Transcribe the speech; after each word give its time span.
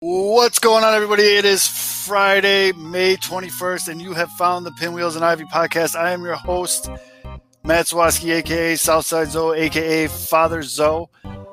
What's 0.00 0.58
going 0.58 0.84
on, 0.84 0.92
everybody? 0.92 1.22
It 1.22 1.46
is 1.46 1.66
Friday, 1.66 2.70
May 2.72 3.16
21st, 3.16 3.88
and 3.88 4.02
you 4.02 4.12
have 4.12 4.28
found 4.32 4.66
the 4.66 4.72
Pinwheels 4.72 5.16
and 5.16 5.24
Ivy 5.24 5.44
podcast. 5.44 5.96
I 5.96 6.12
am 6.12 6.22
your 6.22 6.34
host, 6.34 6.90
Matt 7.64 7.86
Swaski, 7.86 8.30
aka 8.34 8.76
Southside 8.76 9.28
Zoe, 9.28 9.58
aka 9.58 10.06
Father 10.08 10.62
Zoe. 10.62 11.06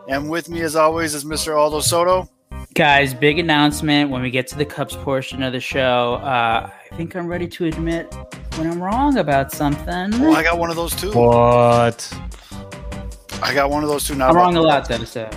And 0.10 0.30
with 0.30 0.50
me, 0.50 0.60
as 0.60 0.76
always, 0.76 1.16
is 1.16 1.24
Mr. 1.24 1.58
Aldo 1.58 1.80
Soto. 1.80 2.30
Guys, 2.74 3.14
big 3.14 3.40
announcement 3.40 4.10
when 4.10 4.22
we 4.22 4.30
get 4.30 4.48
to 4.48 4.58
the 4.58 4.66
Cubs 4.66 4.98
portion 4.98 5.42
of 5.42 5.54
the 5.54 5.62
show. 5.62 6.16
Uh, 6.16 6.70
I 6.92 6.96
think 6.98 7.16
I'm 7.16 7.28
ready 7.28 7.48
to 7.48 7.66
admit 7.68 8.14
when 8.58 8.70
I'm 8.70 8.84
wrong 8.84 9.20
about 9.20 9.54
something. 9.54 10.14
Oh, 10.16 10.34
I 10.34 10.44
got 10.44 10.60
one 10.60 10.70
of 10.70 10.76
those 10.76 10.94
too. 10.94 11.14
What? 11.14 12.14
I 13.42 13.54
got 13.54 13.70
one 13.70 13.84
of 13.84 13.90
those 13.90 14.06
two. 14.06 14.16
now. 14.16 14.28
I'm 14.28 14.36
wrong 14.36 14.58
a 14.58 14.62
lot, 14.62 14.90
though, 14.90 15.06
so. 15.06 15.30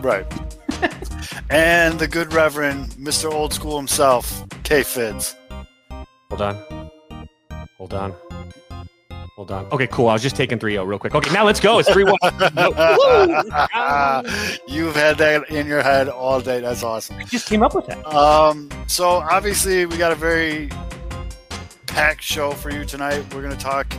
Right. 0.00 0.24
And 1.52 1.98
the 1.98 2.08
good 2.08 2.32
Reverend, 2.32 2.92
Mr. 2.92 3.30
Old 3.30 3.52
School 3.52 3.76
himself, 3.76 4.44
K 4.62 4.82
Fids. 4.82 5.36
Hold 6.30 6.40
on. 6.40 6.90
Hold 7.76 7.92
on. 7.94 8.14
Hold 9.36 9.50
on. 9.50 9.66
Okay, 9.66 9.86
cool. 9.86 10.08
I 10.08 10.14
was 10.14 10.22
just 10.22 10.36
taking 10.36 10.58
3 10.58 10.72
0 10.72 10.84
real 10.84 10.98
quick. 10.98 11.14
Okay, 11.14 11.32
now 11.32 11.44
let's 11.44 11.60
go. 11.60 11.78
It's 11.78 11.90
3 11.90 12.04
1. 12.04 12.16
You've 14.68 14.96
had 14.96 15.18
that 15.18 15.44
in 15.50 15.66
your 15.66 15.82
head 15.82 16.08
all 16.08 16.40
day. 16.40 16.60
That's 16.60 16.82
awesome. 16.82 17.16
I 17.16 17.24
just 17.24 17.48
came 17.48 17.62
up 17.62 17.74
with 17.74 17.86
that. 17.86 18.06
Um, 18.06 18.70
so 18.86 19.08
obviously 19.08 19.84
we 19.86 19.96
got 19.96 20.12
a 20.12 20.16
very 20.16 20.70
packed 21.86 22.22
show 22.22 22.52
for 22.52 22.70
you 22.70 22.84
tonight. 22.84 23.22
We're 23.34 23.42
going 23.42 23.56
to 23.56 23.62
talk 23.62 23.94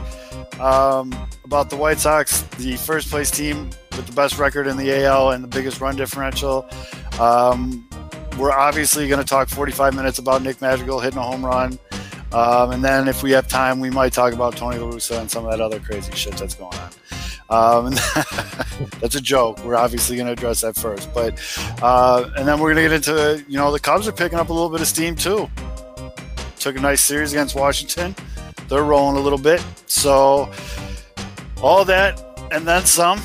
um, 0.60 1.14
about 1.44 1.70
the 1.70 1.76
White 1.76 2.00
Sox, 2.00 2.42
the 2.58 2.76
first 2.78 3.10
place 3.10 3.30
team 3.30 3.70
with 3.92 4.08
the 4.08 4.14
best 4.14 4.40
record 4.40 4.68
in 4.68 4.78
the 4.78 5.04
AL 5.04 5.32
and 5.32 5.44
the 5.44 5.48
biggest 5.48 5.82
run 5.82 5.96
differential. 5.96 6.68
Um, 7.20 7.88
we're 8.38 8.52
obviously 8.52 9.08
going 9.08 9.20
to 9.22 9.28
talk 9.28 9.48
45 9.48 9.96
minutes 9.96 10.18
about 10.20 10.42
Nick 10.42 10.62
Madrigal 10.62 11.00
hitting 11.00 11.20
a 11.20 11.24
home 11.24 11.46
run. 11.46 11.78
Um, 12.32 12.72
and 12.72 12.84
then 12.84 13.08
if 13.08 13.22
we 13.22 13.32
have 13.32 13.48
time, 13.48 13.80
we 13.80 13.92
might 13.92 14.12
talk 14.12 14.34
about 14.34 14.58
Tony 14.58 14.78
La 14.78 14.90
Russa 14.90 15.20
and 15.20 15.30
some 15.30 15.46
of 15.46 15.52
that 15.52 15.62
other 15.62 15.80
crazy 15.80 16.12
shit 16.14 16.36
that's 16.36 16.56
going 16.56 16.76
on. 16.76 16.90
Um, 17.50 17.94
that's 19.00 19.16
a 19.16 19.22
joke. 19.22 19.64
We're 19.64 19.76
obviously 19.76 20.16
going 20.16 20.26
to 20.26 20.34
address 20.34 20.62
that 20.62 20.76
first, 20.76 21.14
but 21.14 21.40
uh, 21.84 22.32
and 22.36 22.48
then 22.48 22.60
we're 22.60 22.74
going 22.74 22.84
to 22.84 22.90
get 22.90 22.92
into 22.94 23.46
you 23.48 23.58
know 23.58 23.72
the 23.72 23.80
Cubs 23.80 24.08
are 24.08 24.12
picking 24.12 24.40
up 24.40 24.50
a 24.50 24.54
little 24.54 24.70
bit 24.70 24.82
of 24.82 24.88
steam 24.88 25.16
too. 25.16 25.48
Took 26.58 26.78
a 26.78 26.82
nice 26.82 27.02
series 27.02 27.34
against 27.34 27.56
Washington. 27.56 28.16
They're 28.68 28.84
rolling 28.84 29.18
a 29.18 29.20
little 29.20 29.38
bit. 29.38 29.64
So 29.86 30.50
all 31.62 31.86
that 31.86 32.24
and 32.52 32.68
then 32.68 32.86
some. 32.86 33.22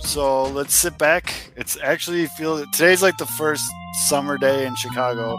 So 0.00 0.44
let's 0.44 0.74
sit 0.74 0.98
back. 0.98 1.52
It's 1.56 1.76
actually 1.82 2.26
feel 2.26 2.64
today's 2.72 3.02
like 3.02 3.16
the 3.18 3.26
first 3.26 3.64
summer 4.08 4.38
day 4.38 4.66
in 4.66 4.74
Chicago. 4.76 5.36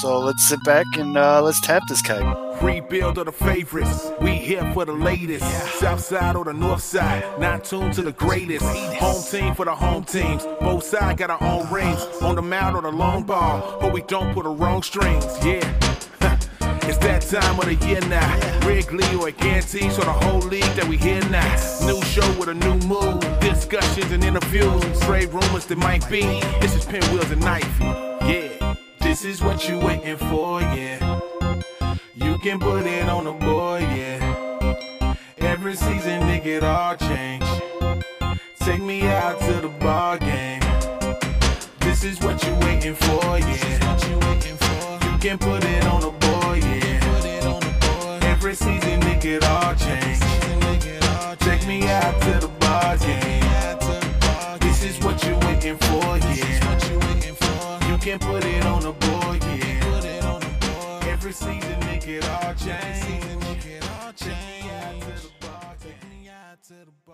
So 0.00 0.18
let's 0.20 0.46
sit 0.46 0.62
back 0.64 0.86
and 0.96 1.16
uh, 1.16 1.42
let's 1.42 1.60
tap 1.60 1.82
this 1.88 2.00
keg. 2.00 2.24
Rebuild 2.62 3.18
of 3.18 3.26
the 3.26 3.32
favorites. 3.32 4.10
We 4.20 4.36
here 4.36 4.70
for 4.72 4.84
the 4.84 4.92
latest. 4.92 5.44
South 5.78 6.00
side 6.00 6.36
or 6.36 6.44
the 6.44 6.52
north 6.52 6.82
side. 6.82 7.24
Not 7.38 7.64
tuned 7.64 7.92
to 7.94 8.02
the 8.02 8.12
greatest. 8.12 8.64
Home 8.64 9.22
team 9.22 9.54
for 9.54 9.64
the 9.64 9.74
home 9.74 10.04
teams. 10.04 10.44
Both 10.60 10.84
sides 10.84 11.18
got 11.18 11.30
our 11.30 11.42
own 11.42 11.70
rings. 11.70 12.00
On 12.22 12.36
the 12.36 12.42
mound 12.42 12.76
or 12.76 12.82
the 12.82 12.92
long 12.92 13.24
ball. 13.24 13.78
But 13.80 13.92
we 13.92 14.02
don't 14.02 14.32
put 14.32 14.44
the 14.44 14.50
wrong 14.50 14.82
strings. 14.82 15.26
Yeah. 15.44 15.60
It's 16.84 16.98
that 16.98 17.22
time 17.22 17.58
of 17.58 17.66
the 17.66 17.74
year 17.86 18.00
now. 18.08 18.66
Wrigley 18.66 19.04
or 19.16 19.30
Ganty, 19.30 19.90
so 19.90 20.02
the 20.02 20.12
whole 20.12 20.40
league 20.40 20.74
that 20.74 20.86
we 20.86 20.96
hear 20.96 21.20
now. 21.30 21.54
New 21.86 22.02
show 22.02 22.28
with 22.38 22.48
a 22.48 22.54
new 22.54 22.74
mood, 22.86 23.20
Discussions 23.40 24.10
and 24.10 24.24
interviews. 24.24 24.82
Trade 25.00 25.28
rumors 25.30 25.66
that 25.66 25.78
might 25.78 26.08
be. 26.10 26.22
This 26.60 26.74
is 26.74 26.84
Pinwheels 26.84 27.30
and 27.30 27.40
Knife. 27.40 27.80
Yeah. 27.80 28.74
This 29.00 29.24
is 29.24 29.42
what 29.42 29.68
you 29.68 29.78
waiting 29.78 30.16
for, 30.16 30.60
yeah. 30.60 31.20
You 32.14 32.38
can 32.38 32.58
put 32.58 32.86
it 32.86 33.08
on 33.08 33.24
the 33.24 33.32
board, 33.32 33.82
yeah. 33.82 35.14
Every 35.38 35.74
season, 35.74 36.22
it 36.22 36.64
all 36.64 36.96
change. 36.96 37.44
Take 38.60 38.82
me 38.82 39.02
out 39.02 39.38
to 39.40 39.52
the 39.60 39.68
ball 39.80 40.18
game. 40.18 40.62
This 41.80 42.04
is 42.04 42.20
what 42.20 42.42
you 42.44 42.54
waiting 42.66 42.94
for, 42.94 43.38
yeah. 43.38 43.46
This 43.46 43.64
is 43.64 43.80
what 43.80 44.08
you 44.08 44.18
waiting 44.28 44.56
for. 44.56 45.10
You 45.10 45.18
can 45.18 45.38
put 45.38 45.64
it 45.64 45.84
on 45.84 46.00
the 46.00 46.10
board. 46.10 46.31
Every 48.42 48.56
season, 48.56 49.00
nigga, 49.02 49.36
it 49.36 49.44
all 49.44 49.72
change. 49.76 50.18
Take 51.38 51.64
me 51.64 51.88
out 51.88 52.20
to 52.22 52.40
the 52.40 52.48
ball 52.58 52.96
game. 52.98 53.40
This 54.58 54.82
is 54.82 54.98
what 55.04 55.24
you 55.24 55.36
waiting 55.46 55.76
for, 55.76 56.18
yeah. 56.18 57.88
You 57.88 57.96
can 57.98 58.18
put 58.18 58.44
it 58.44 58.64
on 58.64 58.82
the 58.82 58.90
board, 58.90 59.44
yeah. 59.44 60.40
Every 61.08 61.32
season, 61.32 61.78
nigga, 61.82 62.08
it 62.08 62.28
all 62.30 62.52
change. 62.54 63.02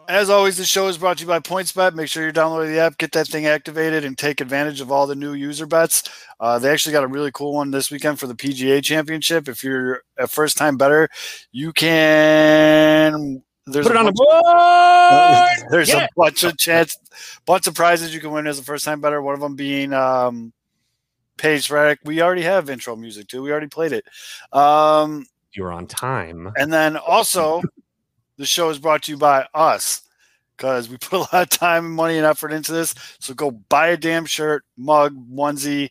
As 0.08 0.30
always, 0.30 0.56
the 0.56 0.64
show 0.64 0.88
is 0.88 0.96
brought 0.96 1.18
to 1.18 1.22
you 1.24 1.28
by 1.28 1.38
PointsBet. 1.38 1.94
Make 1.94 2.08
sure 2.08 2.22
you're 2.22 2.32
downloading 2.32 2.72
the 2.72 2.78
app, 2.80 2.96
get 2.96 3.12
that 3.12 3.26
thing 3.28 3.46
activated, 3.46 4.04
and 4.04 4.16
take 4.16 4.40
advantage 4.40 4.80
of 4.80 4.90
all 4.90 5.06
the 5.06 5.14
new 5.14 5.34
user 5.34 5.66
bets. 5.66 6.02
Uh, 6.40 6.58
they 6.58 6.70
actually 6.70 6.92
got 6.92 7.04
a 7.04 7.08
really 7.08 7.30
cool 7.32 7.52
one 7.54 7.70
this 7.70 7.90
weekend 7.90 8.18
for 8.18 8.26
the 8.26 8.34
PGA 8.34 8.82
Championship. 8.82 9.48
If 9.48 9.62
you're 9.62 10.02
a 10.16 10.26
first 10.26 10.56
time 10.56 10.78
better, 10.78 11.08
you 11.52 11.72
can. 11.72 13.42
There's 13.66 13.86
Put 13.86 13.96
it 13.96 13.96
a 13.96 13.98
on 14.00 14.06
the 14.06 14.12
bunch- 14.12 15.58
board. 15.60 15.70
There's 15.72 15.88
Yeah. 15.90 16.04
a 16.04 16.08
bunch 16.16 16.42
of 16.42 16.56
chance, 16.56 16.96
bunch 17.44 17.66
of 17.66 17.74
prizes 17.74 18.14
you 18.14 18.20
can 18.20 18.30
win 18.30 18.46
as 18.46 18.58
a 18.58 18.62
first 18.62 18.84
time 18.86 19.00
better. 19.02 19.20
One 19.20 19.34
of 19.34 19.40
them 19.40 19.56
being 19.56 19.92
um, 19.92 20.54
Paige 21.36 21.68
Redick. 21.68 21.98
We 22.04 22.22
already 22.22 22.42
have 22.42 22.70
intro 22.70 22.96
music 22.96 23.28
too. 23.28 23.42
We 23.42 23.50
already 23.50 23.66
played 23.66 23.92
it. 23.92 24.06
Um, 24.56 25.26
You're 25.52 25.70
on 25.72 25.86
time. 25.86 26.50
and 26.56 26.72
then 26.72 26.96
also, 26.96 27.60
the 28.38 28.46
show 28.46 28.70
is 28.70 28.78
brought 28.78 29.02
to 29.02 29.12
you 29.12 29.18
by 29.18 29.46
us 29.52 30.02
because 30.56 30.88
we 30.88 30.96
put 31.00 31.12
a 31.16 31.18
lot 31.18 31.34
of 31.34 31.50
time 31.50 31.84
and 31.86 31.94
money 31.94 32.16
and 32.16 32.24
effort 32.24 32.52
into 32.52 32.72
this. 32.72 32.94
So 33.20 33.34
go 33.34 33.50
buy 33.50 33.88
a 33.88 33.96
damn 33.96 34.24
shirt, 34.24 34.64
mug, 34.76 35.14
onesie. 35.30 35.90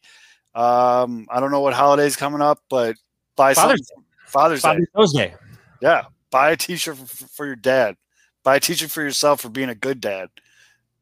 Um, 0.56 1.28
I 1.30 1.40
don't 1.40 1.52
know 1.52 1.62
what 1.62 1.74
holiday's 1.74 2.16
coming 2.16 2.42
up, 2.42 2.60
but 2.70 2.96
buy 3.36 3.54
Father's 3.54 3.88
something. 3.88 4.04
Day. 4.06 4.92
Father's 4.96 5.14
Day. 5.14 5.36
Yeah, 5.82 6.06
buy 6.32 6.52
a 6.52 6.58
T-shirt 6.58 6.98
for, 6.98 7.28
for 7.28 7.46
your 7.46 7.56
dad. 7.56 7.96
Buy 8.44 8.56
a 8.56 8.60
T-shirt 8.60 8.90
for 8.90 9.04
yourself 9.04 9.42
for 9.42 9.50
being 9.50 9.70
a 9.70 9.76
good 9.76 10.02
dad. 10.02 10.30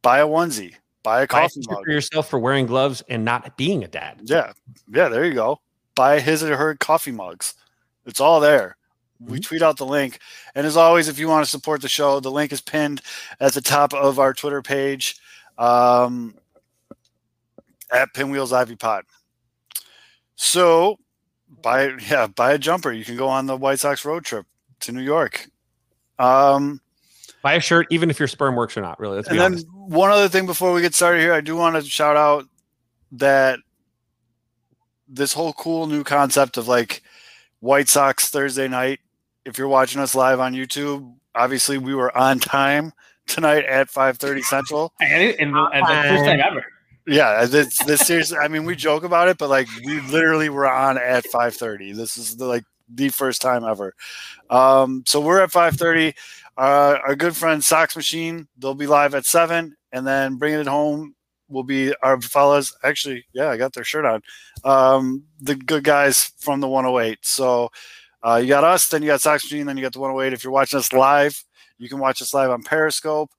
Buy 0.01 0.19
a 0.19 0.27
onesie. 0.27 0.75
Buy 1.03 1.21
a 1.21 1.27
Buy 1.27 1.43
a 1.43 1.43
coffee 1.43 1.61
mug. 1.69 1.83
for 1.85 1.91
yourself 1.91 2.29
for 2.29 2.39
wearing 2.39 2.65
gloves 2.65 3.03
and 3.07 3.23
not 3.23 3.55
being 3.55 3.83
a 3.83 3.87
dad. 3.87 4.21
Yeah, 4.23 4.51
yeah. 4.91 5.07
There 5.07 5.23
you 5.23 5.33
go. 5.35 5.61
Buy 5.95 6.19
his 6.19 6.43
or 6.43 6.57
her 6.57 6.75
coffee 6.75 7.11
mugs. 7.11 7.53
It's 8.05 8.19
all 8.19 8.39
there. 8.39 8.75
We 9.19 9.39
tweet 9.39 9.61
out 9.61 9.77
the 9.77 9.85
link. 9.85 10.19
And 10.55 10.67
as 10.67 10.77
always, 10.77 11.07
if 11.07 11.19
you 11.19 11.27
want 11.27 11.45
to 11.45 11.49
support 11.49 11.81
the 11.81 11.87
show, 11.89 12.19
the 12.19 12.31
link 12.31 12.51
is 12.51 12.61
pinned 12.61 13.01
at 13.39 13.53
the 13.53 13.61
top 13.61 13.93
of 13.93 14.19
our 14.19 14.33
Twitter 14.33 14.61
page 14.61 15.17
um, 15.57 16.35
at 17.91 18.13
Pinwheels 18.13 18.53
Ivy 18.53 18.75
Pod. 18.75 19.05
So 20.35 20.97
buy 21.61 21.93
yeah, 22.09 22.27
buy 22.27 22.53
a 22.53 22.57
jumper. 22.57 22.91
You 22.91 23.05
can 23.05 23.15
go 23.15 23.29
on 23.29 23.45
the 23.45 23.55
White 23.55 23.79
Sox 23.79 24.03
road 24.03 24.25
trip 24.25 24.45
to 24.81 24.91
New 24.91 25.01
York. 25.01 25.47
Um, 26.19 26.81
Buy 27.45 27.53
a 27.53 27.59
shirt, 27.59 27.85
even 27.91 28.09
if 28.09 28.17
your 28.17 28.27
sperm 28.27 28.55
works 28.55 28.75
or 28.75 28.81
not. 28.81 28.99
Really, 28.99 29.17
let's 29.17 29.27
and 29.27 29.37
then 29.37 29.51
honest. 29.51 29.67
one 29.71 30.09
other 30.09 30.27
thing 30.27 30.47
before 30.47 30.73
we 30.73 30.81
get 30.81 30.95
started 30.95 31.21
here, 31.21 31.31
I 31.31 31.41
do 31.41 31.55
want 31.55 31.75
to 31.75 31.83
shout 31.83 32.17
out 32.17 32.45
that 33.11 33.59
this 35.07 35.31
whole 35.31 35.53
cool 35.53 35.85
new 35.85 36.03
concept 36.03 36.57
of 36.57 36.67
like 36.67 37.03
White 37.59 37.87
Sox 37.87 38.29
Thursday 38.29 38.67
night. 38.67 38.99
If 39.45 39.57
you're 39.57 39.67
watching 39.67 40.01
us 40.01 40.15
live 40.15 40.39
on 40.39 40.53
YouTube, 40.53 41.13
obviously 41.35 41.77
we 41.77 41.93
were 41.95 42.15
on 42.17 42.39
time 42.39 42.91
tonight 43.27 43.65
at 43.65 43.89
5:30 43.89 44.41
Central. 44.43 44.93
And, 45.01 45.35
and, 45.39 45.53
the- 45.53 45.69
and 45.73 45.85
the 45.85 46.09
first 46.09 46.25
time 46.25 46.39
ever. 46.41 46.65
Yeah, 47.07 47.45
this 47.45 47.77
this 47.85 48.01
series. 48.01 48.33
I 48.33 48.47
mean, 48.47 48.65
we 48.65 48.75
joke 48.75 49.03
about 49.03 49.27
it, 49.27 49.37
but 49.37 49.49
like 49.49 49.67
we 49.85 50.01
literally 50.01 50.49
were 50.49 50.69
on 50.69 50.97
at 50.97 51.23
5:30. 51.25 51.95
This 51.95 52.17
is 52.17 52.35
the, 52.37 52.45
like 52.45 52.63
the 52.89 53.09
first 53.09 53.41
time 53.41 53.63
ever. 53.63 53.93
Um, 54.49 55.03
so 55.05 55.21
we're 55.21 55.41
at 55.41 55.51
5:30. 55.51 56.15
Uh, 56.57 56.97
our 57.05 57.15
good 57.15 57.35
friend 57.35 57.63
Sox 57.63 57.95
Machine, 57.95 58.47
they'll 58.57 58.73
be 58.73 58.87
live 58.87 59.13
at 59.13 59.25
seven, 59.25 59.75
and 59.91 60.07
then 60.07 60.37
bringing 60.37 60.61
it 60.61 60.67
home 60.67 61.13
will 61.47 61.63
be 61.63 61.93
our 62.01 62.19
fellas. 62.21 62.75
Actually, 62.83 63.23
yeah, 63.33 63.49
I 63.49 63.57
got 63.57 63.73
their 63.73 63.83
shirt 63.83 64.05
on. 64.05 64.21
Um, 64.63 65.25
the 65.39 65.53
good 65.53 65.83
guys 65.83 66.31
from 66.39 66.59
the 66.59 66.67
108. 66.67 67.19
So 67.21 67.69
uh, 68.25 68.37
you 68.37 68.47
got 68.47 68.63
us, 68.63 68.87
then 68.87 69.03
you 69.03 69.07
got 69.07 69.21
Sox 69.21 69.43
Machine, 69.43 69.67
then 69.67 69.77
you 69.77 69.83
got 69.83 69.93
the 69.93 69.99
108. 69.99 70.33
If 70.33 70.43
you're 70.43 70.51
watching 70.51 70.79
us 70.79 70.91
live, 70.91 71.43
you 71.77 71.87
can 71.87 71.99
watch 71.99 72.21
us 72.21 72.33
live 72.33 72.49
on 72.49 72.63
Periscope, 72.63 73.29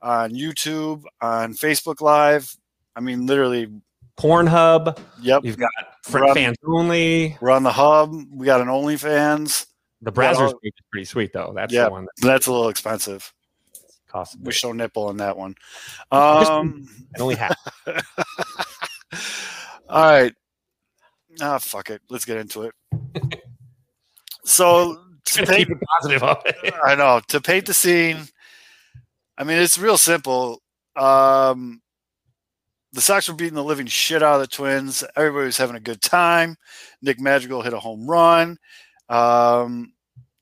on 0.00 0.32
YouTube, 0.32 1.04
on 1.20 1.54
Facebook 1.54 2.00
Live. 2.00 2.54
I 2.96 3.00
mean, 3.00 3.26
literally, 3.26 3.68
Pornhub. 4.18 4.98
yep. 5.20 5.44
You've 5.44 5.58
got 5.58 5.70
on- 6.12 6.34
fans 6.34 6.56
only. 6.66 7.36
We're 7.40 7.50
on 7.50 7.62
the 7.62 7.72
hub. 7.72 8.12
We 8.32 8.46
got 8.46 8.60
an 8.60 8.66
OnlyFans. 8.68 9.66
The 10.02 10.12
oh. 10.16 10.52
is 10.62 10.72
pretty 10.90 11.04
sweet 11.04 11.32
though. 11.32 11.52
That's 11.54 11.72
Yeah. 11.72 11.84
the 11.84 11.90
one 11.92 12.04
that 12.04 12.26
That's 12.26 12.48
a 12.48 12.52
little 12.52 12.68
expensive. 12.68 13.32
costs. 14.08 14.34
a 14.34 14.38
We 14.42 14.52
show 14.52 14.72
nipple 14.72 15.10
in 15.10 15.18
that 15.18 15.36
one. 15.36 15.54
Um, 16.10 16.88
And 17.14 17.22
only 17.22 17.36
half. 17.36 17.56
all 19.88 20.02
right. 20.02 20.34
ah, 21.40 21.58
fuck 21.58 21.90
it. 21.90 22.02
Let's 22.10 22.24
get 22.24 22.38
into 22.38 22.62
it. 22.62 22.74
so 24.44 25.00
to 25.24 25.46
paint, 25.46 25.68
Keep 25.68 25.70
it 25.70 25.78
positive. 25.80 26.22
I 26.84 26.94
know 26.94 27.20
to 27.28 27.40
paint 27.40 27.66
the 27.66 27.74
scene. 27.74 28.18
I 29.38 29.44
mean, 29.44 29.58
it's 29.58 29.78
real 29.78 29.98
simple. 29.98 30.62
Um, 30.96 31.80
the 32.92 33.00
Sox 33.00 33.28
were 33.28 33.34
beating 33.34 33.54
the 33.54 33.64
living 33.64 33.86
shit 33.86 34.22
out 34.22 34.34
of 34.34 34.40
the 34.42 34.46
Twins. 34.46 35.02
Everybody 35.16 35.46
was 35.46 35.56
having 35.56 35.76
a 35.76 35.80
good 35.80 36.02
time. 36.02 36.56
Nick 37.00 37.18
Madrigal 37.18 37.62
hit 37.62 37.72
a 37.72 37.78
home 37.78 38.06
run. 38.06 38.58
Um, 39.08 39.94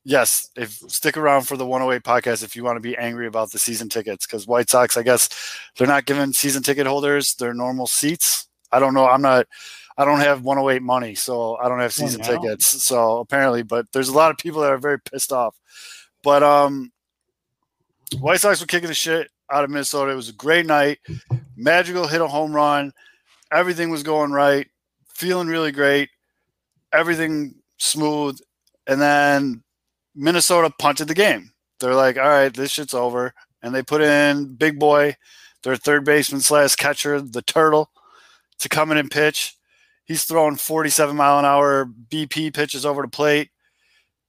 yes, 0.03 0.49
if 0.57 0.71
stick 0.71 1.15
around 1.15 1.43
for 1.43 1.55
the 1.55 1.65
108 1.65 2.03
podcast 2.03 2.43
if 2.43 2.55
you 2.55 2.63
want 2.63 2.75
to 2.75 2.81
be 2.81 2.97
angry 2.97 3.27
about 3.27 3.51
the 3.51 3.59
season 3.59 3.87
tickets 3.87 4.25
because 4.25 4.47
White 4.47 4.69
Sox, 4.69 4.97
I 4.97 5.03
guess, 5.03 5.29
they're 5.77 5.87
not 5.87 6.05
giving 6.05 6.33
season 6.33 6.61
ticket 6.61 6.87
holders 6.87 7.35
their 7.35 7.53
normal 7.53 7.87
seats. 7.87 8.47
I 8.71 8.79
don't 8.79 8.93
know. 8.93 9.07
I'm 9.07 9.21
not. 9.21 9.47
I 9.97 10.05
don't 10.05 10.19
have 10.19 10.43
108 10.43 10.81
money, 10.81 11.15
so 11.15 11.57
I 11.57 11.67
don't 11.67 11.79
have 11.79 11.91
Oh, 11.91 12.05
season 12.05 12.21
no? 12.21 12.27
tickets. 12.27 12.83
So 12.83 13.19
apparently, 13.19 13.63
but 13.63 13.87
there's 13.91 14.09
a 14.09 14.13
lot 14.13 14.31
of 14.31 14.37
people 14.37 14.61
that 14.61 14.71
are 14.71 14.77
very 14.77 14.99
pissed 14.99 15.31
off. 15.31 15.55
But 16.23 16.43
um, 16.43 16.91
White 18.19 18.39
Sox 18.39 18.61
were 18.61 18.67
kicking 18.67 18.87
the 18.87 18.93
shit 18.93 19.29
out 19.51 19.63
of 19.63 19.69
Minnesota. 19.69 20.11
It 20.11 20.15
was 20.15 20.29
a 20.29 20.33
great 20.33 20.65
night. 20.65 20.99
Madrigal 21.55 22.07
hit 22.07 22.21
a 22.21 22.27
home 22.27 22.53
run. 22.55 22.93
Everything 23.51 23.89
was 23.89 24.03
going 24.03 24.31
right. 24.31 24.67
Feeling 25.13 25.47
really 25.47 25.71
great. 25.71 26.09
Everything 26.93 27.55
smooth. 27.77 28.39
And 28.87 29.01
then 29.01 29.63
Minnesota 30.15 30.73
punted 30.79 31.07
the 31.07 31.13
game. 31.13 31.51
They're 31.79 31.95
like, 31.95 32.17
all 32.17 32.29
right, 32.29 32.53
this 32.53 32.71
shit's 32.71 32.93
over. 32.93 33.33
And 33.61 33.73
they 33.73 33.83
put 33.83 34.01
in 34.01 34.55
Big 34.55 34.79
Boy, 34.79 35.15
their 35.63 35.75
third 35.75 36.05
baseman 36.05 36.41
slash 36.41 36.75
catcher, 36.75 37.21
the 37.21 37.41
turtle, 37.41 37.91
to 38.59 38.69
come 38.69 38.91
in 38.91 38.97
and 38.97 39.09
pitch. 39.11 39.55
He's 40.11 40.25
throwing 40.25 40.57
47 40.57 41.15
mile 41.15 41.39
an 41.39 41.45
hour 41.45 41.85
BP 41.85 42.53
pitches 42.53 42.85
over 42.85 43.01
the 43.01 43.07
plate. 43.07 43.49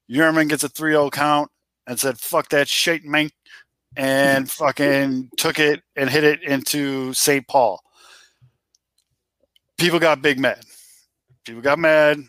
Yermin 0.08 0.49
gets 0.49 0.62
a 0.62 0.69
3 0.69 0.93
0 0.93 1.11
count 1.11 1.50
and 1.88 1.99
said, 1.99 2.20
fuck 2.20 2.49
that 2.50 2.69
shit, 2.69 3.05
man 3.05 3.31
and 3.96 4.49
fucking 4.61 5.31
took 5.37 5.58
it 5.58 5.82
and 5.96 6.08
hit 6.08 6.23
it 6.23 6.40
into 6.44 7.12
St. 7.14 7.44
Paul. 7.49 7.81
People 9.76 9.99
got 9.99 10.23
big 10.23 10.38
mad. 10.38 10.64
People 11.44 11.62
got 11.62 11.81
mad. 11.81 12.23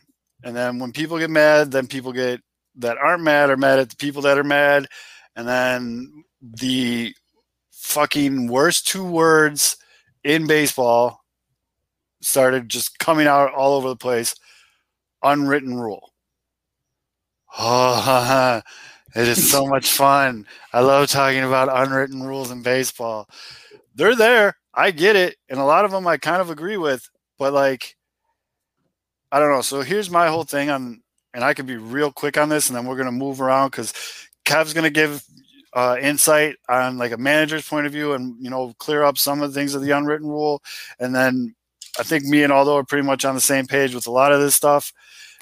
And 0.44 0.56
then 0.56 0.80
when 0.80 0.92
people 0.92 1.20
get 1.20 1.30
mad, 1.30 1.72
then 1.72 1.86
people 1.86 2.12
get 2.12 2.42
that 2.78 2.98
aren't 2.98 3.22
mad 3.22 3.52
are 3.52 3.58
mad 3.58 3.78
at 3.78 3.92
the 3.92 3.96
people 3.98 4.24
that 4.24 4.40
are 4.40 4.44
mad. 4.44 4.88
And 5.36 5.48
then 5.48 6.24
the 6.42 7.14
fucking 7.70 8.48
worst 8.48 8.88
two 8.88 9.06
words 9.06 9.78
in 10.24 10.48
baseball 10.48 11.23
started 12.24 12.70
just 12.70 13.00
coming 13.00 13.28
out 13.28 13.54
all 13.54 13.74
over 13.74 13.90
the 13.90 13.96
place. 13.96 14.36
Unwritten 15.24 15.76
rule. 15.76 16.12
Oh, 17.58 18.62
it 19.16 19.28
is 19.28 19.52
so 19.52 19.66
much 19.68 19.92
fun. 19.92 20.46
I 20.72 20.82
love 20.82 21.10
talking 21.10 21.44
about 21.44 21.70
unwritten 21.72 22.24
rules 22.24 22.52
in 22.52 22.62
baseball. 22.62 23.30
They're 23.96 24.16
there. 24.16 24.58
I 24.74 24.92
get 24.92 25.16
it. 25.16 25.38
And 25.50 25.60
a 25.60 25.66
lot 25.66 25.86
of 25.86 25.92
them 25.92 26.08
I 26.08 26.18
kind 26.18 26.42
of 26.42 26.50
agree 26.50 26.78
with, 26.78 27.08
but 27.38 27.54
like, 27.54 27.96
I 29.32 29.40
don't 29.40 29.52
know. 29.52 29.62
So 29.62 29.82
here's 29.82 30.10
my 30.10 30.28
whole 30.28 30.44
thing 30.44 30.70
on, 30.70 31.02
and 31.34 31.44
I 31.44 31.54
can 31.54 31.66
be 31.66 31.78
real 31.78 32.12
quick 32.12 32.38
on 32.38 32.50
this 32.50 32.70
and 32.70 32.78
then 32.78 32.86
we're 32.86 32.96
going 32.96 33.06
to 33.08 33.12
move 33.12 33.42
around 33.42 33.72
because 33.72 33.94
Kev's 34.46 34.74
going 34.74 34.84
to 34.84 34.90
give 34.90 35.24
uh, 35.74 35.98
insight 36.00 36.56
on 36.70 36.98
like 36.98 37.12
a 37.12 37.18
manager's 37.18 37.68
point 37.68 37.88
of 37.88 37.92
view 37.92 38.14
and, 38.14 38.36
you 38.40 38.50
know, 38.50 38.74
clear 38.78 39.04
up 39.04 39.18
some 39.18 39.42
of 39.42 39.52
the 39.52 39.60
things 39.60 39.74
of 39.74 39.82
the 39.82 39.92
unwritten 39.92 40.28
rule. 40.28 40.62
And 41.00 41.16
then 41.16 41.56
I 42.00 42.04
think 42.04 42.24
me 42.26 42.44
and 42.44 42.52
Aldo 42.52 42.76
are 42.78 42.84
pretty 42.84 43.06
much 43.06 43.24
on 43.26 43.36
the 43.36 43.42
same 43.42 43.68
page 43.68 43.94
with 43.94 44.08
a 44.08 44.12
lot 44.12 44.32
of 44.32 44.42
this 44.42 44.56
stuff. 44.56 44.92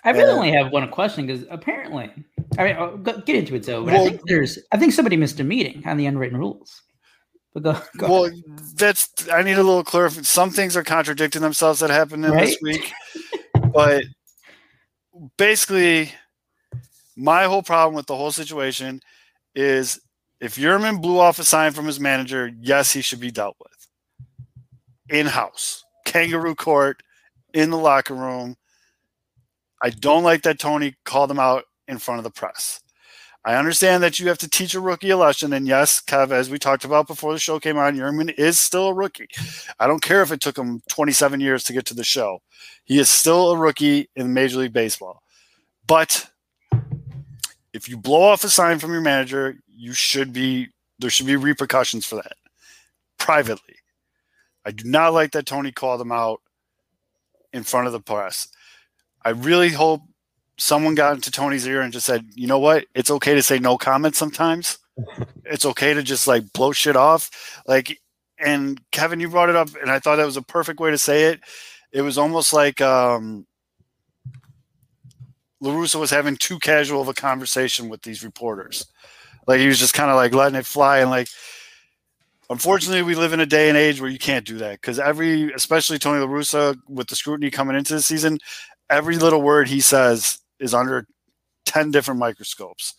I 0.03 0.11
really 0.11 0.25
Yeah. 0.25 0.31
only 0.35 0.51
have 0.51 0.71
one 0.71 0.89
question 0.89 1.27
because 1.27 1.45
apparently, 1.49 2.11
I 2.57 2.63
mean, 2.63 2.75
oh, 2.77 2.99
I'll 3.05 3.21
get 3.21 3.35
into 3.35 3.55
it 3.55 3.63
though. 3.63 3.83
But 3.85 3.93
Well- 3.93 4.05
I 4.05 4.09
think 4.09 4.21
there's, 4.25 4.59
I 4.71 4.77
think 4.77 4.93
somebody 4.93 5.15
missed 5.15 5.39
a 5.39 5.43
meeting 5.43 5.83
on 5.85 5.97
the 5.97 6.05
unwritten 6.07 6.37
rules. 6.37 6.81
But 7.53 7.63
go, 7.63 7.81
go 7.97 8.09
Well, 8.09 8.31
that's 8.75 9.09
I 9.31 9.43
need 9.43 9.53
a 9.57 9.63
little 9.63 9.83
clarification. 9.83 10.23
Some 10.23 10.49
things 10.51 10.75
are 10.77 10.83
contradicting 10.83 11.41
themselves 11.41 11.81
that 11.81 11.89
happened 11.89 12.25
in 12.25 12.35
this 12.35 12.57
week, 12.61 12.91
but 13.73 14.03
basically, 15.37 16.11
my 17.17 17.43
whole 17.43 17.61
problem 17.61 17.93
with 17.95 18.07
the 18.07 18.15
whole 18.15 18.31
situation 18.31 19.01
is 19.53 19.99
if 20.39 20.55
Yermin 20.55 21.01
blew 21.01 21.19
off 21.19 21.39
a 21.39 21.43
sign 21.43 21.73
from 21.73 21.85
his 21.85 21.99
manager, 21.99 22.49
yes, 22.59 22.93
he 22.93 23.01
should 23.01 23.19
be 23.19 23.31
dealt 23.31 23.57
with 23.59 23.87
in 25.09 25.27
house, 25.27 25.83
kangaroo 26.11 26.55
court, 26.55 27.01
in 27.53 27.69
the 27.69 27.77
locker 27.77 28.13
room. 28.13 28.55
I 29.81 29.89
don't 29.89 30.23
like 30.23 30.43
that 30.43 30.59
Tony 30.59 30.95
called 31.05 31.31
him 31.31 31.39
out 31.39 31.65
in 31.87 31.97
front 31.97 32.19
of 32.19 32.23
the 32.23 32.31
press. 32.31 32.81
I 33.43 33.55
understand 33.55 34.03
that 34.03 34.19
you 34.19 34.27
have 34.27 34.37
to 34.39 34.49
teach 34.49 34.75
a 34.75 34.79
rookie 34.79 35.09
a 35.09 35.17
lesson. 35.17 35.51
And 35.53 35.67
yes, 35.67 35.99
Kev, 35.99 36.31
as 36.31 36.51
we 36.51 36.59
talked 36.59 36.85
about 36.85 37.07
before 37.07 37.33
the 37.33 37.39
show 37.39 37.59
came 37.59 37.77
on, 37.77 37.97
Yermin 37.97 38.31
is 38.37 38.59
still 38.59 38.89
a 38.89 38.93
rookie. 38.93 39.29
I 39.79 39.87
don't 39.87 40.03
care 40.03 40.21
if 40.21 40.31
it 40.31 40.41
took 40.41 40.57
him 40.57 40.83
27 40.89 41.39
years 41.39 41.63
to 41.63 41.73
get 41.73 41.85
to 41.87 41.95
the 41.95 42.03
show. 42.03 42.43
He 42.83 42.99
is 42.99 43.09
still 43.09 43.51
a 43.51 43.57
rookie 43.57 44.09
in 44.15 44.33
Major 44.33 44.59
League 44.59 44.73
Baseball. 44.73 45.23
But 45.87 46.29
if 47.73 47.89
you 47.89 47.97
blow 47.97 48.21
off 48.21 48.43
a 48.43 48.49
sign 48.49 48.77
from 48.77 48.91
your 48.91 49.01
manager, 49.01 49.57
you 49.67 49.93
should 49.93 50.31
be 50.31 50.67
there 50.99 51.09
should 51.09 51.25
be 51.25 51.35
repercussions 51.35 52.05
for 52.05 52.17
that 52.17 52.33
privately. 53.17 53.80
I 54.65 54.71
do 54.71 54.89
not 54.89 55.13
like 55.13 55.31
that 55.31 55.45
Tony 55.45 55.71
called 55.71 56.01
him 56.01 56.11
out 56.11 56.41
in 57.53 57.63
front 57.63 57.87
of 57.87 57.93
the 57.93 57.99
press. 57.99 58.47
I 59.23 59.29
really 59.29 59.69
hope 59.69 60.01
someone 60.57 60.95
got 60.95 61.15
into 61.15 61.31
Tony's 61.31 61.67
ear 61.67 61.81
and 61.81 61.93
just 61.93 62.05
said, 62.05 62.25
you 62.35 62.47
know 62.47 62.59
what? 62.59 62.85
It's 62.93 63.11
okay 63.11 63.33
to 63.33 63.43
say 63.43 63.59
no 63.59 63.77
comment 63.77 64.15
sometimes. 64.15 64.77
it's 65.45 65.65
okay 65.65 65.93
to 65.93 66.03
just 66.03 66.27
like 66.27 66.53
blow 66.53 66.71
shit 66.71 66.95
off. 66.95 67.61
Like, 67.67 67.99
and 68.37 68.79
Kevin, 68.91 69.19
you 69.19 69.29
brought 69.29 69.49
it 69.49 69.55
up, 69.55 69.69
and 69.81 69.91
I 69.91 69.99
thought 69.99 70.15
that 70.17 70.25
was 70.25 70.37
a 70.37 70.41
perfect 70.41 70.79
way 70.79 70.91
to 70.91 70.97
say 70.97 71.25
it. 71.25 71.41
It 71.91 72.01
was 72.01 72.17
almost 72.17 72.53
like 72.53 72.81
um, 72.81 73.45
La 75.59 75.71
Russa 75.71 75.99
was 75.99 76.09
having 76.09 76.37
too 76.37 76.57
casual 76.59 77.01
of 77.01 77.07
a 77.07 77.13
conversation 77.13 77.89
with 77.89 78.01
these 78.01 78.23
reporters. 78.23 78.87
Like, 79.47 79.59
he 79.59 79.67
was 79.67 79.79
just 79.79 79.93
kind 79.93 80.09
of 80.09 80.15
like 80.15 80.33
letting 80.33 80.57
it 80.57 80.65
fly. 80.65 80.99
And 80.99 81.09
like, 81.11 81.27
unfortunately, 82.51 83.01
we 83.01 83.15
live 83.15 83.33
in 83.33 83.39
a 83.39 83.45
day 83.45 83.69
and 83.69 83.77
age 83.77 84.01
where 84.01 84.09
you 84.09 84.19
can't 84.19 84.45
do 84.45 84.57
that 84.57 84.81
because 84.81 84.99
every, 84.99 85.51
especially 85.53 85.97
Tony 85.97 86.19
La 86.19 86.27
Russa, 86.27 86.75
with 86.87 87.07
the 87.07 87.15
scrutiny 87.15 87.49
coming 87.49 87.75
into 87.75 87.93
the 87.93 88.01
season, 88.01 88.37
every 88.89 89.17
little 89.17 89.41
word 89.41 89.67
he 89.67 89.79
says 89.79 90.39
is 90.59 90.73
under 90.73 91.07
10 91.65 91.91
different 91.91 92.19
microscopes. 92.19 92.93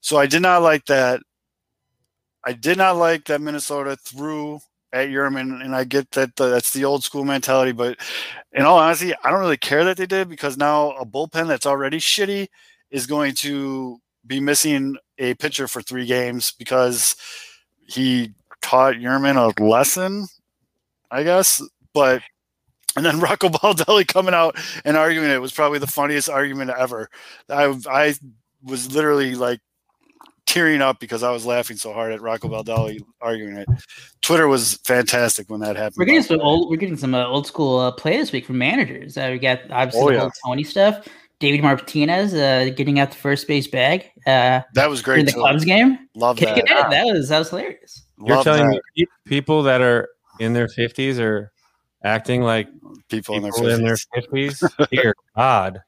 So 0.00 0.18
I 0.18 0.26
did 0.26 0.42
not 0.42 0.62
like 0.62 0.84
that. 0.86 1.20
I 2.44 2.52
did 2.52 2.78
not 2.78 2.96
like 2.96 3.24
that 3.24 3.40
Minnesota 3.40 3.96
threw 3.96 4.60
at 4.92 5.08
Yermin, 5.08 5.64
and 5.64 5.74
I 5.74 5.84
get 5.84 6.10
that 6.12 6.36
the, 6.36 6.48
that's 6.50 6.72
the 6.72 6.84
old 6.84 7.02
school 7.02 7.24
mentality. 7.24 7.72
But 7.72 7.98
in 8.52 8.62
all 8.62 8.78
honesty, 8.78 9.14
I 9.24 9.30
don't 9.30 9.40
really 9.40 9.56
care 9.56 9.84
that 9.84 9.96
they 9.96 10.06
did 10.06 10.28
because 10.28 10.56
now 10.56 10.92
a 10.92 11.04
bullpen 11.04 11.48
that's 11.48 11.66
already 11.66 11.98
shitty 11.98 12.46
is 12.90 13.06
going 13.06 13.34
to 13.36 13.98
be 14.26 14.38
missing 14.38 14.96
a 15.18 15.34
pitcher 15.34 15.66
for 15.66 15.82
three 15.82 16.06
games 16.06 16.52
because 16.56 17.16
he 17.86 18.32
taught 18.66 18.94
Yermin 18.96 19.36
a 19.36 19.62
lesson, 19.62 20.26
I 21.10 21.22
guess. 21.22 21.62
But 21.94 22.22
and 22.96 23.04
then 23.04 23.20
Rocco 23.26 23.48
Baldelli 23.48 24.06
coming 24.06 24.34
out 24.34 24.56
and 24.84 24.96
arguing 24.96 25.30
it 25.30 25.40
was 25.40 25.52
probably 25.52 25.78
the 25.78 25.86
funniest 25.86 26.28
argument 26.28 26.70
ever. 26.76 27.08
I 27.48 27.74
I 27.88 28.14
was 28.62 28.92
literally 28.92 29.34
like 29.34 29.60
tearing 30.46 30.80
up 30.80 31.00
because 31.00 31.22
I 31.22 31.30
was 31.30 31.44
laughing 31.44 31.76
so 31.76 31.92
hard 31.92 32.12
at 32.12 32.20
Rocco 32.20 32.48
Baldelli 32.48 33.00
arguing 33.20 33.56
it. 33.56 33.68
Twitter 34.22 34.48
was 34.48 34.74
fantastic 34.84 35.48
when 35.50 35.60
that 35.60 35.76
happened. 35.76 35.96
We're 35.98 36.04
getting 36.06 36.22
some 36.22 36.40
old. 36.40 36.70
We're 36.70 36.76
getting 36.76 36.96
some 36.96 37.14
uh, 37.14 37.26
old 37.26 37.46
school 37.46 37.78
uh, 37.78 37.92
play 37.92 38.16
this 38.16 38.32
week 38.32 38.46
from 38.46 38.58
managers. 38.58 39.16
Uh, 39.16 39.28
we 39.32 39.38
got 39.38 39.60
obviously 39.70 40.00
Oh, 40.02 40.06
the 40.08 40.14
yeah. 40.14 40.20
whole 40.20 40.30
Tony 40.44 40.64
stuff. 40.64 41.06
David 41.38 41.62
Martinez 41.62 42.32
uh, 42.32 42.70
getting 42.74 42.98
out 42.98 43.10
the 43.10 43.16
first 43.18 43.46
base 43.46 43.66
bag 43.66 44.06
uh, 44.26 44.62
That 44.72 44.88
was 44.88 45.02
great. 45.02 45.20
in 45.20 45.26
the 45.26 45.32
too. 45.32 45.42
Cubs 45.42 45.66
game. 45.66 45.98
Love 46.14 46.38
Kicking 46.38 46.64
that. 46.68 46.86
it. 46.86 46.90
That 46.90 47.04
was 47.06 47.28
that 47.28 47.38
was 47.38 47.50
hilarious. 47.50 48.05
You're 48.24 48.36
Love 48.36 48.44
telling 48.44 48.68
that. 48.70 48.82
me 48.96 49.06
people 49.24 49.62
that 49.64 49.80
are 49.82 50.08
in 50.40 50.52
their 50.52 50.68
50s 50.68 51.18
are 51.20 51.52
acting 52.04 52.42
like 52.42 52.68
people 53.08 53.34
in 53.36 53.42
their 53.42 53.52
people 53.52 53.68
in 53.68 53.82
their 53.84 53.96
50s. 53.96 54.62
50s? 54.62 54.88
Dear 54.90 55.14
God. 55.36 55.80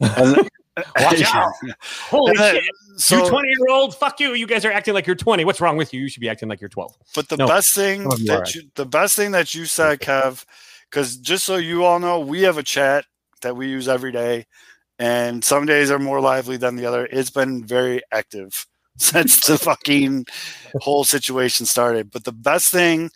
Watch 0.00 1.22
out. 1.34 1.52
Holy 2.10 2.30
And 2.32 2.38
then- 2.38 2.54
shit. 2.56 2.64
so, 2.96 3.24
you 3.24 3.28
20 3.30 3.48
year 3.48 3.68
old, 3.70 3.96
fuck 3.96 4.20
you. 4.20 4.34
You 4.34 4.46
guys 4.46 4.64
are 4.64 4.72
acting 4.72 4.92
like 4.94 5.06
you're 5.06 5.16
20. 5.16 5.44
What's 5.44 5.60
wrong 5.60 5.76
with 5.76 5.94
you? 5.94 6.00
You 6.02 6.08
should 6.08 6.20
be 6.20 6.28
acting 6.28 6.48
like 6.48 6.60
you're 6.60 6.68
12. 6.68 6.94
But 7.14 7.28
the 7.28 7.36
No, 7.38 7.46
best 7.48 7.74
thing 7.74 8.02
some 8.02 8.12
of 8.12 8.20
you 8.20 8.26
that 8.26 8.40
are. 8.54 8.58
you, 8.58 8.68
the 8.74 8.84
best 8.86 9.16
thing 9.16 9.30
that 9.32 9.54
you 9.54 9.64
said, 9.64 10.00
Kev, 10.00 10.44
because 10.90 11.16
just 11.16 11.44
so 11.44 11.56
you 11.56 11.84
all 11.84 11.98
know, 11.98 12.20
we 12.20 12.42
have 12.42 12.58
a 12.58 12.62
chat 12.62 13.06
that 13.42 13.56
we 13.56 13.68
use 13.68 13.88
every 13.88 14.12
day, 14.12 14.46
and 14.98 15.42
some 15.42 15.64
days 15.66 15.90
are 15.90 15.98
more 15.98 16.20
lively 16.20 16.56
than 16.58 16.76
the 16.76 16.84
other. 16.86 17.06
It's 17.10 17.30
been 17.30 17.64
very 17.64 18.02
active 18.12 18.66
since 18.98 19.46
the 19.46 19.58
fucking 19.58 20.26
whole 20.80 21.04
situation 21.04 21.66
started. 21.66 22.10
But 22.10 22.24
the 22.24 22.32
best 22.32 22.70
thing 22.70 23.10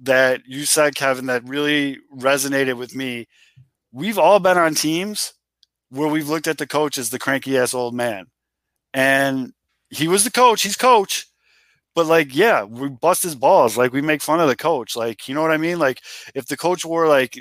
that 0.00 0.42
you 0.46 0.64
said, 0.64 0.94
Kevin, 0.94 1.26
that 1.26 1.46
really 1.48 1.98
resonated 2.16 2.76
with 2.76 2.94
me 2.94 3.26
we've 3.92 4.18
all 4.18 4.40
been 4.40 4.58
on 4.58 4.74
teams 4.74 5.34
where 5.90 6.08
we've 6.08 6.28
looked 6.28 6.46
at 6.46 6.58
the 6.58 6.66
coach 6.66 6.98
as 6.98 7.10
the 7.10 7.18
cranky 7.18 7.58
ass 7.58 7.74
old 7.74 7.94
man. 7.94 8.26
And 8.94 9.52
he 9.90 10.08
was 10.08 10.24
the 10.24 10.30
coach, 10.30 10.62
he's 10.62 10.76
coach. 10.76 11.26
But 11.94 12.06
like, 12.06 12.34
yeah, 12.34 12.64
we 12.64 12.88
bust 12.88 13.22
his 13.22 13.34
balls. 13.34 13.76
Like 13.76 13.92
we 13.92 14.00
make 14.00 14.22
fun 14.22 14.40
of 14.40 14.48
the 14.48 14.56
coach. 14.56 14.96
Like, 14.96 15.28
you 15.28 15.34
know 15.34 15.42
what 15.42 15.50
I 15.52 15.58
mean? 15.58 15.78
Like 15.78 16.00
if 16.34 16.46
the 16.46 16.56
coach 16.56 16.84
wore 16.84 17.06
like 17.06 17.38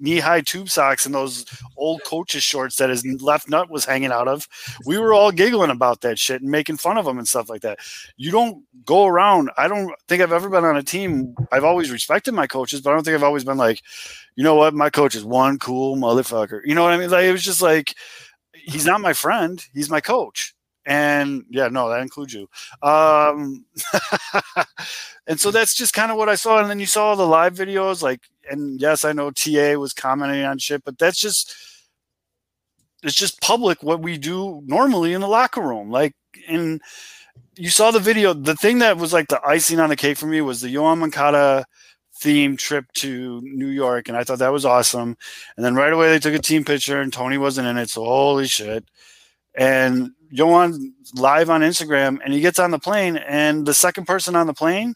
knee 0.00 0.18
high 0.18 0.40
tube 0.40 0.68
socks 0.68 1.06
and 1.06 1.14
those 1.14 1.44
old 1.76 2.02
coaches 2.04 2.42
shorts 2.42 2.76
that 2.76 2.90
his 2.90 3.04
left 3.20 3.48
nut 3.48 3.70
was 3.70 3.84
hanging 3.84 4.12
out 4.12 4.28
of, 4.28 4.48
we 4.86 4.98
were 4.98 5.12
all 5.12 5.32
giggling 5.32 5.70
about 5.70 6.00
that 6.02 6.18
shit 6.18 6.42
and 6.42 6.50
making 6.50 6.76
fun 6.76 6.98
of 6.98 7.06
him 7.06 7.18
and 7.18 7.28
stuff 7.28 7.48
like 7.48 7.62
that. 7.62 7.78
You 8.16 8.30
don't 8.30 8.64
go 8.84 9.06
around. 9.06 9.50
I 9.56 9.68
don't 9.68 9.92
think 10.08 10.22
I've 10.22 10.32
ever 10.32 10.48
been 10.48 10.64
on 10.64 10.76
a 10.76 10.82
team. 10.82 11.34
I've 11.52 11.64
always 11.64 11.90
respected 11.90 12.32
my 12.34 12.46
coaches, 12.46 12.80
but 12.80 12.90
I 12.90 12.94
don't 12.94 13.04
think 13.04 13.14
I've 13.14 13.22
always 13.22 13.44
been 13.44 13.58
like, 13.58 13.82
you 14.36 14.44
know 14.44 14.54
what, 14.54 14.74
my 14.74 14.90
coach 14.90 15.14
is 15.14 15.24
one 15.24 15.58
cool 15.58 15.96
motherfucker. 15.96 16.60
You 16.64 16.74
know 16.74 16.82
what 16.82 16.92
I 16.92 16.98
mean? 16.98 17.10
Like 17.10 17.24
it 17.24 17.32
was 17.32 17.44
just 17.44 17.62
like 17.62 17.94
he's 18.52 18.86
not 18.86 19.00
my 19.00 19.12
friend, 19.12 19.64
he's 19.74 19.90
my 19.90 20.00
coach. 20.00 20.54
And 20.88 21.44
yeah, 21.50 21.68
no, 21.68 21.90
that 21.90 22.00
includes 22.00 22.32
you. 22.32 22.48
Um, 22.82 23.66
and 25.26 25.38
so 25.38 25.50
that's 25.50 25.74
just 25.74 25.92
kind 25.92 26.10
of 26.10 26.16
what 26.16 26.30
I 26.30 26.34
saw. 26.34 26.60
And 26.60 26.70
then 26.70 26.80
you 26.80 26.86
saw 26.86 27.14
the 27.14 27.26
live 27.26 27.52
videos, 27.52 28.02
like, 28.02 28.22
and 28.50 28.80
yes, 28.80 29.04
I 29.04 29.12
know 29.12 29.30
TA 29.30 29.74
was 29.74 29.92
commenting 29.92 30.44
on 30.44 30.56
shit, 30.56 30.82
but 30.84 30.98
that's 30.98 31.20
just 31.20 31.54
it's 33.02 33.14
just 33.14 33.42
public 33.42 33.82
what 33.82 34.00
we 34.00 34.16
do 34.16 34.62
normally 34.64 35.12
in 35.12 35.20
the 35.20 35.28
locker 35.28 35.60
room. 35.60 35.90
Like, 35.90 36.14
and 36.48 36.80
you 37.54 37.68
saw 37.68 37.90
the 37.90 38.00
video. 38.00 38.32
The 38.32 38.56
thing 38.56 38.78
that 38.78 38.96
was 38.96 39.12
like 39.12 39.28
the 39.28 39.46
icing 39.46 39.80
on 39.80 39.90
the 39.90 39.96
cake 39.96 40.16
for 40.16 40.26
me 40.26 40.40
was 40.40 40.62
the 40.62 40.74
Yoan 40.74 40.98
Moncada 41.00 41.66
theme 42.16 42.56
trip 42.56 42.86
to 42.94 43.42
New 43.42 43.68
York, 43.68 44.08
and 44.08 44.16
I 44.16 44.24
thought 44.24 44.38
that 44.38 44.54
was 44.54 44.64
awesome. 44.64 45.18
And 45.58 45.66
then 45.66 45.74
right 45.74 45.92
away 45.92 46.08
they 46.08 46.18
took 46.18 46.34
a 46.34 46.38
team 46.38 46.64
picture, 46.64 47.02
and 47.02 47.12
Tony 47.12 47.36
wasn't 47.36 47.68
in 47.68 47.76
it, 47.76 47.90
so 47.90 48.04
holy 48.04 48.46
shit. 48.46 48.86
And 49.54 50.12
Yoan 50.32 50.92
live 51.14 51.50
on 51.50 51.60
Instagram, 51.62 52.18
and 52.24 52.32
he 52.32 52.40
gets 52.40 52.58
on 52.58 52.70
the 52.70 52.78
plane, 52.78 53.16
and 53.16 53.66
the 53.66 53.74
second 53.74 54.06
person 54.06 54.36
on 54.36 54.46
the 54.46 54.54
plane 54.54 54.94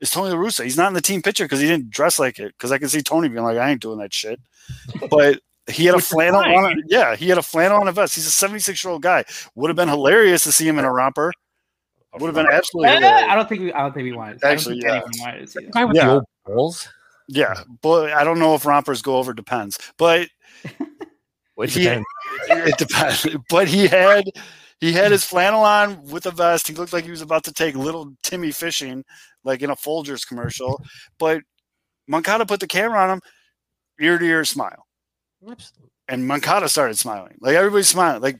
is 0.00 0.10
Tony 0.10 0.30
La 0.30 0.36
Russa. 0.36 0.64
He's 0.64 0.76
not 0.76 0.88
in 0.88 0.94
the 0.94 1.00
team 1.00 1.22
picture 1.22 1.44
because 1.44 1.60
he 1.60 1.66
didn't 1.66 1.90
dress 1.90 2.18
like 2.18 2.38
it. 2.38 2.54
Because 2.56 2.72
I 2.72 2.78
can 2.78 2.88
see 2.88 3.02
Tony 3.02 3.28
being 3.28 3.44
like, 3.44 3.58
"I 3.58 3.70
ain't 3.70 3.82
doing 3.82 3.98
that 3.98 4.12
shit," 4.14 4.40
but 5.10 5.40
he 5.66 5.86
had 5.86 5.94
a 5.94 6.00
flannel 6.00 6.40
on. 6.40 6.72
A, 6.72 6.74
yeah, 6.86 7.16
he 7.16 7.28
had 7.28 7.38
a 7.38 7.42
flannel 7.42 7.80
on 7.80 7.88
a 7.88 7.92
vest. 7.92 8.14
He's 8.14 8.26
a 8.26 8.30
76 8.30 8.82
year 8.84 8.92
old 8.92 9.02
guy. 9.02 9.24
Would 9.54 9.68
have 9.68 9.76
been 9.76 9.88
hilarious 9.88 10.42
to 10.44 10.52
see 10.52 10.66
him 10.68 10.78
in 10.78 10.84
a 10.84 10.92
romper. 10.92 11.32
Would 12.18 12.26
have 12.26 12.34
been 12.34 12.52
absolutely. 12.52 12.90
Eh, 12.90 12.96
hilarious. 13.00 13.30
I 13.30 13.34
don't 13.34 13.48
think 13.48 13.60
we. 13.62 13.72
I 13.72 13.80
don't 13.82 13.92
think 13.92 14.04
we 14.04 14.12
wanted. 14.12 14.44
Actually, 14.44 14.80
yeah. 14.82 15.00
wanted 15.18 15.40
to 15.40 15.46
see 15.46 15.64
that. 15.64 15.72
Guy 15.72 15.84
with 15.84 15.96
Yeah. 15.96 16.06
the 16.06 16.12
old 16.12 16.24
balls. 16.46 16.88
Yeah, 17.26 17.54
but 17.80 18.12
I 18.12 18.22
don't 18.24 18.38
know 18.38 18.54
if 18.54 18.66
rompers 18.66 19.00
go 19.02 19.16
over. 19.16 19.32
Depends, 19.32 19.78
but 19.96 20.28
Which 21.54 21.74
He- 21.74 21.84
it 22.48 22.78
depends. 22.78 23.26
But 23.48 23.68
he 23.68 23.86
had 23.86 24.24
he 24.80 24.92
had 24.92 25.12
his 25.12 25.24
flannel 25.24 25.62
on 25.62 26.02
with 26.04 26.26
a 26.26 26.30
vest. 26.30 26.68
He 26.68 26.74
looked 26.74 26.92
like 26.92 27.04
he 27.04 27.10
was 27.10 27.22
about 27.22 27.44
to 27.44 27.52
take 27.52 27.74
little 27.74 28.12
Timmy 28.22 28.52
fishing, 28.52 29.04
like 29.44 29.62
in 29.62 29.70
a 29.70 29.76
Folgers 29.76 30.26
commercial. 30.26 30.82
But 31.18 31.42
Moncada 32.06 32.46
put 32.46 32.60
the 32.60 32.66
camera 32.66 33.00
on 33.00 33.10
him, 33.10 33.20
ear 34.00 34.18
to 34.18 34.24
ear 34.24 34.44
smile, 34.44 34.86
and 36.08 36.26
Moncada 36.26 36.68
started 36.68 36.98
smiling. 36.98 37.36
Like 37.40 37.56
everybody's 37.56 37.88
smiling. 37.88 38.22
Like 38.22 38.38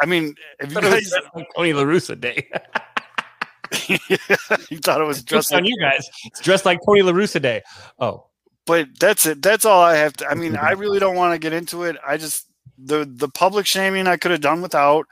I 0.00 0.06
mean, 0.06 0.34
if 0.60 0.70
you 0.70 0.74
Thought 0.74 0.84
it 0.84 0.94
was 0.94 1.10
guys, 1.12 1.22
like 1.34 1.46
Tony 1.56 1.72
La 1.72 1.82
Russa 1.82 2.20
day. 2.20 2.48
you 3.88 4.78
thought 4.78 5.00
it 5.00 5.06
was 5.06 5.18
Just 5.18 5.50
just 5.50 5.54
on 5.54 5.64
you 5.64 5.78
guys. 5.80 6.08
It's 6.24 6.40
dressed 6.40 6.64
like 6.64 6.80
Tony 6.86 7.02
La 7.02 7.12
Russa 7.12 7.40
day. 7.40 7.62
Oh, 7.98 8.26
but 8.66 8.88
that's 8.98 9.26
it. 9.26 9.42
That's 9.42 9.64
all 9.64 9.82
I 9.82 9.96
have 9.96 10.14
to. 10.14 10.28
I 10.28 10.34
mean, 10.34 10.52
mm-hmm. 10.52 10.64
I 10.64 10.72
really 10.72 10.98
don't 10.98 11.16
want 11.16 11.34
to 11.34 11.38
get 11.38 11.52
into 11.52 11.84
it. 11.84 11.96
I 12.06 12.16
just 12.16 12.45
the 12.78 13.10
the 13.10 13.28
public 13.28 13.66
shaming 13.66 14.06
I 14.06 14.16
could 14.16 14.30
have 14.30 14.40
done 14.40 14.62
without. 14.62 15.06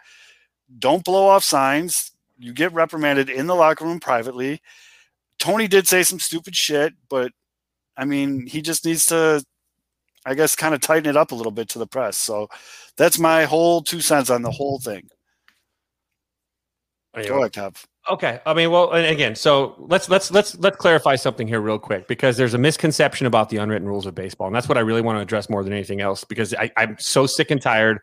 Don't 0.78 1.04
blow 1.04 1.26
off 1.28 1.44
signs. 1.44 2.12
You 2.38 2.52
get 2.52 2.72
reprimanded 2.72 3.30
in 3.30 3.46
the 3.46 3.54
locker 3.54 3.84
room 3.84 4.00
privately. 4.00 4.60
Tony 5.38 5.68
did 5.68 5.86
say 5.86 6.02
some 6.02 6.18
stupid 6.18 6.56
shit, 6.56 6.94
but 7.08 7.32
I 7.96 8.04
mean, 8.04 8.46
he 8.46 8.62
just 8.62 8.84
needs 8.84 9.06
to, 9.06 9.44
I 10.26 10.34
guess, 10.34 10.56
kind 10.56 10.74
of 10.74 10.80
tighten 10.80 11.08
it 11.08 11.16
up 11.16 11.32
a 11.32 11.34
little 11.34 11.52
bit 11.52 11.68
to 11.70 11.78
the 11.78 11.86
press. 11.86 12.16
So 12.16 12.48
that's 12.96 13.18
my 13.18 13.44
whole 13.44 13.82
two 13.82 14.00
cents 14.00 14.30
on 14.30 14.42
the 14.42 14.50
whole 14.50 14.78
thing. 14.78 15.08
Oh, 17.14 17.24
Go 17.24 17.38
ahead, 17.38 17.52
Kev. 17.52 17.84
Okay. 18.10 18.40
I 18.44 18.52
mean, 18.52 18.70
well, 18.70 18.92
and 18.92 19.06
again, 19.06 19.34
so 19.34 19.74
let's 19.78 20.10
let's 20.10 20.30
let's 20.30 20.54
let's 20.58 20.76
clarify 20.76 21.16
something 21.16 21.48
here 21.48 21.60
real 21.60 21.78
quick 21.78 22.06
because 22.06 22.36
there's 22.36 22.52
a 22.52 22.58
misconception 22.58 23.26
about 23.26 23.48
the 23.48 23.56
unwritten 23.56 23.88
rules 23.88 24.04
of 24.04 24.14
baseball, 24.14 24.46
and 24.46 24.54
that's 24.54 24.68
what 24.68 24.76
I 24.76 24.82
really 24.82 25.00
want 25.00 25.16
to 25.16 25.22
address 25.22 25.48
more 25.48 25.64
than 25.64 25.72
anything 25.72 26.02
else 26.02 26.22
because 26.22 26.52
I, 26.54 26.70
I'm 26.76 26.96
so 26.98 27.26
sick 27.26 27.50
and 27.50 27.62
tired. 27.62 28.00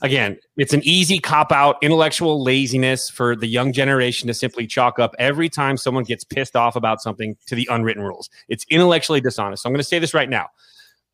Again, 0.00 0.36
it's 0.56 0.72
an 0.72 0.80
easy 0.82 1.20
cop 1.20 1.52
out, 1.52 1.76
intellectual 1.80 2.42
laziness 2.42 3.08
for 3.08 3.36
the 3.36 3.46
young 3.46 3.72
generation 3.72 4.26
to 4.26 4.34
simply 4.34 4.66
chalk 4.66 4.98
up 4.98 5.14
every 5.18 5.48
time 5.48 5.76
someone 5.76 6.02
gets 6.02 6.24
pissed 6.24 6.56
off 6.56 6.74
about 6.74 7.00
something 7.00 7.36
to 7.46 7.54
the 7.54 7.68
unwritten 7.70 8.02
rules. 8.02 8.28
It's 8.48 8.66
intellectually 8.68 9.20
dishonest. 9.20 9.62
So 9.62 9.68
I'm 9.68 9.72
going 9.72 9.78
to 9.78 9.84
say 9.84 10.00
this 10.00 10.12
right 10.12 10.28
now. 10.28 10.48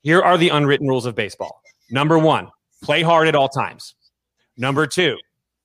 Here 0.03 0.23
are 0.23 0.39
the 0.39 0.49
unwritten 0.49 0.89
rules 0.89 1.05
of 1.05 1.15
baseball. 1.15 1.61
Number 1.91 2.19
one, 2.19 2.49
play 2.83 3.03
hard 3.03 3.29
at 3.29 3.35
all 3.35 3.51
times. 3.51 3.95
Number 4.57 4.87
two, 4.87 5.19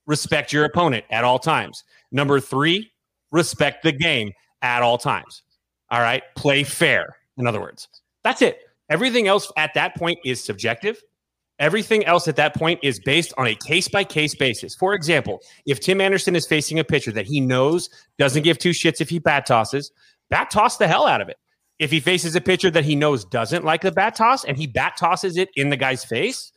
respect 0.06 0.52
your 0.52 0.66
opponent 0.66 1.06
at 1.10 1.24
all 1.24 1.40
times. 1.40 1.86
Number 2.14 2.40
three, 2.40 2.92
respect 3.32 3.84
the 3.84 3.92
game 3.92 4.32
at 4.62 4.82
all 4.82 4.98
times. 4.98 5.44
All 5.92 6.00
right. 6.00 6.24
Play 6.36 6.64
fair, 6.64 7.18
in 7.38 7.46
other 7.46 7.60
words. 7.60 7.90
That's 8.24 8.42
it. 8.42 8.60
Everything 8.90 9.28
else 9.28 9.52
at 9.58 9.74
that 9.74 9.96
point 9.96 10.20
is 10.24 10.42
subjective. 10.42 11.02
Everything 11.60 12.06
else 12.06 12.28
at 12.28 12.36
that 12.36 12.56
point 12.56 12.80
is 12.84 13.00
based 13.00 13.34
on 13.38 13.48
a 13.48 13.56
case 13.56 13.88
by 13.88 14.04
case 14.04 14.36
basis. 14.36 14.76
For 14.76 14.94
example, 14.94 15.40
if 15.66 15.80
Tim 15.80 16.02
Anderson 16.02 16.36
is 16.36 16.48
facing 16.48 16.80
a 16.80 16.84
pitcher 16.84 17.12
that 17.12 17.26
he 17.26 17.40
knows 17.40 17.90
doesn't 18.18 18.44
give 18.44 18.58
two 18.58 18.72
shits 18.72 19.02
if 19.02 19.10
he 19.10 19.20
bat 19.20 19.46
tosses, 19.46 19.92
bat 20.30 20.50
toss 20.50 20.78
the 20.78 20.88
hell 20.88 21.06
out 21.06 21.22
of 21.22 21.30
it. 21.30 21.38
If 21.80 21.92
he 21.92 22.00
faces 22.00 22.36
a 22.36 22.42
pitcher 22.42 22.72
that 22.72 22.86
he 22.86 22.96
knows 22.96 23.26
doesn't 23.26 23.66
like 23.66 23.82
the 23.82 23.92
bat 23.92 24.16
toss 24.16 24.46
and 24.46 24.58
he 24.58 24.68
bat 24.68 24.96
tosses 24.98 25.38
it 25.38 25.50
in 25.56 25.70
the 25.70 25.78
guy's 25.78 26.04
face, 26.04 26.52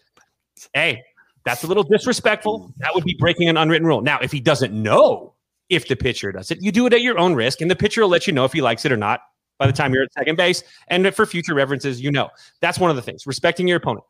hey, 0.75 1.03
that's 1.45 1.63
a 1.63 1.67
little 1.67 1.85
disrespectful. 1.85 2.73
That 2.79 2.95
would 2.95 3.05
be 3.05 3.17
breaking 3.19 3.49
an 3.49 3.57
unwritten 3.57 3.87
rule. 3.87 4.03
Now, 4.03 4.19
if 4.21 4.33
he 4.33 4.41
doesn't 4.41 4.73
know 4.73 5.36
if 5.69 5.89
the 5.89 5.97
pitcher 5.97 6.33
does 6.33 6.51
it, 6.51 6.63
you 6.63 6.73
do 6.73 6.87
it 6.87 6.93
at 6.93 7.03
your 7.03 7.19
own 7.19 7.35
risk, 7.35 7.61
and 7.61 7.71
the 7.71 7.77
pitcher 7.77 8.03
will 8.03 8.09
let 8.09 8.27
you 8.27 8.33
know 8.33 8.45
if 8.45 8.53
he 8.53 8.61
likes 8.61 8.85
it 8.85 8.93
or 8.93 8.97
not 8.97 9.21
by 9.59 9.67
the 9.67 9.73
time 9.73 9.93
you're 9.93 10.03
at 10.03 10.13
second 10.13 10.37
base. 10.37 10.63
And 10.89 11.15
for 11.15 11.27
future 11.27 11.55
references, 11.55 12.01
you 12.01 12.11
know. 12.11 12.29
That's 12.61 12.79
one 12.79 12.91
of 12.91 12.97
the 12.97 13.03
things, 13.03 13.27
respecting 13.27 13.67
your 13.67 13.79
opponent. 13.79 14.05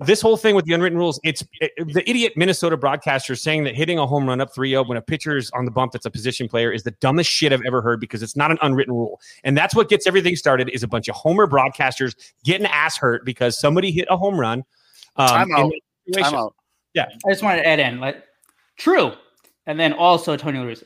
This 0.00 0.20
whole 0.20 0.36
thing 0.36 0.54
with 0.54 0.64
the 0.64 0.74
unwritten 0.74 0.96
rules, 0.96 1.18
it's 1.24 1.42
it, 1.60 1.72
the 1.92 2.08
idiot 2.08 2.34
Minnesota 2.36 2.76
broadcaster 2.76 3.34
saying 3.34 3.64
that 3.64 3.74
hitting 3.74 3.98
a 3.98 4.06
home 4.06 4.28
run 4.28 4.40
up 4.40 4.54
3 4.54 4.70
0 4.70 4.84
when 4.84 4.96
a 4.96 5.02
pitcher 5.02 5.36
is 5.36 5.50
on 5.52 5.64
the 5.64 5.72
bump 5.72 5.90
that's 5.90 6.06
a 6.06 6.10
position 6.10 6.48
player 6.48 6.70
is 6.70 6.84
the 6.84 6.92
dumbest 6.92 7.28
shit 7.28 7.52
I've 7.52 7.62
ever 7.66 7.82
heard 7.82 7.98
because 7.98 8.22
it's 8.22 8.36
not 8.36 8.52
an 8.52 8.58
unwritten 8.62 8.94
rule. 8.94 9.20
And 9.42 9.58
that's 9.58 9.74
what 9.74 9.88
gets 9.88 10.06
everything 10.06 10.36
started 10.36 10.68
is 10.68 10.84
a 10.84 10.88
bunch 10.88 11.08
of 11.08 11.16
homer 11.16 11.48
broadcasters 11.48 12.14
getting 12.44 12.66
ass 12.66 12.96
hurt 12.96 13.24
because 13.24 13.58
somebody 13.58 13.90
hit 13.90 14.06
a 14.08 14.16
home 14.16 14.38
run. 14.38 14.64
Um, 15.16 15.28
Time 15.28 15.50
in 15.50 15.56
out. 15.56 15.72
that 15.72 16.14
situation. 16.14 16.34
I'm 16.34 16.40
out. 16.44 16.54
I 17.26 17.30
just 17.30 17.42
wanted 17.42 17.62
to 17.62 17.66
add 17.66 17.80
in 17.80 17.98
like 17.98 18.22
true, 18.76 19.12
and 19.66 19.80
then 19.80 19.92
also 19.92 20.36
Tony 20.36 20.58
La 20.58 20.64
Russa. 20.64 20.84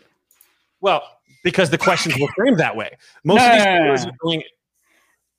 Well, 0.83 1.03
because 1.43 1.71
the 1.71 1.79
questions 1.79 2.15
were 2.21 2.29
framed 2.37 2.59
that 2.59 2.77
way. 2.77 2.91
Most 3.25 3.39
No, 3.39 3.47
of 3.47 3.53
these 3.55 3.65
no, 3.65 3.73
no, 3.73 3.79
players 3.85 4.05
no. 4.05 4.11
are 4.11 4.15
doing 4.25 4.43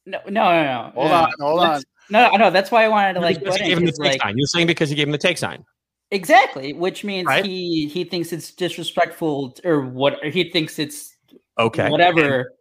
No, 0.05 0.19
no, 0.27 0.31
no, 0.31 0.63
no. 0.63 0.91
Hold 0.95 1.07
no. 1.11 1.13
on, 1.15 1.31
hold 1.39 1.59
on. 1.61 1.83
No, 2.09 2.35
no, 2.35 2.49
that's 2.49 2.71
why 2.71 2.83
I 2.83 2.87
wanted 2.87 3.13
to 3.13 3.19
like 3.21 3.39
you 3.41 3.51
in 3.51 3.57
gave 3.57 3.77
him 3.77 3.85
the 3.85 3.91
'cause, 3.91 3.99
take 3.99 4.11
like 4.13 4.21
sign. 4.21 4.37
You're 4.37 4.47
saying 4.47 4.67
because 4.67 4.89
you 4.89 4.95
gave 4.95 5.07
him 5.07 5.11
the 5.11 5.17
take 5.17 5.37
sign. 5.37 5.63
exactly, 6.11 6.73
which 6.73 7.03
means 7.03 7.27
Right? 7.27 7.45
he 7.45 7.87
he 7.87 8.03
thinks 8.03 8.33
it's 8.33 8.51
disrespectful 8.51 9.55
or 9.63 9.81
what 9.81 10.19
or 10.23 10.29
he 10.29 10.49
thinks 10.49 10.79
it's 10.79 11.15
Okay. 11.59 11.89
whatever. 11.89 12.51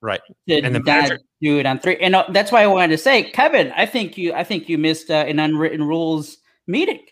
right. 0.00 0.20
To 0.48 0.54
And 0.60 0.74
the 0.74 0.78
not 0.80 0.84
manager- 0.86 1.18
do 1.40 1.58
it 1.58 1.66
on 1.66 1.78
three, 1.80 1.96
and 1.98 2.14
uh, 2.14 2.24
that's 2.30 2.50
why 2.52 2.62
I 2.62 2.66
wanted 2.68 2.88
to 2.88 2.98
say, 2.98 3.24
Kevin. 3.30 3.72
I 3.76 3.86
think 3.86 4.16
you, 4.18 4.32
I 4.32 4.44
think 4.44 4.68
you 4.68 4.78
missed 4.78 5.10
uh, 5.10 5.24
an 5.26 5.38
unwritten 5.40 5.82
rules 5.82 6.38
meeting 6.68 7.04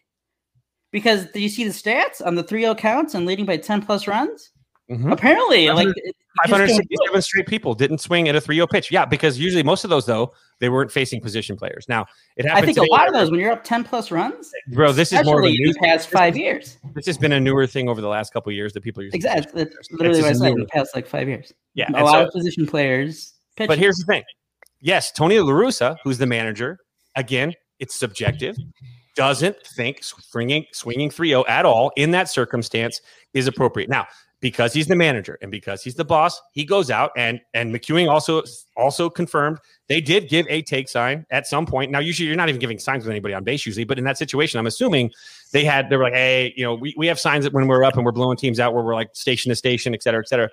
because 0.93 1.27
do 1.33 1.41
you 1.41 1.49
see 1.49 1.65
the 1.65 1.71
stats 1.71 2.25
on 2.25 2.35
the 2.37 2.45
3-0 2.45 2.77
counts 2.79 3.15
and 3.15 3.27
leading 3.27 3.45
by 3.47 3.57
ten 3.57 3.83
plus 3.83 4.07
runs? 4.07 4.51
Mhm. 4.90 5.12
Apparently, 5.12 5.68
like 5.70 5.87
it- 5.88 5.94
you 5.97 6.12
just 6.47 6.50
don't 6.50 6.59
do 6.59 6.64
it. 6.66 6.78
567 6.78 7.23
straight 7.23 7.47
people 7.47 7.75
didn't 7.75 7.99
swing 7.99 8.28
at 8.28 8.35
a 8.37 8.40
3 8.40 8.56
0 8.56 8.66
pitch. 8.66 8.90
Yeah, 8.90 9.04
because 9.04 9.38
usually 9.38 9.62
most 9.62 9.85
of 9.85 9.90
those, 9.90 10.04
though, 10.06 10.32
they 10.59 10.68
weren't 10.68 10.90
facing 10.90 11.20
position 11.20 11.56
players. 11.56 11.87
Now, 11.88 12.06
it 12.37 12.44
happens. 12.47 12.62
I 12.62 12.66
think 12.66 12.78
a 12.78 12.92
lot 12.92 13.06
of 13.09 13.14
those 13.14 13.30
when 13.30 13.38
you're 13.40 13.52
up 13.52 13.62
ten 13.64 13.85
plus 13.85 14.11
runs, 14.11 14.50
Bro, 14.73 14.92
this 14.92 15.12
is 15.12 15.25
more 15.25 15.38
of 15.40 15.44
a 15.44 15.49
especially 15.49 15.56
in 15.62 15.66
new, 15.68 15.73
the 15.75 15.78
past 15.80 16.09
five 16.11 16.37
years. 16.37 16.78
this 16.94 17.06
has 17.06 17.18
been 17.18 17.32
a 17.32 17.40
newer 17.40 17.66
thing 17.66 17.88
over 17.88 18.00
the 18.00 18.09
last 18.09 18.32
couple 18.32 18.50
of 18.50 18.56
years 18.56 18.73
that 18.73 18.82
people 18.82 19.00
are 19.00 19.04
using. 19.04 19.16
Exactly, 19.16 19.64
that's 19.64 19.76
It's 19.76 19.90
literally 19.92 20.23
what 20.23 20.30
I 20.30 20.32
said 20.35 20.52
in 20.52 20.59
the 20.61 20.66
past 20.66 20.94
like 20.94 21.06
five 21.06 21.28
years. 21.28 21.52
Yeah. 21.75 21.85
a 21.92 21.97
and 21.97 22.04
lot 22.04 22.12
so- 22.12 22.26
of 22.26 22.32
position 22.32 22.66
players. 22.66 23.35
Pitch. 23.56 23.68
But 23.68 23.78
here's 23.78 23.97
the 23.97 24.04
thing. 24.04 24.23
Yes, 24.80 25.12
Tony 25.12 25.38
La 25.40 25.52
Russa, 25.52 25.97
who's 26.04 26.18
the 26.18 26.26
manager, 26.26 26.78
again, 27.16 27.52
it's 27.80 27.94
subjective, 27.94 28.56
doesn't 29.16 29.56
think 29.76 30.02
swinging 30.02 30.64
swinging 30.73 31.11
3-0 31.11 31.44
at 31.49 31.66
all 31.66 31.90
in 31.97 32.12
that 32.12 32.28
circumstance 32.30 33.00
is 33.35 33.47
appropriate. 33.47 33.90
Now, 33.90 34.06
because 34.40 34.73
he's 34.73 34.87
the 34.87 34.97
manager 34.97 35.38
and 35.42 35.50
because 35.50 35.82
he's 35.82 35.94
the 35.94 36.04
boss, 36.04 36.40
he 36.52 36.64
goes 36.64 36.90
out 36.90 37.11
and 37.16 37.40
and 37.54 37.75
McEwing 37.75 38.11
also 38.11 38.42
also 38.76 39.11
confirmed 39.11 39.59
they 39.88 40.00
did 40.00 40.28
give 40.28 40.47
a 40.49 40.62
take 40.62 40.88
sign 40.88 41.26
at 41.30 41.47
some 41.47 41.66
point. 41.66 41.90
Now, 41.90 41.99
usually 41.99 42.26
you're 42.26 42.37
not 42.37 42.49
even 42.49 42.61
giving 42.61 42.78
signs 42.78 43.04
with 43.04 43.11
anybody 43.11 43.35
on 43.35 43.44
base 43.44 43.66
usually, 43.66 43.85
but 43.85 43.99
in 43.99 44.04
that 44.04 44.18
situation, 44.18 44.59
I'm 44.59 44.66
assuming 44.66 45.11
they 45.52 45.64
had 45.64 45.90
they 45.90 45.97
were 45.97 46.04
like, 46.04 46.14
hey, 46.14 46.54
you 46.56 46.64
know, 46.64 46.75
we, 46.75 46.94
we 46.97 47.06
have 47.06 47.20
signs 47.20 47.44
that 47.44 47.52
when 47.52 47.66
we're 47.66 47.85
up 47.85 47.97
and 47.97 48.04
we're 48.04 48.12
blowing 48.12 48.37
teams 48.37 48.59
out 48.59 48.75
where 48.75 48.82
we're 48.82 48.94
like 48.94 49.14
station 49.14 49.50
to 49.50 49.56
station, 49.56 49.94
et 49.94 50.02
cetera, 50.02 50.23
et 50.23 50.28
cetera. 50.28 50.49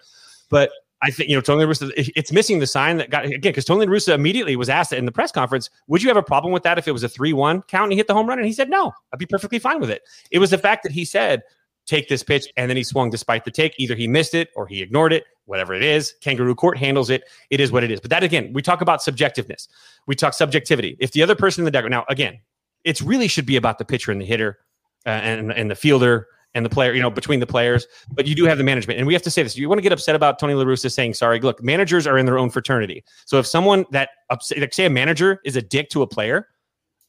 But 0.50 0.72
I 1.02 1.12
think 1.12 1.30
you 1.30 1.36
know 1.36 1.42
Tony 1.42 1.64
La 1.64 1.72
Russa. 1.72 1.92
It's 1.96 2.32
missing 2.32 2.60
the 2.60 2.68
sign 2.68 2.98
that 2.98 3.10
got 3.10 3.26
again 3.26 3.40
because 3.42 3.66
Tony 3.66 3.86
La 3.86 3.92
Russa 3.92 4.16
immediately 4.16 4.56
was 4.56 4.68
asked 4.68 4.94
in 4.94 5.06
the 5.06 5.12
press 5.12 5.32
conference, 5.32 5.70
"Would 5.88 6.02
you 6.02 6.10
have 6.10 6.18
a 6.18 6.24
problem 6.24 6.52
with 6.52 6.64
that 6.64 6.78
if 6.78 6.88
it 6.88 6.92
was 6.92 7.04
a 7.04 7.10
three-one 7.10 7.62
count 7.64 7.84
and 7.84 7.92
he 7.94 7.98
hit 7.98 8.08
the 8.08 8.16
home 8.16 8.28
run?" 8.28 8.40
And 8.40 8.48
he 8.48 8.54
said, 8.54 8.70
"No, 8.70 8.92
I'd 9.14 9.20
be 9.20 9.28
perfectly 9.28 9.60
fine 9.60 9.80
with 9.80 9.92
it." 9.92 10.02
It 10.32 10.40
was 10.40 10.50
the 10.50 10.58
fact 10.58 10.82
that 10.84 10.92
he 10.92 11.06
said, 11.06 11.44
"Take 11.88 12.08
this 12.08 12.22
pitch," 12.22 12.46
and 12.56 12.70
then 12.70 12.78
he 12.78 12.84
swung 12.84 13.10
despite 13.10 13.44
the 13.46 13.52
take. 13.52 13.74
Either 13.78 13.96
he 13.96 14.08
missed 14.08 14.36
it 14.36 14.50
or 14.56 14.68
he 14.68 14.82
ignored 14.82 15.14
it. 15.14 15.24
Whatever 15.46 15.74
it 15.74 15.82
is, 15.82 16.14
Kangaroo 16.22 16.54
Court 16.54 16.78
handles 16.78 17.10
it. 17.10 17.24
It 17.50 17.60
is 17.60 17.72
what 17.72 17.84
it 17.84 17.90
is. 17.90 18.00
But 18.00 18.12
that 18.12 18.24
again, 18.24 18.52
we 18.54 18.62
talk 18.62 18.82
about 18.82 19.00
subjectiveness. 19.00 19.68
We 20.06 20.14
talk 20.14 20.34
subjectivity. 20.34 20.98
If 21.00 21.14
the 21.14 21.24
other 21.24 21.36
person 21.36 21.62
in 21.62 21.66
the 21.66 21.72
deck 21.72 21.86
now 21.86 22.06
again, 22.10 22.40
it 22.84 23.02
really 23.02 23.28
should 23.28 23.46
be 23.46 23.56
about 23.56 23.80
the 23.80 23.86
pitcher 23.86 24.12
and 24.12 24.22
the 24.22 24.26
hitter 24.26 24.60
uh, 25.06 25.10
and 25.10 25.52
and 25.52 25.72
the 25.72 25.76
fielder 25.76 26.28
and 26.54 26.66
the 26.66 26.70
player, 26.70 26.94
you 26.94 27.02
know, 27.02 27.10
between 27.10 27.40
the 27.40 27.48
players. 27.48 27.88
But 28.12 28.26
you 28.26 28.36
do 28.36 28.46
have 28.46 28.58
the 28.58 28.64
management, 28.64 28.98
and 28.98 29.08
we 29.08 29.14
have 29.14 29.22
to 29.24 29.32
say 29.32 29.44
this. 29.44 29.56
You 29.58 29.70
want 29.70 29.80
to 29.80 29.84
get 29.84 29.92
upset 29.92 30.16
about 30.16 30.40
Tony 30.40 30.54
La 30.54 30.64
Russa 30.64 30.92
saying 30.92 31.14
sorry? 31.14 31.40
Look, 31.40 31.64
managers 31.64 32.08
are 32.08 32.18
in 32.18 32.26
their 32.26 32.38
own 32.38 32.50
fraternity. 32.50 33.04
So 33.26 33.38
if 33.38 33.46
someone 33.46 33.86
that 33.92 34.10
upset, 34.30 34.60
like 34.60 34.74
say 34.74 34.86
a 34.86 34.90
manager 34.90 35.40
is 35.46 35.56
a 35.56 35.62
dick 35.62 35.90
to 35.90 36.02
a 36.02 36.08
player, 36.08 36.48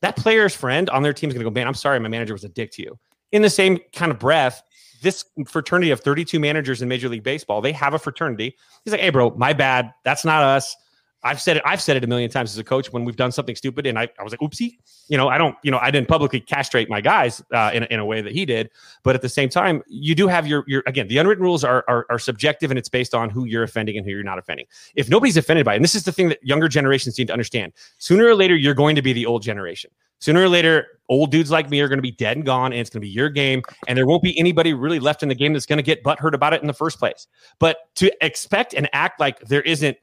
that 0.03 0.17
player's 0.17 0.55
friend 0.55 0.89
on 0.91 1.03
their 1.03 1.13
team 1.13 1.31
is 1.31 1.35
going 1.35 1.45
to 1.45 1.51
go, 1.51 1.55
man, 1.55 1.67
I'm 1.67 1.75
sorry, 1.75 1.99
my 1.99 2.09
manager 2.09 2.35
was 2.35 2.45
a 2.45 2.49
dick 2.49 2.71
to 2.73 2.83
you. 2.83 2.99
In 3.33 3.43
the 3.43 3.51
same 3.51 3.79
kind 3.93 4.11
of 4.11 4.19
breath, 4.19 4.63
this 5.03 5.25
fraternity 5.47 5.91
of 5.91 6.01
32 6.01 6.39
managers 6.41 6.83
in 6.83 6.89
Major 6.89 7.09
League 7.09 7.23
Baseball, 7.23 7.61
they 7.61 7.73
have 7.73 7.95
a 7.95 7.99
fraternity. 7.99 8.57
He's 8.85 8.93
like, 8.93 9.01
hey, 9.01 9.11
bro, 9.11 9.31
my 9.31 9.53
bad. 9.53 9.93
That's 10.05 10.25
not 10.25 10.43
us. 10.43 10.77
I've 11.25 11.41
said 11.41 11.57
it. 11.57 11.63
I've 11.67 11.81
said 11.81 11.97
it 11.97 12.05
a 12.05 12.07
million 12.07 12.31
times 12.31 12.53
as 12.53 12.59
a 12.59 12.65
coach 12.65 12.93
when 12.93 13.05
we've 13.05 13.17
done 13.17 13.33
something 13.33 13.57
stupid, 13.57 13.87
and 13.87 13.99
I, 13.99 14.09
I 14.19 14.23
was 14.23 14.33
like, 14.33 14.41
"Oopsie," 14.41 14.79
you 15.09 15.17
know. 15.17 15.29
I 15.29 15.37
don't, 15.37 15.57
you 15.65 15.71
know, 15.71 15.79
I 15.79 15.91
didn't 15.91 16.07
publicly 16.07 16.39
castrate 16.39 16.89
my 16.89 17.01
guys 17.01 17.43
uh, 17.53 17.71
in, 17.75 17.83
a, 17.83 17.87
in 17.87 17.99
a 17.99 18.07
way 18.07 18.21
that 18.21 18.33
he 18.33 18.47
did, 18.47 18.71
but 19.03 19.17
at 19.17 19.23
the 19.23 19.29
same 19.29 19.49
time, 19.49 19.83
you 19.89 20.15
do 20.15 20.29
have 20.29 20.47
your 20.47 20.65
your 20.69 20.85
again. 20.87 21.09
The 21.09 21.19
unwritten 21.19 21.43
rules 21.43 21.65
are, 21.65 21.85
are 21.89 22.07
are 22.09 22.21
subjective, 22.21 22.71
and 22.71 22.79
it's 22.79 22.89
based 22.89 23.15
on 23.15 23.31
who 23.31 23.47
you're 23.47 23.65
offending 23.65 23.97
and 23.97 24.07
who 24.07 24.13
you're 24.13 24.23
not 24.23 24.39
offending. 24.39 24.67
If 24.95 25.09
nobody's 25.09 25.37
offended 25.37 25.65
by 25.65 25.73
it, 25.73 25.77
and 25.77 25.85
this 25.85 25.97
is 25.97 26.05
the 26.05 26.13
thing 26.13 26.29
that 26.29 26.39
younger 26.43 26.69
generations 26.69 27.19
need 27.19 27.27
to 27.27 27.33
understand, 27.33 27.73
sooner 27.99 28.25
or 28.25 28.37
later 28.37 28.55
you're 28.55 28.75
going 28.75 28.95
to 28.95 29.03
be 29.03 29.13
the 29.13 29.27
old 29.27 29.43
generation. 29.43 29.91
Sooner 30.21 30.43
or 30.43 30.49
later, 30.49 30.87
old 31.09 31.31
dudes 31.31 31.51
like 31.51 31.71
me 31.71 31.81
are 31.81 31.87
going 31.87 31.99
to 31.99 32.03
be 32.03 32.11
dead 32.11 32.37
and 32.37 32.47
gone, 32.47 32.73
and 32.73 32.81
it's 32.81 32.91
going 32.91 33.01
to 33.01 33.07
be 33.07 33.11
your 33.11 33.29
game, 33.29 33.63
and 33.87 33.97
there 33.97 34.07
won't 34.07 34.23
be 34.23 34.37
anybody 34.39 34.75
really 34.75 34.99
left 34.99 35.23
in 35.23 35.29
the 35.29 35.35
game 35.35 35.53
that's 35.53 35.67
going 35.67 35.77
to 35.77 35.83
get 35.83 36.03
butthurt 36.03 36.35
about 36.35 36.53
it 36.53 36.61
in 36.61 36.67
the 36.67 36.73
first 36.73 36.99
place. 36.99 37.29
But 37.59 37.77
to 37.97 38.11
expect 38.25 38.75
and 38.75 38.89
act 38.93 39.21
like 39.21 39.41
there 39.41 39.63
isn't 39.63 39.97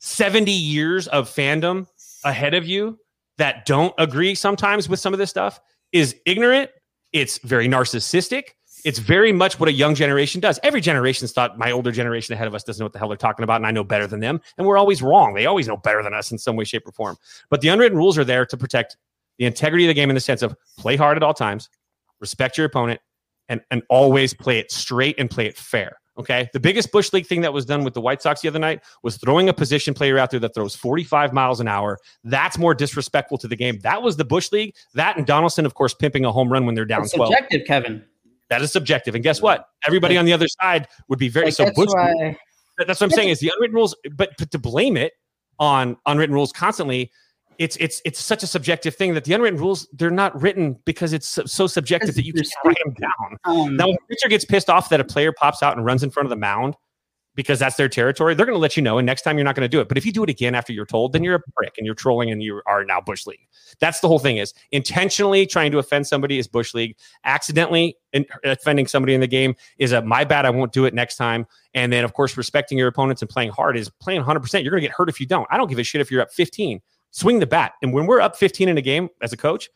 70 0.00 0.50
years 0.50 1.08
of 1.08 1.28
fandom 1.28 1.86
ahead 2.24 2.54
of 2.54 2.66
you 2.66 2.98
that 3.38 3.64
don't 3.66 3.94
agree 3.98 4.34
sometimes 4.34 4.88
with 4.88 5.00
some 5.00 5.12
of 5.12 5.18
this 5.18 5.30
stuff 5.30 5.60
is 5.92 6.16
ignorant. 6.26 6.70
It's 7.12 7.38
very 7.38 7.68
narcissistic. 7.68 8.50
It's 8.84 8.98
very 8.98 9.32
much 9.32 9.60
what 9.60 9.68
a 9.68 9.72
young 9.72 9.94
generation 9.94 10.40
does. 10.40 10.58
Every 10.62 10.80
generation's 10.80 11.32
thought 11.32 11.58
my 11.58 11.70
older 11.70 11.92
generation 11.92 12.32
ahead 12.32 12.46
of 12.46 12.54
us 12.54 12.64
doesn't 12.64 12.80
know 12.80 12.86
what 12.86 12.92
the 12.94 12.98
hell 12.98 13.08
they're 13.08 13.16
talking 13.16 13.42
about, 13.42 13.56
and 13.56 13.66
I 13.66 13.70
know 13.72 13.84
better 13.84 14.06
than 14.06 14.20
them. 14.20 14.40
And 14.56 14.66
we're 14.66 14.78
always 14.78 15.02
wrong. 15.02 15.34
They 15.34 15.46
always 15.46 15.68
know 15.68 15.76
better 15.76 16.02
than 16.02 16.14
us 16.14 16.32
in 16.32 16.38
some 16.38 16.56
way, 16.56 16.64
shape, 16.64 16.86
or 16.86 16.92
form. 16.92 17.16
But 17.50 17.60
the 17.60 17.68
unwritten 17.68 17.98
rules 17.98 18.16
are 18.16 18.24
there 18.24 18.46
to 18.46 18.56
protect 18.56 18.96
the 19.38 19.44
integrity 19.44 19.84
of 19.84 19.88
the 19.88 19.94
game 19.94 20.08
in 20.08 20.14
the 20.14 20.20
sense 20.20 20.42
of 20.42 20.54
play 20.78 20.96
hard 20.96 21.16
at 21.16 21.22
all 21.22 21.34
times, 21.34 21.68
respect 22.20 22.56
your 22.56 22.66
opponent, 22.66 23.00
and, 23.48 23.60
and 23.70 23.82
always 23.90 24.32
play 24.32 24.58
it 24.58 24.70
straight 24.70 25.18
and 25.18 25.30
play 25.30 25.46
it 25.46 25.56
fair. 25.56 25.99
Okay. 26.20 26.48
The 26.52 26.60
biggest 26.60 26.92
Bush 26.92 27.12
League 27.12 27.26
thing 27.26 27.40
that 27.40 27.52
was 27.52 27.64
done 27.64 27.82
with 27.82 27.94
the 27.94 28.00
White 28.00 28.20
Sox 28.20 28.42
the 28.42 28.48
other 28.48 28.58
night 28.58 28.82
was 29.02 29.16
throwing 29.16 29.48
a 29.48 29.52
position 29.54 29.94
player 29.94 30.18
out 30.18 30.30
there 30.30 30.40
that 30.40 30.54
throws 30.54 30.76
45 30.76 31.32
miles 31.32 31.60
an 31.60 31.66
hour. 31.68 31.98
That's 32.24 32.58
more 32.58 32.74
disrespectful 32.74 33.38
to 33.38 33.48
the 33.48 33.56
game. 33.56 33.78
That 33.80 34.02
was 34.02 34.16
the 34.16 34.24
Bush 34.24 34.52
League. 34.52 34.74
That 34.94 35.16
and 35.16 35.26
Donaldson, 35.26 35.64
of 35.64 35.74
course, 35.74 35.94
pimping 35.94 36.24
a 36.24 36.32
home 36.32 36.52
run 36.52 36.66
when 36.66 36.74
they're 36.74 36.84
down 36.84 37.00
That's 37.02 37.14
12. 37.14 37.28
subjective, 37.28 37.66
Kevin. 37.66 38.04
That 38.50 38.62
is 38.62 38.70
subjective. 38.70 39.14
And 39.14 39.24
guess 39.24 39.40
what? 39.40 39.66
Everybody 39.86 40.16
on 40.18 40.24
the 40.24 40.32
other 40.32 40.48
side 40.60 40.88
would 41.08 41.18
be 41.18 41.28
very 41.28 41.46
Like, 41.46 41.54
so 41.54 41.64
that's 41.64 41.76
Bush. 41.76 41.88
why 41.90 42.36
That's 42.78 43.00
what 43.00 43.06
I'm 43.06 43.10
saying 43.10 43.30
is 43.30 43.40
the 43.40 43.50
unwritten 43.54 43.76
rules, 43.76 43.96
but, 44.14 44.30
but 44.38 44.50
to 44.50 44.58
blame 44.58 44.96
it 44.96 45.12
on 45.58 45.96
unwritten 46.06 46.34
rules 46.34 46.52
constantly, 46.52 47.10
it's 47.60 47.76
it's 47.76 48.00
it's 48.06 48.18
such 48.18 48.42
a 48.42 48.46
subjective 48.46 48.96
thing 48.96 49.12
that 49.12 49.24
the 49.24 49.34
unwritten 49.34 49.60
rules 49.60 49.86
they're 49.92 50.10
not 50.10 50.40
written 50.40 50.78
because 50.86 51.12
it's 51.12 51.26
so, 51.26 51.44
so 51.44 51.66
subjective 51.66 52.14
that 52.14 52.24
you 52.24 52.32
can't 52.32 52.48
write 52.64 52.78
them 52.82 52.94
down. 52.94 53.36
um, 53.44 53.76
Now, 53.76 53.86
when 53.86 53.96
a 53.96 54.06
pitcher 54.08 54.28
gets 54.28 54.46
pissed 54.46 54.70
off 54.70 54.88
that 54.88 54.98
a 54.98 55.04
player 55.04 55.30
pops 55.30 55.62
out 55.62 55.76
and 55.76 55.84
runs 55.84 56.02
in 56.02 56.10
front 56.10 56.24
of 56.24 56.30
the 56.30 56.36
mound 56.36 56.74
because 57.34 57.58
that's 57.58 57.76
their 57.76 57.88
territory, 57.88 58.34
they're 58.34 58.46
going 58.46 58.56
to 58.56 58.60
let 58.60 58.78
you 58.78 58.82
know. 58.82 58.96
And 58.96 59.04
next 59.04 59.22
time 59.22 59.36
you're 59.36 59.44
not 59.44 59.54
going 59.54 59.64
to 59.64 59.68
do 59.68 59.80
it. 59.80 59.88
But 59.88 59.98
if 59.98 60.06
you 60.06 60.12
do 60.12 60.24
it 60.24 60.30
again 60.30 60.54
after 60.54 60.72
you're 60.72 60.86
told, 60.86 61.12
then 61.12 61.22
you're 61.22 61.36
a 61.36 61.42
prick 61.54 61.74
and 61.76 61.84
you're 61.84 61.94
trolling 61.94 62.30
and 62.30 62.42
you 62.42 62.62
are 62.66 62.82
now 62.82 63.00
Bush 63.00 63.26
League. 63.26 63.46
That's 63.78 64.00
the 64.00 64.08
whole 64.08 64.18
thing 64.18 64.38
is 64.38 64.54
intentionally 64.72 65.46
trying 65.46 65.70
to 65.72 65.78
offend 65.78 66.06
somebody 66.06 66.38
is 66.38 66.48
Bush 66.48 66.72
League. 66.72 66.96
Accidentally 67.24 67.96
offending 68.42 68.86
somebody 68.86 69.12
in 69.14 69.20
the 69.20 69.26
game 69.26 69.54
is 69.78 69.92
a 69.92 70.00
my 70.00 70.24
bad. 70.24 70.46
I 70.46 70.50
won't 70.50 70.72
do 70.72 70.86
it 70.86 70.94
next 70.94 71.16
time. 71.16 71.46
And 71.74 71.92
then, 71.92 72.04
of 72.04 72.14
course, 72.14 72.38
respecting 72.38 72.78
your 72.78 72.88
opponents 72.88 73.20
and 73.20 73.28
playing 73.28 73.50
hard 73.50 73.76
is 73.76 73.90
playing 74.00 74.22
100%. 74.22 74.62
You're 74.62 74.70
going 74.70 74.82
to 74.82 74.88
get 74.88 74.96
hurt 74.96 75.10
if 75.10 75.20
you 75.20 75.26
don't. 75.26 75.46
I 75.50 75.58
don't 75.58 75.68
give 75.68 75.78
a 75.78 75.84
shit 75.84 76.00
if 76.00 76.10
you're 76.10 76.22
up 76.22 76.32
15. 76.32 76.80
Swing 77.10 77.38
the 77.38 77.46
bat. 77.46 77.72
And 77.82 77.92
when 77.92 78.06
we're 78.06 78.20
up 78.20 78.36
15 78.36 78.68
in 78.68 78.78
a 78.78 78.82
game 78.82 79.08
as 79.20 79.32
a 79.32 79.36
coach, 79.36 79.68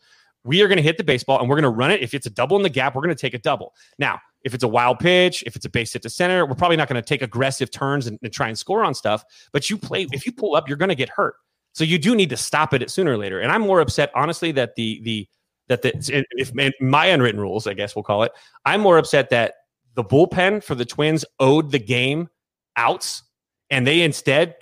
we 0.43 0.61
are 0.61 0.67
going 0.67 0.77
to 0.77 0.83
hit 0.83 0.97
the 0.97 1.03
baseball 1.03 1.39
and 1.39 1.49
we're 1.49 1.55
going 1.55 1.63
to 1.63 1.69
run 1.69 1.91
it. 1.91 2.01
If 2.01 2.13
it's 2.13 2.27
a 2.27 2.29
double 2.29 2.55
in 2.55 2.63
the 2.63 2.69
gap, 2.69 2.95
we're 2.95 3.01
going 3.01 3.15
to 3.15 3.19
take 3.19 3.33
a 3.33 3.39
double. 3.39 3.73
Now, 3.97 4.19
if 4.43 4.53
it's 4.53 4.63
a 4.63 4.67
wild 4.67 4.99
pitch, 4.99 5.43
if 5.47 5.55
it's 5.55 5.65
a 5.65 5.69
base 5.69 5.91
hit 5.91 6.03
to 6.03 6.09
center, 6.09 6.45
we're 6.45 6.53
probably 6.53 6.77
not 6.77 6.87
going 6.87 7.01
to 7.01 7.07
take 7.07 7.23
aggressive 7.23 7.71
turns 7.71 8.05
and, 8.05 8.19
and 8.21 8.31
try 8.31 8.47
and 8.47 8.57
score 8.57 8.83
on 8.83 8.93
stuff. 8.93 9.23
But 9.51 9.69
you 9.69 9.77
play, 9.77 10.07
if 10.11 10.25
you 10.25 10.31
pull 10.31 10.55
up, 10.55 10.69
you're 10.69 10.77
going 10.77 10.89
to 10.89 10.95
get 10.95 11.09
hurt. 11.09 11.35
So 11.73 11.83
you 11.83 11.97
do 11.97 12.15
need 12.15 12.29
to 12.29 12.37
stop 12.37 12.73
it 12.73 12.89
sooner 12.89 13.13
or 13.13 13.17
later. 13.17 13.41
And 13.41 13.51
I'm 13.51 13.61
more 13.61 13.81
upset, 13.81 14.11
honestly, 14.15 14.51
that 14.53 14.75
the 14.75 15.01
the 15.03 15.27
that 15.67 15.81
the 15.81 16.25
if 16.31 16.53
my 16.79 17.07
unwritten 17.07 17.41
rules, 17.41 17.67
I 17.67 17.73
guess 17.73 17.95
we'll 17.95 18.03
call 18.03 18.23
it, 18.23 18.31
I'm 18.65 18.79
more 18.79 18.97
upset 18.97 19.29
that 19.31 19.55
the 19.95 20.03
bullpen 20.03 20.63
for 20.63 20.75
the 20.75 20.85
Twins 20.85 21.25
owed 21.39 21.71
the 21.71 21.79
game 21.79 22.29
outs, 22.77 23.23
and 23.69 23.85
they 23.85 24.03
instead 24.03 24.55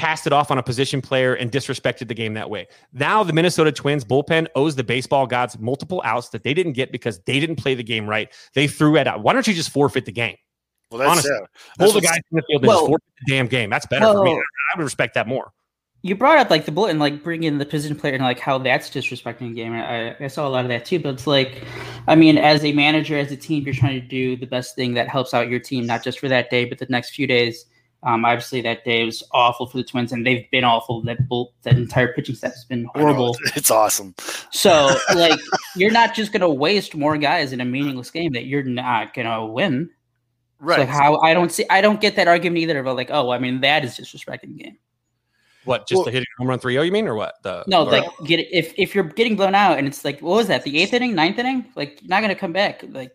passed 0.00 0.26
it 0.26 0.32
off 0.32 0.50
on 0.50 0.56
a 0.56 0.62
position 0.62 1.02
player 1.02 1.34
and 1.34 1.52
disrespected 1.52 2.08
the 2.08 2.14
game 2.14 2.32
that 2.32 2.48
way. 2.48 2.66
Now 2.94 3.22
the 3.22 3.34
Minnesota 3.34 3.70
Twins 3.70 4.02
bullpen 4.02 4.46
owes 4.56 4.74
the 4.74 4.82
baseball 4.82 5.26
gods 5.26 5.58
multiple 5.58 6.00
outs 6.06 6.30
that 6.30 6.42
they 6.42 6.54
didn't 6.54 6.72
get 6.72 6.90
because 6.90 7.18
they 7.26 7.38
didn't 7.38 7.56
play 7.56 7.74
the 7.74 7.82
game 7.82 8.08
right. 8.08 8.32
They 8.54 8.66
threw 8.66 8.96
it 8.96 9.06
out. 9.06 9.22
Why 9.22 9.34
don't 9.34 9.46
you 9.46 9.52
just 9.52 9.70
forfeit 9.70 10.06
the 10.06 10.12
game? 10.12 10.36
Well, 10.90 11.00
that's 11.00 11.10
Honestly, 11.10 11.30
yeah. 11.32 11.84
Pull 11.84 11.92
the 11.92 12.00
guys 12.00 12.16
in 12.32 12.36
the 12.36 12.42
field 12.48 12.62
and 12.62 12.68
Well- 12.68 12.78
just 12.78 12.88
forfeit 12.88 13.04
the 13.26 13.32
damn 13.34 13.46
game. 13.46 13.68
That's 13.68 13.86
better 13.86 14.06
for 14.06 14.24
me. 14.24 14.32
I 14.32 14.78
would 14.78 14.84
respect 14.84 15.12
that 15.14 15.28
more. 15.28 15.52
you 16.02 16.16
brought 16.16 16.38
up 16.38 16.48
like 16.48 16.64
the 16.64 16.72
bullet 16.72 16.88
and 16.90 16.98
like 16.98 17.22
bringing 17.22 17.58
the 17.58 17.66
position 17.66 17.94
player 17.94 18.14
and 18.14 18.22
like 18.22 18.40
how 18.40 18.56
that's 18.56 18.88
disrespecting 18.88 19.50
the 19.50 19.54
game. 19.54 19.74
I, 19.74 20.16
I 20.18 20.28
saw 20.28 20.48
a 20.48 20.50
lot 20.50 20.64
of 20.64 20.70
that 20.70 20.86
too, 20.86 20.98
but 20.98 21.10
it's 21.12 21.26
like, 21.26 21.62
I 22.08 22.14
mean, 22.14 22.38
as 22.38 22.64
a 22.64 22.72
manager, 22.72 23.18
as 23.18 23.30
a 23.30 23.36
team, 23.36 23.64
you're 23.64 23.74
trying 23.74 24.00
to 24.00 24.06
do 24.06 24.34
the 24.34 24.46
best 24.46 24.74
thing 24.74 24.94
that 24.94 25.08
helps 25.08 25.34
out 25.34 25.50
your 25.50 25.60
team, 25.60 25.84
not 25.84 26.02
just 26.02 26.18
for 26.18 26.28
that 26.28 26.48
day, 26.48 26.64
but 26.64 26.78
the 26.78 26.86
next 26.88 27.10
few 27.10 27.26
days. 27.26 27.66
Um, 28.02 28.24
obviously, 28.24 28.62
that 28.62 28.82
day 28.84 29.04
was 29.04 29.22
awful 29.32 29.66
for 29.66 29.76
the 29.76 29.84
Twins, 29.84 30.12
and 30.12 30.26
they've 30.26 30.50
been 30.50 30.64
awful. 30.64 31.02
That 31.02 31.28
bull, 31.28 31.52
that 31.62 31.76
entire 31.76 32.12
pitching 32.14 32.34
staff 32.34 32.52
has 32.52 32.64
been 32.64 32.88
I 32.94 32.98
know, 32.98 33.04
horrible. 33.04 33.34
it's- 33.34 33.52
It's 33.56 33.70
awesome. 33.70 34.14
So, 34.50 34.96
like, 35.14 35.38
you're 35.76 35.90
not 35.90 36.14
just 36.14 36.32
gonna 36.32 36.48
waste 36.48 36.94
more 36.94 37.18
guys 37.18 37.52
in 37.52 37.60
a 37.60 37.64
meaningless 37.64 38.10
game 38.10 38.32
that 38.32 38.46
you're 38.46 38.62
not 38.62 39.12
gonna 39.12 39.44
win. 39.46 39.90
Right. 40.60 40.80
So 40.80 40.86
how 40.86 41.18
I 41.20 41.34
don't 41.34 41.52
see, 41.52 41.64
I 41.68 41.80
don't 41.82 42.00
get 42.00 42.16
that 42.16 42.26
argument 42.28 42.58
either. 42.58 42.78
About 42.78 42.96
like, 42.96 43.10
oh, 43.10 43.30
I 43.30 43.38
mean, 43.38 43.60
that 43.60 43.84
is 43.84 43.98
disrespecting 43.98 44.56
the 44.56 44.62
game. 44.64 44.78
What, 45.64 45.86
just 45.86 45.98
Well- 45.98 46.04
the 46.06 46.10
hitting 46.10 46.26
home 46.38 46.48
run 46.48 46.58
3 46.58 46.72
0, 46.72 46.82
you 46.84 46.92
mean, 46.92 47.06
or 47.06 47.14
what? 47.14 47.34
The 47.42 47.64
No, 47.66 47.82
or- 47.86 47.90
like 47.90 48.04
get 48.24 48.40
if 48.50 48.72
if 48.78 48.94
you're 48.94 49.04
getting 49.04 49.36
blown 49.36 49.54
out 49.54 49.76
and 49.76 49.86
it's 49.86 50.06
like 50.06 50.20
what 50.20 50.36
was 50.36 50.46
that 50.46 50.62
the 50.62 50.80
eighth 50.80 50.94
inning, 50.94 51.14
ninth 51.14 51.38
inning? 51.38 51.66
Like 51.76 52.00
you're 52.00 52.08
not 52.08 52.22
gonna 52.22 52.34
come 52.34 52.52
back. 52.54 52.82
Like 52.88 53.14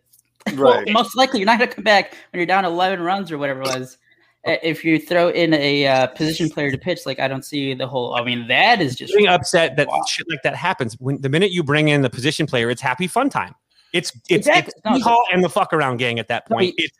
well, 0.56 0.84
most 0.90 1.16
likely 1.16 1.40
you're 1.40 1.46
not 1.46 1.58
gonna 1.58 1.72
come 1.72 1.82
back 1.82 2.12
when 2.30 2.38
you're 2.38 2.46
down 2.46 2.64
eleven 2.64 3.00
runs 3.00 3.32
or 3.32 3.38
whatever 3.38 3.62
it 3.62 3.66
was. 3.76 3.98
Uh, 4.46 4.56
If 4.62 4.84
you 4.84 4.98
throw 4.98 5.28
in 5.28 5.52
a 5.54 5.86
uh, 5.86 6.06
position 6.08 6.48
player 6.48 6.70
to 6.70 6.78
pitch, 6.78 7.00
like 7.06 7.18
I 7.18 7.28
don't 7.28 7.44
see 7.44 7.74
the 7.74 7.86
whole. 7.86 8.14
I 8.14 8.24
mean, 8.24 8.46
that 8.48 8.80
is 8.80 8.94
just 8.96 9.12
getting 9.12 9.26
upset 9.28 9.76
that 9.76 9.88
Wow. 9.88 10.02
shit 10.08 10.26
like 10.30 10.42
that 10.42 10.54
happens. 10.54 10.94
When 11.00 11.20
the 11.20 11.28
minute 11.28 11.50
you 11.50 11.62
bring 11.62 11.88
in 11.88 12.02
the 12.02 12.10
position 12.10 12.46
player, 12.46 12.70
it's 12.70 12.80
happy 12.82 13.06
fun 13.06 13.28
time. 13.30 13.54
It's 13.92 14.10
it's 14.28 14.46
Exactly. 14.46 14.72
it's 14.94 15.04
No, 15.06 15.24
and 15.32 15.42
the 15.42 15.48
fuck 15.48 15.72
around 15.72 15.96
gang 15.98 16.18
at 16.18 16.28
that 16.28 16.48
No, 16.50 16.56
point. 16.56 16.74
you- 16.78 16.84
It's 16.86 16.98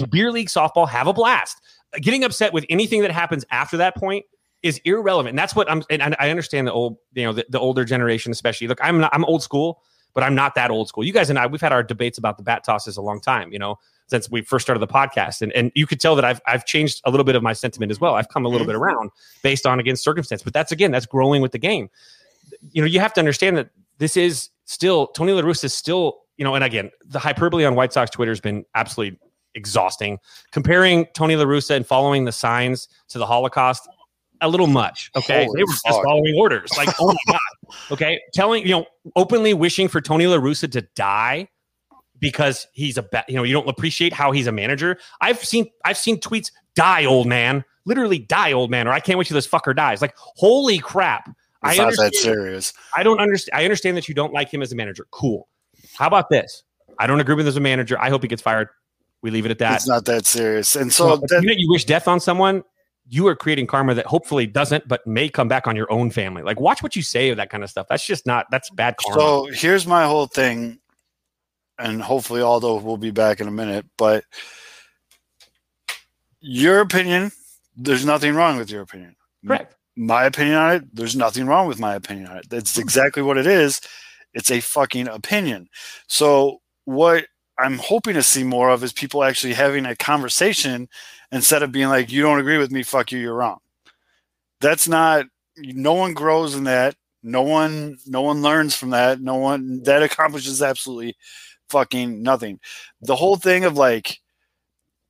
it's 0.00 0.02
beer 0.10 0.30
league 0.30 0.48
softball. 0.48 0.88
Have 0.88 1.06
a 1.06 1.12
blast. 1.12 1.60
Getting 2.00 2.24
upset 2.24 2.52
with 2.52 2.64
anything 2.68 3.02
that 3.02 3.10
happens 3.12 3.44
after 3.50 3.76
that 3.78 3.94
point 3.96 4.24
is 4.62 4.80
irrelevant. 4.84 5.30
And 5.30 5.38
that's 5.38 5.54
what 5.54 5.70
I'm. 5.70 5.82
And 5.90 6.02
I 6.02 6.16
I 6.18 6.30
understand 6.30 6.66
the 6.66 6.72
old, 6.72 6.96
you 7.14 7.24
know, 7.24 7.32
the, 7.32 7.44
the 7.48 7.60
older 7.60 7.84
generation, 7.84 8.32
especially. 8.32 8.66
Look, 8.66 8.78
I'm 8.82 8.98
not, 9.00 9.14
I'm 9.14 9.24
old 9.26 9.42
school, 9.42 9.82
but 10.14 10.24
I'm 10.24 10.34
not 10.34 10.54
that 10.56 10.70
old 10.70 10.88
school. 10.88 11.04
You 11.04 11.12
guys 11.12 11.30
and 11.30 11.38
I, 11.38 11.46
we've 11.46 11.60
had 11.60 11.72
our 11.72 11.82
debates 11.82 12.18
about 12.18 12.36
the 12.36 12.42
bat 12.42 12.64
tosses 12.64 12.96
a 12.96 13.02
long 13.02 13.20
time. 13.20 13.52
You 13.52 13.58
know, 13.58 13.78
since 14.06 14.30
we 14.30 14.42
first 14.42 14.64
started 14.64 14.80
the 14.80 14.86
podcast, 14.86 15.42
and 15.42 15.52
and 15.52 15.72
you 15.74 15.86
could 15.86 16.00
tell 16.00 16.14
that 16.16 16.24
I've 16.24 16.40
I've 16.46 16.64
changed 16.64 17.00
a 17.04 17.10
little 17.10 17.24
bit 17.24 17.36
of 17.36 17.42
my 17.42 17.52
sentiment 17.52 17.90
as 17.90 18.00
well. 18.00 18.14
I've 18.14 18.28
come 18.28 18.44
a 18.44 18.48
little 18.48 18.66
bit 18.66 18.76
around 18.76 19.10
based 19.42 19.66
on 19.66 19.80
against 19.80 20.02
circumstance. 20.02 20.42
But 20.42 20.52
that's 20.52 20.72
again, 20.72 20.90
that's 20.90 21.06
growing 21.06 21.42
with 21.42 21.52
the 21.52 21.58
game. 21.58 21.88
You 22.70 22.82
know, 22.82 22.86
you 22.86 23.00
have 23.00 23.12
to 23.14 23.20
understand 23.20 23.56
that 23.56 23.70
this 23.98 24.16
is 24.16 24.50
still 24.64 25.08
Tony 25.08 25.32
La 25.32 25.42
Russa 25.42 25.64
is 25.64 25.74
still, 25.74 26.20
you 26.36 26.44
know, 26.44 26.54
and 26.54 26.64
again, 26.64 26.90
the 27.04 27.18
hyperbole 27.18 27.64
on 27.64 27.74
White 27.74 27.92
Sox 27.92 28.10
Twitter 28.10 28.30
has 28.30 28.40
been 28.40 28.64
absolutely 28.74 29.18
exhausting. 29.54 30.18
Comparing 30.52 31.06
Tony 31.14 31.36
La 31.36 31.44
Russa 31.44 31.76
and 31.76 31.86
following 31.86 32.24
the 32.24 32.32
signs 32.32 32.88
to 33.08 33.18
the 33.18 33.26
Holocaust, 33.26 33.88
a 34.40 34.48
little 34.48 34.66
much. 34.66 35.10
Okay. 35.16 35.44
Holy 35.44 35.58
they 35.58 35.62
were 35.62 35.72
just 35.72 36.02
following 36.04 36.34
orders. 36.36 36.70
Like, 36.76 36.88
oh 37.00 37.06
my 37.06 37.32
God. 37.32 37.76
Okay. 37.92 38.20
Telling, 38.32 38.64
you 38.64 38.70
know, 38.70 38.86
openly 39.16 39.54
wishing 39.54 39.88
for 39.88 40.00
Tony 40.00 40.26
La 40.26 40.36
Russa 40.36 40.70
to 40.72 40.82
die 40.94 41.48
because 42.24 42.66
he's 42.72 42.96
a 42.96 43.02
ba- 43.02 43.24
you 43.28 43.36
know, 43.36 43.42
you 43.42 43.52
don't 43.52 43.68
appreciate 43.68 44.12
how 44.12 44.32
he's 44.32 44.46
a 44.46 44.52
manager. 44.52 44.98
I've 45.20 45.44
seen 45.44 45.70
I've 45.84 45.98
seen 45.98 46.18
tweets, 46.18 46.50
die, 46.74 47.04
old 47.04 47.26
man. 47.26 47.64
Literally 47.84 48.18
die, 48.18 48.52
old 48.52 48.70
man, 48.70 48.88
or 48.88 48.92
I 48.92 49.00
can't 49.00 49.18
wait 49.18 49.28
till 49.28 49.34
this 49.34 49.46
fucker 49.46 49.76
dies. 49.76 50.00
Like, 50.00 50.14
holy 50.16 50.78
crap. 50.78 51.28
I 51.62 51.70
It's 51.70 51.78
not 51.78 51.96
that 51.96 52.14
serious. 52.14 52.72
I 52.96 53.02
don't 53.02 53.20
understand. 53.20 53.60
I 53.60 53.64
understand 53.64 53.96
that 53.98 54.08
you 54.08 54.14
don't 54.14 54.32
like 54.32 54.52
him 54.52 54.62
as 54.62 54.72
a 54.72 54.76
manager. 54.76 55.06
Cool. 55.10 55.48
How 55.94 56.06
about 56.06 56.30
this? 56.30 56.62
I 56.98 57.06
don't 57.06 57.20
agree 57.20 57.34
with 57.34 57.44
him 57.44 57.48
as 57.48 57.56
a 57.56 57.60
manager. 57.60 58.00
I 58.00 58.08
hope 58.08 58.22
he 58.22 58.28
gets 58.28 58.42
fired. 58.42 58.68
We 59.22 59.30
leave 59.30 59.44
it 59.44 59.50
at 59.50 59.58
that. 59.58 59.76
It's 59.76 59.88
not 59.88 60.04
that 60.06 60.26
serious. 60.26 60.76
And 60.76 60.92
so 60.92 61.16
that, 61.16 61.42
you, 61.42 61.48
know, 61.48 61.54
you 61.56 61.70
wish 61.70 61.84
death 61.84 62.08
on 62.08 62.20
someone. 62.20 62.62
You 63.06 63.26
are 63.26 63.36
creating 63.36 63.66
karma 63.66 63.94
that 63.94 64.06
hopefully 64.06 64.46
doesn't, 64.46 64.88
but 64.88 65.06
may 65.06 65.28
come 65.28 65.46
back 65.46 65.66
on 65.66 65.76
your 65.76 65.90
own 65.92 66.10
family. 66.10 66.42
Like, 66.42 66.58
watch 66.58 66.82
what 66.82 66.96
you 66.96 67.02
say 67.02 67.28
of 67.28 67.36
that 67.36 67.50
kind 67.50 67.62
of 67.62 67.68
stuff. 67.68 67.86
That's 67.88 68.04
just 68.06 68.26
not. 68.26 68.46
That's 68.50 68.70
bad 68.70 68.96
karma. 68.96 69.20
So 69.20 69.48
here's 69.52 69.86
my 69.86 70.06
whole 70.06 70.26
thing, 70.26 70.78
and 71.78 72.02
hopefully 72.02 72.40
Aldo 72.40 72.80
will 72.80 72.96
be 72.96 73.10
back 73.10 73.40
in 73.40 73.48
a 73.48 73.52
minute. 73.52 73.86
But 73.96 74.24
your 76.40 76.80
opinion, 76.80 77.32
there's 77.76 78.04
nothing 78.04 78.34
wrong 78.34 78.56
with 78.56 78.70
your 78.70 78.82
opinion. 78.82 79.16
Correct. 79.46 79.76
My 79.96 80.24
opinion 80.24 80.56
on 80.56 80.72
it, 80.72 80.94
there's 80.94 81.16
nothing 81.16 81.46
wrong 81.46 81.68
with 81.68 81.78
my 81.78 81.94
opinion 81.94 82.28
on 82.28 82.38
it. 82.38 82.50
That's 82.50 82.76
hmm. 82.76 82.80
exactly 82.80 83.22
what 83.22 83.38
it 83.38 83.46
is. 83.46 83.80
It's 84.32 84.50
a 84.50 84.60
fucking 84.60 85.08
opinion. 85.08 85.68
So 86.08 86.60
what 86.84 87.26
I'm 87.58 87.78
hoping 87.78 88.14
to 88.14 88.22
see 88.22 88.42
more 88.42 88.70
of 88.70 88.82
is 88.82 88.92
people 88.92 89.22
actually 89.22 89.54
having 89.54 89.86
a 89.86 89.94
conversation 89.94 90.88
instead 91.30 91.62
of 91.62 91.70
being 91.70 91.88
like, 91.88 92.10
"You 92.10 92.22
don't 92.22 92.40
agree 92.40 92.58
with 92.58 92.72
me, 92.72 92.82
fuck 92.82 93.12
you, 93.12 93.18
you're 93.20 93.34
wrong." 93.34 93.58
That's 94.60 94.88
not. 94.88 95.26
No 95.56 95.92
one 95.92 96.14
grows 96.14 96.56
in 96.56 96.64
that 96.64 96.96
no 97.24 97.40
one 97.40 97.96
no 98.06 98.20
one 98.20 98.42
learns 98.42 98.76
from 98.76 98.90
that 98.90 99.20
no 99.20 99.34
one 99.34 99.82
that 99.84 100.02
accomplishes 100.02 100.62
absolutely 100.62 101.16
fucking 101.68 102.22
nothing. 102.22 102.60
The 103.02 103.16
whole 103.16 103.36
thing 103.36 103.64
of 103.64 103.76
like 103.76 104.18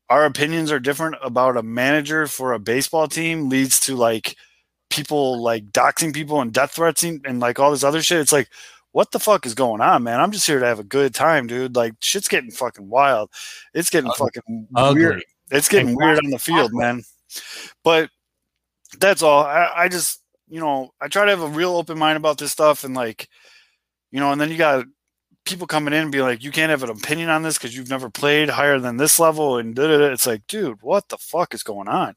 our 0.08 0.24
opinions 0.24 0.70
are 0.70 0.80
different 0.80 1.16
about 1.22 1.56
a 1.56 1.62
manager 1.62 2.26
for 2.26 2.52
a 2.52 2.58
baseball 2.58 3.08
team 3.08 3.48
leads 3.48 3.80
to 3.80 3.96
like 3.96 4.36
people 4.90 5.42
like 5.42 5.66
doxing 5.70 6.14
people 6.14 6.40
and 6.40 6.52
death 6.52 6.72
threats 6.72 7.02
and 7.02 7.40
like 7.40 7.58
all 7.58 7.70
this 7.70 7.84
other 7.84 8.02
shit. 8.02 8.20
It's 8.20 8.32
like 8.32 8.48
what 8.92 9.10
the 9.10 9.18
fuck 9.18 9.44
is 9.44 9.54
going 9.54 9.80
on 9.80 10.04
man? 10.04 10.20
I'm 10.20 10.30
just 10.30 10.46
here 10.46 10.60
to 10.60 10.66
have 10.66 10.78
a 10.78 10.84
good 10.84 11.14
time 11.14 11.46
dude. 11.46 11.74
Like 11.74 11.94
shit's 12.00 12.28
getting 12.28 12.50
fucking 12.50 12.88
wild. 12.88 13.30
It's 13.72 13.90
getting 13.90 14.10
Ugly. 14.10 14.26
fucking 14.26 14.68
Ugly. 14.76 15.00
weird. 15.00 15.24
It's 15.50 15.68
getting 15.68 15.96
weird 15.96 16.18
on 16.18 16.30
the 16.30 16.38
field 16.38 16.72
man. 16.72 17.02
But 17.82 18.10
that's 19.00 19.22
all. 19.22 19.44
I, 19.44 19.70
I 19.74 19.88
just 19.88 20.20
you 20.48 20.60
know, 20.60 20.90
I 21.00 21.08
try 21.08 21.24
to 21.24 21.30
have 21.30 21.42
a 21.42 21.48
real 21.48 21.76
open 21.76 21.98
mind 21.98 22.16
about 22.16 22.38
this 22.38 22.52
stuff 22.52 22.84
and 22.84 22.94
like, 22.94 23.28
you 24.12 24.20
know, 24.20 24.30
and 24.30 24.40
then 24.40 24.50
you 24.50 24.56
got 24.56 24.84
people 25.44 25.66
coming 25.66 25.92
in 25.92 26.02
and 26.02 26.12
be 26.12 26.22
like, 26.22 26.42
you 26.42 26.50
can't 26.50 26.70
have 26.70 26.82
an 26.82 26.90
opinion 26.90 27.28
on 27.28 27.42
this 27.42 27.58
because 27.58 27.76
you've 27.76 27.90
never 27.90 28.08
played 28.08 28.48
higher 28.48 28.78
than 28.78 28.96
this 28.96 29.20
level 29.20 29.58
and 29.58 29.74
da, 29.74 29.86
da, 29.86 29.98
da. 29.98 30.04
it's 30.06 30.26
like, 30.26 30.46
dude, 30.46 30.80
what 30.82 31.08
the 31.08 31.18
fuck 31.18 31.52
is 31.54 31.62
going 31.62 31.88
on? 31.88 32.14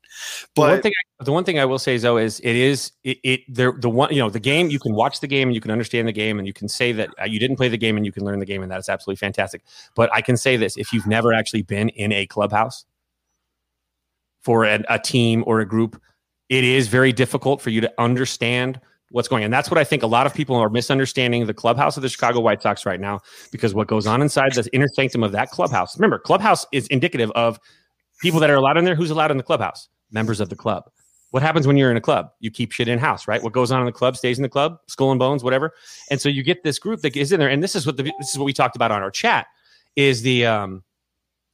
the 0.56 0.62
one 0.62 0.70
But 0.76 0.84
thing, 0.84 0.94
the 1.20 1.32
one 1.32 1.44
thing 1.44 1.60
I 1.60 1.66
will 1.66 1.80
say 1.80 1.98
though 1.98 2.18
is 2.18 2.40
it 2.42 2.56
is 2.56 2.92
it, 3.04 3.18
it 3.24 3.54
the 3.54 3.74
the 3.74 3.90
one 3.90 4.14
you 4.14 4.20
know 4.20 4.30
the 4.30 4.40
game 4.40 4.70
you 4.70 4.80
can 4.80 4.94
watch 4.94 5.20
the 5.20 5.28
game 5.28 5.50
and 5.50 5.56
you 5.56 5.62
can 5.62 5.72
understand 5.72 6.08
the 6.08 6.14
game 6.14 6.38
and 6.38 6.48
you 6.48 6.54
can 6.54 6.68
say 6.70 6.92
that 6.94 7.10
uh, 7.22 7.26
you 7.26 7.40
didn't 7.40 7.58
play 7.58 7.68
the 7.70 7.78
game 7.78 7.98
and 7.98 8.06
you 8.06 8.12
can 8.12 8.24
learn 8.24 8.40
the 8.40 8.46
game 8.46 8.64
and 8.64 8.72
that 8.72 8.80
is 8.80 8.88
absolutely 8.90 9.18
fantastic. 9.18 9.64
But 9.96 10.10
I 10.14 10.22
can 10.22 10.38
say 10.38 10.58
this: 10.58 10.78
if 10.78 10.94
you've 10.94 11.08
never 11.08 11.34
actually 11.34 11.64
been 11.64 11.90
in 11.90 12.12
a 12.12 12.26
clubhouse 12.28 12.86
for 14.42 14.64
a, 14.64 14.84
a 14.90 15.00
team 15.00 15.44
or 15.48 15.60
a 15.60 15.66
group, 15.66 16.02
it 16.50 16.64
is 16.64 16.88
very 16.88 17.12
difficult 17.12 17.62
for 17.62 17.72
you 17.72 17.82
to 17.82 17.94
understand 17.98 18.80
what's 19.12 19.28
going 19.28 19.44
on. 19.44 19.46
And 19.46 19.54
that's 19.54 19.72
what 19.72 19.78
I 19.78 19.84
think 19.84 20.04
a 20.04 20.08
lot 20.08 20.26
of 20.26 20.34
people 20.34 20.56
are 20.56 20.70
misunderstanding 20.70 21.46
the 21.46 21.54
clubhouse 21.54 21.98
of 21.98 22.04
the 22.04 22.10
Chicago 22.10 22.40
White 22.40 22.62
Sox 22.62 22.86
right 22.86 23.00
now 23.00 23.20
because 23.52 23.74
what 23.74 23.88
goes 23.88 24.06
on 24.06 24.22
inside 24.22 24.54
the 24.54 24.70
inner 24.74 24.88
sanctum 24.88 25.24
of 25.24 25.32
that 25.32 25.50
clubhouse. 25.50 25.98
Remember, 25.98 26.20
clubhouse 26.20 26.66
is 26.72 26.88
indicative 26.88 27.32
of 27.32 27.60
people 28.22 28.40
that 28.40 28.50
are 28.50 28.56
allowed 28.56 28.78
in 28.78 28.86
there. 28.86 28.96
Who's 28.96 29.12
allowed 29.12 29.32
in 29.32 29.38
the 29.38 29.44
clubhouse? 29.44 29.88
Members 30.12 30.40
of 30.40 30.50
the 30.50 30.56
club. 30.56 30.90
What 31.32 31.44
happens 31.44 31.68
when 31.68 31.76
you're 31.76 31.92
in 31.92 31.98
a 31.98 32.02
club? 32.02 32.30
You 32.40 32.50
keep 32.50 32.72
shit 32.72 32.88
in 32.88 33.00
house, 33.00 33.28
right? 33.28 33.44
What 33.44 33.52
goes 33.52 33.72
on 33.72 33.82
in 33.82 33.86
the 33.86 33.92
club 33.92 34.16
stays 34.16 34.40
in 34.40 34.44
the 34.44 34.50
club, 34.50 34.80
skull 34.88 35.12
and 35.12 35.20
bones, 35.20 35.44
whatever. 35.44 35.74
And 36.10 36.22
so 36.22 36.30
you 36.30 36.42
get 36.42 36.64
this 36.64 36.80
group 36.80 37.02
that 37.02 37.16
is 37.16 37.32
in 37.32 37.40
there, 37.40 37.50
and 37.50 37.62
this 37.62 37.76
is 37.76 37.86
what 37.86 37.98
the 37.98 38.04
this 38.04 38.30
is 38.30 38.38
what 38.38 38.46
we 38.46 38.54
talked 38.54 38.76
about 38.76 38.92
on 38.92 39.02
our 39.02 39.12
chat. 39.12 39.48
Is 39.96 40.22
the 40.22 40.46
um 40.46 40.84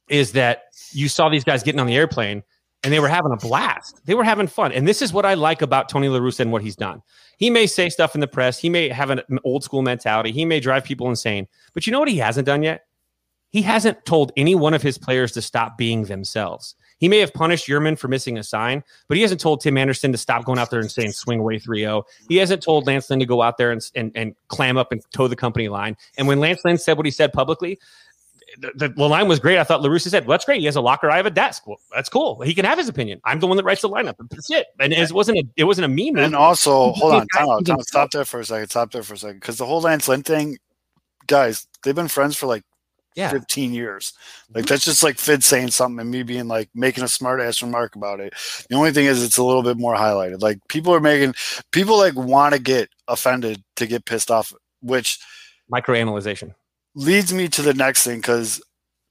is 0.08 0.32
that 0.32 0.64
you 0.92 1.08
saw 1.08 1.28
these 1.28 1.44
guys 1.44 1.62
getting 1.62 1.80
on 1.80 1.86
the 1.86 1.96
airplane 1.96 2.42
and 2.84 2.92
they 2.92 3.00
were 3.00 3.08
having 3.08 3.32
a 3.32 3.36
blast. 3.36 4.00
They 4.04 4.14
were 4.14 4.24
having 4.24 4.46
fun. 4.46 4.72
And 4.72 4.86
this 4.86 5.02
is 5.02 5.12
what 5.12 5.24
I 5.24 5.34
like 5.34 5.62
about 5.62 5.88
Tony 5.88 6.08
La 6.08 6.18
Russa 6.18 6.40
and 6.40 6.52
what 6.52 6.62
he's 6.62 6.76
done. 6.76 7.02
He 7.38 7.50
may 7.50 7.66
say 7.66 7.88
stuff 7.88 8.14
in 8.14 8.20
the 8.20 8.28
press. 8.28 8.58
He 8.58 8.68
may 8.68 8.88
have 8.90 9.10
an 9.10 9.22
old 9.44 9.64
school 9.64 9.82
mentality. 9.82 10.32
He 10.32 10.44
may 10.44 10.60
drive 10.60 10.84
people 10.84 11.08
insane. 11.08 11.48
But 11.72 11.86
you 11.86 11.92
know 11.92 11.98
what 11.98 12.08
he 12.08 12.18
hasn't 12.18 12.46
done 12.46 12.62
yet? 12.62 12.86
He 13.50 13.62
hasn't 13.62 14.04
told 14.04 14.32
any 14.36 14.54
one 14.54 14.74
of 14.74 14.82
his 14.82 14.98
players 14.98 15.32
to 15.32 15.42
stop 15.42 15.78
being 15.78 16.04
themselves. 16.04 16.74
He 16.98 17.08
may 17.08 17.18
have 17.18 17.32
punished 17.32 17.68
Yermin 17.68 17.98
for 17.98 18.08
missing 18.08 18.38
a 18.38 18.42
sign, 18.42 18.82
but 19.08 19.16
he 19.16 19.22
hasn't 19.22 19.40
told 19.40 19.60
Tim 19.60 19.76
Anderson 19.76 20.12
to 20.12 20.18
stop 20.18 20.44
going 20.44 20.58
out 20.58 20.70
there 20.70 20.80
and 20.80 20.90
saying 20.90 21.12
swing 21.12 21.40
away 21.40 21.58
3 21.58 21.80
0. 21.80 22.04
He 22.28 22.36
hasn't 22.36 22.62
told 22.62 22.86
Lance 22.86 23.10
Lynn 23.10 23.20
to 23.20 23.26
go 23.26 23.42
out 23.42 23.58
there 23.58 23.70
and, 23.70 23.80
and, 23.94 24.12
and 24.14 24.34
clam 24.48 24.76
up 24.76 24.92
and 24.92 25.02
toe 25.12 25.28
the 25.28 25.36
company 25.36 25.68
line. 25.68 25.96
And 26.18 26.26
when 26.26 26.40
Lance 26.40 26.62
Lynn 26.64 26.78
said 26.78 26.96
what 26.96 27.06
he 27.06 27.12
said 27.12 27.32
publicly, 27.32 27.78
the, 28.58 28.72
the, 28.74 28.88
the 28.88 29.08
line 29.08 29.28
was 29.28 29.40
great. 29.40 29.58
I 29.58 29.64
thought 29.64 29.80
LaRussa 29.80 30.08
said, 30.08 30.26
well, 30.26 30.34
that's 30.34 30.44
great. 30.44 30.60
He 30.60 30.66
has 30.66 30.76
a 30.76 30.80
locker. 30.80 31.10
I 31.10 31.16
have 31.16 31.26
a 31.26 31.30
desk. 31.30 31.66
Well, 31.66 31.78
that's 31.92 32.08
cool. 32.08 32.40
He 32.42 32.54
can 32.54 32.64
have 32.64 32.78
his 32.78 32.88
opinion. 32.88 33.20
I'm 33.24 33.40
the 33.40 33.46
one 33.46 33.56
that 33.56 33.64
writes 33.64 33.82
the 33.82 33.88
lineup. 33.88 34.14
That's 34.30 34.50
it. 34.50 34.66
And 34.80 34.92
it 34.92 35.12
wasn't 35.12 35.38
a, 35.38 35.44
it 35.56 35.64
wasn't 35.64 35.86
a 35.86 35.88
meme. 35.88 36.22
and 36.22 36.34
also, 36.34 36.92
hold 36.92 37.14
on, 37.14 37.26
time 37.28 37.48
out, 37.48 37.64
time 37.64 37.76
out, 37.76 37.86
stop 37.86 38.10
there 38.10 38.24
for 38.24 38.40
a 38.40 38.44
second. 38.44 38.68
Stop 38.68 38.92
there 38.92 39.02
for 39.02 39.14
a 39.14 39.18
second. 39.18 39.40
Because 39.40 39.58
the 39.58 39.66
whole 39.66 39.80
Lance 39.80 40.08
Lynn 40.08 40.22
thing, 40.22 40.58
guys, 41.26 41.66
they've 41.82 41.94
been 41.94 42.08
friends 42.08 42.36
for 42.36 42.46
like 42.46 42.62
yeah. 43.14 43.30
15 43.30 43.72
years. 43.72 44.12
Like 44.52 44.64
mm-hmm. 44.64 44.68
that's 44.68 44.84
just 44.84 45.02
like 45.02 45.18
Fid 45.18 45.44
saying 45.44 45.70
something 45.70 46.00
and 46.00 46.10
me 46.10 46.22
being 46.22 46.48
like 46.48 46.68
making 46.74 47.04
a 47.04 47.08
smart 47.08 47.40
ass 47.40 47.62
remark 47.62 47.96
about 47.96 48.20
it. 48.20 48.34
The 48.68 48.76
only 48.76 48.92
thing 48.92 49.06
is 49.06 49.22
it's 49.22 49.38
a 49.38 49.44
little 49.44 49.62
bit 49.62 49.78
more 49.78 49.94
highlighted. 49.94 50.42
Like 50.42 50.58
people 50.68 50.94
are 50.94 51.00
making 51.00 51.34
people 51.70 51.96
like 51.96 52.14
want 52.14 52.54
to 52.54 52.60
get 52.60 52.88
offended 53.08 53.62
to 53.76 53.86
get 53.86 54.04
pissed 54.04 54.30
off, 54.30 54.52
which 54.82 55.18
Microanalyzation. 55.72 56.54
Leads 56.94 57.32
me 57.32 57.48
to 57.48 57.62
the 57.62 57.74
next 57.74 58.04
thing 58.04 58.18
because 58.18 58.62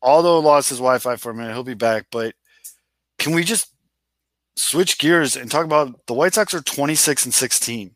although 0.02 0.40
lost 0.40 0.70
his 0.70 0.80
Wi-Fi 0.80 1.16
for 1.18 1.32
a 1.32 1.36
minute, 1.36 1.54
he'll 1.54 1.64
be 1.64 1.74
back. 1.74 2.06
But 2.12 2.36
can 3.20 3.34
we 3.34 3.44
just 3.44 3.74
switch 4.56 5.00
gears 5.00 5.36
and 5.36 5.50
talk 5.50 5.66
about 5.66 6.06
the 6.08 6.14
White 6.14 6.34
Sox 6.34 6.54
are 6.54 6.62
26 6.62 7.26
and 7.26 7.34
16 7.34 7.96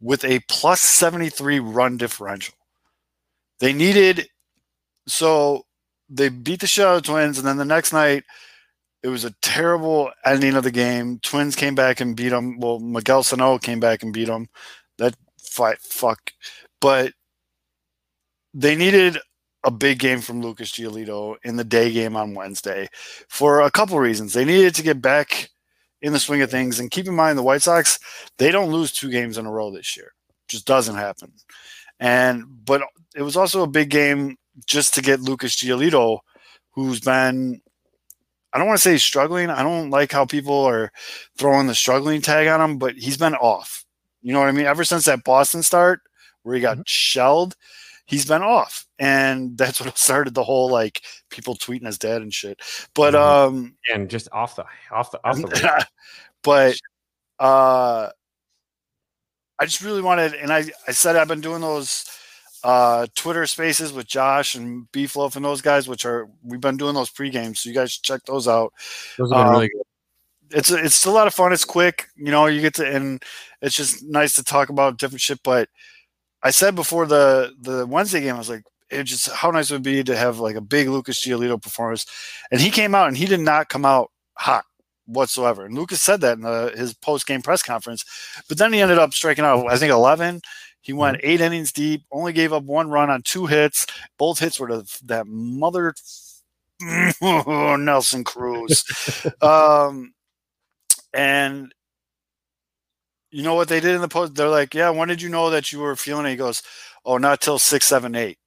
with 0.00 0.24
a 0.24 0.40
plus 0.48 0.80
73 0.80 1.60
run 1.60 1.96
differential. 1.96 2.54
They 3.60 3.72
needed 3.72 4.28
so 5.06 5.66
they 6.08 6.28
beat 6.28 6.60
the 6.60 6.66
the 6.66 7.00
Twins, 7.02 7.38
and 7.38 7.46
then 7.46 7.56
the 7.56 7.64
next 7.64 7.92
night 7.92 8.24
it 9.02 9.08
was 9.08 9.24
a 9.24 9.34
terrible 9.42 10.10
ending 10.24 10.54
of 10.54 10.64
the 10.64 10.70
game. 10.70 11.18
Twins 11.20 11.56
came 11.56 11.74
back 11.74 12.00
and 12.00 12.16
beat 12.16 12.30
them. 12.30 12.58
Well, 12.58 12.80
Miguel 12.80 13.22
Sano 13.22 13.58
came 13.58 13.80
back 13.80 14.02
and 14.02 14.12
beat 14.12 14.26
them. 14.26 14.48
That 14.98 15.14
fight, 15.42 15.78
fuck. 15.80 16.32
But 16.80 17.12
they 18.54 18.76
needed 18.76 19.18
a 19.64 19.70
big 19.70 19.98
game 19.98 20.20
from 20.20 20.40
Lucas 20.40 20.72
Giolito 20.72 21.36
in 21.44 21.56
the 21.56 21.64
day 21.64 21.92
game 21.92 22.16
on 22.16 22.34
Wednesday 22.34 22.88
for 23.28 23.60
a 23.60 23.70
couple 23.70 23.98
reasons. 23.98 24.32
They 24.32 24.44
needed 24.44 24.74
to 24.76 24.82
get 24.82 25.02
back 25.02 25.50
in 26.02 26.12
the 26.12 26.18
swing 26.18 26.40
of 26.42 26.50
things. 26.50 26.80
And 26.80 26.90
keep 26.90 27.06
in 27.06 27.14
mind, 27.14 27.36
the 27.38 27.42
White 27.42 27.62
Sox, 27.62 27.98
they 28.38 28.50
don't 28.50 28.72
lose 28.72 28.92
two 28.92 29.10
games 29.10 29.36
in 29.38 29.46
a 29.46 29.50
row 29.52 29.70
this 29.70 29.96
year. 29.96 30.12
Just 30.48 30.66
doesn't 30.66 30.96
happen. 30.96 31.32
And 31.98 32.44
but 32.64 32.82
it 33.14 33.22
was 33.22 33.36
also 33.36 33.62
a 33.62 33.66
big 33.68 33.90
game 33.90 34.36
just 34.66 34.94
to 34.94 35.02
get 35.02 35.20
Lucas 35.20 35.56
Giolito, 35.56 36.20
who's 36.72 37.00
been 37.00 37.60
I 38.52 38.58
don't 38.58 38.66
want 38.66 38.78
to 38.78 38.82
say 38.82 38.92
he's 38.92 39.04
struggling. 39.04 39.48
I 39.50 39.62
don't 39.62 39.90
like 39.90 40.10
how 40.10 40.24
people 40.24 40.64
are 40.64 40.90
throwing 41.38 41.66
the 41.68 41.74
struggling 41.74 42.20
tag 42.20 42.48
on 42.48 42.60
him, 42.60 42.78
but 42.78 42.96
he's 42.96 43.16
been 43.16 43.34
off. 43.36 43.84
You 44.22 44.32
know 44.32 44.40
what 44.40 44.48
I 44.48 44.52
mean? 44.52 44.66
Ever 44.66 44.84
since 44.84 45.04
that 45.04 45.24
Boston 45.24 45.62
start 45.62 46.00
where 46.42 46.56
he 46.56 46.60
got 46.60 46.78
Mhm. 46.78 46.84
shelled, 46.86 47.56
he's 48.10 48.26
been 48.26 48.42
off. 48.42 48.84
And 48.98 49.56
that's 49.56 49.80
what 49.80 49.96
started 49.96 50.34
the 50.34 50.44
whole 50.44 50.68
like 50.70 51.00
people 51.30 51.54
tweeting 51.54 51.86
his 51.86 51.98
dad 51.98 52.20
and 52.22 52.34
shit. 52.34 52.60
But 52.94 53.14
Mhm. 53.14 53.20
um 53.20 53.76
And 53.92 54.10
just 54.10 54.28
off 54.32 54.56
the 54.56 54.64
off 54.90 55.10
the 55.12 55.20
off 55.24 55.36
the 55.36 55.86
but 56.42 56.76
uh 57.38 58.10
I 59.58 59.64
just 59.66 59.82
really 59.82 60.02
wanted 60.02 60.34
and 60.34 60.52
I 60.52 60.64
I 60.88 60.92
said 60.92 61.16
I've 61.16 61.28
been 61.28 61.40
doing 61.40 61.60
those 61.60 62.04
uh 62.64 63.06
Twitter 63.14 63.46
spaces 63.46 63.92
with 63.92 64.06
Josh 64.06 64.54
and 64.54 64.90
Beef 64.92 65.16
Loaf 65.16 65.36
and 65.36 65.44
those 65.44 65.62
guys, 65.62 65.88
which 65.88 66.04
are 66.04 66.28
we've 66.42 66.60
been 66.60 66.76
doing 66.76 66.94
those 66.94 67.10
pre 67.10 67.30
games, 67.30 67.60
so 67.60 67.68
you 67.68 67.74
guys 67.74 67.92
should 67.92 68.02
check 68.02 68.22
those 68.26 68.48
out. 68.48 68.72
Those 69.16 69.30
been 69.30 69.38
Um, 69.38 69.50
really 69.52 69.68
good. 69.68 69.82
It's 70.52 70.70
it's 70.70 71.06
a 71.06 71.10
lot 71.10 71.26
of 71.26 71.32
fun. 71.34 71.52
It's 71.52 71.64
quick, 71.64 72.08
you 72.16 72.30
know. 72.32 72.46
You 72.46 72.60
get 72.60 72.74
to 72.74 72.86
and 72.86 73.22
it's 73.62 73.76
just 73.76 74.02
nice 74.02 74.34
to 74.34 74.44
talk 74.44 74.68
about 74.68 74.98
different 74.98 75.20
shit. 75.20 75.40
But 75.44 75.68
I 76.42 76.50
said 76.50 76.74
before 76.74 77.06
the 77.06 77.52
the 77.60 77.86
Wednesday 77.86 78.20
game, 78.20 78.34
I 78.34 78.38
was 78.38 78.48
like, 78.48 78.64
it 78.90 79.04
just 79.04 79.30
how 79.30 79.50
nice 79.50 79.70
it 79.70 79.74
would 79.74 79.82
be 79.82 80.02
to 80.04 80.16
have 80.16 80.38
like 80.38 80.56
a 80.56 80.60
big 80.60 80.88
Lucas 80.88 81.24
Giolito 81.24 81.60
performance. 81.62 82.06
And 82.50 82.60
he 82.60 82.70
came 82.70 82.94
out 82.94 83.08
and 83.08 83.16
he 83.16 83.26
did 83.26 83.40
not 83.40 83.68
come 83.68 83.84
out 83.84 84.10
hot 84.34 84.64
whatsoever. 85.06 85.64
And 85.64 85.74
Lucas 85.74 86.02
said 86.02 86.20
that 86.22 86.36
in 86.36 86.42
the, 86.42 86.72
his 86.76 86.94
post 86.94 87.26
game 87.26 87.42
press 87.42 87.62
conference. 87.62 88.04
But 88.48 88.58
then 88.58 88.72
he 88.72 88.80
ended 88.80 88.98
up 88.98 89.12
striking 89.12 89.44
out, 89.44 89.66
I 89.70 89.76
think, 89.76 89.92
11. 89.92 90.40
He 90.82 90.92
went 90.92 91.18
Mm-hmm. 91.18 91.26
eight 91.28 91.40
innings 91.40 91.72
deep, 91.72 92.04
only 92.10 92.32
gave 92.32 92.52
up 92.52 92.64
one 92.64 92.90
run 92.90 93.10
on 93.10 93.22
two 93.22 93.46
hits. 93.46 93.86
Both 94.18 94.38
hits 94.38 94.58
were 94.58 94.68
to 94.68 94.84
that 95.04 95.26
mother 95.26 95.94
Nelson 97.20 98.24
Cruz. 98.24 98.84
um, 99.42 100.14
and 101.12 101.72
you 103.30 103.42
know 103.42 103.54
what 103.54 103.68
they 103.68 103.80
did 103.80 103.94
in 103.94 104.00
the 104.00 104.08
post? 104.08 104.34
They're 104.34 104.48
like, 104.48 104.74
"Yeah, 104.74 104.90
when 104.90 105.08
did 105.08 105.22
you 105.22 105.28
know 105.28 105.50
that 105.50 105.72
you 105.72 105.80
were 105.80 105.96
feeling 105.96 106.26
it?" 106.26 106.30
He 106.30 106.36
goes, 106.36 106.62
"Oh, 107.04 107.18
not 107.18 107.40
till 107.40 107.58
six, 107.58 107.86
seven, 107.86 108.14
eight. 108.14 108.38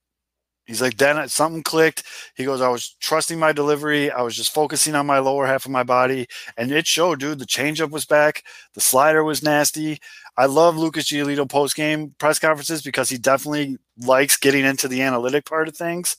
He's 0.65 0.81
like, 0.81 0.97
then 0.97 1.27
something 1.27 1.61
clicked. 1.61 2.03
He 2.35 2.45
goes, 2.45 2.61
I 2.61 2.69
was 2.69 2.95
trusting 3.01 3.37
my 3.37 3.51
delivery. 3.51 4.09
I 4.09 4.21
was 4.21 4.35
just 4.35 4.53
focusing 4.53 4.95
on 4.95 5.05
my 5.05 5.19
lower 5.19 5.45
half 5.45 5.65
of 5.65 5.71
my 5.71 5.83
body, 5.83 6.27
and 6.55 6.71
it 6.71 6.87
showed, 6.87 7.19
dude. 7.19 7.39
The 7.39 7.45
changeup 7.45 7.89
was 7.91 8.05
back. 8.05 8.43
The 8.73 8.79
slider 8.81 9.23
was 9.25 9.43
nasty. 9.43 9.99
I 10.37 10.45
love 10.45 10.77
Lucas 10.77 11.11
Giolito 11.11 11.49
post 11.49 11.75
game 11.75 12.15
press 12.17 12.39
conferences 12.39 12.81
because 12.81 13.09
he 13.09 13.17
definitely 13.17 13.77
likes 13.99 14.37
getting 14.37 14.63
into 14.63 14.87
the 14.87 15.01
analytic 15.01 15.45
part 15.45 15.67
of 15.67 15.75
things. 15.75 16.15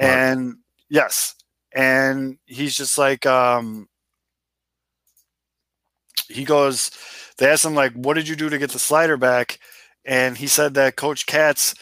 Right. 0.00 0.08
And 0.08 0.58
yes, 0.88 1.34
and 1.72 2.38
he's 2.46 2.76
just 2.76 2.96
like, 2.96 3.26
um, 3.26 3.88
he 6.28 6.44
goes, 6.44 6.92
they 7.40 7.48
asked 7.50 7.64
him 7.64 7.74
like, 7.74 7.92
"What 7.94 8.14
did 8.14 8.28
you 8.28 8.36
do 8.36 8.48
to 8.48 8.58
get 8.58 8.70
the 8.70 8.78
slider 8.78 9.16
back?" 9.16 9.58
And 10.04 10.36
he 10.36 10.46
said 10.46 10.74
that 10.74 10.96
Coach 10.96 11.26
Katz 11.26 11.74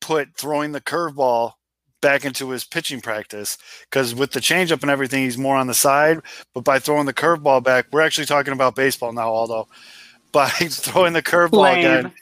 put 0.00 0.36
throwing 0.36 0.72
the 0.72 0.80
curveball 0.80 1.52
back 2.00 2.24
into 2.24 2.50
his 2.50 2.64
pitching 2.64 3.00
practice 3.00 3.58
because 3.90 4.14
with 4.14 4.32
the 4.32 4.40
changeup 4.40 4.82
and 4.82 4.90
everything, 4.90 5.24
he's 5.24 5.36
more 5.38 5.56
on 5.56 5.66
the 5.66 5.74
side. 5.74 6.20
But 6.54 6.64
by 6.64 6.78
throwing 6.78 7.06
the 7.06 7.12
curveball 7.12 7.62
back, 7.62 7.86
we're 7.90 8.00
actually 8.02 8.26
talking 8.26 8.52
about 8.52 8.74
baseball 8.74 9.12
now, 9.12 9.28
although 9.28 9.68
by 10.32 10.48
throwing 10.48 11.12
the 11.12 11.22
curveball 11.22 11.78
again, 11.78 12.12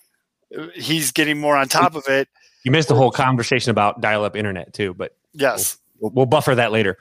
he's 0.74 1.12
getting 1.12 1.38
more 1.38 1.56
on 1.56 1.68
top 1.68 1.94
of 1.94 2.04
it. 2.08 2.28
You 2.64 2.70
missed 2.70 2.88
the 2.88 2.94
whole 2.94 3.10
conversation 3.10 3.70
about 3.70 4.00
dial-up 4.00 4.36
internet 4.36 4.72
too, 4.72 4.94
but 4.94 5.14
Yes. 5.34 5.76
we'll, 6.00 6.12
we'll 6.12 6.26
buffer 6.26 6.54
that 6.54 6.72
later. 6.72 6.96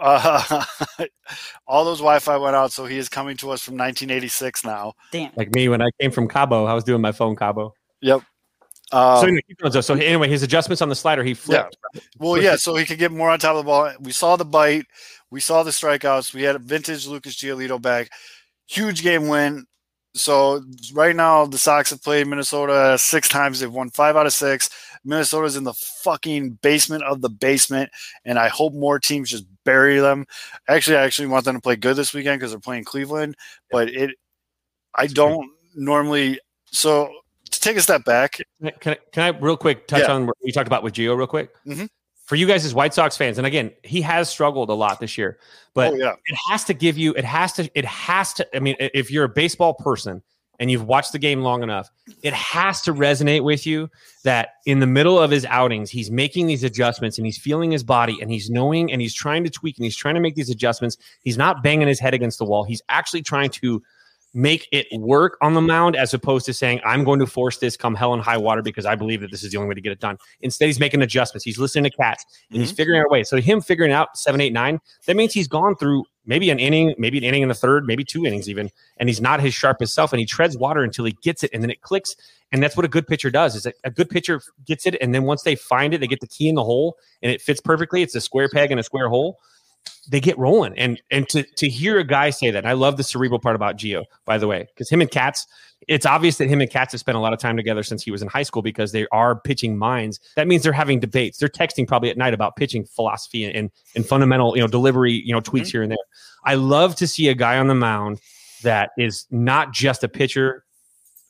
Uh, 0.00 0.64
all 1.66 1.84
those 1.84 1.98
Wi-Fi 1.98 2.36
went 2.36 2.56
out, 2.56 2.72
so 2.72 2.86
he 2.86 2.98
is 2.98 3.08
coming 3.08 3.36
to 3.38 3.50
us 3.50 3.62
from 3.62 3.74
1986 3.74 4.64
now. 4.64 4.94
Damn. 5.12 5.32
Like 5.36 5.54
me 5.54 5.68
when 5.68 5.82
I 5.82 5.88
came 6.00 6.10
from 6.10 6.28
Cabo, 6.28 6.64
I 6.66 6.74
was 6.74 6.84
doing 6.84 7.00
my 7.00 7.12
phone 7.12 7.36
Cabo. 7.36 7.74
Yep. 8.00 8.22
Um, 8.92 9.16
so, 9.18 9.22
anyway, 9.24 9.42
keep 9.48 9.58
going, 9.58 9.72
Zoe. 9.72 9.82
so 9.82 9.94
anyway, 9.94 10.28
his 10.28 10.42
adjustments 10.42 10.80
on 10.80 10.88
the 10.88 10.94
slider, 10.94 11.24
he 11.24 11.34
flipped. 11.34 11.76
Well, 12.18 12.40
yeah, 12.40 12.56
so 12.56 12.76
he 12.76 12.84
could 12.84 12.98
get 12.98 13.10
more 13.10 13.30
on 13.30 13.38
top 13.38 13.56
of 13.56 13.64
the 13.64 13.64
ball. 13.64 13.92
We 14.00 14.12
saw 14.12 14.36
the 14.36 14.44
bite, 14.44 14.86
we 15.30 15.40
saw 15.40 15.64
the 15.64 15.72
strikeouts. 15.72 16.32
We 16.32 16.42
had 16.42 16.56
a 16.56 16.60
vintage 16.60 17.06
Lucas 17.06 17.36
Giolito 17.36 17.82
back, 17.82 18.10
huge 18.68 19.02
game 19.02 19.28
win. 19.28 19.66
So 20.16 20.62
right 20.92 21.14
now, 21.14 21.46
the 21.46 21.58
Sox 21.58 21.90
have 21.90 22.02
played 22.02 22.26
Minnesota 22.26 22.96
six 22.98 23.28
times. 23.28 23.60
They've 23.60 23.72
won 23.72 23.90
five 23.90 24.16
out 24.16 24.26
of 24.26 24.32
six. 24.32 24.70
Minnesota's 25.04 25.56
in 25.56 25.64
the 25.64 25.74
fucking 25.74 26.58
basement 26.62 27.04
of 27.04 27.20
the 27.20 27.28
basement, 27.28 27.90
and 28.24 28.38
I 28.38 28.48
hope 28.48 28.72
more 28.72 28.98
teams 28.98 29.30
just 29.30 29.44
bury 29.64 30.00
them. 30.00 30.26
Actually, 30.68 30.96
I 30.96 31.04
actually 31.04 31.28
want 31.28 31.44
them 31.44 31.54
to 31.54 31.60
play 31.60 31.76
good 31.76 31.96
this 31.96 32.12
weekend 32.12 32.40
because 32.40 32.50
they're 32.52 32.60
playing 32.60 32.84
Cleveland. 32.84 33.36
But 33.70 33.88
it, 33.90 34.10
I 34.94 35.06
don't 35.06 35.48
normally. 35.76 36.40
So 36.72 37.12
to 37.50 37.60
take 37.60 37.76
a 37.76 37.82
step 37.82 38.04
back, 38.04 38.40
Can 38.60 38.72
I, 38.92 38.96
can 39.12 39.34
I, 39.34 39.38
real 39.38 39.56
quick 39.56 39.86
touch 39.86 40.02
Yeah. 40.02 40.12
on 40.12 40.26
what 40.26 40.36
you 40.42 40.52
talked 40.52 40.66
about 40.66 40.82
with 40.82 40.94
Geo 40.94 41.14
real 41.14 41.26
quick? 41.28 41.50
Mhm. 41.66 41.88
For 42.26 42.34
you 42.34 42.46
guys 42.46 42.64
as 42.64 42.74
White 42.74 42.92
Sox 42.92 43.16
fans, 43.16 43.38
and 43.38 43.46
again, 43.46 43.70
he 43.84 44.00
has 44.02 44.28
struggled 44.28 44.68
a 44.68 44.74
lot 44.74 44.98
this 44.98 45.16
year, 45.16 45.38
but 45.74 45.92
oh 45.92 45.96
yeah, 45.96 46.14
it 46.26 46.36
has 46.50 46.64
to 46.64 46.74
give 46.74 46.98
you, 46.98 47.14
it 47.14 47.24
has 47.24 47.52
to, 47.54 47.70
it 47.74 47.84
has 47.84 48.32
to. 48.34 48.56
I 48.56 48.58
mean, 48.58 48.74
if 48.80 49.12
you're 49.12 49.24
a 49.24 49.28
baseball 49.28 49.74
person 49.74 50.22
and 50.58 50.68
you've 50.68 50.84
watched 50.84 51.12
the 51.12 51.20
game 51.20 51.42
long 51.42 51.62
enough, 51.62 51.88
it 52.22 52.32
has 52.32 52.80
to 52.82 52.92
resonate 52.92 53.44
with 53.44 53.64
you 53.64 53.88
that 54.24 54.54
in 54.64 54.80
the 54.80 54.86
middle 54.88 55.18
of 55.20 55.30
his 55.30 55.44
outings, 55.44 55.88
he's 55.88 56.10
making 56.10 56.48
these 56.48 56.64
adjustments 56.64 57.16
and 57.16 57.26
he's 57.26 57.38
feeling 57.38 57.70
his 57.70 57.84
body 57.84 58.18
and 58.20 58.30
he's 58.30 58.50
knowing 58.50 58.90
and 58.90 59.00
he's 59.00 59.14
trying 59.14 59.44
to 59.44 59.50
tweak 59.50 59.78
and 59.78 59.84
he's 59.84 59.96
trying 59.96 60.14
to 60.14 60.20
make 60.20 60.34
these 60.34 60.50
adjustments. 60.50 60.96
He's 61.20 61.38
not 61.38 61.62
banging 61.62 61.86
his 61.86 62.00
head 62.00 62.14
against 62.14 62.38
the 62.38 62.44
wall. 62.44 62.64
He's 62.64 62.82
actually 62.88 63.22
trying 63.22 63.50
to 63.50 63.82
make 64.34 64.68
it 64.70 64.86
work 64.92 65.38
on 65.40 65.54
the 65.54 65.60
mound 65.60 65.96
as 65.96 66.12
opposed 66.12 66.44
to 66.46 66.52
saying, 66.52 66.80
I'm 66.84 67.04
going 67.04 67.18
to 67.20 67.26
force 67.26 67.58
this 67.58 67.76
come 67.76 67.94
hell 67.94 68.12
and 68.12 68.22
high 68.22 68.36
water 68.36 68.62
because 68.62 68.84
I 68.84 68.94
believe 68.94 69.20
that 69.22 69.30
this 69.30 69.42
is 69.42 69.50
the 69.50 69.56
only 69.56 69.68
way 69.68 69.74
to 69.74 69.80
get 69.80 69.92
it 69.92 70.00
done. 70.00 70.18
Instead, 70.42 70.66
he's 70.66 70.78
making 70.78 71.00
adjustments. 71.02 71.44
He's 71.44 71.58
listening 71.58 71.84
to 71.84 71.96
Katz 71.96 72.24
and 72.50 72.60
he's 72.60 72.70
mm-hmm. 72.70 72.76
figuring 72.76 73.00
out 73.00 73.06
a 73.06 73.10
way. 73.10 73.24
So 73.24 73.38
him 73.38 73.60
figuring 73.60 73.92
out 73.92 74.16
seven, 74.16 74.40
eight, 74.40 74.52
nine, 74.52 74.78
that 75.06 75.16
means 75.16 75.32
he's 75.32 75.48
gone 75.48 75.74
through 75.76 76.04
maybe 76.26 76.50
an 76.50 76.58
inning, 76.58 76.94
maybe 76.98 77.18
an 77.18 77.24
inning 77.24 77.42
in 77.42 77.48
the 77.48 77.54
third, 77.54 77.86
maybe 77.86 78.04
two 78.04 78.26
innings 78.26 78.48
even, 78.48 78.70
and 78.98 79.08
he's 79.08 79.20
not 79.20 79.40
his 79.40 79.54
sharpest 79.54 79.94
self 79.94 80.12
and 80.12 80.20
he 80.20 80.26
treads 80.26 80.58
water 80.58 80.82
until 80.82 81.04
he 81.04 81.16
gets 81.22 81.42
it 81.42 81.50
and 81.54 81.62
then 81.62 81.70
it 81.70 81.80
clicks. 81.80 82.14
And 82.52 82.62
that's 82.62 82.76
what 82.76 82.84
a 82.84 82.88
good 82.88 83.06
pitcher 83.06 83.30
does 83.30 83.56
is 83.56 83.62
that 83.62 83.74
a 83.84 83.90
good 83.90 84.10
pitcher 84.10 84.42
gets 84.66 84.86
it. 84.86 84.96
And 85.00 85.14
then 85.14 85.24
once 85.24 85.42
they 85.42 85.54
find 85.54 85.94
it, 85.94 85.98
they 85.98 86.06
get 86.06 86.20
the 86.20 86.28
key 86.28 86.48
in 86.48 86.56
the 86.56 86.64
hole 86.64 86.96
and 87.22 87.32
it 87.32 87.40
fits 87.40 87.60
perfectly. 87.60 88.02
It's 88.02 88.14
a 88.14 88.20
square 88.20 88.48
peg 88.48 88.70
in 88.70 88.78
a 88.78 88.82
square 88.82 89.08
hole. 89.08 89.38
They 90.08 90.20
get 90.20 90.38
rolling. 90.38 90.78
And 90.78 91.00
and 91.10 91.28
to 91.30 91.42
to 91.42 91.68
hear 91.68 91.98
a 91.98 92.04
guy 92.04 92.30
say 92.30 92.50
that, 92.50 92.58
and 92.58 92.68
I 92.68 92.74
love 92.74 92.96
the 92.96 93.02
cerebral 93.02 93.40
part 93.40 93.56
about 93.56 93.76
Geo, 93.76 94.04
by 94.24 94.38
the 94.38 94.46
way, 94.46 94.66
because 94.68 94.88
him 94.88 95.00
and 95.00 95.10
Katz, 95.10 95.46
it's 95.88 96.06
obvious 96.06 96.38
that 96.38 96.48
him 96.48 96.60
and 96.60 96.70
Katz 96.70 96.92
have 96.92 97.00
spent 97.00 97.16
a 97.16 97.20
lot 97.20 97.32
of 97.32 97.38
time 97.38 97.56
together 97.56 97.82
since 97.82 98.02
he 98.02 98.10
was 98.10 98.22
in 98.22 98.28
high 98.28 98.42
school 98.42 98.62
because 98.62 98.92
they 98.92 99.06
are 99.12 99.38
pitching 99.38 99.76
minds. 99.76 100.20
That 100.36 100.46
means 100.46 100.62
they're 100.62 100.72
having 100.72 101.00
debates. 101.00 101.38
They're 101.38 101.48
texting 101.48 101.86
probably 101.86 102.10
at 102.10 102.16
night 102.16 102.34
about 102.34 102.56
pitching 102.56 102.84
philosophy 102.84 103.44
and, 103.44 103.54
and, 103.54 103.70
and 103.94 104.06
fundamental, 104.06 104.56
you 104.56 104.62
know, 104.62 104.68
delivery, 104.68 105.12
you 105.12 105.32
know, 105.32 105.40
tweaks 105.40 105.68
mm-hmm. 105.68 105.76
here 105.76 105.82
and 105.82 105.90
there. 105.90 105.98
I 106.44 106.54
love 106.54 106.94
to 106.96 107.06
see 107.06 107.28
a 107.28 107.34
guy 107.34 107.58
on 107.58 107.66
the 107.66 107.74
mound 107.74 108.20
that 108.62 108.90
is 108.96 109.26
not 109.30 109.72
just 109.72 110.04
a 110.04 110.08
pitcher, 110.08 110.64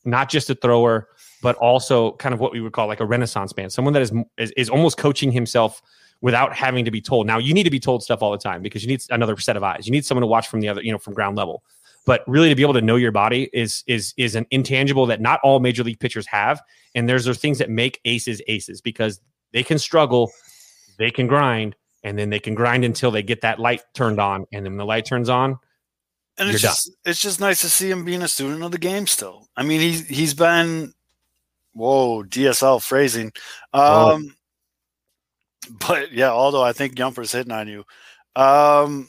not 0.05 0.29
just 0.29 0.51
a 0.51 0.55
thrower, 0.55 1.09
but 1.42 1.57
also 1.57 2.12
kind 2.12 2.33
of 2.33 2.40
what 2.40 2.53
we 2.53 2.61
would 2.61 2.73
call 2.73 2.87
like 2.87 3.01
a 3.01 3.05
renaissance 3.05 3.57
man, 3.57 3.71
someone 3.71 3.92
that 3.95 4.03
is 4.03 4.12
is, 4.38 4.53
is 4.57 4.71
almost 4.71 4.97
coaching 4.97 5.33
himself 5.33 5.83
without 6.21 6.55
having 6.55 6.85
to 6.85 6.91
be 6.91 7.01
told. 7.01 7.27
Now 7.27 7.39
you 7.39 7.55
need 7.55 7.65
to 7.65 7.71
be 7.71 7.81
told 7.81 8.03
stuff 8.03 8.23
all 8.23 8.33
the 8.33 8.39
time 8.39 8.63
because 8.63 8.83
you 8.83 8.89
need 8.89 9.03
another 9.11 9.37
set 9.39 9.57
of 9.57 9.63
eyes. 9.63 9.87
You 9.87 9.93
need 9.93 10.05
someone 10.05 10.23
to 10.23 10.27
watch 10.27 10.49
from 10.49 10.61
the 10.61 10.69
other, 10.69 10.83
you 10.83 10.93
know, 10.93 10.99
from 10.99 11.15
ground 11.15 11.37
level. 11.37 11.63
But 12.05 12.23
really, 12.29 12.49
to 12.49 12.55
be 12.55 12.63
able 12.63 12.75
to 12.75 12.81
know 12.81 12.97
your 12.97 13.13
body 13.13 13.51
is 13.53 13.83
is 13.87 14.15
is 14.17 14.37
an 14.37 14.47
intangible 14.51 15.07
that 15.07 15.21
not 15.21 15.41
all 15.43 15.59
major 15.59 15.83
league 15.83 15.99
pitchers 15.99 16.27
have. 16.27 16.63
And 16.95 17.09
there's 17.09 17.25
those 17.25 17.39
things 17.39 17.59
that 17.59 17.69
make 17.69 18.01
aces 18.05 18.41
aces 18.47 18.81
because 18.81 19.21
they 19.53 19.63
can 19.63 19.79
struggle, 19.79 20.31
they 20.99 21.11
can 21.11 21.27
grind, 21.27 21.75
and 22.05 22.17
then 22.17 22.31
they 22.31 22.39
can 22.39 22.55
grind 22.55 22.85
until 22.85 23.11
they 23.11 23.23
get 23.23 23.41
that 23.41 23.59
light 23.59 23.83
turned 23.93 24.21
on. 24.21 24.47
And 24.53 24.65
then 24.65 24.73
when 24.73 24.79
the 24.79 24.85
light 24.85 25.05
turns 25.05 25.29
on, 25.29 25.59
and 26.39 26.49
it's 26.49 26.63
just 26.63 26.93
it's 27.05 27.21
just 27.21 27.41
nice 27.41 27.61
to 27.63 27.69
see 27.69 27.91
him 27.91 28.05
being 28.05 28.23
a 28.23 28.29
student 28.29 28.63
of 28.63 28.71
the 28.71 28.79
game 28.79 29.07
still. 29.07 29.49
I 29.57 29.65
mean, 29.65 29.81
he's 29.81 30.07
he's 30.07 30.35
been 30.35 30.93
whoa 31.73 32.23
DSL 32.23 32.83
phrasing, 32.83 33.33
Whoa. 33.73 34.15
um, 34.15 34.37
but 35.88 36.12
yeah. 36.12 36.31
Although 36.31 36.62
I 36.62 36.73
think 36.73 36.95
Yumper's 36.95 37.33
hitting 37.33 37.53
on 37.53 37.69
you, 37.69 37.85
um, 38.35 39.09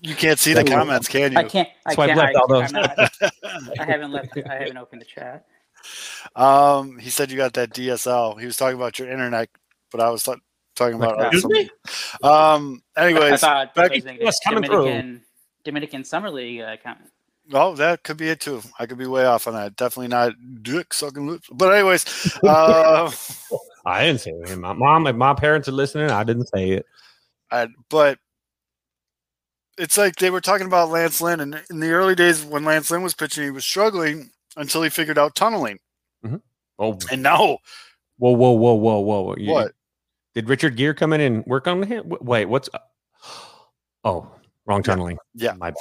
you 0.00 0.14
can't 0.14 0.38
see 0.38 0.54
the 0.54 0.64
comments, 0.64 1.08
can 1.08 1.32
you? 1.32 1.38
I 1.38 1.44
can't. 1.44 1.68
I 1.86 1.94
Swipe 1.94 2.08
can't. 2.08 2.18
left, 2.18 2.36
I, 2.36 2.40
Aldo. 2.40 2.62
I'm 2.62 2.72
not, 2.72 2.98
I 3.80 3.84
haven't 3.84 4.12
left. 4.12 4.36
I 4.48 4.54
haven't 4.54 4.76
opened 4.78 5.02
the 5.02 5.06
chat. 5.06 5.46
Um, 6.34 6.98
he 6.98 7.10
said 7.10 7.30
you 7.30 7.36
got 7.36 7.52
that 7.54 7.70
DSL. 7.70 8.40
He 8.40 8.46
was 8.46 8.56
talking 8.56 8.76
about 8.76 8.98
your 8.98 9.10
internet, 9.10 9.50
but 9.92 10.00
I 10.00 10.08
was 10.08 10.22
th- 10.22 10.38
talking 10.74 10.94
about 10.96 11.18
other 11.18 11.26
Excuse 11.26 11.44
me? 11.44 11.70
something. 12.20 12.30
Um, 12.30 12.82
I 12.96 13.04
anyways, 13.06 13.40
thought 13.40 13.74
back- 13.74 13.90
was 13.90 14.02
thinking 14.02 14.24
Yes, 14.24 14.38
coming 14.42 14.64
through. 14.64 14.84
Dominican 14.84 15.24
Dominican 15.64 16.04
Summer 16.04 16.30
League 16.30 16.60
uh, 16.62 16.76
comment. 16.82 17.10
Oh, 17.52 17.74
that 17.76 18.02
could 18.04 18.16
be 18.16 18.30
it 18.30 18.40
too. 18.40 18.62
I 18.78 18.86
could 18.86 18.96
be 18.98 19.06
way 19.06 19.26
off 19.26 19.46
on 19.46 19.54
that. 19.54 19.76
Definitely 19.76 20.08
not 20.08 20.32
dick 20.62 20.94
sucking 20.94 21.26
lips. 21.26 21.48
But 21.52 21.74
anyways, 21.74 22.38
uh, 22.44 23.10
I 23.84 24.06
didn't 24.06 24.20
say 24.22 24.30
it. 24.30 24.56
My 24.58 24.72
mom, 24.72 25.06
if 25.06 25.14
my 25.16 25.34
parents 25.34 25.68
are 25.68 25.72
listening, 25.72 26.10
I 26.10 26.24
didn't 26.24 26.46
say 26.46 26.70
it. 26.70 26.86
I, 27.50 27.68
but 27.90 28.18
it's 29.76 29.98
like 29.98 30.16
they 30.16 30.30
were 30.30 30.40
talking 30.40 30.66
about 30.66 30.90
Lance 30.90 31.20
Lynn, 31.20 31.40
and 31.40 31.62
in 31.68 31.80
the 31.80 31.90
early 31.90 32.14
days 32.14 32.44
when 32.44 32.64
Lance 32.64 32.90
Lynn 32.90 33.02
was 33.02 33.14
pitching, 33.14 33.44
he 33.44 33.50
was 33.50 33.64
struggling 33.64 34.30
until 34.56 34.82
he 34.82 34.88
figured 34.88 35.18
out 35.18 35.34
tunneling, 35.34 35.78
Oh, 36.78 36.98
and 37.12 37.22
now 37.22 37.58
whoa, 38.18 38.30
whoa, 38.32 38.52
whoa, 38.52 38.74
whoa, 38.74 39.00
whoa! 39.00 39.34
You- 39.36 39.52
what? 39.52 39.72
Did 40.34 40.48
Richard 40.48 40.76
Gere 40.76 40.94
come 40.94 41.12
in 41.12 41.20
and 41.20 41.46
work 41.46 41.68
on 41.68 41.82
him? 41.82 42.04
Wait, 42.20 42.46
what's? 42.46 42.68
Oh, 44.06 44.30
wrong 44.66 44.82
tunneling. 44.82 45.18
Yeah. 45.34 45.52
My 45.54 45.72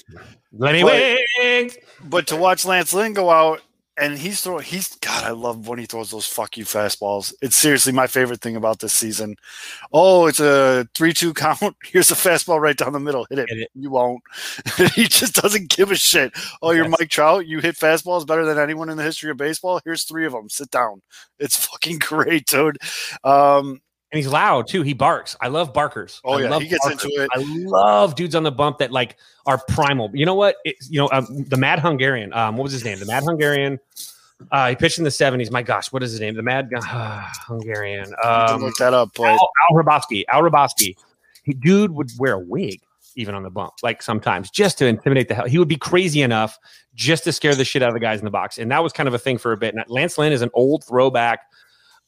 Lenny 0.52 0.84
But- 0.84 1.20
Wings. 1.40 1.78
But 2.04 2.28
to 2.28 2.36
watch 2.36 2.66
Lance 2.66 2.94
Lynn 2.94 3.14
go 3.14 3.30
out 3.30 3.62
and 3.96 4.18
he's 4.18 4.42
throwing. 4.42 4.64
He's 4.64 4.96
God. 4.96 5.24
I 5.24 5.30
love 5.32 5.68
when 5.68 5.78
he 5.78 5.86
throws 5.86 6.10
those 6.10 6.26
fuck 6.26 6.58
you 6.58 6.66
fastballs. 6.66 7.32
It's 7.44 7.56
seriously 7.56 7.94
my 7.94 8.08
favorite 8.08 8.42
thing 8.42 8.56
about 8.56 8.80
this 8.80 8.92
season. 8.92 9.36
Oh, 9.94 10.26
it's 10.26 10.40
a 10.40 10.88
three-two 10.96 11.34
count. 11.36 11.76
Here's 11.84 12.10
a 12.10 12.16
fastball 12.16 12.60
right 12.60 12.76
down 12.76 12.94
the 12.94 13.00
middle. 13.00 13.28
Hit 13.30 13.38
it. 13.40 13.50
Hit 13.50 13.60
it. 13.60 13.70
You 13.76 13.92
won't. 13.92 14.22
he 14.96 15.04
just 15.04 15.36
doesn't 15.36 15.70
give 15.70 15.92
a 15.92 15.96
shit. 15.96 16.32
Oh, 16.64 16.72
you're 16.72 16.86
Yes. 16.90 16.96
Mike 17.00 17.10
Trout. 17.10 17.46
You 17.46 17.60
hit 17.60 17.76
fastballs 17.76 18.26
better 18.26 18.46
than 18.46 18.58
anyone 18.58 18.90
in 18.90 18.98
the 18.98 19.04
history 19.04 19.30
of 19.30 19.38
baseball. 19.38 19.80
Here's 19.86 20.04
three 20.06 20.26
of 20.26 20.32
them. 20.34 20.50
Sit 20.50 20.72
down. 20.72 21.04
It's 21.38 21.56
fucking 21.64 22.00
great, 22.02 22.48
dude. 22.48 22.80
Um, 23.24 23.80
And 24.14 24.18
he's 24.20 24.28
loud 24.28 24.68
too. 24.68 24.84
He 24.84 24.94
barks. 24.94 25.36
I 25.42 25.48
love 25.48 25.74
barkers. 25.74 26.22
Oh, 26.24 26.34
I 26.34 26.44
yeah, 26.44 26.50
love 26.52 26.62
he 26.62 26.68
gets 26.68 26.86
barkers. 26.86 27.04
into 27.04 27.24
it. 27.24 27.30
I 27.34 27.44
love 27.66 28.14
dudes 28.14 28.36
on 28.36 28.44
the 28.44 28.52
bump 28.52 28.78
that 28.78 28.92
like 28.92 29.18
are 29.48 29.60
primal. 29.70 30.12
You 30.14 30.28
know 30.28 30.36
what? 30.36 30.58
It, 30.64 30.76
you 30.88 31.00
know 31.00 31.10
um, 31.12 31.46
the 31.48 31.58
Mad 31.58 31.80
Hungarian. 31.80 32.32
Um, 32.32 32.56
what 32.56 32.62
was 32.62 32.74
his 32.74 32.86
name? 32.86 33.00
The 33.00 33.08
Mad 33.08 33.24
Hungarian. 33.24 33.80
Uh, 34.52 34.70
he 34.70 34.76
pitched 34.76 35.00
in 35.00 35.04
the 35.04 35.10
seventies. 35.10 35.50
My 35.50 35.64
gosh, 35.64 35.92
what 35.92 36.04
is 36.04 36.12
his 36.12 36.20
name? 36.20 36.36
The 36.36 36.44
Mad 36.44 36.70
Hungarian. 36.84 38.14
Um, 38.24 38.62
look 38.62 38.76
that 38.76 38.94
up, 38.94 39.10
but 39.16 39.30
Al, 39.30 39.50
Al. 39.72 39.80
Al 39.80 39.84
Hrabosky. 40.44 40.96
He, 41.42 41.54
dude 41.56 41.90
would 41.90 42.12
wear 42.20 42.34
a 42.34 42.40
wig 42.40 42.82
even 43.16 43.34
on 43.34 43.42
the 43.42 43.50
bump, 43.50 43.74
like 43.82 44.04
sometimes 44.04 44.52
just 44.52 44.78
to 44.78 44.86
intimidate 44.86 45.28
the 45.28 45.34
hell. 45.34 45.48
He 45.48 45.58
would 45.58 45.68
be 45.68 45.76
crazy 45.76 46.22
enough 46.22 46.60
just 46.94 47.24
to 47.24 47.32
scare 47.32 47.56
the 47.56 47.66
shit 47.66 47.82
out 47.82 47.90
of 47.90 47.96
the 47.96 48.00
guys 48.00 48.20
in 48.20 48.26
the 48.26 48.32
box, 48.32 48.60
and 48.60 48.70
that 48.70 48.84
was 48.84 48.94
kind 48.94 49.08
of 49.08 49.16
a 49.16 49.20
thing 49.20 49.40
for 49.40 49.54
a 49.54 49.58
bit. 49.58 49.74
And 49.74 49.84
Lance 49.88 50.20
Lynn 50.20 50.34
is 50.34 50.44
an 50.44 50.52
old 50.54 50.84
throwback, 50.84 51.40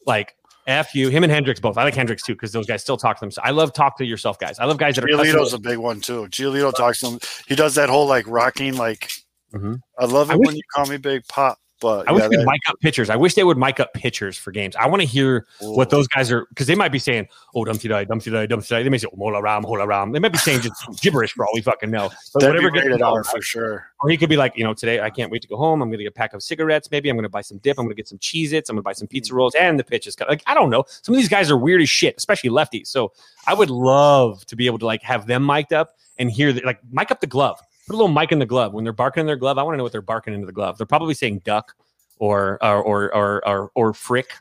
like. 0.05 0.34
F 0.67 0.95
you, 0.95 1.09
him 1.09 1.23
and 1.23 1.31
Hendriks 1.31 1.61
both. 1.61 1.77
I 1.77 1.83
like 1.83 1.93
Hendriks 1.93 2.23
too 2.23 2.33
because 2.33 2.51
those 2.51 2.65
guys 2.65 2.81
still 2.81 2.97
talk 2.97 3.17
to 3.17 3.19
them. 3.21 3.31
So 3.31 3.41
I 3.43 3.51
love 3.51 3.73
talk 3.73 3.97
to 3.97 4.05
yourself 4.05 4.39
guys. 4.39 4.57
I 4.59 4.65
love 4.65 4.77
guys 4.77 4.95
that 4.95 5.03
are 5.03 5.07
Giolito's 5.07 5.53
a 5.53 5.59
big 5.59 5.77
one 5.77 6.01
too. 6.01 6.23
Giolito 6.27 6.73
talks 6.73 6.99
to 7.01 7.07
him. 7.11 7.19
He 7.47 7.55
does 7.55 7.75
that 7.75 7.89
whole 7.89 8.07
like 8.07 8.25
rocking, 8.27 8.75
like 8.75 9.11
Mhm. 9.53 9.79
I 9.97 10.05
love 10.05 10.31
it 10.31 10.33
I 10.33 10.37
when 10.37 10.55
you 10.55 10.61
call 10.73 10.85
me 10.87 10.97
Big 10.97 11.27
Pop. 11.27 11.57
But 11.81 12.07
I 12.07 12.13
wish 12.13 12.23
they'd 12.29 12.45
mic 12.45 12.61
up 12.69 12.79
pitchers. 12.79 13.09
I 13.09 13.17
wish 13.17 13.33
they 13.33 13.43
would 13.43 13.57
mic 13.57 13.79
up 13.79 13.93
pitchers 13.93 14.37
for 14.37 14.51
games. 14.51 14.75
I 14.77 14.87
want 14.87 15.01
to 15.01 15.07
hear 15.07 15.45
what 15.59 15.89
those 15.89 16.07
guys 16.07 16.31
are 16.31 16.45
because 16.49 16.67
they 16.67 16.75
might 16.75 16.91
be 16.91 16.99
saying, 16.99 17.27
"Oh, 17.53 17.65
dumpty 17.65 17.89
die, 17.89 18.05
dumpty 18.05 18.31
die, 18.31 18.45
dumpty 18.45 18.67
die." 18.69 18.83
They 18.83 18.89
may 18.89 18.97
say, 18.97 19.07
"Oh, 19.11 19.17
mola 19.17 19.41
ram, 19.41 19.63
hola 19.63 19.85
ram." 19.85 20.13
They 20.13 20.19
might 20.19 20.31
be 20.31 20.37
saying 20.37 20.61
just 20.61 20.75
gibberish 21.01 21.33
for 21.33 21.45
all 21.45 21.51
we 21.53 21.61
fucking 21.61 21.91
know. 21.91 22.09
But 22.33 22.41
that'd 22.41 22.63
whatever 22.63 22.71
rated 22.73 23.01
R 23.01 23.23
for 23.23 23.41
sure. 23.41 23.87
Or 24.01 24.09
he 24.09 24.17
could 24.17 24.29
be 24.29 24.37
like, 24.37 24.57
you 24.57 24.63
know, 24.63 24.73
today 24.73 25.01
I 25.01 25.09
can't 25.09 25.31
wait 25.31 25.41
to 25.41 25.47
go 25.47 25.57
home. 25.57 25.81
I'm 25.81 25.89
going 25.89 25.97
to 25.97 26.03
get 26.03 26.09
a 26.09 26.13
pack 26.13 26.33
of 26.33 26.43
cigarettes. 26.43 26.89
Maybe 26.91 27.09
I'm 27.09 27.15
going 27.15 27.23
to 27.23 27.29
buy 27.29 27.41
some 27.41 27.57
dip. 27.57 27.77
I'm 27.77 27.85
going 27.85 27.95
to 27.95 27.99
get 27.99 28.07
some 28.07 28.19
Cheez 28.19 28.53
Its. 28.53 28.69
I'm 28.69 28.75
going 28.75 28.81
to 28.81 28.85
buy 28.85 28.93
some 28.93 29.07
pizza 29.07 29.33
mm. 29.33 29.37
rolls. 29.37 29.55
And 29.55 29.77
the 29.79 29.83
pitch 29.83 30.07
is 30.07 30.15
cut. 30.15 30.29
Like, 30.29 30.43
I 30.47 30.53
don't 30.53 30.69
know. 30.69 30.85
Some 30.87 31.13
of 31.13 31.19
these 31.19 31.29
guys 31.29 31.51
are 31.51 31.57
weird 31.57 31.81
as 31.81 31.89
shit, 31.89 32.15
especially 32.17 32.51
lefties. 32.51 32.87
So 32.87 33.11
I 33.47 33.53
would 33.53 33.69
love 33.69 34.45
to 34.45 34.55
be 34.55 34.65
able 34.65 34.79
to 34.79 34.85
like 34.85 35.01
have 35.03 35.27
them 35.27 35.45
mic'd 35.45 35.73
up 35.73 35.97
and 36.17 36.31
hear, 36.31 36.53
the, 36.53 36.61
like, 36.61 36.79
mic 36.91 37.11
up 37.11 37.19
the 37.19 37.27
glove. 37.27 37.59
Put 37.87 37.93
a 37.93 37.97
little 37.97 38.07
mic 38.07 38.31
in 38.31 38.39
the 38.39 38.45
glove. 38.45 38.73
When 38.73 38.83
they're 38.83 38.93
barking 38.93 39.21
in 39.21 39.27
their 39.27 39.35
glove, 39.35 39.57
I 39.57 39.63
want 39.63 39.73
to 39.73 39.77
know 39.77 39.83
what 39.83 39.91
they're 39.91 40.01
barking 40.01 40.33
into 40.33 40.45
the 40.47 40.53
glove. 40.53 40.77
They're 40.77 40.87
probably 40.87 41.13
saying 41.13 41.39
duck 41.45 41.75
or, 42.19 42.57
or, 42.63 42.81
or, 42.83 43.15
or, 43.15 43.47
or, 43.47 43.71
or 43.75 43.93
frick 43.93 44.33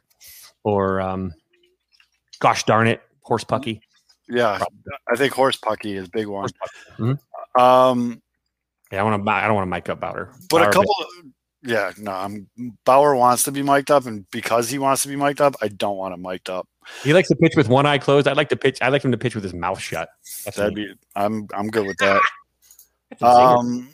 or, 0.63 1.01
um, 1.01 1.33
gosh 2.41 2.65
darn 2.65 2.87
it, 2.87 3.03
horse 3.23 3.45
pucky. 3.45 3.81
Yeah, 4.29 4.63
I 5.13 5.17
think 5.17 5.35
horse 5.35 5.59
pucky 5.59 5.97
is 5.97 6.07
a 6.07 6.11
big 6.11 6.27
one. 6.27 6.49
Pucky. 6.99 7.19
Um, 7.59 8.23
Yeah, 8.91 9.01
I 9.01 9.03
want 9.03 9.25
to, 9.25 9.31
I 9.31 9.47
don't 9.47 9.55
want 9.55 9.67
to 9.67 9.71
mic 9.71 9.89
up 9.91 10.01
Bauer. 10.01 10.31
but 10.49 10.63
a 10.63 10.65
Bauer, 10.65 10.73
couple. 10.73 10.95
Yeah, 11.63 11.93
no, 11.99 12.13
I'm 12.13 12.47
Bauer 12.85 13.15
wants 13.17 13.45
to 13.45 13.53
be 13.53 13.63
mic'd 13.63 13.91
up, 13.91 14.07
and 14.07 14.29
because 14.31 14.69
he 14.71 14.79
wants 14.79 15.03
to 15.03 15.09
be 15.09 15.17
mic'd 15.17 15.41
up, 15.41 15.57
I 15.63 15.69
don't 15.69 15.97
want 15.97 16.13
him 16.15 16.23
mic'd 16.23 16.49
up. 16.51 16.69
He 17.03 17.13
likes 17.15 17.29
to 17.29 17.37
pitch 17.37 17.55
with 17.57 17.69
one 17.69 17.87
eye 17.87 17.97
closed. 17.99 18.29
I'd 18.29 18.37
like 18.37 18.51
to 18.51 18.57
pitch. 18.57 18.79
I 18.83 18.89
like 18.91 19.03
him 19.03 19.13
to 19.13 19.19
pitch 19.19 19.35
with 19.35 19.45
his 19.45 19.55
mouth 19.55 19.81
shut. 19.81 20.11
That's 20.45 20.59
That'd 20.59 20.75
me. 20.75 20.89
be. 20.89 20.95
I'm. 21.17 21.49
I'm 21.55 21.69
good 21.69 21.87
with 21.87 21.97
that. 21.99 22.21
That's 23.19 23.37
a 23.37 23.41
zinger. 23.41 23.59
Um, 23.59 23.89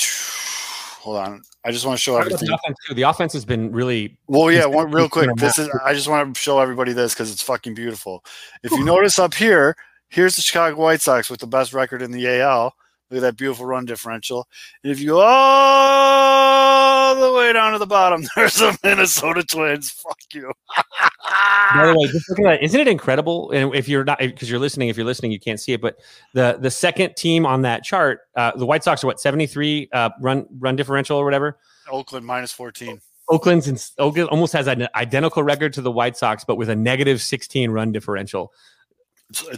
hold 1.00 1.16
on. 1.18 1.42
I 1.64 1.72
just 1.72 1.84
want 1.84 1.98
to 1.98 2.02
show 2.02 2.16
Talk 2.16 2.26
about 2.26 2.34
everything. 2.34 2.48
the 2.48 2.54
offense. 2.54 2.78
The 2.94 3.02
offense 3.02 3.32
has 3.34 3.44
been 3.44 3.70
really. 3.70 4.18
Well, 4.28 4.50
yeah, 4.50 4.64
one 4.64 4.90
real 4.90 5.08
quick. 5.08 5.34
This 5.36 5.56
that. 5.56 5.62
is 5.64 5.80
I 5.84 5.92
just 5.92 6.08
want 6.08 6.34
to 6.34 6.40
show 6.40 6.58
everybody 6.58 6.92
this 6.92 7.12
because 7.12 7.30
it's 7.30 7.42
fucking 7.42 7.74
beautiful. 7.74 8.24
If 8.62 8.72
you 8.72 8.84
notice 8.84 9.18
up 9.18 9.34
here, 9.34 9.76
here's 10.08 10.36
the 10.36 10.42
Chicago 10.42 10.76
White 10.76 11.02
Sox 11.02 11.28
with 11.28 11.40
the 11.40 11.46
best 11.46 11.74
record 11.74 12.00
in 12.00 12.12
the 12.12 12.40
AL. 12.40 12.74
Look 13.10 13.18
at 13.18 13.22
that 13.22 13.36
beautiful 13.36 13.66
run 13.66 13.84
differential. 13.86 14.46
And 14.84 14.92
if 14.92 15.00
you 15.00 15.08
go 15.08 15.20
all 15.20 17.16
the 17.16 17.32
way 17.36 17.52
down 17.52 17.72
to 17.72 17.78
the 17.78 17.86
bottom, 17.86 18.24
there's 18.36 18.54
the 18.54 18.78
Minnesota 18.84 19.42
Twins. 19.42 19.90
Fuck 19.90 20.18
you. 20.32 20.52
By 21.74 21.86
the 21.86 21.96
way, 21.98 22.06
just 22.12 22.30
look 22.30 22.38
at 22.38 22.44
that. 22.44 22.62
Isn't 22.62 22.78
it 22.80 22.86
incredible? 22.86 23.50
And 23.50 23.74
if 23.74 23.88
you're 23.88 24.04
not, 24.04 24.20
because 24.20 24.48
you're 24.48 24.60
listening, 24.60 24.90
if 24.90 24.96
you're 24.96 25.06
listening, 25.06 25.32
you 25.32 25.40
can't 25.40 25.58
see 25.58 25.72
it. 25.72 25.80
But 25.80 25.96
the 26.34 26.56
the 26.60 26.70
second 26.70 27.16
team 27.16 27.46
on 27.46 27.62
that 27.62 27.82
chart, 27.82 28.20
uh, 28.36 28.52
the 28.56 28.66
White 28.66 28.84
Sox 28.84 29.02
are 29.02 29.08
what 29.08 29.20
73 29.20 29.88
uh, 29.92 30.10
run 30.20 30.46
run 30.58 30.76
differential 30.76 31.18
or 31.18 31.24
whatever. 31.24 31.58
Oakland 31.90 32.24
minus 32.24 32.52
14. 32.52 33.00
Oakland's 33.28 33.68
in, 33.68 33.78
Oakland 33.98 34.28
almost 34.28 34.52
has 34.52 34.66
an 34.66 34.88
identical 34.94 35.42
record 35.42 35.72
to 35.72 35.82
the 35.82 35.90
White 35.90 36.16
Sox, 36.16 36.44
but 36.44 36.56
with 36.56 36.68
a 36.68 36.76
negative 36.76 37.22
16 37.22 37.70
run 37.70 37.92
differential. 37.92 38.52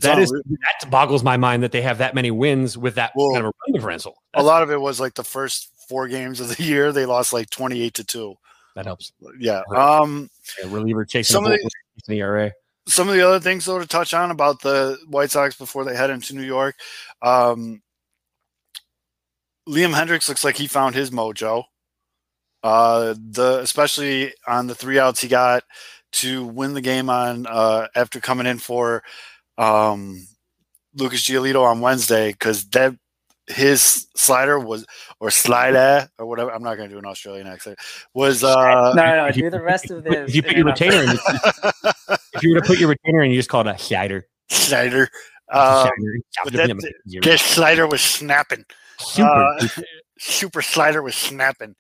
That 0.01 0.19
is 0.19 0.31
unreal. 0.31 0.59
that 0.81 0.91
boggles 0.91 1.23
my 1.23 1.37
mind 1.37 1.63
that 1.63 1.73
they 1.73 1.83
have 1.83 1.99
that 1.99 2.15
many 2.15 2.31
wins 2.31 2.77
with 2.77 2.95
that 2.97 3.13
Well, 3.17 3.31
kind 3.33 3.47
of 3.47 3.53
a 3.53 3.53
run 3.67 3.75
differential. 3.75 4.15
a 4.35 4.43
lot 4.43 4.63
of 4.63 4.71
it 4.71 4.81
was 4.81 5.01
like 5.01 5.15
the 5.15 5.25
first 5.25 5.71
four 5.89 6.09
games 6.09 6.41
of 6.41 6.55
the 6.57 6.63
year. 6.63 6.93
They 6.93 7.07
lost 7.07 7.33
like 7.33 7.49
28 7.51 7.95
to 7.95 8.05
two. 8.05 8.35
That 8.75 8.85
helps. 8.87 9.13
Yeah. 9.39 9.63
Um, 9.75 10.31
A 10.65 10.69
reliever 10.69 11.05
chasing 11.05 11.33
Some 11.35 11.45
the 11.45 11.55
of 11.55 11.59
with 11.63 12.09
an 12.09 12.15
ERA. 12.15 12.53
some 12.87 13.09
of 13.09 13.15
the 13.15 13.21
other 13.27 13.41
things 13.41 13.65
though 13.65 13.79
to 13.79 13.87
touch 13.87 14.13
on 14.15 14.31
about 14.31 14.61
the 14.63 14.99
White 15.09 15.31
Sox 15.31 15.57
before 15.57 15.85
they 15.85 15.95
head 15.97 16.11
into 16.11 16.35
New 16.35 16.43
York. 16.43 16.75
Um, 17.23 17.83
Liam 19.69 19.95
Hendriks 19.95 20.29
looks 20.29 20.45
like 20.45 20.57
he 20.57 20.67
found 20.67 20.95
his 20.95 21.11
mojo. 21.11 21.65
Uh, 22.63 23.15
the 23.31 23.59
especially 23.61 24.33
on 24.47 24.67
the 24.69 24.75
three 24.75 24.99
outs 24.99 25.21
he 25.21 25.29
got 25.29 25.65
to 26.13 26.45
win 26.47 26.75
the 26.75 26.81
game 26.81 27.09
on 27.11 27.47
uh, 27.47 27.87
after 27.97 28.21
coming 28.21 28.47
in 28.47 28.59
for 28.59 29.03
um, 29.59 30.27
Lucas 30.95 31.23
Giolito 31.23 31.63
on 31.63 31.81
Wednesday 31.81 32.33
because 32.33 32.65
that 32.71 32.95
his 33.49 34.07
slider 34.17 34.59
was 34.59 34.87
or 35.21 35.31
slider 35.31 36.09
or 36.19 36.27
whatever. 36.27 36.53
I'm 36.53 36.63
not 36.63 36.77
going 36.77 36.89
to 36.89 36.95
do 36.95 36.99
an 36.99 37.07
Australian 37.07 37.47
accent. 37.47 37.79
Was 38.15 38.45
uh, 38.45 38.93
No, 38.95 39.05
no, 39.05 39.27
no. 39.27 39.31
Do 39.33 39.51
the 39.51 39.61
rest 39.61 39.91
of 39.91 40.05
this. 40.05 40.29
If 40.31 40.35
you 40.37 40.43
put 40.43 40.57
your 40.57 40.67
retainer, 40.67 41.03
in, 41.03 41.11
if 41.11 42.43
you 42.43 42.55
were 42.55 42.61
to 42.61 42.67
put 42.67 42.79
your 42.79 42.89
retainer 42.89 43.23
in, 43.23 43.31
you 43.31 43.37
just 43.37 43.49
call 43.49 43.61
it 43.63 43.67
a 43.67 43.79
slider. 43.79 44.27
slider. 44.49 45.09
Um, 45.53 45.91
but 46.45 46.53
that- 46.55 46.69
Slider. 46.71 47.21
This 47.23 47.43
slider 47.43 47.87
was 47.87 48.01
snapping. 48.01 48.65
Super. 48.99 49.29
uh, 49.29 49.69
super 50.19 50.63
slider 50.63 51.03
was 51.03 51.15
snapping. 51.17 51.75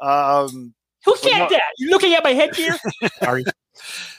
Um, 0.00 0.74
Who 1.06 1.12
but 1.12 1.18
said 1.20 1.38
no- 1.38 1.48
that? 1.48 1.62
You 1.78 1.90
looking 1.90 2.14
at 2.14 2.22
my 2.22 2.34
headgear? 2.34 2.76
Sorry. 3.22 3.42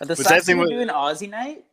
Are 0.01 0.05
the 0.05 0.11
Was 0.13 0.17
that 0.19 0.25
Sox 0.25 0.45
thing 0.45 0.57
going 0.57 0.69
to 0.69 0.75
do 0.75 0.81
an 0.81 0.89
Aussie 0.89 1.29
night? 1.29 1.63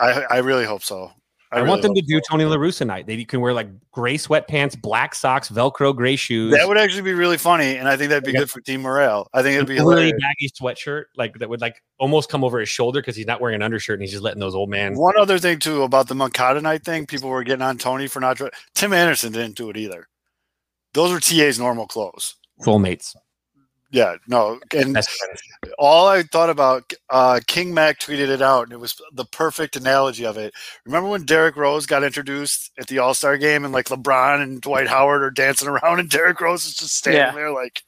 I 0.00 0.22
I 0.30 0.38
really 0.38 0.64
hope 0.64 0.82
so. 0.82 1.10
I, 1.52 1.58
really 1.58 1.68
want 1.68 1.82
them 1.82 1.94
to 1.94 2.02
do 2.02 2.16
so. 2.16 2.32
Tony 2.32 2.44
La 2.44 2.56
Russa 2.56 2.84
night. 2.84 3.06
They 3.06 3.24
can 3.24 3.40
wear 3.40 3.54
like 3.54 3.68
gray 3.92 4.16
sweatpants, 4.16 4.78
black 4.78 5.14
socks, 5.14 5.48
Velcro 5.48 5.94
gray 5.94 6.16
shoes. 6.16 6.52
That 6.52 6.66
would 6.66 6.76
actually 6.76 7.02
be 7.02 7.14
really 7.14 7.38
funny, 7.38 7.76
and 7.76 7.88
I 7.88 7.96
think 7.96 8.08
that'd 8.10 8.24
be 8.24 8.32
Yeah. 8.32 8.40
good 8.40 8.50
for 8.50 8.60
team 8.60 8.82
morale. 8.82 9.28
I 9.32 9.42
think 9.42 9.54
it'd 9.54 9.68
be 9.68 9.78
a 9.78 9.84
really 9.84 10.12
baggy 10.12 10.50
sweatshirt, 10.60 11.04
like 11.16 11.38
that 11.38 11.48
would 11.48 11.60
like 11.60 11.80
almost 11.98 12.28
come 12.28 12.42
over 12.42 12.58
his 12.58 12.68
shoulder 12.68 13.00
because 13.00 13.14
he's 13.14 13.26
not 13.26 13.40
wearing 13.40 13.54
an 13.54 13.62
undershirt 13.62 13.94
and 13.94 14.02
he's 14.02 14.10
just 14.10 14.24
letting 14.24 14.40
those 14.40 14.56
old 14.56 14.70
man. 14.70 14.96
One 14.96 15.16
other 15.16 15.38
thing 15.38 15.60
too 15.60 15.82
about 15.82 16.08
the 16.08 16.16
Moncada 16.16 16.60
night 16.60 16.84
thing, 16.84 17.06
people 17.06 17.30
were 17.30 17.44
getting 17.44 17.62
on 17.62 17.78
Tony 17.78 18.08
for 18.08 18.18
not. 18.20 18.40
Tim 18.74 18.92
Anderson 18.92 19.32
didn't 19.32 19.56
do 19.56 19.70
it 19.70 19.76
either. 19.76 20.08
Those 20.94 21.12
were 21.12 21.20
TA's 21.20 21.58
normal 21.58 21.86
clothes. 21.86 22.34
Soulmates. 22.60 23.14
Yeah, 23.96 24.16
no, 24.28 24.60
and 24.76 24.94
all 25.78 26.06
I 26.06 26.22
thought 26.24 26.50
about, 26.50 26.92
uh, 27.08 27.40
King 27.46 27.72
Mac 27.72 27.98
tweeted 27.98 28.28
it 28.28 28.42
out, 28.42 28.64
and 28.64 28.72
it 28.72 28.78
was 28.78 28.94
the 29.14 29.24
perfect 29.24 29.74
analogy 29.74 30.26
of 30.26 30.36
it. 30.36 30.52
Remember 30.84 31.08
when 31.08 31.24
Derrick 31.24 31.56
Rose 31.56 31.86
got 31.86 32.04
introduced 32.04 32.72
at 32.78 32.88
the 32.88 32.98
All 32.98 33.14
Star 33.14 33.38
game, 33.38 33.64
and 33.64 33.72
like 33.72 33.86
LeBron 33.86 34.42
and 34.42 34.60
Dwight 34.60 34.86
Howard 34.86 35.22
are 35.22 35.30
dancing 35.30 35.66
around, 35.68 35.98
and 36.00 36.10
Derrick 36.10 36.42
Rose 36.42 36.66
is 36.66 36.74
just 36.74 36.94
standing 36.98 37.22
Yeah. 37.22 37.32
there 37.32 37.50
like, 37.52 37.82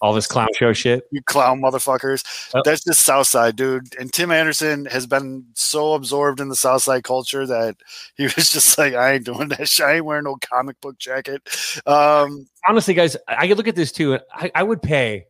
All 0.00 0.14
this 0.14 0.28
clown 0.28 0.46
show 0.56 0.72
shit. 0.72 1.02
"You 1.10 1.20
clown 1.24 1.60
motherfuckers." 1.60 2.22
Oh. 2.54 2.62
That's 2.64 2.84
just 2.84 3.04
Southside, 3.04 3.56
dude. 3.56 3.92
And 3.98 4.12
Tim 4.12 4.30
Anderson 4.30 4.86
has 4.86 5.04
been 5.06 5.44
so 5.54 5.94
absorbed 5.94 6.38
in 6.40 6.48
the 6.48 6.54
Southside 6.56 7.02
culture 7.02 7.44
that 7.46 7.74
he 8.16 8.22
was 8.36 8.50
just 8.50 8.78
like, 8.78 8.94
"I 8.94 9.14
ain't 9.14 9.24
doing 9.24 9.48
that. 9.48 9.68
shit. 9.68 9.84
I 9.84 9.94
ain't 9.96 10.04
wearing 10.04 10.24
no 10.24 10.36
comic 10.40 10.80
book 10.80 10.96
jacket." 11.00 11.42
Um, 11.86 12.46
honestly, 12.68 12.94
guys, 12.94 13.16
I 13.26 13.48
could 13.48 13.56
look 13.58 13.66
at 13.68 13.74
this 13.76 13.90
too. 13.92 14.14
and 14.14 14.22
I, 14.32 14.50
I 14.54 14.62
would 14.62 14.80
pay 14.80 15.26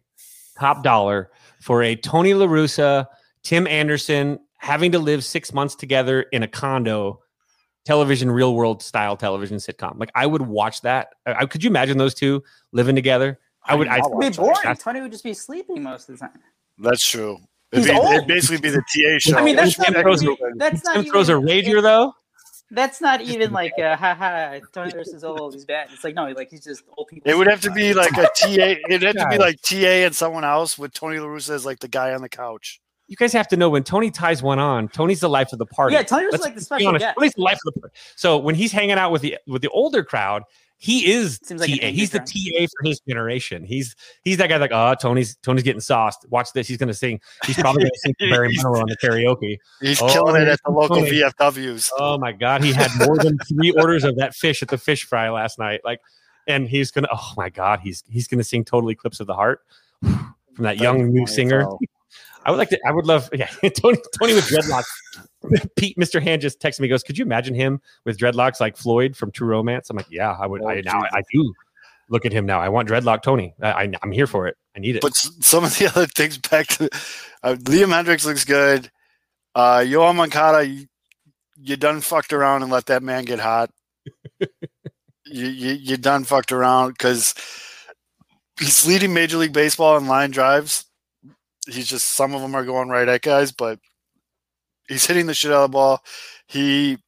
top 0.61 0.83
dollar 0.85 1.31
for 1.61 1.83
a 1.83 1.97
Tony 1.97 2.35
La 2.35 2.47
Russa, 2.47 3.07
Tim 3.43 3.67
Anderson 3.67 4.39
having 4.59 4.93
to 4.93 4.99
live 4.99 5.25
six 5.25 5.53
months 5.55 5.75
together 5.75 6.23
in 6.33 6.43
a 6.43 6.49
condo, 6.49 7.21
television, 7.85 8.31
real 8.31 8.55
world 8.55 8.83
style 8.83 9.17
television 9.17 9.57
sitcom. 9.57 9.99
Like 9.99 10.11
I 10.15 10.27
would 10.27 10.43
watch 10.43 10.83
that. 10.83 11.09
I, 11.27 11.33
I- 11.33 11.47
could 11.47 11.65
you 11.65 11.71
imagine 11.71 11.99
those 11.99 12.15
two 12.15 12.43
living 12.73 12.95
together? 12.95 13.39
I 13.65 13.75
would. 13.75 13.89
I, 13.89 13.99
It'd 13.99 14.11
be 14.11 14.17
watch 14.17 14.37
that. 14.37 14.63
boring. 14.65 14.77
Tony 14.77 15.01
would 15.03 15.13
just 15.13 15.25
be 15.25 15.35
sleeping 15.35 15.83
most 15.83 16.09
of 16.09 16.19
the 16.19 16.27
time. 16.27 16.39
that's 16.79 17.07
true. 17.09 17.39
It'd, 17.73 17.85
be, 17.85 17.91
it'd 17.93 18.27
basically 18.27 18.59
be 18.61 18.71
the 18.71 18.79
TA 18.83 19.19
show. 19.19 19.37
I 19.37 19.45
mean, 19.45 19.55
that's 19.55 19.77
Tim 19.77 19.93
not. 19.95 20.03
throws 20.03 20.23
even- 20.23 20.35
a- 20.35 20.57
that's 20.59 20.85
not 20.85 20.95
Tim 20.97 21.05
throws 21.05 21.29
a 21.29 21.37
even- 21.39 21.47
rager 21.47 21.83
though. 21.83 22.13
That's 22.71 23.01
not 23.01 23.21
even 23.21 23.53
like 23.53 23.73
a 23.79 23.97
haha. 23.97 24.61
Tony 24.73 24.93
versus 24.93 25.25
old. 25.25 25.55
He's 25.55 25.65
bad. 25.65 25.89
It's 25.93 26.05
like 26.05 26.15
no, 26.15 26.29
like 26.29 26.51
he's 26.51 26.65
just 26.65 26.85
old 26.97 27.09
people. 27.09 27.31
It 27.31 27.37
would 27.37 27.49
have 27.49 27.61
to 27.63 27.71
be 27.71 27.93
like 27.95 28.17
a 28.17 28.29
TA. 28.37 28.77
It'd 28.89 29.03
have 29.03 29.17
to 29.17 29.29
be 29.29 29.39
like 29.39 29.61
TA 29.63 30.07
and 30.07 30.15
someone 30.15 30.45
else 30.45 30.79
with 30.79 30.93
Tony 30.93 31.19
La 31.19 31.27
Russa 31.27 31.51
as 31.51 31.67
like 31.67 31.81
the 31.81 31.89
guy 31.89 32.15
on 32.15 32.23
the 32.23 32.29
couch. 32.29 32.81
You 33.09 33.17
guys 33.17 33.33
have 33.33 33.49
to 33.49 33.57
know 33.57 33.69
when 33.69 33.83
Tony 33.83 34.13
ties 34.13 34.41
one 34.41 34.61
on, 34.61 34.87
Tony's 34.89 35.19
the 35.19 35.29
life 35.29 35.53
of 35.53 35.59
the 35.59 35.67
party. 35.67 35.95
Yeah, 35.95 36.05
Tony's 36.05 36.41
like 36.41 36.55
the 36.55 36.61
be 36.61 36.65
special 36.65 36.93
guest. 36.93 37.17
Tony's 37.19 37.33
the 37.33 37.43
life 37.43 37.59
of 37.67 37.75
the 37.75 37.81
party. 37.81 37.97
So 38.15 38.39
when 38.39 38.55
he's 38.55 38.71
hanging 38.71 38.93
out 38.93 39.11
with 39.11 39.23
the 39.23 39.37
with 39.49 39.63
the 39.63 39.71
older 39.71 40.05
crowd, 40.05 40.45
he 40.83 41.13
is 41.13 41.39
Seems 41.43 41.61
like 41.61 41.69
TA. 41.69 41.77
angry 41.83 41.93
He's 41.93 42.09
the. 42.11 42.21
TA 42.21 42.67
for 42.81 42.89
his 42.89 43.01
generation. 43.07 43.65
He's 43.65 43.95
he's 44.23 44.39
that 44.39 44.49
guy 44.49 44.57
like, 44.57 44.71
oh, 44.73 44.95
Tony's 45.01 45.37
Tony's 45.43 45.63
getting 45.63 45.81
sauced. 45.83 46.25
Watch 46.31 46.53
this. 46.55 46.67
He's 46.67 46.79
gonna 46.79 46.95
sing. 46.95 47.21
He's 47.45 47.57
probably 47.59 47.83
gonna 47.83 47.91
sing 47.97 48.15
Barry 48.31 48.49
Manilow 48.57 48.81
on 48.81 48.87
the 48.89 48.97
karaoke. 48.97 49.59
He's 49.83 50.01
Oh, 50.01 50.09
killing 50.09 50.41
it 50.41 50.49
at 50.49 50.59
the 50.65 50.71
local 50.73 50.97
Tony. 50.97 51.11
VFWs. 51.11 51.91
Oh 51.99 52.17
my 52.17 52.33
god, 52.33 52.65
he 52.65 52.73
had 52.73 52.91
more 53.07 53.19
than 53.19 53.37
three 53.47 53.73
orders 53.73 54.05
of 54.05 54.17
that 54.17 54.35
fish 54.35 54.63
at 54.63 54.69
the 54.69 54.79
fish 54.79 55.05
fry 55.05 55.29
last 55.29 55.59
night. 55.59 55.83
Like, 55.85 56.01
and 56.47 56.67
he's 56.67 56.91
gonna. 56.91 57.09
Oh 57.13 57.33
my 57.37 57.51
god, 57.51 57.81
he's 57.81 58.03
he's 58.09 58.27
gonna 58.27 58.43
sing 58.43 58.65
"Total 58.65 58.91
Eclipse 58.91 59.21
of 59.21 59.27
the 59.27 59.35
Heart" 59.35 59.61
from 60.01 60.65
that 60.65 60.79
young 60.79 61.13
new 61.13 61.27
singer. 61.27 61.67
I 62.45 62.51
would 62.51 62.57
like 62.57 62.71
to. 62.71 62.81
I 62.87 62.93
would 62.93 63.07
love. 63.07 63.29
Yeah, 63.35 63.49
Tony. 63.71 63.99
Tony 64.19 64.35
with 64.35 64.49
dreadlocks. 64.49 64.85
Pete, 65.77 65.97
Mr. 65.97 66.23
Hand 66.23 66.43
just 66.43 66.61
texted 66.61 66.81
me. 66.81 66.89
Goes, 66.89 67.03
could 67.03 67.17
you 67.17 67.25
imagine 67.25 67.55
him 67.55 67.81
with 68.05 68.19
dreadlocks 68.19 68.61
like 68.61 68.77
Floyd 68.77 69.17
from 69.17 69.31
True 69.31 69.49
Romance? 69.49 69.89
I'm 69.91 69.97
like, 69.97 70.11
yeah, 70.11 70.37
I 70.39 70.47
would. 70.47 70.63
Oh, 70.63 70.69
I 70.69 70.81
now 70.81 71.01
Jesus. 71.01 71.11
I 71.13 71.23
do. 71.33 71.55
Look 72.09 72.27
at 72.27 72.33
him 72.33 72.45
now. 72.45 72.61
I 72.61 72.69
want 72.69 72.89
dreadlock 72.89 73.23
Tony. 73.23 73.55
I, 73.63 73.71
I 73.73 73.93
I'm 74.03 74.13
here 74.13 74.27
for 74.27 74.47
it. 74.47 74.57
I 74.77 74.81
need 74.81 74.97
it. 74.97 75.03
But 75.03 75.15
some 75.15 75.65
of 75.65 75.79
the 75.79 75.87
other 75.95 76.07
things 76.07 76.39
back 76.39 76.67
to 76.69 76.89
uh, 77.43 77.55
Liam 77.55 77.89
Hendriks 77.89 78.27
looks 78.27 78.45
good. 78.45 78.91
Uh, 79.55 79.79
Yoán 79.79 80.17
Moncada, 80.17 80.67
you, 80.67 80.87
you 81.57 81.77
done 81.77 82.01
fucked 82.01 82.33
around 82.33 82.63
and 82.63 82.71
let 82.71 82.87
that 82.87 83.03
man 83.03 83.25
get 83.25 83.39
hot. 83.39 83.71
you, 84.39 85.47
you 85.47 85.73
you 85.73 85.97
done 85.97 86.25
fucked 86.25 86.53
around 86.53 86.93
because 86.93 87.35
he's 88.59 88.87
leading 88.87 89.15
Major 89.15 89.39
League 89.39 89.53
Baseball 89.53 89.97
in 89.97 90.07
line 90.07 90.31
drives. 90.31 90.85
He's 91.73 91.89
just 91.89 92.15
some 92.15 92.35
of 92.35 92.41
them 92.43 92.55
are 92.55 92.65
going 92.65 92.89
right 92.89 93.09
at 93.09 93.23
guys, 93.23 93.53
but 93.53 93.79
he's 94.89 95.07
hitting 95.07 95.27
the 95.27 95.35
shit 95.35 95.53
out 95.53 95.65
of 95.65 95.71
the 95.71 95.75
ball. 95.75 96.03
He, 96.47 96.99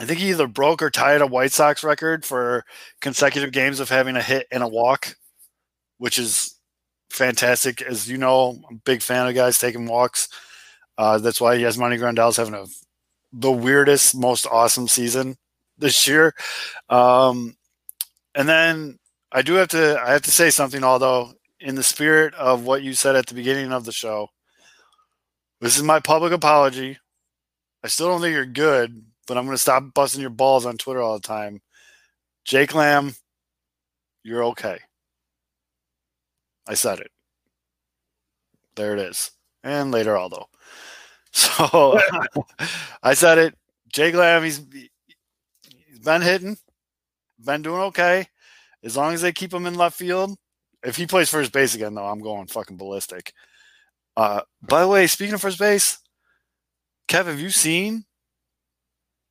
I 0.00 0.04
think 0.04 0.18
he 0.20 0.30
either 0.30 0.46
broke 0.46 0.82
or 0.82 0.90
tied 0.90 1.20
a 1.20 1.26
White 1.26 1.52
Sox 1.52 1.84
record 1.84 2.24
for 2.24 2.64
consecutive 3.00 3.52
games 3.52 3.80
of 3.80 3.88
having 3.88 4.16
a 4.16 4.22
hit 4.22 4.46
and 4.50 4.62
a 4.62 4.68
walk, 4.68 5.14
which 5.98 6.18
is 6.18 6.56
fantastic. 7.10 7.82
As 7.82 8.08
you 8.08 8.18
know, 8.18 8.60
I'm 8.68 8.76
a 8.76 8.80
big 8.84 9.02
fan 9.02 9.26
of 9.26 9.34
guys 9.34 9.58
taking 9.58 9.86
walks. 9.86 10.28
Uh, 10.96 11.18
that's 11.18 11.40
why 11.40 11.56
he 11.56 11.62
has 11.62 11.76
Yasmani 11.76 11.98
Grandal's 11.98 12.36
having 12.36 12.54
a 12.54 12.64
the 13.32 13.52
weirdest, 13.52 14.16
most 14.16 14.46
awesome 14.46 14.88
season 14.88 15.36
this 15.76 16.06
year. 16.06 16.34
Um, 16.88 17.56
and 18.34 18.48
then 18.48 18.98
I 19.32 19.42
do 19.42 19.54
have 19.54 19.68
to 19.68 20.00
I 20.02 20.12
have 20.12 20.22
to 20.22 20.30
say 20.30 20.50
something, 20.50 20.82
although 20.84 21.32
in 21.60 21.74
the 21.74 21.82
spirit 21.82 22.34
of 22.34 22.64
what 22.64 22.82
you 22.82 22.94
said 22.94 23.16
at 23.16 23.26
the 23.26 23.34
beginning 23.34 23.72
of 23.72 23.84
the 23.84 23.92
show. 23.92 24.28
This 25.60 25.76
is 25.76 25.82
my 25.82 26.00
public 26.00 26.32
apology. 26.32 26.98
I 27.82 27.88
still 27.88 28.08
don't 28.08 28.20
think 28.20 28.34
you're 28.34 28.46
good, 28.46 29.04
but 29.26 29.36
I'm 29.36 29.44
going 29.44 29.54
to 29.54 29.60
stop 29.62 29.94
busting 29.94 30.20
your 30.20 30.30
balls 30.30 30.66
on 30.66 30.76
Twitter 30.76 31.00
all 31.00 31.14
the 31.14 31.26
time. 31.26 31.60
Jake 32.44 32.74
Lamb, 32.74 33.14
you're 34.22 34.44
okay. 34.44 34.78
I 36.66 36.74
said 36.74 37.00
it. 37.00 37.10
There 38.76 38.92
it 38.92 39.00
is. 39.00 39.32
And 39.64 39.90
later, 39.90 40.16
Aldo. 40.16 40.46
So 41.30 42.00
I 43.02 43.12
said 43.12 43.36
it. 43.36 43.54
Jake 43.92 44.14
Lamb, 44.14 44.42
he's 44.42 44.64
he's 44.72 45.98
been 46.02 46.22
hitting, 46.22 46.56
been 47.44 47.60
doing 47.60 47.82
okay. 47.82 48.26
As 48.82 48.96
long 48.96 49.12
as 49.12 49.20
they 49.20 49.30
keep 49.30 49.52
him 49.52 49.66
in 49.66 49.74
left 49.74 49.96
field. 49.96 50.36
If 50.84 50.96
he 50.96 51.06
plays 51.06 51.28
first 51.28 51.52
base 51.52 51.74
again, 51.74 51.94
though, 51.94 52.06
I'm 52.06 52.20
going 52.20 52.46
fucking 52.46 52.76
ballistic. 52.76 53.32
Uh, 54.16 54.42
by 54.62 54.82
the 54.82 54.88
way, 54.88 55.06
speaking 55.06 55.34
of 55.34 55.40
first 55.40 55.58
base, 55.58 55.98
Kev, 57.08 57.26
have 57.26 57.40
you 57.40 57.50
seen 57.50 58.04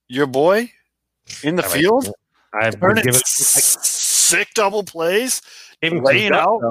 your 0.08 0.28
boy 0.28 0.72
in 1.44 1.56
the 1.56 1.66
I 1.66 1.68
field? 1.68 2.12
I 2.54 2.72
Turning 2.72 3.04
it. 3.08 3.16
Sick 3.28 4.50
double 4.56 4.84
plays. 4.84 5.42
Laying 5.82 6.34
out. 6.34 6.62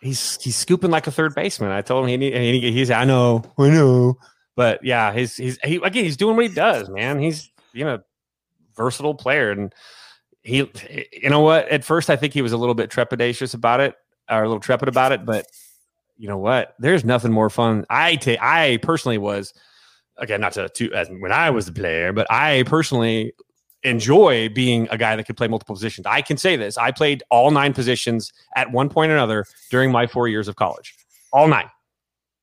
He's 0.00 0.40
he's 0.42 0.56
scooping 0.56 0.90
like 0.90 1.06
a 1.06 1.12
third 1.12 1.34
baseman. 1.34 1.70
I 1.70 1.80
told 1.80 2.04
him 2.04 2.08
he 2.08 2.16
need, 2.16 2.34
he, 2.34 2.72
he's 2.72 2.90
I 2.90 3.04
know 3.04 3.42
I 3.56 3.70
know, 3.70 4.18
but 4.56 4.84
yeah, 4.84 5.12
he's 5.12 5.36
he's 5.36 5.58
he 5.62 5.76
again 5.76 6.04
he's 6.04 6.16
doing 6.16 6.36
what 6.36 6.46
he 6.46 6.52
does, 6.52 6.88
man. 6.88 7.20
He's 7.20 7.50
you 7.72 7.84
know 7.84 8.00
versatile 8.76 9.14
player, 9.14 9.52
and 9.52 9.72
he 10.42 10.68
you 11.12 11.30
know 11.30 11.40
what? 11.40 11.68
At 11.68 11.84
first, 11.84 12.10
I 12.10 12.16
think 12.16 12.34
he 12.34 12.42
was 12.42 12.52
a 12.52 12.56
little 12.56 12.74
bit 12.74 12.90
trepidatious 12.90 13.54
about 13.54 13.80
it, 13.80 13.94
or 14.30 14.42
a 14.42 14.48
little 14.48 14.60
trepid 14.60 14.88
about 14.88 15.12
it, 15.12 15.24
but 15.24 15.46
you 16.16 16.28
know 16.28 16.38
what? 16.38 16.74
There's 16.78 17.04
nothing 17.04 17.32
more 17.32 17.50
fun. 17.50 17.84
I 17.90 18.16
take 18.16 18.40
I 18.40 18.78
personally 18.82 19.18
was 19.18 19.54
again 20.18 20.40
not 20.40 20.52
to, 20.52 20.68
to 20.68 20.92
as 20.92 21.08
when 21.08 21.32
I 21.32 21.50
was 21.50 21.66
the 21.66 21.72
player, 21.72 22.12
but 22.12 22.30
I 22.30 22.62
personally 22.64 23.32
enjoy 23.82 24.48
being 24.48 24.86
a 24.90 24.98
guy 24.98 25.16
that 25.16 25.24
could 25.24 25.36
play 25.36 25.48
multiple 25.48 25.74
positions. 25.74 26.06
I 26.06 26.22
can 26.22 26.36
say 26.36 26.56
this. 26.56 26.78
I 26.78 26.92
played 26.92 27.22
all 27.30 27.50
nine 27.50 27.72
positions 27.72 28.32
at 28.54 28.70
one 28.70 28.88
point 28.88 29.10
or 29.10 29.14
another 29.16 29.44
during 29.70 29.90
my 29.90 30.06
four 30.06 30.28
years 30.28 30.48
of 30.48 30.56
college. 30.56 30.94
All 31.32 31.48
nine. 31.48 31.68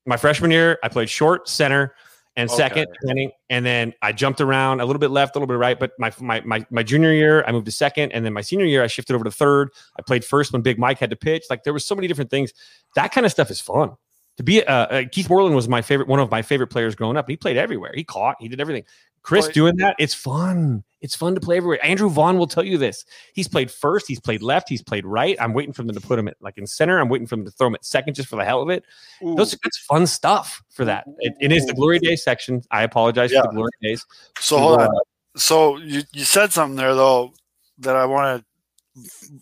My 0.05 0.17
freshman 0.17 0.51
year, 0.51 0.79
I 0.83 0.89
played 0.89 1.09
short, 1.09 1.47
center, 1.47 1.93
and 2.39 2.49
second, 2.49 2.83
Okay. 2.83 2.97
depending. 3.01 3.31
And 3.49 3.65
then 3.65 3.93
I 4.01 4.11
jumped 4.11 4.41
around 4.41 4.81
a 4.81 4.85
little 4.85 4.99
bit 4.99 5.11
left, 5.11 5.35
a 5.35 5.39
little 5.39 5.47
bit 5.47 5.57
right. 5.59 5.79
But 5.79 5.91
my, 5.99 6.11
my 6.19 6.41
my 6.41 6.65
my 6.71 6.83
junior 6.83 7.13
year, 7.13 7.43
I 7.45 7.51
moved 7.51 7.65
to 7.65 7.71
second, 7.71 8.11
and 8.13 8.25
then 8.25 8.33
my 8.33 8.41
senior 8.41 8.65
year, 8.65 8.83
I 8.83 8.87
shifted 8.87 9.13
over 9.13 9.23
to 9.23 9.31
third. 9.31 9.69
I 9.97 10.01
played 10.01 10.23
first 10.25 10.53
when 10.53 10.61
Big 10.61 10.79
Mike 10.79 10.99
had 10.99 11.09
to 11.11 11.15
pitch. 11.15 11.43
Like 11.49 11.63
there 11.63 11.73
was 11.73 11.85
so 11.85 11.95
many 11.95 12.07
different 12.07 12.31
things. 12.31 12.53
That 12.95 13.11
kind 13.11 13.25
of 13.25 13.31
stuff 13.31 13.51
is 13.51 13.59
fun. 13.61 13.91
To 14.37 14.43
be 14.43 14.63
uh, 14.63 14.73
uh, 14.73 15.03
Keith 15.11 15.29
Moreland 15.29 15.53
was 15.55 15.67
my 15.67 15.81
favorite, 15.81 16.07
one 16.07 16.19
of 16.21 16.31
my 16.31 16.41
favorite 16.41 16.67
players 16.67 16.95
growing 16.95 17.17
up. 17.17 17.29
He 17.29 17.35
played 17.35 17.57
everywhere. 17.57 17.91
He 17.93 18.05
caught. 18.05 18.37
He 18.39 18.47
did 18.47 18.61
everything. 18.61 18.85
Chris 19.21 19.45
But- 19.47 19.53
doing 19.53 19.75
that, 19.77 19.95
it's 19.99 20.13
fun. 20.13 20.83
It's 21.01 21.15
fun 21.15 21.33
to 21.35 21.39
play 21.39 21.55
everywhere. 21.55 21.79
Andrew 21.85 22.09
Vaughn 22.09 22.37
will 22.37 22.47
tell 22.47 22.63
you 22.65 22.77
this. 22.77 23.05
He's 23.33 23.47
played 23.47 23.71
first, 23.71 24.05
he's 24.05 24.19
played 24.19 24.41
left, 24.41 24.67
he's 24.67 24.81
played 24.81 25.05
right. 25.05 25.37
I'm 25.39 25.53
waiting 25.53 25.71
for 25.71 25.83
them 25.83 25.95
to 25.95 26.01
put 26.01 26.19
him 26.19 26.27
at 26.27 26.35
like 26.41 26.57
in 26.57 26.67
center. 26.67 26.99
I'm 26.99 27.07
waiting 27.07 27.25
for 27.25 27.37
them 27.37 27.45
to 27.45 27.51
throw 27.51 27.67
him 27.67 27.75
at 27.75 27.85
second 27.85 28.15
just 28.15 28.27
for 28.27 28.35
the 28.35 28.43
hell 28.43 28.61
of 28.61 28.69
it. 28.69 28.83
Those 29.21 29.51
that's 29.63 29.77
fun 29.77 30.07
stuff 30.07 30.61
for 30.69 30.83
that. 30.85 31.05
It, 31.19 31.35
it 31.39 31.51
is 31.53 31.65
the 31.65 31.73
glory 31.73 31.99
days 31.99 32.21
section. 32.21 32.61
I 32.69 32.83
apologize 32.83 33.31
Yeah. 33.31 33.43
for 33.43 33.47
the 33.47 33.53
glory 33.55 33.71
days. 33.81 34.05
So 34.39 34.57
hold 34.57 34.81
on. 34.81 34.87
Uh, 34.87 34.99
so 35.37 35.77
you, 35.77 36.01
you 36.11 36.25
said 36.25 36.51
something 36.51 36.75
there 36.75 36.93
though 36.95 37.33
that 37.77 37.95
I 37.95 38.05
want 38.05 38.43
to 38.43 38.45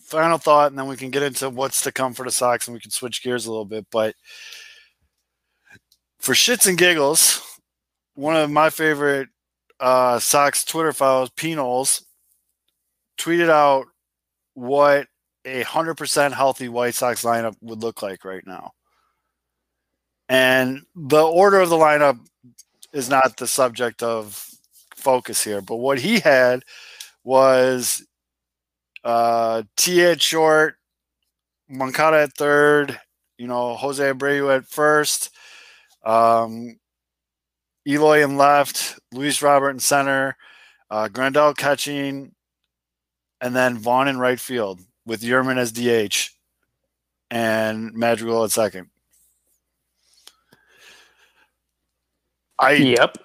final 0.04 0.38
thought, 0.38 0.70
and 0.72 0.78
then 0.78 0.86
we 0.88 0.96
can 0.96 1.10
get 1.10 1.24
into 1.24 1.50
what's 1.50 1.82
to 1.82 1.92
come 1.92 2.14
for 2.14 2.24
the 2.24 2.30
Sox, 2.32 2.68
and 2.68 2.76
we 2.76 2.80
can 2.80 2.92
switch 2.92 3.24
gears 3.24 3.48
a 3.48 3.50
little 3.50 3.66
bit. 3.66 3.88
But 3.90 4.14
for 6.20 6.34
shits 6.34 6.68
and 6.68 6.78
giggles, 6.78 7.42
one 8.14 8.36
of 8.36 8.52
my 8.52 8.70
favorite 8.70 9.30
uh, 9.80 10.20
Sox 10.20 10.64
Twitter 10.64 10.94
files, 10.94 11.30
Pinols, 11.32 12.04
tweeted 13.18 13.50
out 13.50 13.86
what 14.54 15.08
a 15.46 15.64
hundred 15.64 15.96
percent 15.96 16.34
healthy 16.34 16.70
White 16.70 16.96
Sox 16.96 17.24
lineup 17.24 17.56
would 17.62 17.82
look 17.82 18.02
like 18.02 18.26
right 18.26 18.46
now. 18.46 18.72
And 20.30 20.82
the 20.96 21.24
order 21.24 21.60
of 21.60 21.70
the 21.70 21.78
lineup 21.78 22.20
is 22.92 23.10
not 23.10 23.38
the 23.38 23.48
subject 23.48 24.04
of 24.04 24.44
focus 24.96 25.44
here, 25.44 25.62
but 25.62 25.78
what 25.78 26.00
he 26.00 26.20
had 26.20 26.64
was 27.24 28.06
uh, 29.04 29.64
T 29.78 30.04
at 30.04 30.22
short, 30.22 30.76
Moncada 31.70 32.24
at 32.24 32.34
third, 32.34 33.00
you 33.38 33.48
know, 33.48 33.76
Jose 33.76 34.04
Abreu 34.04 34.56
at 34.56 34.66
first, 34.66 35.30
um, 36.04 36.78
Eloy 37.88 38.24
in 38.24 38.38
left, 38.38 39.00
Luis 39.14 39.42
Robert 39.42 39.70
in 39.70 39.80
center, 39.80 40.36
uh, 40.90 41.08
Grandal 41.08 41.56
catching, 41.56 42.34
and 43.40 43.56
then 43.56 43.78
Vaughn 43.78 44.08
in 44.08 44.20
right 44.20 44.40
field 44.40 44.82
with 45.06 45.22
Yermin 45.22 45.58
as 45.58 45.72
DH 45.72 46.32
and 47.32 47.94
Madrigal 47.94 48.44
at 48.44 48.52
second. 48.52 48.90
I 52.60 52.74
Yep. 52.74 53.18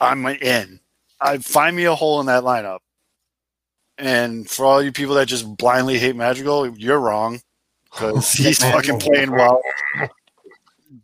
I'm 0.00 0.26
in. 0.26 0.80
I 1.20 1.38
find 1.38 1.74
me 1.74 1.84
a 1.84 1.94
hole 1.94 2.20
in 2.20 2.26
that 2.26 2.42
lineup. 2.42 2.80
And 3.98 4.48
for 4.48 4.66
all 4.66 4.82
you 4.82 4.92
people 4.92 5.14
that 5.14 5.26
just 5.26 5.56
blindly 5.56 5.98
hate 5.98 6.14
Madrigal, 6.14 6.76
you're 6.76 7.00
wrong 7.00 7.40
because 7.84 8.30
he's 8.32 8.58
fucking 8.62 9.00
playing 9.00 9.32
well. 9.32 9.60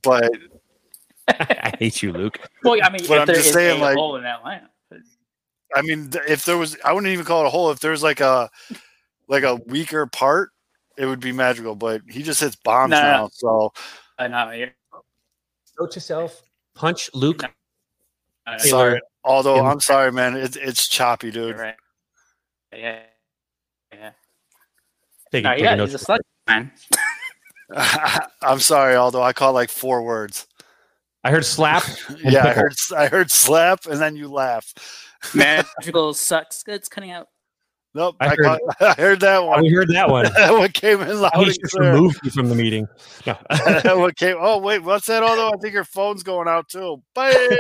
But 0.03 0.31
I 1.29 1.73
hate 1.79 2.03
you, 2.03 2.13
Luke. 2.13 2.39
Well, 2.65 2.75
I 2.83 2.91
mean, 2.91 3.03
But 3.07 3.15
if 3.15 3.21
I'm 3.21 3.27
there 3.27 3.37
just 3.37 3.49
is 3.49 3.53
saying, 3.55 3.81
a 3.81 3.83
like- 3.85 3.97
hole 3.97 4.17
in 4.17 4.23
that 4.25 4.43
lineup. 4.43 4.69
I 5.75 5.81
mean, 5.81 6.11
if 6.29 6.45
there 6.45 6.59
was, 6.59 6.77
I 6.85 6.93
wouldn't 6.93 7.11
even 7.13 7.25
call 7.25 7.45
it 7.45 7.47
a 7.47 7.51
hole. 7.51 7.71
If 7.71 7.81
there's 7.81 8.03
like 8.03 8.21
a 8.21 8.51
like 9.29 9.43
a 9.43 9.55
weaker 9.67 10.05
part, 10.07 10.51
it 10.99 11.07
would 11.07 11.21
be 11.21 11.33
Madrigal. 11.33 11.77
But 11.77 12.03
he 12.11 12.23
just 12.23 12.41
hits 12.41 12.57
bombs 12.57 12.91
No, 12.91 13.01
no, 13.01 13.03
now. 13.11 13.23
no. 13.23 13.31
So 13.33 13.73
I 14.19 14.29
know. 14.29 14.51
you're- 14.51 14.73
Note 15.81 15.95
yourself. 15.95 16.43
Punch 16.75 17.09
Luke. 17.15 17.43
Uh, 18.47 18.59
Sorry, 18.59 19.01
although 19.25 19.65
I'm 19.65 19.81
sorry, 19.81 20.13
man. 20.13 20.37
It, 20.37 20.57
it's 20.57 20.87
choppy, 20.89 21.31
dude. 21.31 21.57
right. 21.59 21.77
Yeah. 22.75 23.01
Yeah. 23.95 24.11
Take, 25.31 25.45
No, 25.45 25.51
take 25.55 25.63
yeah, 25.63 25.75
note. 25.77 25.85
he's 25.87 25.95
a 25.95 25.99
slug 25.99 26.21
man. 26.47 26.71
I'm 28.43 28.61
sorry, 28.61 28.97
although 28.97 29.23
I 29.23 29.33
caught 29.33 29.55
like 29.55 29.71
four 29.71 30.03
words. 30.03 30.47
I 31.25 31.31
heard 31.31 31.45
slap. 31.45 31.85
yeah, 32.25 32.45
I 32.47 32.53
heard 32.53 32.75
I 32.97 33.07
heard 33.07 33.31
slap, 33.31 33.87
and 33.87 34.01
then 34.01 34.17
you 34.17 34.29
laugh. 34.29 34.73
Madrigal 35.35 36.15
sucks. 36.15 36.65
It's 36.67 36.89
cutting 36.89 37.11
out. 37.13 37.29
Nope, 37.95 38.17
I 38.21 38.25
I, 38.25 38.29
heard- 38.31 38.39
caught, 38.45 38.61
I 38.81 38.95
heard 39.01 39.21
that 39.21 39.45
one. 39.45 39.61
we 39.63 39.69
heard 39.69 39.89
that 39.91 40.09
one. 40.09 40.25
that 40.35 40.51
one 40.53 40.71
came 40.71 41.03
in 41.03 41.21
loud 41.21 41.33
He 41.37 41.45
just 41.45 41.61
clear. 41.63 41.93
removed 41.93 42.19
you 42.25 42.31
from 42.31 42.49
the 42.49 42.55
meeting. 42.55 42.89
No. 43.27 43.37
that 43.51 43.97
one 43.97 44.13
came. 44.15 44.37
Oh 44.41 44.59
wait, 44.59 44.79
what's 44.83 45.07
that? 45.09 45.23
Although 45.23 45.49
I 45.51 45.57
think 45.61 45.75
your 45.75 45.85
phone's 45.85 46.23
going 46.23 46.49
out 46.49 46.69
too. 46.69 47.03
Bye. 47.15 47.59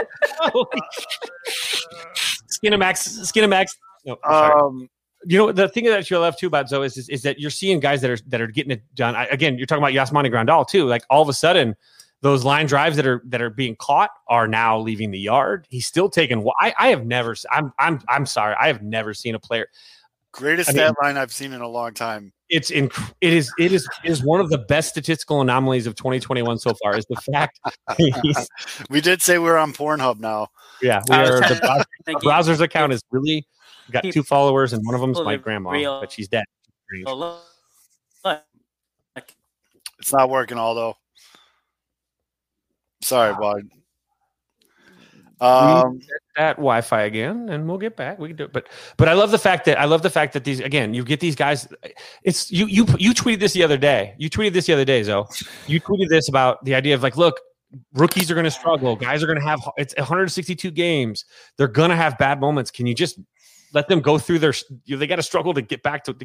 Skinamax. 2.48 3.18
Skinamax. 3.30 3.76
No, 4.04 4.16
I'm 4.24 4.30
sorry. 4.32 4.60
um, 4.60 4.90
you 5.26 5.38
know 5.38 5.52
the 5.52 5.68
thing 5.68 5.84
that 5.84 6.10
you 6.10 6.18
love 6.18 6.36
too 6.36 6.46
about 6.48 6.68
Zoe 6.68 6.86
is, 6.86 6.96
is 6.96 7.08
is 7.08 7.22
that 7.22 7.38
you're 7.38 7.50
seeing 7.50 7.78
guys 7.78 8.00
that 8.00 8.10
are 8.10 8.18
that 8.28 8.40
are 8.40 8.46
getting 8.48 8.72
it 8.72 8.82
done. 8.94 9.14
I, 9.14 9.26
again, 9.26 9.56
you're 9.56 9.66
talking 9.66 9.82
about 9.84 9.92
Yasmani 9.92 10.30
Grandal 10.32 10.66
too. 10.66 10.86
Like 10.86 11.04
all 11.10 11.22
of 11.22 11.28
a 11.28 11.32
sudden, 11.32 11.76
those 12.22 12.44
line 12.44 12.66
drives 12.66 12.96
that 12.96 13.06
are 13.06 13.20
that 13.26 13.42
are 13.42 13.50
being 13.50 13.76
caught 13.76 14.10
are 14.28 14.48
now 14.48 14.78
leaving 14.78 15.10
the 15.10 15.18
yard. 15.18 15.66
He's 15.68 15.86
still 15.86 16.08
taking. 16.08 16.46
I 16.60 16.72
I 16.78 16.88
have 16.88 17.04
never. 17.04 17.32
s- 17.32 17.44
I'm 17.50 17.72
I'm 17.78 18.00
I'm 18.08 18.24
sorry. 18.26 18.56
I 18.58 18.68
have 18.68 18.82
never 18.82 19.12
seen 19.14 19.34
a 19.34 19.38
player. 19.38 19.66
greatest 20.32 20.70
I 20.70 20.72
mean- 20.72 20.78
stat 20.84 20.94
line 21.02 21.16
I've 21.18 21.32
seen 21.32 21.52
in 21.52 21.60
a 21.60 21.68
long 21.68 21.92
time. 21.94 22.32
It's 22.48 22.70
in. 22.70 22.90
It 23.22 23.32
is. 23.32 23.50
It 23.58 23.72
is. 23.72 23.88
It 24.04 24.10
is 24.10 24.22
one 24.22 24.38
of 24.40 24.50
the 24.50 24.58
best 24.58 24.90
statistical 24.90 25.40
anomalies 25.40 25.86
of 25.86 25.94
2021 25.94 26.58
so 26.58 26.74
far. 26.82 26.96
Is 26.96 27.06
the 27.08 27.16
fact. 27.16 27.58
We 28.90 29.00
did 29.00 29.22
say 29.22 29.38
we 29.38 29.48
are 29.48 29.56
on 29.56 29.72
Pornhub 29.72 30.20
now. 30.20 30.48
yeah, 30.82 31.00
we 31.08 31.16
are. 31.16 31.38
trying 31.38 31.48
The 31.48 31.54
to 31.54 31.60
browser, 31.60 31.84
think 32.04 32.20
the 32.20 32.24
browser's 32.24 32.60
account 32.60 32.92
is 32.92 33.02
really 33.10 33.46
got 33.90 34.04
two 34.04 34.22
followers, 34.22 34.72
and 34.74 34.84
one 34.84 34.94
of 34.94 35.00
them's 35.00 35.16
Well, 35.16 35.24
my 35.24 35.36
grandma, 35.36 35.70
real- 35.70 36.00
but 36.00 36.12
she's 36.12 36.28
dead. 36.28 36.44
Oh, 37.06 37.14
look. 37.16 37.42
Look. 38.24 38.42
It's 39.98 40.12
not 40.12 40.28
working, 40.28 40.58
Aldo. 40.58 40.96
Sorry, 43.02 43.34
bud. 43.34 43.68
Um, 45.40 46.00
at 46.36 46.54
Wi-Fi 46.56 47.02
again, 47.02 47.48
and 47.48 47.66
we'll 47.66 47.76
get 47.78 47.96
back. 47.96 48.16
We 48.20 48.28
can 48.28 48.36
do 48.36 48.44
it, 48.44 48.52
but 48.52 48.68
but 48.96 49.08
I 49.08 49.14
love 49.14 49.32
the 49.32 49.38
fact 49.38 49.64
that 49.64 49.78
I 49.78 49.86
love 49.86 50.02
the 50.02 50.10
fact 50.10 50.34
that 50.34 50.44
these 50.44 50.60
again, 50.60 50.94
you 50.94 51.02
get 51.04 51.18
these 51.18 51.34
guys. 51.34 51.66
It's 52.22 52.52
you 52.52 52.66
you 52.66 52.86
you 52.96 53.12
tweeted 53.12 53.40
this 53.40 53.52
the 53.52 53.64
other 53.64 53.76
day. 53.76 54.14
You 54.18 54.30
tweeted 54.30 54.52
this 54.52 54.66
the 54.66 54.72
other 54.72 54.84
day, 54.84 55.02
Zoe. 55.02 55.24
You 55.66 55.80
tweeted 55.80 56.08
this 56.08 56.28
about 56.28 56.64
the 56.64 56.76
idea 56.76 56.94
of 56.94 57.02
like, 57.02 57.16
look, 57.16 57.40
rookies 57.94 58.30
are 58.30 58.34
going 58.34 58.44
to 58.44 58.52
struggle. 58.52 58.94
Guys 58.94 59.20
are 59.22 59.26
going 59.26 59.40
to 59.40 59.44
have 59.44 59.60
it's 59.76 59.96
162 59.96 60.70
games. 60.70 61.24
They're 61.56 61.66
going 61.66 61.90
to 61.90 61.96
have 61.96 62.16
bad 62.18 62.40
moments. 62.40 62.70
Can 62.70 62.86
you 62.86 62.94
just 62.94 63.18
let 63.72 63.88
them 63.88 64.00
go 64.00 64.18
through 64.18 64.38
their? 64.38 64.52
You, 64.84 64.96
know, 64.96 64.98
they 64.98 65.06
got 65.06 65.16
to 65.16 65.22
struggle 65.22 65.54
to 65.54 65.62
get 65.62 65.82
back 65.82 66.04
to 66.04 66.16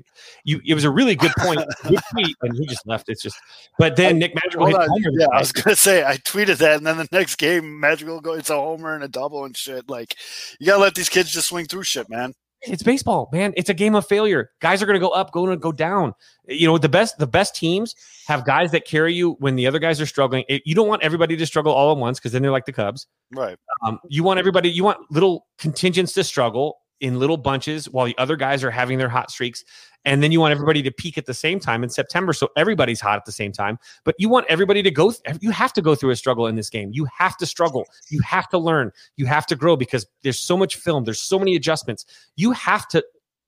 you. 0.43 0.61
It 0.65 0.73
was 0.73 0.83
a 0.83 0.89
really 0.91 1.15
good 1.15 1.31
point, 1.39 1.59
good 1.87 1.99
tweet, 2.11 2.35
and 2.41 2.55
he 2.57 2.65
just 2.67 2.85
left. 2.87 3.09
It's 3.09 3.21
just. 3.21 3.37
But 3.77 3.95
then 3.95 4.19
Nick 4.19 4.35
Madrigal 4.35 4.71
hold 4.71 4.81
hit 5.03 5.07
on. 5.07 5.19
Yeah, 5.19 5.27
I 5.33 5.39
was 5.39 5.51
gonna 5.51 5.75
say 5.75 6.03
I 6.05 6.17
tweeted 6.17 6.57
that, 6.57 6.77
and 6.77 6.85
then 6.87 6.97
the 6.97 7.07
next 7.11 7.35
game, 7.37 7.79
Madrigal 7.79 8.21
go. 8.21 8.33
It's 8.33 8.49
a 8.49 8.55
homer 8.55 8.93
and 8.95 9.03
a 9.03 9.07
double 9.07 9.45
and 9.45 9.55
shit. 9.55 9.89
Like, 9.89 10.15
you 10.59 10.67
gotta 10.67 10.81
let 10.81 10.95
these 10.95 11.09
kids 11.09 11.31
just 11.31 11.47
swing 11.49 11.65
through 11.65 11.83
shit, 11.83 12.09
man. 12.09 12.33
it's 12.61 12.81
baseball, 12.83 13.29
man. 13.31 13.53
It's 13.55 13.69
a 13.69 13.73
game 13.73 13.93
of 13.95 14.07
failure. 14.07 14.49
Guys 14.61 14.81
are 14.81 14.87
going 14.87 14.95
to 14.95 14.99
go 14.99 15.09
up, 15.09 15.31
going 15.31 15.51
to 15.51 15.57
go 15.57 15.71
down. 15.71 16.13
You 16.47 16.65
know, 16.67 16.77
the 16.79 16.89
best 16.89 17.17
the 17.19 17.27
best 17.27 17.55
teams 17.55 17.93
have 18.27 18.45
guys 18.45 18.71
that 18.71 18.85
carry 18.85 19.13
you 19.13 19.33
when 19.39 19.55
the 19.55 19.67
other 19.67 19.77
guys 19.79 20.01
are 20.01 20.07
struggling. 20.07 20.43
It- 20.49 20.63
you 20.65 20.73
don't 20.73 20.87
want 20.87 21.03
everybody 21.03 21.37
to 21.37 21.45
struggle 21.45 21.71
all 21.71 21.91
at 21.91 21.97
once 21.97 22.19
because 22.19 22.31
then 22.31 22.41
they're 22.41 22.51
like 22.51 22.65
the 22.65 22.73
Cubs. 22.73 23.05
Right. 23.31 23.57
Um, 23.85 23.99
you 24.09 24.23
want 24.23 24.39
everybody. 24.39 24.69
You 24.71 24.83
want 24.83 24.99
little 25.11 25.45
contingents 25.59 26.13
to 26.13 26.23
struggle 26.23 26.79
in 27.01 27.19
little 27.19 27.37
bunches 27.37 27.89
while 27.89 28.05
the 28.05 28.17
other 28.17 28.35
guys 28.35 28.63
are 28.63 28.71
having 28.71 28.97
their 28.97 29.09
hot 29.09 29.31
streaks, 29.31 29.63
and 30.05 30.23
then 30.23 30.31
you 30.31 30.39
want 30.39 30.51
everybody 30.51 30.81
to 30.81 30.91
peak 30.91 31.17
at 31.17 31.25
the 31.25 31.33
same 31.33 31.59
time 31.59 31.83
in 31.83 31.89
September, 31.89 32.33
so 32.33 32.49
everybody's 32.55 33.01
hot 33.01 33.17
at 33.17 33.25
the 33.25 33.31
same 33.31 33.51
time. 33.51 33.77
But 34.03 34.15
you 34.17 34.29
want 34.29 34.45
everybody 34.47 34.81
to 34.83 34.91
go. 34.91 35.11
Th- 35.11 35.37
you 35.41 35.51
have 35.51 35.73
to 35.73 35.81
go 35.81 35.95
through 35.95 36.11
a 36.11 36.15
struggle 36.15 36.47
in 36.47 36.55
this 36.55 36.69
game. 36.69 36.91
You 36.93 37.05
have 37.17 37.35
to 37.37 37.45
struggle. 37.45 37.85
You 38.09 38.21
have 38.21 38.47
to 38.49 38.57
learn. 38.57 38.91
You 39.17 39.25
have 39.25 39.45
to 39.47 39.55
grow 39.55 39.75
because 39.75 40.05
there's 40.23 40.39
so 40.39 40.55
much 40.55 40.77
film. 40.77 41.03
There's 41.03 41.19
so 41.19 41.37
many 41.37 41.55
adjustments. 41.55 42.05
You 42.35 42.51
have 42.53 42.87
to. 42.89 43.03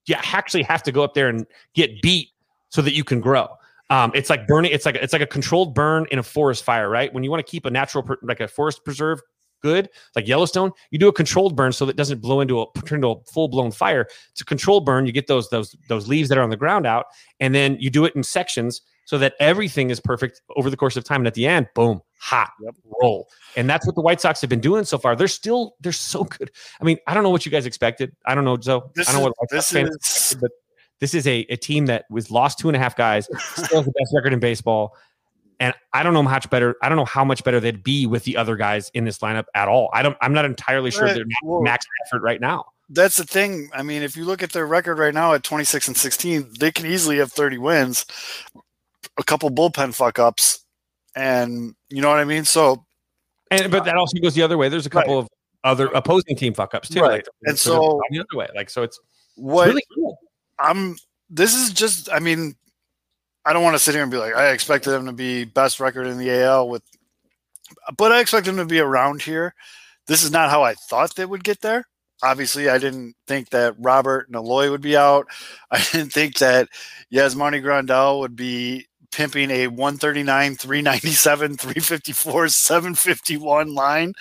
You 0.06 0.16
actually 0.16 0.62
have 0.64 0.82
to 0.84 0.92
go 0.92 1.02
up 1.02 1.14
there 1.14 1.28
and 1.28 1.46
get 1.74 2.02
beat 2.02 2.28
so 2.70 2.82
that 2.82 2.94
you 2.94 3.04
can 3.04 3.20
grow. 3.20 3.48
Um, 3.90 4.12
it's 4.14 4.30
like 4.30 4.46
burning. 4.46 4.70
It's 4.72 4.86
like 4.86 4.94
it's 4.96 5.12
like 5.12 5.22
a 5.22 5.26
controlled 5.26 5.74
burn 5.74 6.06
in 6.10 6.18
a 6.18 6.22
forest 6.22 6.62
fire, 6.62 6.88
right? 6.88 7.12
When 7.12 7.24
you 7.24 7.30
want 7.30 7.44
to 7.44 7.50
keep 7.50 7.66
a 7.66 7.70
natural, 7.70 8.08
like 8.22 8.40
a 8.40 8.48
forest 8.48 8.84
preserve, 8.84 9.20
good, 9.60 9.88
like 10.16 10.26
Yellowstone, 10.26 10.72
you 10.90 10.98
do 10.98 11.08
a 11.08 11.12
controlled 11.12 11.56
burn 11.56 11.72
so 11.72 11.86
that 11.86 11.92
it 11.92 11.96
doesn't 11.96 12.20
blow 12.20 12.40
into 12.40 12.60
a 12.60 12.66
turn 12.84 12.96
into 12.98 13.08
a 13.08 13.20
full 13.24 13.48
blown 13.48 13.70
fire. 13.70 14.06
It's 14.32 14.40
a 14.40 14.44
controlled 14.44 14.84
burn. 14.84 15.06
You 15.06 15.12
get 15.12 15.26
those 15.26 15.48
those 15.50 15.76
those 15.88 16.08
leaves 16.08 16.28
that 16.28 16.38
are 16.38 16.42
on 16.42 16.50
the 16.50 16.56
ground 16.56 16.86
out, 16.86 17.06
and 17.40 17.54
then 17.54 17.76
you 17.80 17.90
do 17.90 18.04
it 18.04 18.14
in 18.14 18.22
sections 18.22 18.80
so 19.04 19.18
that 19.18 19.34
everything 19.40 19.90
is 19.90 19.98
perfect 19.98 20.40
over 20.56 20.70
the 20.70 20.76
course 20.76 20.96
of 20.96 21.02
time. 21.04 21.20
And 21.22 21.26
at 21.26 21.34
the 21.34 21.46
end, 21.46 21.66
boom, 21.74 22.00
hot, 22.18 22.50
roll. 23.02 23.28
And 23.56 23.68
that's 23.68 23.84
what 23.84 23.96
the 23.96 24.02
White 24.02 24.20
Sox 24.20 24.40
have 24.40 24.50
been 24.50 24.60
doing 24.60 24.84
so 24.84 24.98
far. 24.98 25.16
They're 25.16 25.26
still 25.28 25.74
they're 25.80 25.92
so 25.92 26.24
good. 26.38 26.50
I 26.80 26.84
mean, 26.84 26.98
I 27.06 27.14
don't 27.14 27.22
know 27.22 27.30
what 27.30 27.44
you 27.44 27.52
guys 27.52 27.66
expected. 27.66 28.14
I 28.26 28.34
don't 28.34 28.44
know, 28.44 28.56
Joe. 28.56 28.90
This 28.94 29.08
I 29.08 29.12
don't 29.12 29.20
know 29.22 29.28
what 29.28 29.36
White 29.38 29.48
this 29.50 29.70
fans 29.70 29.88
is- 29.90 29.96
expected, 29.96 30.40
but 30.40 30.50
this 31.00 31.14
is 31.14 31.26
a, 31.26 31.46
a 31.48 31.56
team 31.56 31.86
that 31.86 32.04
was 32.10 32.30
lost 32.30 32.58
two 32.58 32.68
and 32.68 32.76
a 32.76 32.78
half 32.78 32.94
guys, 32.94 33.24
still 33.54 33.78
has 33.78 33.86
the 33.86 33.92
best 33.98 34.12
record 34.14 34.34
in 34.34 34.38
baseball. 34.38 34.94
And 35.60 35.74
I 35.92 36.02
don't 36.02 36.14
know 36.14 36.22
how 36.22 36.30
much 36.36 36.48
better. 36.50 36.74
I 36.82 36.88
don't 36.88 36.96
know 36.96 37.04
how 37.04 37.24
much 37.24 37.44
better 37.44 37.60
they'd 37.60 37.84
be 37.84 38.06
with 38.06 38.24
the 38.24 38.36
other 38.36 38.56
guys 38.56 38.90
in 38.94 39.04
this 39.04 39.18
lineup 39.18 39.44
at 39.54 39.68
all. 39.68 39.90
I 39.92 40.02
don't. 40.02 40.16
I'm 40.22 40.32
not 40.32 40.44
entirely 40.46 40.90
sure 40.90 41.04
Right. 41.04 41.14
they're 41.14 41.60
max 41.62 41.84
effort 42.06 42.22
right 42.22 42.40
now. 42.40 42.64
That's 42.88 43.16
the 43.18 43.24
thing. 43.24 43.70
I 43.74 43.82
mean, 43.82 44.02
if 44.02 44.16
you 44.16 44.24
look 44.24 44.42
at 44.42 44.52
their 44.52 44.66
record 44.66 44.98
right 44.98 45.14
now 45.14 45.34
at 45.34 45.44
26 45.44 45.86
and 45.88 45.96
16, 45.96 46.54
they 46.58 46.72
can 46.72 46.86
easily 46.86 47.18
have 47.18 47.30
30 47.30 47.58
wins, 47.58 48.04
a 49.18 49.22
couple 49.22 49.48
bullpen 49.50 49.94
fuck 49.94 50.18
ups, 50.18 50.64
and 51.14 51.74
you 51.88 52.00
know 52.02 52.08
what 52.08 52.18
I 52.18 52.24
mean. 52.24 52.44
So 52.44 52.84
And 53.50 53.70
but 53.70 53.84
that 53.84 53.96
also 53.96 54.18
goes 54.18 54.34
the 54.34 54.42
other 54.42 54.56
way. 54.58 54.68
There's 54.70 54.86
a 54.86 54.90
couple 54.90 55.18
of 55.18 55.28
other 55.62 55.86
opposing 55.88 56.36
team 56.36 56.54
fuck 56.54 56.74
ups 56.74 56.88
too. 56.88 57.00
Right. 57.00 57.10
Like, 57.12 57.26
And 57.42 57.58
so 57.58 57.76
so- 57.82 58.00
the 58.10 58.20
other 58.20 58.36
way. 58.38 58.48
Like 58.56 58.70
so, 58.70 58.82
it's, 58.82 58.96
it's 58.98 59.06
what 59.36 59.68
really 59.68 59.84
cool. 59.94 60.18
I'm 60.58 60.96
this 61.28 61.54
is 61.54 61.70
just 61.72 62.10
I 62.10 62.18
mean 62.18 62.54
I 63.44 63.52
don't 63.52 63.62
want 63.62 63.74
to 63.74 63.82
sit 63.82 63.94
here 63.94 64.02
and 64.02 64.10
be 64.10 64.18
like 64.18 64.34
I 64.34 64.50
expected 64.50 64.90
them 64.90 65.06
to 65.06 65.12
be 65.12 65.44
best 65.44 65.80
record 65.80 66.06
in 66.06 66.18
the 66.18 66.30
AL 66.42 66.68
with 66.68 66.82
but 67.96 68.12
I 68.12 68.20
expect 68.20 68.46
them 68.46 68.56
to 68.56 68.64
be 68.64 68.80
around 68.80 69.22
here. 69.22 69.54
This 70.06 70.22
is 70.22 70.30
not 70.30 70.50
how 70.50 70.62
I 70.62 70.74
thought 70.74 71.14
they 71.14 71.26
would 71.26 71.44
get 71.44 71.60
there. 71.60 71.86
Obviously, 72.22 72.68
I 72.68 72.78
didn't 72.78 73.14
think 73.26 73.50
that 73.50 73.74
Robert 73.78 74.26
and 74.26 74.36
Eloy 74.36 74.70
would 74.70 74.80
be 74.80 74.96
out. 74.96 75.26
I 75.70 75.82
didn't 75.92 76.12
think 76.12 76.38
that 76.38 76.68
Yasmani 77.12 77.62
Grandal 77.62 78.20
would 78.20 78.36
be 78.36 78.86
pimping 79.12 79.50
a 79.50 79.66
139, 79.68 80.56
397, 80.56 81.56
354, 81.56 82.48
751 82.48 83.74
line. 83.74 84.12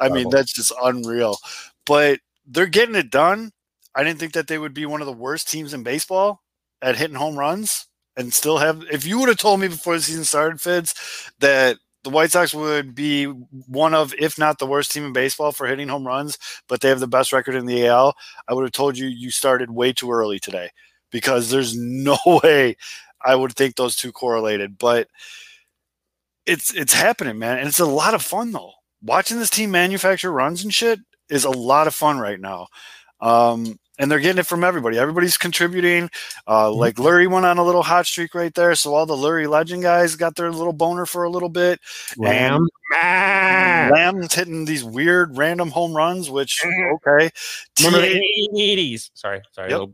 I 0.00 0.08
mean, 0.08 0.28
that's 0.30 0.52
just 0.52 0.72
unreal. 0.82 1.38
But 1.86 2.20
they're 2.46 2.66
getting 2.66 2.94
it 2.94 3.10
done. 3.10 3.50
I 3.94 4.04
didn't 4.04 4.20
think 4.20 4.34
that 4.34 4.46
they 4.46 4.58
would 4.58 4.74
be 4.74 4.86
one 4.86 5.00
of 5.00 5.06
the 5.06 5.12
worst 5.12 5.48
teams 5.48 5.74
in 5.74 5.82
baseball 5.82 6.42
at 6.82 6.96
hitting 6.96 7.16
home 7.16 7.36
runs 7.36 7.88
and 8.18 8.34
still 8.34 8.58
have. 8.58 8.84
If 8.90 9.06
you 9.06 9.18
would 9.20 9.28
have 9.28 9.38
told 9.38 9.60
me 9.60 9.68
before 9.68 9.96
the 9.96 10.02
season 10.02 10.24
started, 10.24 10.58
Fids, 10.58 10.94
that 11.38 11.78
the 12.04 12.10
White 12.10 12.32
Sox 12.32 12.52
would 12.52 12.94
be 12.94 13.24
one 13.24 13.94
of, 13.94 14.12
if 14.18 14.38
not 14.38 14.58
the 14.58 14.66
worst 14.66 14.92
team 14.92 15.04
in 15.04 15.12
baseball 15.12 15.52
for 15.52 15.66
hitting 15.66 15.88
home 15.88 16.06
runs, 16.06 16.38
but 16.68 16.80
they 16.80 16.88
have 16.88 17.00
the 17.00 17.06
best 17.06 17.32
record 17.32 17.54
in 17.54 17.66
the 17.66 17.86
AL, 17.86 18.14
I 18.48 18.54
would 18.54 18.64
have 18.64 18.72
told 18.72 18.98
you 18.98 19.06
you 19.06 19.30
started 19.30 19.70
way 19.70 19.92
too 19.92 20.10
early 20.10 20.38
today 20.38 20.70
because 21.10 21.50
there's 21.50 21.76
no 21.78 22.18
way 22.26 22.76
I 23.24 23.34
would 23.34 23.54
think 23.54 23.76
those 23.76 23.96
two 23.96 24.12
correlated. 24.12 24.76
But 24.78 25.08
it's 26.44 26.74
it's 26.74 26.94
happening, 26.94 27.38
man, 27.38 27.58
and 27.58 27.68
it's 27.68 27.80
a 27.80 27.86
lot 27.86 28.14
of 28.14 28.22
fun 28.22 28.52
though. 28.52 28.72
Watching 29.02 29.38
this 29.38 29.50
team 29.50 29.70
manufacture 29.70 30.32
runs 30.32 30.64
and 30.64 30.74
shit 30.74 30.98
is 31.30 31.44
a 31.44 31.50
lot 31.50 31.86
of 31.86 31.94
fun 31.94 32.18
right 32.18 32.40
now. 32.40 32.66
Um, 33.20 33.78
and 33.98 34.10
they're 34.10 34.20
getting 34.20 34.38
it 34.38 34.46
from 34.46 34.64
everybody. 34.64 34.98
Everybody's 34.98 35.36
contributing. 35.36 36.10
Uh, 36.46 36.70
like 36.72 36.96
Leury 36.96 37.28
went 37.30 37.46
on 37.46 37.58
a 37.58 37.64
little 37.64 37.82
hot 37.82 38.06
streak 38.06 38.34
right 38.34 38.54
there, 38.54 38.74
so 38.74 38.94
all 38.94 39.06
the 39.06 39.16
Leury 39.16 39.48
legend 39.48 39.82
guys 39.82 40.16
got 40.16 40.36
their 40.36 40.50
little 40.50 40.72
boner 40.72 41.06
for 41.06 41.24
a 41.24 41.30
little 41.30 41.48
bit. 41.48 41.80
Lamb. 42.16 42.68
Ah. 42.94 43.90
Lamb's 43.92 44.34
hitting 44.34 44.64
these 44.64 44.84
weird 44.84 45.36
random 45.36 45.70
home 45.70 45.94
runs, 45.94 46.30
which 46.30 46.64
okay. 46.64 47.30
Remember 47.80 48.06
T- 48.06 48.48
the 48.52 48.94
80s? 48.94 49.10
Sorry, 49.14 49.42
sorry. 49.52 49.70
Yep. 49.70 49.90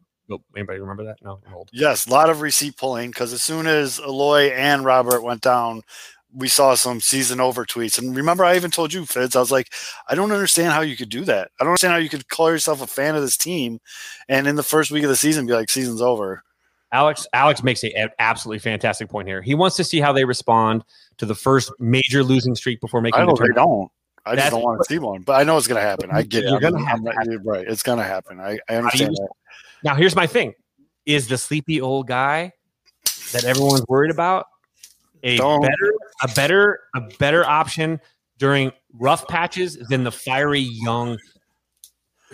Anybody 0.56 0.80
remember 0.80 1.04
that? 1.04 1.16
No, 1.22 1.40
I'm 1.46 1.54
old. 1.54 1.68
Yes, 1.72 2.06
a 2.06 2.10
lot 2.10 2.30
of 2.30 2.40
receipt 2.40 2.78
pulling 2.78 3.10
because 3.10 3.32
as 3.32 3.42
soon 3.42 3.66
as 3.66 3.98
Eloy 4.00 4.52
and 4.52 4.84
Robert 4.84 5.22
went 5.22 5.42
down, 5.42 5.82
we 6.34 6.48
saw 6.48 6.74
some 6.74 7.00
season 7.00 7.40
over 7.40 7.64
tweets. 7.64 7.98
And 7.98 8.16
remember, 8.16 8.44
I 8.44 8.56
even 8.56 8.70
told 8.70 8.92
you, 8.92 9.06
Fitz, 9.06 9.36
I 9.36 9.40
was 9.40 9.52
like, 9.52 9.72
I 10.08 10.14
don't 10.14 10.32
understand 10.32 10.72
how 10.72 10.80
you 10.80 10.96
could 10.96 11.08
do 11.08 11.24
that. 11.26 11.50
I 11.60 11.64
don't 11.64 11.70
understand 11.70 11.92
how 11.92 11.98
you 11.98 12.08
could 12.08 12.28
call 12.28 12.50
yourself 12.50 12.82
a 12.82 12.86
fan 12.86 13.14
of 13.14 13.22
this 13.22 13.36
team 13.36 13.80
and 14.28 14.46
in 14.46 14.56
the 14.56 14.62
first 14.62 14.90
week 14.90 15.04
of 15.04 15.10
the 15.10 15.16
season 15.16 15.46
be 15.46 15.52
like, 15.52 15.70
season's 15.70 16.02
over. 16.02 16.42
Alex 16.92 17.26
Alex 17.32 17.62
makes 17.62 17.82
a, 17.82 17.92
an 17.94 18.08
absolutely 18.20 18.60
fantastic 18.60 19.08
point 19.08 19.26
here. 19.26 19.42
He 19.42 19.54
wants 19.54 19.76
to 19.76 19.84
see 19.84 20.00
how 20.00 20.12
they 20.12 20.24
respond 20.24 20.84
to 21.18 21.26
the 21.26 21.34
first 21.34 21.72
major 21.80 22.22
losing 22.22 22.54
streak 22.54 22.80
before 22.80 23.00
making 23.00 23.20
I 23.20 23.26
the 23.26 23.34
they 23.34 23.54
don't. 23.54 23.90
I 24.26 24.36
just 24.36 24.50
don't 24.52 24.62
want 24.62 24.80
to 24.80 24.84
see 24.88 24.98
one, 24.98 25.22
but 25.22 25.34
I 25.34 25.44
know 25.44 25.56
it's 25.58 25.66
going 25.66 25.80
to 25.80 25.86
happen. 25.86 26.10
I 26.12 26.22
get 26.22 26.44
it. 26.44 26.50
You're 26.50 26.64
I'm- 26.64 27.02
gonna 27.04 27.12
I'm 27.18 27.30
you're 27.30 27.42
right. 27.42 27.66
It's 27.66 27.82
going 27.82 27.98
to 27.98 28.04
happen. 28.04 28.40
I, 28.40 28.58
I 28.68 28.76
understand 28.76 29.10
you- 29.12 29.16
that. 29.16 29.28
Now, 29.82 29.94
here's 29.96 30.14
my 30.16 30.26
thing: 30.26 30.54
is 31.04 31.28
the 31.28 31.36
sleepy 31.36 31.80
old 31.80 32.06
guy 32.06 32.52
that 33.32 33.44
everyone's 33.44 33.84
worried 33.88 34.10
about 34.10 34.46
a 35.24 35.36
Don't. 35.36 35.62
better, 35.62 35.94
a 36.22 36.28
better, 36.28 36.80
a 36.94 37.00
better 37.18 37.44
option 37.44 38.00
during 38.38 38.70
rough 38.92 39.26
patches 39.26 39.76
than 39.88 40.04
the 40.04 40.12
fiery 40.12 40.60
young, 40.60 41.18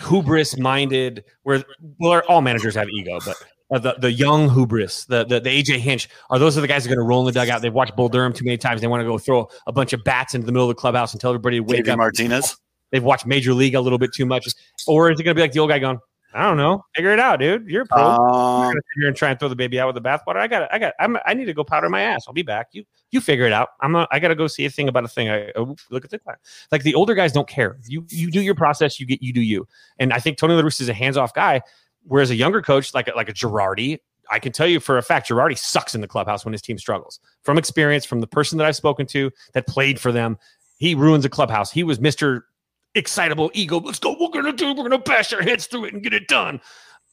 hubris-minded? 0.09 1.25
Where 1.45 1.65
well, 1.99 2.21
all 2.29 2.43
managers 2.43 2.75
have 2.75 2.89
ego, 2.89 3.19
but. 3.25 3.37
Uh, 3.73 3.79
the, 3.79 3.95
the 4.01 4.11
young 4.11 4.51
hubris, 4.51 5.05
the, 5.05 5.25
the 5.25 5.39
the 5.39 5.49
AJ 5.49 5.79
Hinch, 5.79 6.09
are 6.29 6.41
those 6.41 6.59
are 6.59 6.61
the 6.61 6.67
guys 6.67 6.83
that 6.83 6.91
are 6.91 6.97
going 6.97 7.05
to 7.05 7.09
roll 7.09 7.21
in 7.21 7.33
the 7.33 7.41
dugout. 7.41 7.63
They've 7.63 7.73
watched 7.73 7.95
Bull 7.95 8.09
Durham 8.09 8.33
too 8.33 8.45
many 8.45 8.57
times. 8.57 8.81
They 8.81 8.89
want 8.89 9.01
to 9.01 9.05
go 9.05 9.17
throw 9.17 9.49
a 9.69 9.71
bunch 9.71 9.93
of 9.93 10.03
bats 10.03 10.35
into 10.35 10.45
the 10.45 10.51
middle 10.51 10.69
of 10.69 10.75
the 10.75 10.81
clubhouse 10.81 11.13
and 11.13 11.21
tell 11.21 11.31
everybody 11.31 11.59
to 11.59 11.63
wake 11.63 11.89
up. 11.89 11.97
Martinez. 11.97 12.57
They've 12.91 13.05
watched 13.05 13.27
Major 13.27 13.55
League 13.55 13.77
a 13.77 13.81
little 13.81 13.99
bit 13.99 14.13
too 14.13 14.27
much, 14.27 14.49
or 14.89 15.13
is 15.13 15.21
it 15.21 15.23
going 15.23 15.37
to 15.37 15.39
be 15.39 15.43
like 15.43 15.53
the 15.53 15.61
old 15.61 15.71
guy 15.71 15.79
going, 15.79 16.01
"I 16.33 16.43
don't 16.43 16.57
know, 16.57 16.85
figure 16.95 17.13
it 17.13 17.19
out, 17.19 17.41
dude. 17.41 17.69
You're 17.69 17.83
a 17.83 17.87
pro. 17.87 18.03
Um, 18.03 18.19
gonna 18.19 18.73
sit 18.75 18.83
here 18.97 19.09
and 19.09 19.17
try 19.17 19.31
and 19.31 19.39
throw 19.39 19.49
the 19.49 19.57
baby 19.57 19.81
out 19.81 19.93
with 19.93 20.03
the 20.03 20.09
bathwater. 20.09 20.37
I 20.37 20.47
got, 20.47 20.73
I 20.73 20.79
got, 20.79 20.95
I'm, 21.01 21.19
I 21.27 21.35
need 21.35 21.47
to 21.47 21.55
go 21.55 21.65
powder 21.65 21.89
my 21.89 22.03
ass. 22.03 22.25
I'll 22.29 22.35
be 22.35 22.43
back. 22.43 22.69
You, 22.73 22.85
you 23.11 23.21
figure 23.21 23.47
it 23.47 23.53
out. 23.53 23.71
I'm, 23.81 23.93
not, 23.93 24.09
I 24.13 24.19
got 24.19 24.29
to 24.29 24.35
go 24.35 24.47
see 24.47 24.65
a 24.65 24.71
thing 24.71 24.89
about 24.89 25.05
a 25.05 25.09
thing. 25.09 25.29
I 25.29 25.51
oh, 25.57 25.75
look 25.91 26.05
at 26.05 26.11
the 26.11 26.19
clock. 26.19 26.39
Like 26.71 26.83
the 26.83 26.95
older 26.95 27.15
guys 27.15 27.33
don't 27.33 27.49
care. 27.49 27.79
You, 27.87 28.07
you 28.09 28.31
do 28.31 28.41
your 28.41 28.55
process. 28.55 29.01
You 29.01 29.07
get, 29.07 29.23
you 29.23 29.33
do 29.33 29.41
you. 29.41 29.67
And 29.99 30.13
I 30.13 30.19
think 30.19 30.39
Tony 30.39 30.55
La 30.55 30.63
Russa 30.63 30.83
is 30.83 30.89
a 30.89 30.95
hands 30.95 31.17
off 31.17 31.35
guy, 31.35 31.63
whereas 32.05 32.31
a 32.31 32.37
younger 32.37 32.63
coach 32.63 32.95
like, 32.95 33.09
a- 33.09 33.17
like 33.17 33.29
a 33.29 33.33
Girardi, 33.33 33.99
I 34.31 34.39
can 34.39 34.53
tell 34.53 34.69
you 34.69 34.79
for 34.79 34.97
a 34.97 35.03
fact, 35.03 35.29
Girardi 35.29 35.59
sucks 35.59 35.97
in 35.97 36.01
the 36.01 36.07
clubhouse 36.07 36.45
when 36.45 36.53
his 36.53 36.63
team 36.63 36.79
struggles. 36.79 37.19
From 37.43 37.59
experience, 37.59 38.05
from 38.05 38.21
the 38.21 38.29
person 38.29 38.59
that 38.59 38.67
I've 38.69 38.77
spoken 38.77 39.05
to 39.09 39.33
that 39.55 39.67
played 39.67 39.99
for 39.99 40.13
them, 40.13 40.39
he 40.79 40.95
ruins 40.95 41.25
a 41.25 41.29
clubhouse. 41.29 41.73
He 41.73 41.83
was 41.83 41.99
Mister 41.99 42.47
excitable 42.95 43.51
ego. 43.55 43.79
Let's 43.79 43.99
go. 43.99 44.17
We're 44.19 44.29
gonna 44.31 44.53
do. 44.53 44.69
We're 44.75 44.83
gonna 44.89 44.99
bash 44.99 45.33
our 45.33 45.43
heads 45.43 45.67
through 45.67 45.87
it 45.87 45.95
and 45.95 46.03
get 46.03 46.13
it 46.15 46.29
done. 46.29 46.61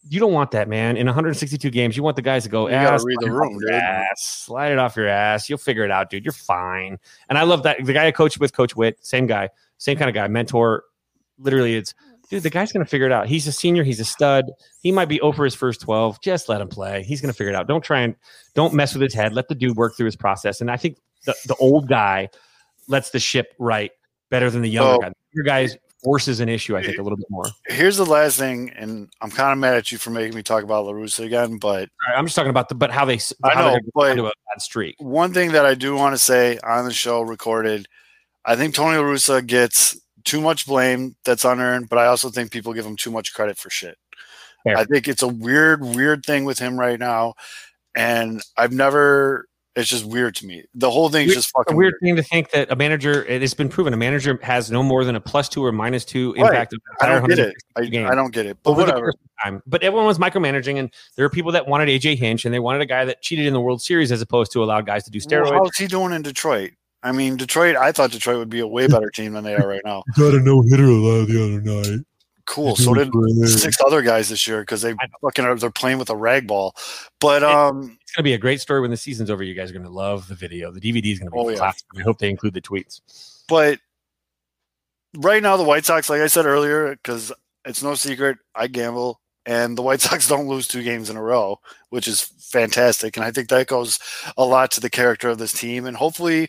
You 0.09 0.19
don't 0.21 0.31
want 0.31 0.51
that, 0.51 0.69
man. 0.69 0.95
In 0.95 1.05
162 1.05 1.69
games, 1.69 1.97
you 1.97 2.03
want 2.03 2.15
the 2.15 2.21
guys 2.21 2.43
to 2.43 2.49
go. 2.49 2.67
You 2.67 2.73
gotta 2.73 3.01
"Ah, 3.01 3.03
read 3.03 3.17
the 3.19 3.25
slide 3.25 3.27
it 3.27 3.31
room, 3.33 3.55
off 3.55 3.61
your 3.61 3.71
dude." 3.71 3.81
Ass, 3.81 4.21
slide 4.45 4.71
it 4.71 4.77
off 4.79 4.95
your 4.95 5.07
ass. 5.07 5.49
You'll 5.49 5.57
figure 5.57 5.83
it 5.83 5.91
out, 5.91 6.09
dude. 6.09 6.23
You're 6.23 6.31
fine. 6.31 6.97
And 7.29 7.37
I 7.37 7.43
love 7.43 7.63
that 7.63 7.83
the 7.85 7.93
guy 7.93 8.07
I 8.07 8.11
coached 8.11 8.39
with, 8.39 8.53
Coach 8.53 8.75
Witt, 8.75 8.97
same 9.05 9.27
guy, 9.27 9.49
same 9.79 9.97
kind 9.97 10.07
of 10.09 10.15
guy, 10.15 10.27
mentor. 10.27 10.83
Literally, 11.39 11.75
it's 11.75 11.93
dude. 12.29 12.43
The 12.43 12.49
guy's 12.49 12.71
gonna 12.71 12.85
figure 12.85 13.05
it 13.05 13.11
out. 13.11 13.27
He's 13.27 13.47
a 13.47 13.51
senior. 13.51 13.83
He's 13.83 13.99
a 13.99 14.05
stud. 14.05 14.45
He 14.81 14.91
might 14.93 15.09
be 15.09 15.19
over 15.21 15.43
his 15.43 15.55
first 15.55 15.81
12. 15.81 16.21
Just 16.21 16.47
let 16.47 16.61
him 16.61 16.69
play. 16.69 17.03
He's 17.03 17.19
gonna 17.19 17.33
figure 17.33 17.51
it 17.51 17.55
out. 17.55 17.67
Don't 17.67 17.83
try 17.83 17.99
and 18.01 18.15
don't 18.55 18.73
mess 18.73 18.93
with 18.93 19.01
his 19.01 19.13
head. 19.13 19.33
Let 19.33 19.49
the 19.49 19.55
dude 19.55 19.75
work 19.75 19.97
through 19.97 20.05
his 20.05 20.15
process. 20.15 20.61
And 20.61 20.71
I 20.71 20.77
think 20.77 20.97
the, 21.25 21.35
the 21.47 21.55
old 21.55 21.89
guy 21.89 22.29
lets 22.87 23.09
the 23.09 23.19
ship 23.19 23.53
right 23.59 23.91
better 24.29 24.49
than 24.49 24.61
the 24.61 24.69
younger 24.69 24.95
Oh. 25.05 25.09
guy. 25.09 25.13
Your 25.37 25.45
guys 25.45 25.77
forces 26.03 26.39
an 26.39 26.49
issue, 26.49 26.75
I 26.75 26.81
think, 26.81 26.97
a 26.97 27.03
little 27.03 27.15
bit 27.17 27.27
more. 27.29 27.45
Here's 27.67 27.95
the 27.97 28.05
last 28.05 28.39
thing, 28.39 28.71
and 28.75 29.07
I'm 29.21 29.29
kind 29.29 29.51
of 29.53 29.59
mad 29.59 29.75
at 29.75 29.91
you 29.91 29.99
for 29.99 30.09
making 30.09 30.35
me 30.35 30.41
talk 30.41 30.63
about 30.63 30.85
LaRussa 30.85 31.23
again, 31.25 31.57
but 31.59 31.89
right, 32.07 32.17
I'm 32.17 32.25
just 32.25 32.35
talking 32.35 32.49
about 32.49 32.69
the 32.69 32.75
but 32.75 32.89
how 32.89 33.05
they 33.05 33.19
I 33.43 33.53
how 33.53 33.73
know, 33.73 33.79
but- 33.93 34.11
into 34.11 34.23
a 34.23 34.31
bad 34.49 34.61
streak. 34.61 34.95
one 34.97 35.31
thing 35.33 35.51
that 35.51 35.63
I 35.65 35.75
do 35.75 35.95
want 35.95 36.15
to 36.15 36.17
say 36.17 36.57
on 36.63 36.85
the 36.85 36.91
show 36.93 37.21
recorded, 37.21 37.87
I 38.45 38.55
think 38.55 38.73
Tony 38.73 38.97
La 38.97 39.03
Russa 39.03 39.45
gets 39.45 39.99
too 40.23 40.41
much 40.41 40.65
blame 40.65 41.15
that's 41.23 41.45
unearned, 41.45 41.87
but 41.87 41.99
I 41.99 42.07
also 42.07 42.29
think 42.29 42.51
people 42.51 42.73
give 42.73 42.85
him 42.85 42.95
too 42.95 43.11
much 43.11 43.33
credit 43.35 43.59
for 43.59 43.69
shit. 43.69 43.95
Fair. 44.63 44.75
I 44.75 44.85
think 44.85 45.07
it's 45.07 45.21
a 45.21 45.27
weird, 45.27 45.83
weird 45.83 46.25
thing 46.25 46.45
with 46.45 46.57
him 46.57 46.79
right 46.79 46.99
now, 46.99 47.35
and 47.95 48.41
I've 48.57 48.73
never. 48.73 49.45
It's 49.77 49.87
just 49.89 50.05
weird 50.05 50.33
to 50.37 50.45
me. 50.47 50.63
The 50.73 50.89
whole 50.89 51.07
thing's 51.09 51.27
Weird- 51.27 51.35
just 51.37 51.49
A 51.49 51.59
fucking 51.59 51.77
weird 51.77 51.93
weird. 52.01 52.15
thing 52.15 52.15
to 52.15 52.23
think 52.23 52.49
that 52.51 52.71
a 52.71 52.75
manager 52.75 53.23
it 53.25 53.41
has 53.41 53.53
been 53.53 53.69
proven 53.69 53.93
a 53.93 53.97
manager 53.97 54.39
has 54.41 54.71
no 54.71 54.81
more 54.81 55.05
than 55.05 55.15
a 55.15 55.19
plus 55.21 55.47
two 55.47 55.63
or 55.63 55.71
minus 55.71 56.03
two 56.03 56.33
Right. 56.33 56.47
impact. 56.47 56.73
of 56.73 56.79
I 56.99 57.07
don't 57.07 57.27
get 57.29 57.37
it. 57.39 57.53
I, 57.75 57.81
I 57.81 58.15
don't 58.15 58.33
get 58.33 58.47
it. 58.47 58.57
But 58.63 58.71
over 58.71 58.81
whatever. 58.81 59.13
time. 59.43 59.61
But 59.67 59.83
everyone 59.83 60.07
was 60.07 60.17
micromanaging, 60.17 60.79
and 60.79 60.91
there 61.15 61.25
are 61.25 61.29
people 61.29 61.51
that 61.51 61.67
wanted 61.67 61.89
AJ 61.89 62.15
Hinch, 62.17 62.43
and 62.43 62.51
they 62.53 62.59
wanted 62.59 62.81
a 62.81 62.87
guy 62.87 63.05
that 63.05 63.21
cheated 63.21 63.45
in 63.45 63.53
the 63.53 63.61
World 63.61 63.81
Series 63.81 64.11
as 64.11 64.19
opposed 64.21 64.51
to 64.53 64.63
allow 64.63 64.81
guys 64.81 65.03
to 65.05 65.11
do 65.11 65.19
Well, 65.29 65.45
steroids. 65.45 65.53
how's 65.57 65.77
he 65.77 65.85
doing 65.85 66.11
in 66.11 66.23
Detroit? 66.23 66.71
I 67.03 67.11
mean, 67.11 67.37
Detroit. 67.37 67.75
I 67.75 67.91
thought 67.91 68.09
Detroit 68.11 68.39
would 68.39 68.49
be 68.49 68.59
a 68.61 68.67
way 68.67 68.87
better 68.87 69.11
team 69.11 69.33
than 69.33 69.43
they 69.43 69.53
are 69.55 69.67
right 69.67 69.81
now. 69.85 70.01
got 70.17 70.33
a 70.33 70.39
no 70.39 70.61
hitter 70.63 70.85
allowed 70.85 71.27
the 71.27 71.43
other 71.43 71.61
night. 71.61 72.05
Cool. 72.47 72.75
So 72.77 72.93
did 72.93 73.11
six 73.49 73.77
other 73.85 74.01
guys 74.01 74.29
this 74.29 74.47
year 74.47 74.61
because 74.61 74.81
they 74.81 74.95
fucking 75.21 75.45
are, 75.45 75.55
they're 75.55 75.69
playing 75.69 75.97
with 75.99 76.09
a 76.09 76.15
rag 76.15 76.47
ball. 76.47 76.75
But 77.19 77.43
um, 77.43 77.97
it's 78.01 78.13
going 78.13 78.21
to 78.21 78.23
be 78.23 78.33
a 78.33 78.37
great 78.37 78.61
story 78.61 78.79
when 78.81 78.89
the 78.89 78.97
season's 78.97 79.29
over. 79.29 79.43
You 79.43 79.53
guys 79.53 79.69
are 79.69 79.73
going 79.73 79.85
to 79.85 79.91
love 79.91 80.27
the 80.29 80.33
video. 80.35 80.71
The 80.71 80.79
DVD 80.79 81.11
is 81.11 81.19
going 81.19 81.29
to 81.29 81.31
be 81.31 81.39
Oh, 81.39 81.49
yeah. 81.49 81.57
classic. 81.57 81.83
I 81.97 82.01
hope 82.01 82.19
they 82.19 82.29
include 82.29 82.53
the 82.53 82.61
tweets. 82.61 83.01
but 83.49 83.79
right 85.17 85.43
now 85.43 85.57
the 85.57 85.63
White 85.63 85.85
Sox, 85.85 86.09
like 86.09 86.21
I 86.21 86.27
said 86.27 86.45
earlier, 86.45 86.95
because 86.95 87.31
it's 87.65 87.83
no 87.83 87.95
secret, 87.95 88.37
I 88.55 88.67
gamble, 88.67 89.19
and 89.45 89.77
the 89.77 89.81
White 89.81 90.01
Sox 90.07 90.27
don't 90.27 90.47
lose 90.47 90.67
two 90.67 90.83
games 90.83 91.09
in 91.09 91.17
a 91.17 91.21
row, 91.21 91.59
which 91.89 92.07
is 92.07 92.21
fantastic. 92.21 93.17
And 93.17 93.25
I 93.25 93.31
think 93.31 93.49
that 93.49 93.67
goes 93.67 93.99
a 94.37 94.45
lot 94.45 94.71
to 94.71 94.79
the 94.81 94.89
character 94.89 95.29
of 95.29 95.37
this 95.37 95.51
team. 95.53 95.85
And 95.85 95.97
hopefully, 95.97 96.47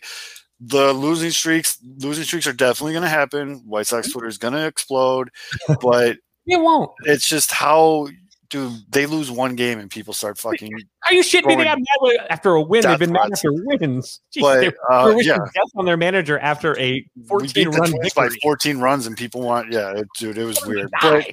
the 0.59 0.93
losing 0.93 1.31
streaks, 1.31 1.77
losing 1.99 2.23
streaks 2.23 2.47
are 2.47 2.53
definitely 2.53 2.93
going 2.93 3.03
to 3.03 3.09
happen. 3.09 3.61
White 3.65 3.87
Sox 3.87 4.11
Twitter 4.11 4.27
is 4.27 4.37
going 4.37 4.53
to 4.53 4.65
explode, 4.65 5.29
but 5.81 6.17
It 6.47 6.59
won't. 6.59 6.91
it's 7.05 7.27
just 7.27 7.51
how. 7.51 8.07
do 8.49 8.71
they 8.89 9.05
lose 9.05 9.29
one 9.29 9.55
game 9.55 9.77
and 9.77 9.91
people 9.91 10.11
start 10.13 10.39
fucking. 10.39 10.71
Are 11.05 11.13
you 11.13 11.21
shitting 11.21 11.45
me? 11.45 11.55
They 11.55 11.63
Going 11.63 11.65
got 11.65 11.77
mad 11.77 12.27
after 12.31 12.49
a 12.55 12.61
win. 12.63 12.81
They've 12.81 12.97
been 12.97 13.11
mad 13.11 13.29
after 13.31 13.51
wins. 13.53 14.19
Jeez, 14.35 14.41
But 14.41 14.61
they 14.61 14.71
uh, 14.89 15.13
were 15.13 15.21
yeah, 15.21 15.37
death 15.37 15.71
on 15.75 15.85
their 15.85 15.97
manager 15.97 16.39
after 16.39 16.75
a 16.79 17.05
we 17.15 17.27
14 17.27 17.51
beat 17.53 17.67
run 17.77 17.93
by 18.15 18.29
14 18.41 18.79
runs, 18.79 19.05
and 19.05 19.15
people 19.15 19.41
want. 19.41 19.71
Yeah, 19.71 19.91
it, 19.95 20.07
dude, 20.17 20.39
it 20.39 20.45
was 20.45 20.59
weird. 20.65 20.89
But 20.99 21.27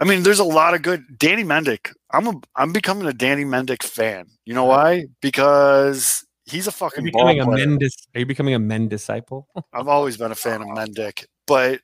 I 0.00 0.04
mean, 0.04 0.22
there's 0.22 0.40
a 0.40 0.44
lot 0.44 0.74
of 0.74 0.82
good 0.82 1.04
Danny 1.18 1.44
Mendick. 1.44 1.90
I'm 2.12 2.26
a 2.26 2.34
I'm 2.54 2.72
becoming 2.72 3.06
a 3.06 3.12
Danny 3.14 3.44
Mendick 3.44 3.82
fan. 3.82 4.26
You 4.44 4.52
know 4.52 4.64
why? 4.64 5.06
Because 5.22 6.26
he's 6.44 6.66
a 6.66 6.70
Are 6.70 6.72
you 6.72 6.72
fucking 6.72 7.04
becoming 7.04 7.40
a 7.40 7.46
men? 7.50 7.78
dis- 7.78 8.06
Are 8.14 8.20
you 8.20 8.26
becoming 8.26 8.54
a 8.54 8.58
men 8.58 8.88
disciple? 8.88 9.48
I've 9.72 9.88
always 9.88 10.16
been 10.16 10.32
a 10.32 10.36
fan 10.36 10.62
of 10.62 10.68
Mendick, 10.68 11.26
but 11.46 11.80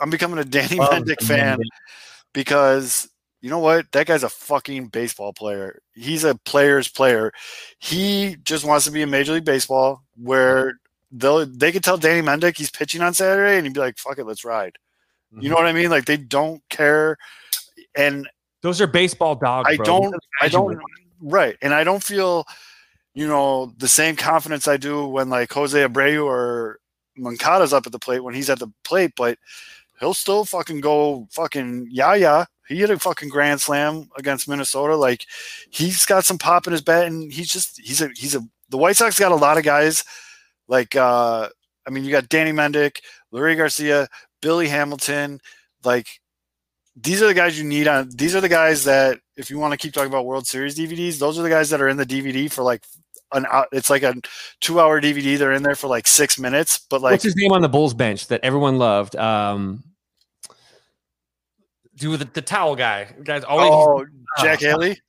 I'm 0.00 0.10
becoming 0.10 0.38
a 0.38 0.44
Danny 0.44 0.76
Love 0.76 0.90
Mendick 0.90 1.22
fan 1.22 1.58
Mendick. 1.58 1.64
because 2.32 3.08
you 3.40 3.48
know 3.50 3.58
what? 3.58 3.90
That 3.92 4.06
guy's 4.06 4.22
a 4.22 4.28
fucking 4.28 4.88
baseball 4.88 5.32
player. 5.32 5.80
He's 5.94 6.24
a 6.24 6.34
player's 6.34 6.88
player. 6.88 7.32
He 7.78 8.36
just 8.42 8.64
wants 8.64 8.84
to 8.84 8.90
be 8.90 9.02
in 9.02 9.10
Major 9.10 9.32
League 9.32 9.44
Baseball 9.44 10.02
where 10.16 10.78
they'll 11.10 11.46
they 11.46 11.72
could 11.72 11.82
tell 11.82 11.96
Danny 11.96 12.26
Mendick 12.26 12.56
he's 12.56 12.70
pitching 12.70 13.00
on 13.00 13.14
Saturday 13.14 13.56
and 13.56 13.66
he'd 13.66 13.74
be 13.74 13.80
like, 13.80 13.98
"Fuck 13.98 14.18
it, 14.18 14.26
let's 14.26 14.44
ride." 14.44 14.76
You 15.32 15.48
know 15.48 15.56
mm-hmm. 15.56 15.64
what 15.64 15.68
I 15.68 15.72
mean? 15.72 15.90
Like 15.90 16.06
they 16.06 16.16
don't 16.16 16.62
care, 16.70 17.16
and 17.94 18.28
Those 18.62 18.80
are 18.80 18.86
baseball 18.86 19.36
dogs. 19.36 19.68
I 19.70 19.76
bro. 19.76 19.84
don't. 19.84 20.02
These 20.02 20.12
are 20.12 20.18
the 20.40 20.46
I 20.46 20.48
don't. 20.48 20.80
Right, 21.20 21.56
and 21.62 21.72
I 21.72 21.84
don't 21.84 22.02
feel, 22.02 22.46
you 23.14 23.26
know, 23.26 23.72
the 23.76 23.88
same 23.88 24.16
confidence 24.16 24.68
I 24.68 24.76
do 24.76 25.06
when 25.06 25.28
like 25.28 25.52
Jose 25.52 25.78
Abreu 25.78 26.24
or 26.24 26.78
Moncada's 27.16 27.72
up 27.72 27.86
at 27.86 27.92
the 27.92 27.98
plate 27.98 28.20
when 28.20 28.34
he's 28.34 28.50
at 28.50 28.58
the 28.58 28.72
plate, 28.84 29.12
but 29.16 29.38
he'll 29.98 30.14
still 30.14 30.44
fucking 30.44 30.80
go 30.80 31.28
fucking 31.30 31.88
yeah 31.90 32.14
yeah. 32.14 32.44
He 32.68 32.76
hit 32.76 32.90
a 32.90 32.98
fucking 32.98 33.30
grand 33.30 33.60
slam 33.60 34.08
against 34.16 34.48
Minnesota. 34.48 34.96
Like 34.96 35.26
he's 35.70 36.06
got 36.06 36.24
some 36.24 36.38
pop 36.38 36.66
in 36.66 36.72
his 36.72 36.82
bat, 36.82 37.06
and 37.06 37.32
he's 37.32 37.48
just 37.48 37.80
he's 37.80 38.00
a 38.00 38.10
he's 38.14 38.34
a. 38.34 38.40
The 38.68 38.78
White 38.78 38.96
Sox 38.96 39.18
got 39.18 39.32
a 39.32 39.36
lot 39.36 39.58
of 39.58 39.64
guys. 39.64 40.04
Like 40.68 40.94
uh 40.94 41.48
I 41.86 41.90
mean, 41.90 42.04
you 42.04 42.12
got 42.12 42.28
Danny 42.28 42.52
Mendick, 42.52 43.00
Leury 43.32 43.56
Garcia, 43.56 44.08
Billy 44.40 44.68
Hamilton. 44.68 45.40
Like 45.82 46.06
these 46.94 47.22
are 47.22 47.26
the 47.26 47.34
guys 47.34 47.58
you 47.58 47.64
need 47.64 47.88
on. 47.88 48.10
These 48.14 48.36
are 48.36 48.40
the 48.40 48.48
guys 48.48 48.84
that 48.84 49.18
if 49.40 49.50
you 49.50 49.58
want 49.58 49.72
to 49.72 49.76
keep 49.76 49.92
talking 49.92 50.10
about 50.10 50.26
World 50.26 50.46
Series 50.46 50.78
DVDs, 50.78 51.18
those 51.18 51.38
are 51.38 51.42
the 51.42 51.48
guys 51.48 51.70
that 51.70 51.80
are 51.80 51.88
in 51.88 51.96
the 51.96 52.06
DVD 52.06 52.50
for 52.52 52.62
like 52.62 52.84
an. 53.32 53.44
hou- 53.50 53.66
It's 53.72 53.90
like 53.90 54.02
a 54.04 54.14
two-hour 54.60 55.00
DVD. 55.00 55.36
They're 55.38 55.52
in 55.52 55.62
there 55.62 55.74
for 55.74 55.88
like 55.88 56.06
six 56.06 56.38
minutes, 56.38 56.78
but 56.90 57.00
like 57.00 57.12
What's 57.12 57.24
his 57.24 57.36
name 57.36 57.50
on 57.52 57.62
the 57.62 57.68
Bulls 57.68 57.94
bench 57.94 58.28
that 58.28 58.40
everyone 58.44 58.78
loved? 58.78 59.16
Um, 59.16 59.82
do 61.96 62.16
the, 62.16 62.24
the 62.26 62.42
towel 62.42 62.76
guy. 62.76 63.08
Guys 63.24 63.42
always. 63.44 63.70
oh, 63.72 64.06
Jack 64.42 64.60
oh, 64.62 64.66
Haley, 64.68 65.00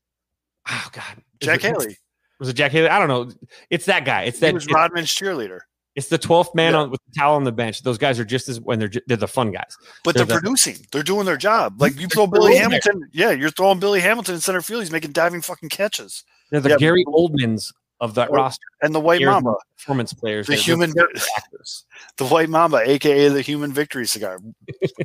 oh 0.69 0.88
God, 0.91 1.03
Jack 1.41 1.63
it- 1.63 1.67
Haley. 1.77 1.97
Was 2.39 2.49
it 2.49 2.53
Jack 2.53 2.71
Haley? 2.71 2.89
I 2.89 2.97
don't 2.97 3.07
know. 3.07 3.32
It's 3.69 3.86
that 3.86 4.03
guy. 4.03 4.23
It's 4.23 4.39
He 4.39 4.45
that. 4.47 4.53
was 4.55 4.65
Rodman's 4.67 5.09
cheerleader. 5.13 5.59
It's 5.95 6.07
the 6.07 6.17
twelfth 6.17 6.55
man 6.55 6.73
Yeah. 6.73 6.79
on 6.79 6.91
with 6.91 6.99
the 7.07 7.19
towel 7.19 7.35
on 7.35 7.43
the 7.43 7.51
bench. 7.51 7.83
Those 7.83 7.97
guys 7.97 8.19
are 8.19 8.25
just 8.25 8.47
as 8.49 8.59
when 8.61 8.79
they're 8.79 8.91
they're 9.07 9.17
the 9.17 9.27
fun 9.27 9.51
guys. 9.51 9.75
But 10.03 10.15
They're 10.15 10.25
they're 10.25 10.37
the- 10.37 10.41
producing. 10.41 10.77
They're 10.91 11.03
doing 11.03 11.25
their 11.25 11.37
job. 11.37 11.81
Like 11.81 11.99
you 11.99 12.07
throw 12.07 12.27
Billy 12.27 12.55
throwing 12.57 12.69
there. 12.71 12.79
Hamilton. 12.81 13.09
Yeah, 13.11 13.31
you're 13.31 13.49
throwing 13.51 13.79
Billy 13.79 13.99
Hamilton 13.99 14.35
in 14.35 14.41
center 14.41 14.61
field. 14.61 14.81
He's 14.83 14.91
making 14.91 15.11
diving 15.11 15.41
fucking 15.41 15.69
catches. 15.69 16.23
They're 16.49 16.61
the 16.61 16.69
Yeah. 16.69 16.77
Gary 16.77 17.03
Oldmans 17.07 17.73
of 17.99 18.15
that 18.15 18.29
Or- 18.31 18.37
roster. 18.37 18.65
And 18.81 18.95
the 18.95 18.99
White 18.99 19.19
Here's 19.19 19.29
Mamba, 19.31 19.53
performance 19.77 20.11
players. 20.11 20.47
The 20.47 20.55
human- 20.55 20.91
actors. 21.37 21.85
the 22.17 22.25
White 22.25 22.49
Mamba, 22.49 22.77
aka 22.89 23.27
the 23.27 23.41
Human 23.43 23.71
Victory 23.71 24.07
Cigar, 24.07 24.39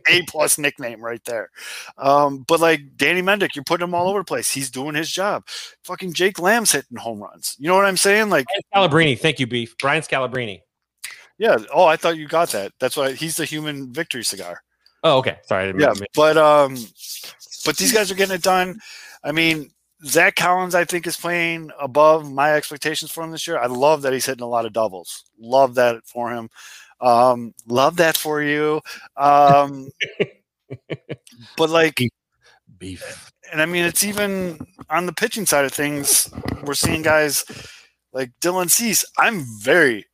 A 0.08 0.22
plus 0.28 0.56
nickname 0.56 1.02
right 1.04 1.22
there. 1.26 1.50
Um, 1.98 2.44
but 2.48 2.58
like 2.58 2.96
Danny 2.96 3.20
Mendick, 3.20 3.54
you're 3.54 3.64
putting 3.64 3.84
him 3.88 3.94
all 3.94 4.08
over 4.08 4.20
the 4.20 4.24
place. 4.24 4.50
He's 4.50 4.70
doing 4.70 4.94
his 4.94 5.10
job. 5.10 5.44
Fucking 5.84 6.14
Jake 6.14 6.38
Lamb's 6.40 6.72
hitting 6.72 6.96
home 6.96 7.20
runs. 7.20 7.54
You 7.58 7.68
know 7.68 7.74
what 7.76 7.84
I'm 7.84 7.98
saying? 7.98 8.30
Like 8.30 8.46
Brian 8.72 8.88
Scalabrine. 8.90 9.18
Thank 9.18 9.40
you, 9.40 9.46
Beef. 9.46 9.76
Brian 9.78 10.02
Scalabrine. 10.02 10.60
Yeah. 11.38 11.58
Oh, 11.72 11.84
I 11.84 11.96
thought 11.96 12.16
you 12.16 12.28
got 12.28 12.50
that. 12.50 12.72
That's 12.80 12.96
why 12.96 13.12
he's 13.12 13.36
the 13.36 13.44
human 13.44 13.92
victory 13.92 14.24
cigar. 14.24 14.62
Oh, 15.02 15.18
okay. 15.18 15.38
Sorry. 15.44 15.64
I 15.64 15.66
didn't 15.66 15.80
Yeah, 15.80 15.94
but 16.14 16.36
um, 16.36 16.76
but 17.64 17.76
these 17.76 17.92
guys 17.92 18.10
are 18.10 18.14
getting 18.14 18.34
it 18.34 18.42
done. 18.42 18.80
I 19.22 19.32
mean, 19.32 19.70
Zack 20.04 20.36
Collins, 20.36 20.74
I 20.74 20.84
think, 20.84 21.06
is 21.06 21.16
playing 21.16 21.70
above 21.80 22.30
my 22.30 22.54
expectations 22.54 23.10
for 23.10 23.24
him 23.24 23.30
this 23.30 23.46
year. 23.46 23.58
I 23.58 23.66
love 23.66 24.02
that 24.02 24.12
he's 24.12 24.26
hitting 24.26 24.42
a 24.42 24.48
lot 24.48 24.66
of 24.66 24.72
doubles. 24.72 25.24
Love 25.38 25.74
that 25.76 26.06
for 26.06 26.30
him. 26.30 26.48
Um, 27.00 27.54
love 27.66 27.96
that 27.96 28.16
for 28.16 28.42
you. 28.42 28.80
Um, 29.16 29.88
but 31.56 31.70
like, 31.70 32.00
beef. 32.78 33.32
and 33.52 33.60
I 33.60 33.66
mean, 33.66 33.84
it's 33.84 34.04
even 34.04 34.58
on 34.90 35.06
the 35.06 35.12
pitching 35.12 35.46
side 35.46 35.64
of 35.64 35.72
things. 35.72 36.28
We're 36.64 36.74
seeing 36.74 37.02
guys 37.02 37.44
like 38.12 38.32
Dylan 38.40 38.70
Cease. 38.70 39.04
I'm 39.18 39.44
very, 39.60 40.06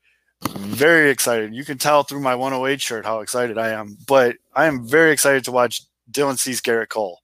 very 0.50 1.10
excited. 1.10 1.54
You 1.54 1.64
can 1.64 1.78
tell 1.78 2.02
through 2.02 2.20
my 2.20 2.34
108 2.34 2.80
shirt 2.80 3.04
how 3.04 3.20
excited 3.20 3.58
I 3.58 3.68
am. 3.70 3.96
But 4.06 4.36
I 4.54 4.66
am 4.66 4.86
very 4.86 5.12
excited 5.12 5.44
to 5.44 5.52
watch 5.52 5.82
Dylan 6.10 6.38
Cease, 6.38 6.60
Gerrit 6.60 6.88
Cole. 6.88 7.18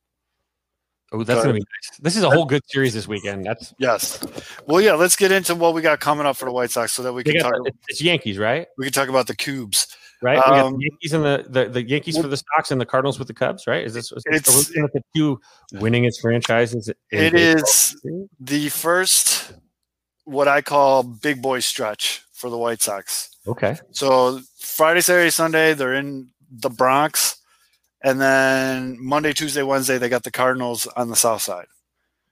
Oh, 1.11 1.25
that's 1.25 1.41
gonna 1.41 1.55
be 1.55 1.61
nice. 1.61 1.99
This 2.01 2.17
is 2.17 2.23
a 2.23 2.29
whole 2.29 2.45
good 2.45 2.63
series 2.69 2.93
this 2.93 3.09
weekend. 3.09 3.47
That's 3.47 3.73
Yes. 3.79 4.23
Well, 4.67 4.81
yeah. 4.83 4.93
Let's 4.93 5.17
get 5.17 5.33
into 5.33 5.55
what 5.55 5.73
we 5.73 5.81
got 5.81 6.01
coming 6.01 6.27
up 6.27 6.37
for 6.37 6.45
the 6.45 6.53
White 6.53 6.71
Sox, 6.71 6.93
so 6.93 7.03
that 7.03 7.15
we 7.15 7.25
can 7.25 7.39
talk. 7.39 7.55
the- 7.65 7.73
it's 7.89 8.03
Yankees, 8.03 8.37
right? 8.37 8.67
We 8.77 8.85
can 8.85 8.93
talk 8.93 9.09
about 9.09 9.27
the 9.27 9.35
cubes. 9.35 9.97
Right. 10.21 10.37
we 10.37 10.43
got 10.43 10.67
Um, 10.67 10.75
the 10.75 10.83
Yankees 10.91 11.13
and 11.15 11.25
the, 11.25 11.47
the 11.49 11.69
the 11.71 11.83
Yankees 11.89 12.19
for 12.19 12.27
the 12.29 12.37
Sox 12.37 12.71
and 12.73 12.79
the 12.81 12.85
Cardinals 12.85 13.19
with 13.19 13.29
the 13.29 13.33
Cubs, 13.35 13.67
right? 13.67 13.85
Is 13.87 13.95
this? 13.95 14.13
Is 14.13 14.23
It's- 14.27 14.55
looking 14.69 14.85
at 14.85 14.93
the 14.93 15.01
two 15.17 15.41
winningest 15.75 16.21
franchises? 16.21 16.89
in 16.89 16.95
It 17.11 17.33
baseball? 17.33 17.63
is 17.65 17.97
the 18.39 18.69
first 18.69 19.53
what 20.25 20.47
I 20.47 20.61
call 20.61 21.05
big 21.05 21.41
boy 21.41 21.61
stretch 21.61 22.23
for 22.39 22.51
the 22.51 22.59
White 22.59 22.81
Sox. 22.81 23.37
okay. 23.47 23.77
So 23.91 24.41
Friday, 24.61 25.01
Saturday, 25.01 25.31
Sunday, 25.31 25.75
they're 25.75 25.95
in 25.95 26.29
the 26.51 26.71
Bronx, 26.71 27.37
and 28.03 28.21
then 28.21 28.97
Monday, 29.01 29.33
Tuesday, 29.33 29.63
Wednesday, 29.63 29.99
they 29.99 30.09
got 30.09 30.23
the 30.23 30.31
Cardinals 30.31 30.87
on 30.97 31.09
the 31.09 31.17
South 31.17 31.43
Side. 31.43 31.67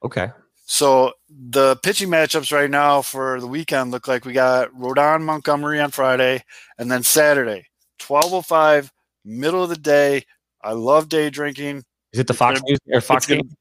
Okay. 0.03 0.29
So 0.65 1.13
the 1.29 1.75
pitching 1.77 2.09
matchups 2.09 2.51
right 2.51 2.69
now 2.69 3.01
for 3.01 3.39
the 3.39 3.47
weekend 3.47 3.91
look 3.91 4.07
like 4.07 4.25
we 4.25 4.33
got 4.33 4.69
Rodon 4.71 5.23
Montgomery 5.23 5.79
on 5.79 5.91
Friday, 5.91 6.43
and 6.77 6.89
then 6.89 7.03
Saturday, 7.03 7.67
twelve 7.99 8.33
oh 8.33 8.41
five, 8.41 8.91
middle 9.23 9.63
of 9.63 9.69
the 9.69 9.77
day. 9.77 10.25
I 10.61 10.71
love 10.71 11.09
day 11.09 11.29
drinking. 11.29 11.83
Is 12.13 12.19
it 12.19 12.27
the 12.27 12.33
Fox 12.33 12.61
News 12.63 12.79
or 12.91 13.01
Fox 13.01 13.23
it's 13.23 13.27
gonna, 13.27 13.43
game? 13.43 13.55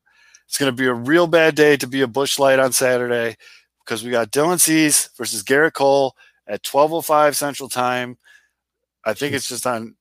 it's 0.48 0.58
gonna 0.58 0.72
be 0.72 0.86
a 0.86 0.94
real 0.94 1.26
bad 1.26 1.54
day 1.54 1.76
to 1.76 1.86
be 1.86 2.02
a 2.02 2.06
Busch 2.06 2.38
Light 2.38 2.58
on 2.58 2.72
Saturday 2.72 3.36
because 3.84 4.02
we 4.02 4.10
got 4.10 4.32
Dylan 4.32 4.58
Cease 4.58 5.08
versus 5.16 5.44
Gerrit 5.44 5.74
Cole 5.74 6.16
at 6.46 6.62
twelve 6.62 6.92
oh 6.92 7.00
five 7.00 7.36
Central 7.36 7.68
Time. 7.68 8.18
I 9.04 9.14
think 9.14 9.34
it's 9.34 9.48
just 9.48 9.66
on 9.66 9.94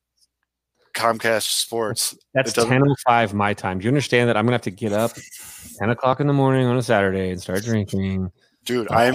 Comcast 0.95 1.43
Sports. 1.59 2.17
That's 2.33 2.53
ten 2.53 2.81
oh 2.87 2.95
five 3.05 3.33
my 3.33 3.53
time. 3.53 3.79
Do 3.79 3.83
you 3.83 3.89
understand 3.89 4.29
that 4.29 4.37
I'm 4.37 4.45
gonna 4.45 4.55
have 4.55 4.61
to 4.63 4.71
get 4.71 4.93
up 4.93 5.11
ten 5.79 5.89
o'clock 5.89 6.19
in 6.19 6.27
the 6.27 6.33
morning 6.33 6.65
on 6.65 6.77
a 6.77 6.83
Saturday 6.83 7.29
and 7.31 7.41
start 7.41 7.63
drinking? 7.63 8.31
Dude, 8.65 8.91
I'm 8.91 9.13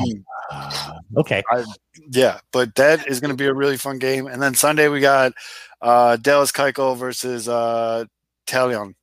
Okay. 1.16 1.42
yeah, 2.10 2.38
but 2.52 2.74
that 2.76 3.06
is 3.08 3.20
going 3.20 3.30
to 3.30 3.36
be 3.36 3.46
a 3.46 3.54
really 3.54 3.76
fun 3.76 3.98
game. 3.98 4.26
And 4.26 4.40
then 4.40 4.54
Sunday 4.54 4.88
we 4.88 5.00
got 5.00 5.32
uh, 5.80 6.16
Dallas 6.16 6.52
Keuchel 6.52 6.96
versus 6.96 7.48
uh, 7.48 8.04
Taillon. 8.46 8.94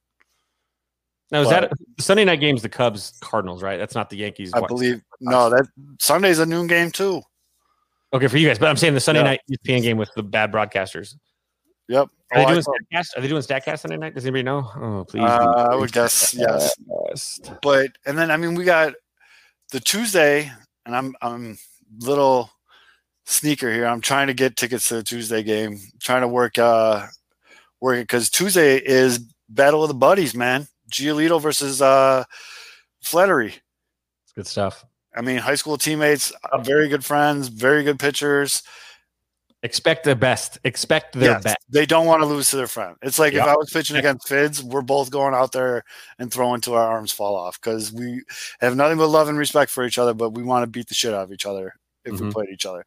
Now 1.31 1.41
is 1.41 1.49
But- 1.49 1.69
that 1.69 1.73
Sunday 1.99 2.23
night 2.23 2.39
game's 2.39 2.61
the 2.61 2.69
Cubs 2.69 3.17
Cardinals, 3.21 3.61
right? 3.61 3.77
That's 3.77 3.95
not 3.95 4.09
the 4.09 4.17
Yankees. 4.17 4.53
I 4.53 4.61
believe 4.65 5.01
no, 5.19 5.49
that 5.49 5.67
Sunday's 5.99 6.39
a 6.39 6.45
noon 6.45 6.67
game 6.67 6.91
too. 6.91 7.21
Okay, 8.13 8.27
for 8.27 8.37
you 8.37 8.47
guys, 8.47 8.57
but 8.57 8.69
I'm 8.69 8.77
saying 8.77 8.93
the 8.93 8.99
Sunday 8.99 9.19
Yeah. 9.21 9.25
night 9.25 9.41
ESPN 9.51 9.81
game 9.81 9.97
with 9.97 10.09
the 10.15 10.23
bad 10.23 10.51
broadcasters. 10.51 11.15
Yep. 11.89 12.07
Are 12.31 12.39
Oh, 12.39 12.45
they 12.45 12.51
doing 12.53 12.63
Statcast? 12.63 13.17
Are 13.17 13.21
they 13.21 13.27
doing 13.27 13.41
Statcast 13.41 13.79
Sunday 13.79 13.97
night? 13.97 14.13
Does 14.15 14.25
anybody 14.25 14.43
know? 14.43 14.69
Oh, 14.75 15.05
please. 15.07 15.21
Uh. 15.23 15.67
I 15.71 15.75
would 15.75 15.91
guess 15.91 16.33
yes. 16.33 16.75
Statcast. 16.79 17.59
But 17.61 17.91
and 18.05 18.17
then 18.17 18.31
I 18.31 18.37
mean 18.37 18.55
we 18.55 18.63
got 18.65 18.93
the 19.71 19.79
Tuesday, 19.79 20.51
and 20.85 20.95
I'm 20.95 21.15
I'm 21.21 21.57
little 21.99 22.49
sneaker 23.25 23.71
here. 23.73 23.85
I'm 23.85 24.01
trying 24.01 24.27
to 24.27 24.33
get 24.33 24.55
tickets 24.55 24.87
to 24.89 24.95
the 24.95 25.03
Tuesday 25.03 25.43
game. 25.43 25.79
trying 25.99 26.21
to 26.21 26.27
work 26.27 26.57
uh 26.57 27.07
work 27.81 27.97
it 27.97 28.03
because 28.03 28.29
Tuesday 28.29 28.77
is 28.77 29.19
Battle 29.49 29.83
of 29.83 29.87
the 29.89 29.93
Buddies, 29.93 30.33
man. 30.35 30.67
Giolito 30.91 31.41
versus 31.41 31.81
uh 31.81 32.23
Flattery. 33.01 33.53
It's 34.23 34.33
good 34.35 34.47
stuff. 34.47 34.83
I 35.17 35.21
mean, 35.21 35.37
high 35.37 35.55
school 35.55 35.77
teammates, 35.77 36.31
uh, 36.51 36.59
very 36.59 36.87
good 36.87 37.03
friends, 37.03 37.47
very 37.47 37.83
good 37.83 37.99
pitchers. 37.99 38.61
Expect 39.63 40.03
the 40.03 40.15
best. 40.15 40.59
Expect 40.63 41.13
their 41.13 41.31
Yes, 41.33 41.43
best. 41.43 41.57
They 41.69 41.87
don't 41.87 42.05
want 42.05 42.21
to 42.21 42.27
lose 42.27 42.51
to 42.51 42.57
their 42.57 42.67
friend. 42.67 42.95
It's 43.01 43.17
like 43.17 43.33
if 43.33 43.41
I 43.41 43.55
was 43.55 43.71
pitching 43.71 43.95
against 43.97 44.27
Fids, 44.27 44.61
we're 44.61 44.81
both 44.83 45.09
going 45.09 45.33
out 45.33 45.51
there 45.51 45.83
and 46.19 46.31
throwing 46.31 46.61
till 46.61 46.75
our 46.75 46.87
arms 46.87 47.11
fall 47.11 47.35
off 47.35 47.59
because 47.59 47.91
we 47.91 48.23
have 48.59 48.75
nothing 48.75 48.99
but 48.99 49.07
love 49.07 49.27
and 49.29 49.37
respect 49.37 49.71
for 49.71 49.83
each 49.83 49.97
other, 49.97 50.13
but 50.13 50.29
we 50.29 50.43
want 50.43 50.63
to 50.63 50.67
beat 50.67 50.87
the 50.87 50.93
shit 50.93 51.13
out 51.13 51.23
of 51.23 51.31
each 51.31 51.47
other 51.47 51.73
if 52.05 52.19
we 52.19 52.27
Mhm. 52.27 52.31
played 52.31 52.49
each 52.53 52.67
other. 52.67 52.85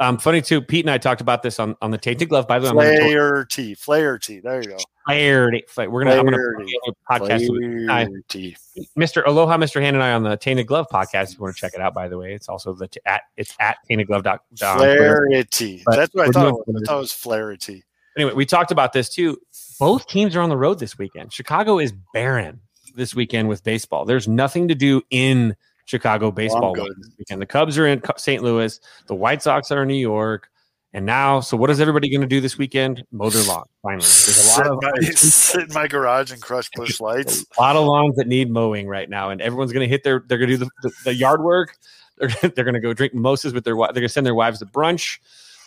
Um, 0.00 0.16
funny 0.18 0.40
too. 0.40 0.60
Pete 0.62 0.84
and 0.84 0.90
I 0.90 0.98
talked 0.98 1.20
about 1.20 1.42
this 1.42 1.58
on 1.58 1.74
on 1.82 1.90
the 1.90 1.98
Tainted 1.98 2.28
Glove. 2.28 2.46
By 2.46 2.58
the 2.60 2.72
way, 2.72 2.86
I'm 2.86 2.96
gonna 2.96 2.98
go- 3.00 3.04
Flaherty, 3.08 3.74
Flaherty. 3.74 4.40
There 4.40 4.62
you 4.62 4.68
go. 4.68 4.76
Flaherty. 5.06 5.64
Fla- 5.68 5.88
We're 5.88 6.04
gonna. 6.04 6.16
I'm 6.16 6.24
gonna 6.24 6.36
Flaherty. 6.36 6.72
podcast. 7.10 7.46
Flaherty. 7.86 8.56
Mr. 8.96 9.26
Aloha, 9.26 9.56
Mr. 9.56 9.82
Han 9.82 9.94
and 9.94 10.02
I 10.02 10.12
on 10.12 10.22
the 10.22 10.36
Tainted 10.36 10.66
Glove 10.68 10.86
podcast. 10.92 11.32
If 11.32 11.38
you 11.38 11.42
want 11.42 11.56
to 11.56 11.60
check 11.60 11.72
it 11.74 11.80
out, 11.80 11.94
by 11.94 12.06
the 12.06 12.16
way, 12.16 12.32
it's 12.32 12.48
also 12.48 12.74
the 12.74 12.86
t- 12.86 13.00
at 13.06 13.22
it's 13.36 13.56
at 13.58 13.78
Tainted 13.88 14.06
Glove. 14.06 14.22
dot-. 14.22 14.42
Flaherty. 14.56 15.82
But 15.84 15.96
That's 15.96 16.14
what 16.14 16.28
I 16.28 16.30
thought. 16.30 16.42
doing 16.50 16.62
It 16.68 16.72
was. 16.74 16.82
I 16.82 16.86
thought 16.86 16.96
it 16.96 17.00
was 17.00 17.12
Flaherty. 17.12 17.84
Anyway, 18.16 18.32
we 18.34 18.46
talked 18.46 18.70
about 18.70 18.92
this 18.92 19.08
too. 19.08 19.36
Both 19.78 20.06
teams 20.08 20.34
are 20.36 20.40
on 20.40 20.48
the 20.48 20.56
road 20.56 20.78
this 20.78 20.98
weekend. 20.98 21.32
Chicago 21.32 21.78
is 21.78 21.92
barren 22.12 22.60
this 22.94 23.14
weekend 23.14 23.48
with 23.48 23.62
baseball. 23.62 24.04
There's 24.04 24.26
nothing 24.28 24.68
to 24.68 24.74
do 24.74 25.02
in 25.10 25.54
Chicago 25.88 26.30
baseball 26.30 26.74
this 26.74 27.10
weekend. 27.18 27.40
The 27.40 27.46
Cubs 27.46 27.78
are 27.78 27.86
in 27.86 28.02
St. 28.18 28.42
Louis. 28.42 28.78
The 29.06 29.14
White 29.14 29.42
Sox 29.42 29.72
are 29.72 29.82
in 29.82 29.88
New 29.88 29.94
York. 29.94 30.50
And 30.92 31.06
now, 31.06 31.40
so 31.40 31.56
what 31.56 31.70
is 31.70 31.80
everybody 31.80 32.10
going 32.10 32.20
to 32.20 32.26
do 32.26 32.40
this 32.40 32.58
weekend? 32.58 33.04
Mow 33.10 33.30
their 33.30 33.42
lawn. 33.44 33.64
Finally, 33.82 34.00
there's 34.02 34.56
a 34.56 34.58
lot 34.58 34.66
of 34.66 34.82
my, 34.82 35.00
sit 35.12 35.68
in 35.68 35.74
my 35.74 35.86
garage 35.86 36.30
and 36.30 36.40
crush 36.42 36.68
Busch 36.74 37.00
Lights. 37.00 37.44
a 37.56 37.60
lot 37.60 37.76
of 37.76 37.84
lawns 37.84 38.16
that 38.16 38.26
need 38.26 38.50
mowing 38.50 38.86
right 38.86 39.08
now, 39.08 39.30
and 39.30 39.40
everyone's 39.40 39.72
going 39.72 39.86
to 39.86 39.88
hit 39.88 40.02
their. 40.02 40.24
They're 40.26 40.38
going 40.38 40.50
to 40.50 40.56
do 40.58 40.64
the, 40.64 40.70
the, 40.82 40.94
the 41.04 41.14
yard 41.14 41.42
work. 41.42 41.76
They're, 42.18 42.28
they're 42.54 42.64
going 42.64 42.74
to 42.74 42.80
go 42.80 42.92
drink 42.92 43.14
mimosas 43.14 43.52
with 43.52 43.64
their. 43.64 43.74
They're 43.74 43.92
going 43.92 44.02
to 44.02 44.08
send 44.08 44.26
their 44.26 44.34
wives 44.34 44.58
to 44.60 44.66
brunch. 44.66 45.18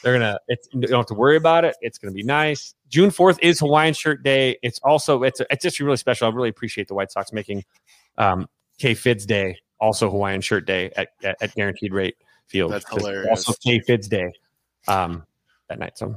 They're 0.03 0.13
gonna. 0.13 0.39
It's, 0.47 0.67
you 0.73 0.81
don't 0.81 0.99
have 0.99 1.05
to 1.07 1.13
worry 1.13 1.37
about 1.37 1.65
it. 1.65 1.75
It's 1.81 1.97
going 1.97 2.11
to 2.11 2.15
be 2.15 2.23
nice. 2.23 2.73
June 2.89 3.11
fourth 3.11 3.37
is 3.41 3.59
Hawaiian 3.59 3.93
Shirt 3.93 4.23
Day. 4.23 4.57
It's 4.63 4.79
also 4.79 5.23
it's 5.23 5.41
it's 5.51 5.63
just 5.63 5.79
really 5.79 5.97
special. 5.97 6.27
I 6.27 6.31
really 6.31 6.49
appreciate 6.49 6.87
the 6.87 6.95
White 6.95 7.11
Sox 7.11 7.31
making 7.31 7.63
um, 8.17 8.47
K 8.79 8.95
Fids 8.95 9.25
Day 9.27 9.59
also 9.81 10.09
Hawaiian 10.09 10.39
Shirt 10.39 10.65
Day 10.65 10.91
at, 10.95 11.09
at, 11.23 11.35
at 11.41 11.55
Guaranteed 11.55 11.91
Rate 11.91 12.15
Field. 12.47 12.71
That's 12.71 12.87
hilarious. 12.89 13.27
Also 13.29 13.53
K 13.61 13.79
Fids 13.79 14.07
Day 14.07 14.31
um, 14.87 15.25
that 15.67 15.79
night. 15.79 15.97
So 15.97 16.15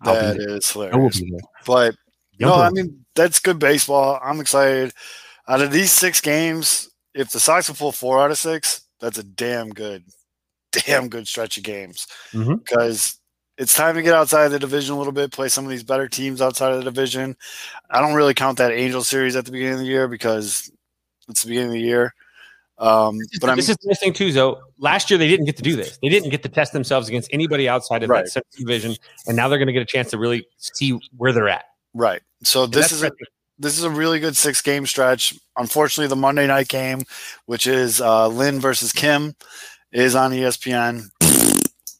I'll 0.00 0.14
That 0.14 0.36
is 0.38 0.68
hilarious. 0.68 1.22
But 1.66 1.94
Yum 2.38 2.50
no, 2.50 2.56
I 2.56 2.70
mean 2.70 3.04
that's 3.14 3.38
good 3.38 3.60
baseball. 3.60 4.18
I'm 4.22 4.40
excited. 4.40 4.92
Out 5.46 5.60
of 5.60 5.70
these 5.70 5.92
six 5.92 6.20
games, 6.20 6.90
if 7.14 7.30
the 7.30 7.38
Sox 7.38 7.68
will 7.68 7.76
pull 7.76 7.92
four 7.92 8.20
out 8.20 8.30
of 8.30 8.38
six, 8.38 8.80
that's 8.98 9.18
a 9.18 9.22
damn 9.22 9.68
good, 9.70 10.02
damn 10.72 11.08
good 11.08 11.28
stretch 11.28 11.58
of 11.58 11.62
games. 11.62 12.08
Mhm. 12.32 12.64
Because 12.64 13.20
it's 13.56 13.74
time 13.74 13.94
to 13.94 14.02
get 14.02 14.14
outside 14.14 14.48
the 14.48 14.58
division 14.58 14.94
a 14.94 14.98
little 14.98 15.12
bit, 15.12 15.30
play 15.30 15.48
some 15.48 15.64
of 15.64 15.70
these 15.70 15.84
better 15.84 16.08
teams 16.08 16.42
outside 16.42 16.72
of 16.72 16.78
the 16.78 16.90
division. 16.90 17.36
I 17.88 18.00
don't 18.00 18.14
really 18.14 18.34
count 18.34 18.58
that 18.58 18.72
Angel 18.72 19.04
series 19.04 19.36
at 19.36 19.44
the 19.44 19.52
beginning 19.52 19.74
of 19.74 19.80
the 19.80 19.86
year 19.86 20.08
because 20.08 20.72
it's 21.28 21.42
the 21.42 21.48
beginning 21.48 21.68
of 21.68 21.74
the 21.74 21.80
year. 21.80 22.14
Um, 22.78 23.18
but 23.40 23.50
I'm 23.50 23.56
this 23.56 23.68
is 23.68 23.76
the 23.76 23.88
nice 23.88 24.00
thing 24.00 24.12
too, 24.12 24.32
though. 24.32 24.60
Last 24.78 25.08
year 25.10 25.16
they 25.18 25.28
didn't 25.28 25.46
get 25.46 25.56
to 25.58 25.62
do 25.62 25.76
this. 25.76 25.96
They 26.02 26.08
didn't 26.08 26.30
get 26.30 26.42
to 26.42 26.48
test 26.48 26.72
themselves 26.72 27.08
against 27.08 27.28
anybody 27.32 27.68
outside 27.68 28.02
of 28.02 28.10
Right. 28.10 28.26
that 28.34 28.44
division, 28.56 28.96
and 29.26 29.36
now 29.36 29.48
they're 29.48 29.58
going 29.58 29.68
to 29.68 29.72
get 29.72 29.82
a 29.82 29.86
chance 29.86 30.10
to 30.10 30.18
really 30.18 30.46
see 30.58 30.98
where 31.16 31.32
they're 31.32 31.48
at. 31.48 31.66
right. 31.94 32.20
So 32.42 32.64
And 32.64 32.72
this 32.72 32.90
is 32.92 33.02
a, 33.02 33.10
this 33.58 33.78
is 33.78 33.84
a 33.84 33.90
really 33.90 34.18
good 34.18 34.36
six 34.36 34.60
game 34.60 34.86
stretch. 34.86 35.34
Unfortunately, 35.56 36.08
the 36.08 36.16
Monday 36.16 36.46
night 36.46 36.68
game, 36.68 37.02
which 37.46 37.66
is 37.68 38.00
uh, 38.00 38.26
Lynn 38.28 38.58
versus 38.60 38.92
Kim, 38.92 39.34
is 39.92 40.14
on 40.16 40.32
ESPN. 40.32 41.04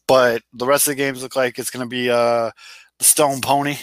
But 0.07 0.43
the 0.53 0.65
rest 0.67 0.87
of 0.87 0.91
the 0.91 0.95
games 0.95 1.23
look 1.23 1.35
like 1.35 1.57
it's 1.57 1.71
going 1.71 1.85
to 1.85 1.89
be 1.89 2.09
uh, 2.11 2.51
the 2.99 3.05
Stone 3.05 3.41
Pony, 3.41 3.77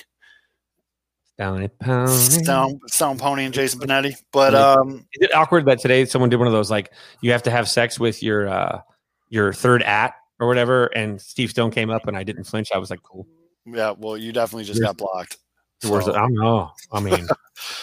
down 1.38 1.62
at 1.62 1.78
Pony. 1.78 2.10
Stone 2.12 2.80
Stone 2.88 3.18
Pony, 3.18 3.44
and 3.44 3.54
Jason 3.54 3.80
Benetti. 3.80 4.14
But 4.32 4.54
um, 4.54 5.06
Is 5.14 5.28
it 5.28 5.34
awkward 5.34 5.64
that 5.66 5.78
today 5.80 6.04
someone 6.04 6.30
did 6.30 6.36
one 6.36 6.46
of 6.46 6.52
those 6.52 6.70
like 6.70 6.92
you 7.20 7.32
have 7.32 7.42
to 7.44 7.50
have 7.50 7.68
sex 7.68 7.98
with 7.98 8.22
your 8.22 8.48
uh 8.48 8.80
your 9.28 9.52
third 9.52 9.82
at 9.82 10.14
or 10.40 10.46
whatever, 10.48 10.86
and 10.86 11.20
Steve 11.20 11.50
Stone 11.50 11.70
came 11.70 11.90
up 11.90 12.06
and 12.06 12.16
I 12.16 12.22
didn't 12.24 12.44
flinch. 12.44 12.70
I 12.74 12.78
was 12.78 12.90
like, 12.90 13.02
cool. 13.02 13.26
yeah, 13.64 13.94
well, 13.96 14.16
you 14.16 14.32
definitely 14.32 14.64
just 14.64 14.80
got 14.82 14.96
blocked. 14.96 15.38
Where's 15.86 16.04
So- 16.04 16.12
the, 16.12 16.18
I 16.18 16.20
don't 16.22 16.34
know. 16.34 16.70
I 16.92 17.00
mean, 17.00 17.26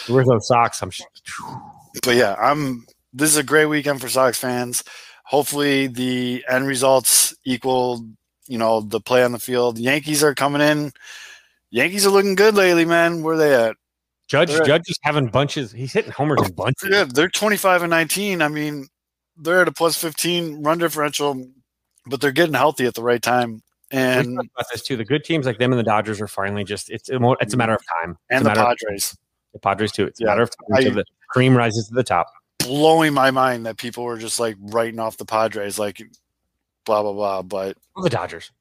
where's 0.08 0.26
those 0.26 0.46
socks? 0.46 0.80
I'm. 0.82 0.90
sh- 0.90 1.02
but 2.04 2.14
yeah, 2.16 2.34
I'm. 2.40 2.84
This 3.12 3.30
is 3.30 3.36
a 3.36 3.42
great 3.42 3.66
weekend 3.66 4.00
for 4.00 4.08
Sox 4.08 4.38
fans. 4.38 4.84
Hopefully, 5.24 5.86
the 5.88 6.44
end 6.48 6.66
results 6.66 7.34
equal, 7.44 8.06
you 8.46 8.58
know 8.58 8.80
the 8.80 9.00
play 9.00 9.22
on 9.24 9.32
the 9.32 9.38
field. 9.38 9.78
Yankees 9.78 10.22
are 10.22 10.34
coming 10.34 10.60
in. 10.62 10.92
Yankees 11.70 12.06
are 12.06 12.10
looking 12.10 12.34
good 12.34 12.54
lately, 12.54 12.84
man. 12.84 13.22
Where 13.22 13.36
they 13.36 13.54
at? 13.54 13.76
Judge 14.28 14.50
They're- 14.50 14.64
Judge 14.64 14.88
is 14.88 14.98
having 15.02 15.28
bunches. 15.28 15.72
He's 15.72 15.92
hitting 15.92 16.12
homers 16.12 16.40
in 16.46 16.52
bunches. 16.52 16.88
Yeah, 16.90 17.04
they're 17.04 17.28
25 17.28 17.82
and 17.82 17.90
19. 17.90 18.42
I 18.42 18.48
mean, 18.48 18.86
they're 19.36 19.62
at 19.62 19.68
a 19.68 19.72
plus 19.72 19.96
15 19.96 20.62
run 20.62 20.78
differential, 20.78 21.46
but 22.06 22.20
they're 22.20 22.32
getting 22.32 22.54
healthy 22.54 22.86
at 22.86 22.94
the 22.94 23.02
right 23.02 23.22
time. 23.22 23.62
And 23.90 24.38
about 24.38 24.66
this 24.72 24.82
too. 24.82 24.96
The 24.96 25.04
good 25.04 25.24
teams 25.24 25.46
like 25.46 25.58
them 25.58 25.72
and 25.72 25.78
the 25.78 25.84
Dodgers 25.84 26.20
are 26.20 26.28
finally 26.28 26.62
just 26.62 26.90
it's 26.90 27.08
a, 27.08 27.18
it's 27.40 27.54
a 27.54 27.56
matter 27.56 27.74
of 27.74 27.82
time. 28.00 28.16
It's 28.28 28.36
and 28.38 28.46
the 28.46 28.50
Padres 28.50 29.16
the 29.52 29.58
Padres 29.58 29.92
too. 29.92 30.04
It's 30.06 30.20
a 30.20 30.24
matter 30.26 30.42
of 30.42 30.50
time. 30.50 30.76
Until 30.76 30.94
the 30.94 31.04
cream 31.28 31.56
rises 31.56 31.88
to 31.88 31.94
the 31.94 32.04
top. 32.04 32.28
blowing 32.58 33.14
my 33.14 33.30
mind 33.30 33.66
that 33.66 33.76
people 33.78 34.04
were 34.04 34.18
just 34.18 34.38
like 34.38 34.56
writing 34.60 35.00
off 35.00 35.16
the 35.16 35.24
Padres, 35.24 35.78
like 35.78 36.00
blah 36.86 37.02
blah 37.02 37.12
blah. 37.12 37.42
But 37.42 37.76
Well, 37.96 38.04
the 38.04 38.10
Dodgers. 38.10 38.52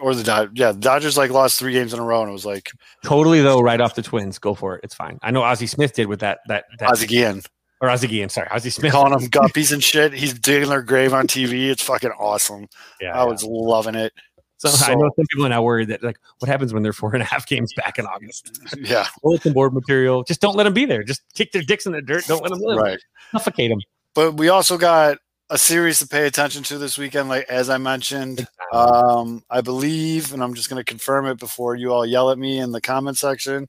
Or 0.00 0.14
the 0.14 0.22
Dodgers, 0.22 0.52
yeah, 0.54 0.72
the 0.72 0.78
Dodgers 0.78 1.16
like 1.16 1.30
lost 1.30 1.58
three 1.58 1.72
games 1.72 1.92
in 1.92 2.00
a 2.00 2.02
row, 2.02 2.20
and 2.22 2.30
it 2.30 2.32
was 2.32 2.46
like 2.46 2.70
Totally 3.04 3.40
though, 3.40 3.60
right 3.60 3.80
off 3.80 3.94
the 3.94 4.02
Twins. 4.02 4.38
Go 4.38 4.54
for 4.54 4.76
it. 4.76 4.80
It's 4.84 4.94
fine. 4.94 5.18
I 5.22 5.30
know 5.30 5.42
Ozzie 5.42 5.66
Smith 5.66 5.92
did 5.94 6.06
with 6.06 6.20
that 6.20 6.40
that 6.48 6.64
that 6.78 6.90
Ozzie 6.90 7.06
Guillen 7.06 7.42
or 7.80 7.90
Ozzie 7.90 8.08
Guillen. 8.08 8.28
Sorry, 8.28 8.48
Ozzie 8.50 8.70
Smith. 8.70 8.92
calling 8.92 9.12
them 9.12 9.28
guppies 9.30 9.72
and 9.72 9.82
shit. 9.82 10.12
He's 10.12 10.34
digging 10.34 10.68
their 10.70 10.82
grave 10.82 11.12
on 11.12 11.26
TV. 11.26 11.70
It's 11.70 11.82
fucking 11.82 12.12
awesome. 12.18 12.68
Yeah, 13.00 13.20
I 13.20 13.24
was 13.24 13.44
loving 13.44 13.94
it. 13.94 14.12
So, 14.58 14.68
I 14.86 14.94
know 14.94 15.10
some 15.16 15.26
people 15.28 15.44
are 15.44 15.48
now 15.48 15.62
worried 15.62 15.88
that 15.88 16.04
like 16.04 16.18
what 16.38 16.48
happens 16.48 16.72
when 16.72 16.84
they're 16.84 16.92
four 16.92 17.12
and 17.14 17.22
a 17.22 17.26
half 17.26 17.48
games 17.48 17.72
back 17.74 17.98
in 17.98 18.06
August. 18.06 18.60
Yeah, 18.78 19.06
Bulletin 19.22 19.52
board 19.52 19.74
material. 19.74 20.22
Just 20.22 20.40
don't 20.40 20.54
let 20.56 20.64
them 20.64 20.72
be 20.72 20.84
there. 20.84 21.02
Just 21.02 21.22
kick 21.34 21.50
their 21.50 21.62
dicks 21.62 21.84
in 21.84 21.90
the 21.92 22.00
dirt. 22.00 22.26
Don't 22.26 22.42
let 22.42 22.50
them 22.50 22.60
live. 22.60 22.78
right. 22.78 22.98
Suffocate 23.32 23.70
them. 23.70 23.80
But 24.14 24.34
we 24.34 24.50
also 24.50 24.78
got 24.78 25.18
a 25.52 25.58
series 25.58 25.98
to 25.98 26.08
pay 26.08 26.26
attention 26.26 26.62
to 26.62 26.78
this 26.78 26.96
weekend, 26.96 27.28
like 27.28 27.44
as 27.50 27.68
I 27.68 27.76
mentioned. 27.76 28.46
Um, 28.72 29.44
I 29.50 29.60
believe, 29.60 30.32
and 30.32 30.42
I'm 30.42 30.54
just 30.54 30.70
going 30.70 30.80
to 30.80 30.90
confirm 30.90 31.26
it 31.26 31.38
before 31.38 31.76
you 31.76 31.92
all 31.92 32.06
yell 32.06 32.30
at 32.30 32.38
me 32.38 32.58
in 32.58 32.72
the 32.72 32.80
comment 32.80 33.18
section. 33.18 33.68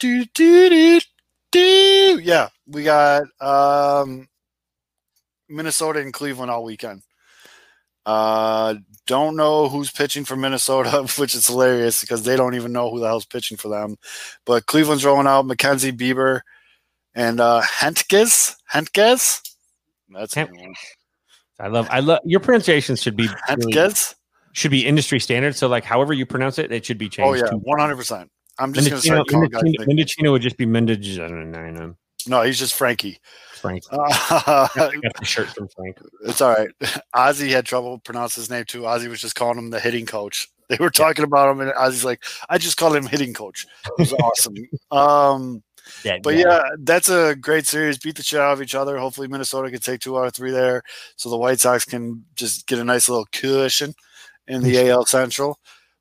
Do, 0.00 0.24
do, 0.34 0.68
do, 0.68 1.00
do. 1.52 2.20
Yeah, 2.20 2.48
we 2.66 2.82
got 2.82 3.22
um, 3.40 4.26
Minnesota 5.48 6.00
and 6.00 6.12
Cleveland 6.12 6.50
all 6.50 6.64
weekend. 6.64 7.02
Uh, 8.04 8.74
don't 9.06 9.36
know 9.36 9.68
who's 9.68 9.92
pitching 9.92 10.24
for 10.24 10.34
Minnesota, 10.34 11.06
which 11.18 11.36
is 11.36 11.46
hilarious 11.46 12.00
because 12.00 12.24
they 12.24 12.34
don't 12.34 12.56
even 12.56 12.72
know 12.72 12.90
who 12.90 12.98
the 12.98 13.06
hell's 13.06 13.26
pitching 13.26 13.56
for 13.56 13.68
them. 13.68 13.94
But 14.44 14.66
Cleveland's 14.66 15.04
rolling 15.04 15.28
out 15.28 15.46
McKenzie 15.46 15.96
Bieber 15.96 16.40
and 17.14 17.38
uh, 17.38 17.62
Hentges. 17.62 18.56
Hentges. 18.72 19.53
That's 20.10 20.36
one. 20.36 20.74
I 21.60 21.68
love. 21.68 21.86
I 21.90 22.00
love 22.00 22.20
your 22.24 22.40
pronunciation 22.40 22.96
should 22.96 23.16
be 23.16 23.28
really- 23.48 23.92
should 24.52 24.70
be 24.70 24.86
industry 24.86 25.20
standard. 25.20 25.56
So 25.56 25.68
like 25.68 25.84
however 25.84 26.12
you 26.12 26.26
pronounce 26.26 26.58
it, 26.58 26.72
it 26.72 26.84
should 26.84 26.98
be 26.98 27.08
changed. 27.08 27.42
Oh 27.42 27.46
yeah, 27.46 27.52
one 27.52 27.78
hundred 27.78 27.96
percent. 27.96 28.30
I'm 28.58 28.72
just 28.72 28.88
gonna 28.88 28.96
Mendocino, 28.96 29.14
start 29.16 29.28
calling 29.28 29.48
guys. 29.50 29.62
Mendocino, 29.62 29.80
Mc- 29.82 29.88
Mendocino 29.88 30.32
would 30.32 30.42
just 30.42 30.56
be 30.56 30.66
Mendocino. 30.66 31.96
No, 32.26 32.42
he's 32.42 32.58
just 32.58 32.74
Frankie. 32.74 33.18
Frank. 33.54 33.82
Uh, 33.90 34.68
got 34.76 35.16
the 35.18 35.24
shirt 35.24 35.48
from 35.48 35.68
Frank. 35.68 35.98
it's 36.24 36.40
all 36.40 36.54
right. 36.54 36.68
Ozzy 37.14 37.50
had 37.50 37.66
trouble 37.66 37.98
pronouncing 37.98 38.42
his 38.42 38.50
name 38.50 38.64
too. 38.66 38.82
Ozzy 38.82 39.08
was 39.08 39.20
just 39.20 39.34
calling 39.34 39.58
him 39.58 39.70
the 39.70 39.80
hitting 39.80 40.06
coach. 40.06 40.48
They 40.68 40.76
were 40.80 40.90
talking 40.90 41.24
about 41.24 41.50
him, 41.50 41.60
and 41.60 41.72
Ozzy's 41.72 42.04
like, 42.04 42.24
"I 42.48 42.56
just 42.58 42.76
call 42.78 42.94
him 42.94 43.06
hitting 43.06 43.34
coach." 43.34 43.66
It 43.86 43.92
was 43.98 44.12
awesome. 44.14 44.54
Um, 44.90 45.62
Yeah, 46.04 46.18
but 46.22 46.36
yeah, 46.36 46.62
that's 46.80 47.08
a 47.08 47.34
great 47.34 47.66
series. 47.66 47.98
Beat 47.98 48.16
the 48.16 48.22
shit 48.22 48.40
out 48.40 48.52
of 48.52 48.62
each 48.62 48.74
other. 48.74 48.98
Hopefully, 48.98 49.28
Minnesota 49.28 49.70
can 49.70 49.80
take 49.80 50.00
two 50.00 50.18
out 50.18 50.26
of 50.26 50.34
three 50.34 50.50
there, 50.50 50.82
so 51.16 51.28
the 51.30 51.36
White 51.38 51.60
Sox 51.60 51.84
can 51.84 52.24
just 52.34 52.66
get 52.66 52.78
a 52.78 52.84
nice 52.84 53.08
little 53.08 53.26
cushion 53.32 53.94
in 54.46 54.62
the 54.62 54.88
AL 54.90 55.06
Central. 55.06 55.58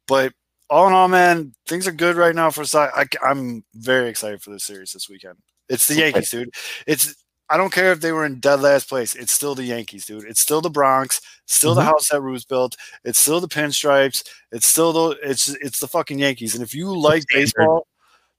But 0.08 0.34
all 0.70 0.88
in 0.88 0.94
all, 0.94 1.08
man, 1.08 1.54
things 1.68 1.88
are 1.88 1.92
good 1.92 2.16
right 2.16 2.36
now 2.36 2.50
for 2.50 2.66
Sox. 2.66 2.94
I, 2.96 3.06
I'm 3.28 3.64
very 3.76 4.10
excited 4.10 4.42
for 4.42 4.52
this 4.52 4.64
series 4.64 4.92
this 4.92 5.10
weekend. 5.10 5.38
It's 5.70 5.88
the 5.88 5.96
Yankees, 5.96 6.30
dude. 6.30 6.50
It's 6.88 7.16
I 7.50 7.58
don't 7.58 7.72
care 7.74 7.92
if 7.92 8.00
they 8.00 8.12
were 8.12 8.26
in 8.26 8.40
dead 8.40 8.62
last 8.62 8.90
place. 8.90 9.16
It's 9.16 9.32
still 9.32 9.54
the 9.54 9.64
Yankees, 9.66 10.06
dude. 10.06 10.24
It's 10.24 10.40
still 10.42 10.62
the 10.62 10.70
Bronx. 10.70 11.22
Still 11.46 11.76
the 11.76 11.82
Mhm. 11.82 11.86
house 11.86 12.10
that 12.10 12.22
Ruth 12.22 12.48
built. 12.48 12.76
It's 13.04 13.20
still 13.20 13.40
the 13.42 13.48
pinstripes. 13.50 14.24
It's 14.52 14.66
still 14.66 14.92
the 14.94 15.18
it's 15.22 15.50
it's 15.50 15.80
the 15.80 15.88
fucking 15.88 16.20
Yankees. 16.20 16.56
And 16.56 16.64
if 16.64 16.74
you 16.74 16.98
like 16.98 17.24
baseball, 17.30 17.86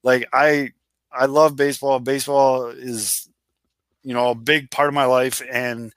like 0.02 0.26
I 0.32 0.70
I 1.16 1.26
love 1.26 1.56
baseball. 1.56 1.98
Baseball 2.00 2.66
is 2.68 3.28
you 4.02 4.14
know 4.14 4.30
a 4.30 4.34
big 4.34 4.70
part 4.70 4.88
of 4.88 4.94
my 4.94 5.04
life, 5.06 5.42
and 5.50 5.92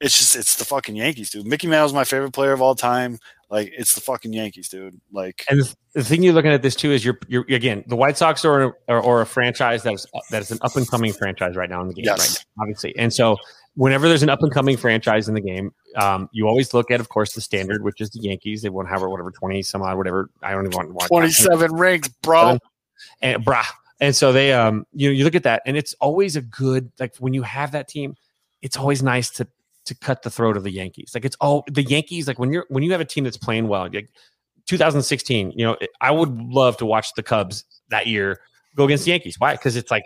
it's 0.00 0.18
just 0.18 0.36
it's 0.36 0.56
the 0.56 0.64
fucking 0.64 0.96
Yankees, 0.96 1.30
dude. 1.30 1.46
Mickey 1.46 1.66
Mantle's 1.66 1.92
my 1.94 2.04
favorite 2.04 2.32
player 2.32 2.52
of 2.52 2.60
all 2.62 2.74
time. 2.74 3.18
Like 3.48 3.72
it's 3.76 3.94
the 3.94 4.00
fucking 4.00 4.32
Yankees, 4.32 4.68
dude. 4.68 5.00
Like 5.12 5.44
And 5.48 5.60
the- 5.94 6.02
thing 6.02 6.22
you're 6.22 6.32
looking 6.34 6.50
at 6.50 6.62
this 6.62 6.74
too 6.76 6.90
is 6.92 7.04
you're 7.04 7.18
you're 7.28 7.44
again 7.48 7.84
the 7.86 7.96
White 7.96 8.18
Sox 8.18 8.44
are 8.44 8.74
or, 8.88 9.00
or 9.00 9.20
a 9.22 9.26
franchise 9.26 9.82
that 9.84 9.94
is 9.94 10.06
that 10.30 10.42
is 10.42 10.50
an 10.50 10.58
up 10.62 10.76
and 10.76 10.88
coming 10.90 11.12
franchise 11.12 11.54
right 11.56 11.70
now 11.70 11.80
in 11.80 11.88
the 11.88 11.94
game, 11.94 12.04
Yes. 12.06 12.18
right? 12.18 12.44
Now, 12.56 12.62
obviously, 12.64 12.94
and 12.98 13.12
so 13.14 13.36
whenever 13.76 14.08
there's 14.08 14.22
an 14.24 14.28
up 14.28 14.42
and 14.42 14.50
coming 14.52 14.76
franchise 14.76 15.28
in 15.28 15.34
the 15.34 15.40
game, 15.40 15.72
um, 15.96 16.28
you 16.32 16.48
always 16.48 16.74
look 16.74 16.90
at, 16.90 16.98
of 16.98 17.08
course, 17.08 17.34
the 17.34 17.40
standard, 17.40 17.82
which 17.84 18.00
is 18.00 18.10
the 18.10 18.20
Yankees. 18.20 18.62
They 18.62 18.68
won't 18.68 18.88
have 18.88 19.00
whatever 19.02 19.30
twenty 19.30 19.62
some 19.62 19.80
odd 19.80 19.96
whatever. 19.96 20.28
I 20.42 20.50
don't 20.50 20.66
even 20.66 20.76
want 20.76 20.88
to 20.88 20.94
watch 20.94 21.08
twenty 21.08 21.30
seven 21.30 21.72
rings, 21.72 22.08
bro. 22.22 22.58
and 23.22 23.44
brah. 23.44 23.64
And 24.00 24.14
so 24.14 24.32
they 24.32 24.52
um 24.52 24.86
you 24.92 25.08
know 25.08 25.12
you 25.12 25.24
look 25.24 25.34
at 25.34 25.44
that 25.44 25.62
and 25.66 25.76
it's 25.76 25.94
always 26.00 26.36
a 26.36 26.42
good 26.42 26.90
like 27.00 27.16
when 27.18 27.32
you 27.34 27.42
have 27.42 27.72
that 27.72 27.88
team, 27.88 28.14
it's 28.62 28.76
always 28.76 29.02
nice 29.02 29.30
to 29.30 29.46
to 29.86 29.94
cut 29.94 30.22
the 30.22 30.30
throat 30.30 30.56
of 30.56 30.64
the 30.64 30.70
Yankees. 30.70 31.12
Like 31.14 31.24
it's 31.24 31.36
all 31.40 31.64
the 31.70 31.82
Yankees 31.82 32.26
like 32.28 32.38
when 32.38 32.52
you're 32.52 32.66
when 32.68 32.82
you 32.82 32.92
have 32.92 33.00
a 33.00 33.04
team 33.04 33.24
that's 33.24 33.36
playing 33.36 33.68
well, 33.68 33.88
like 33.92 34.10
2016, 34.66 35.52
you 35.56 35.64
know, 35.64 35.76
I 36.00 36.10
would 36.10 36.30
love 36.30 36.76
to 36.78 36.86
watch 36.86 37.14
the 37.14 37.22
Cubs 37.22 37.64
that 37.88 38.06
year 38.06 38.40
go 38.74 38.84
against 38.84 39.04
the 39.04 39.12
Yankees. 39.12 39.36
Why? 39.38 39.56
Cuz 39.56 39.76
it's 39.76 39.90
like 39.90 40.04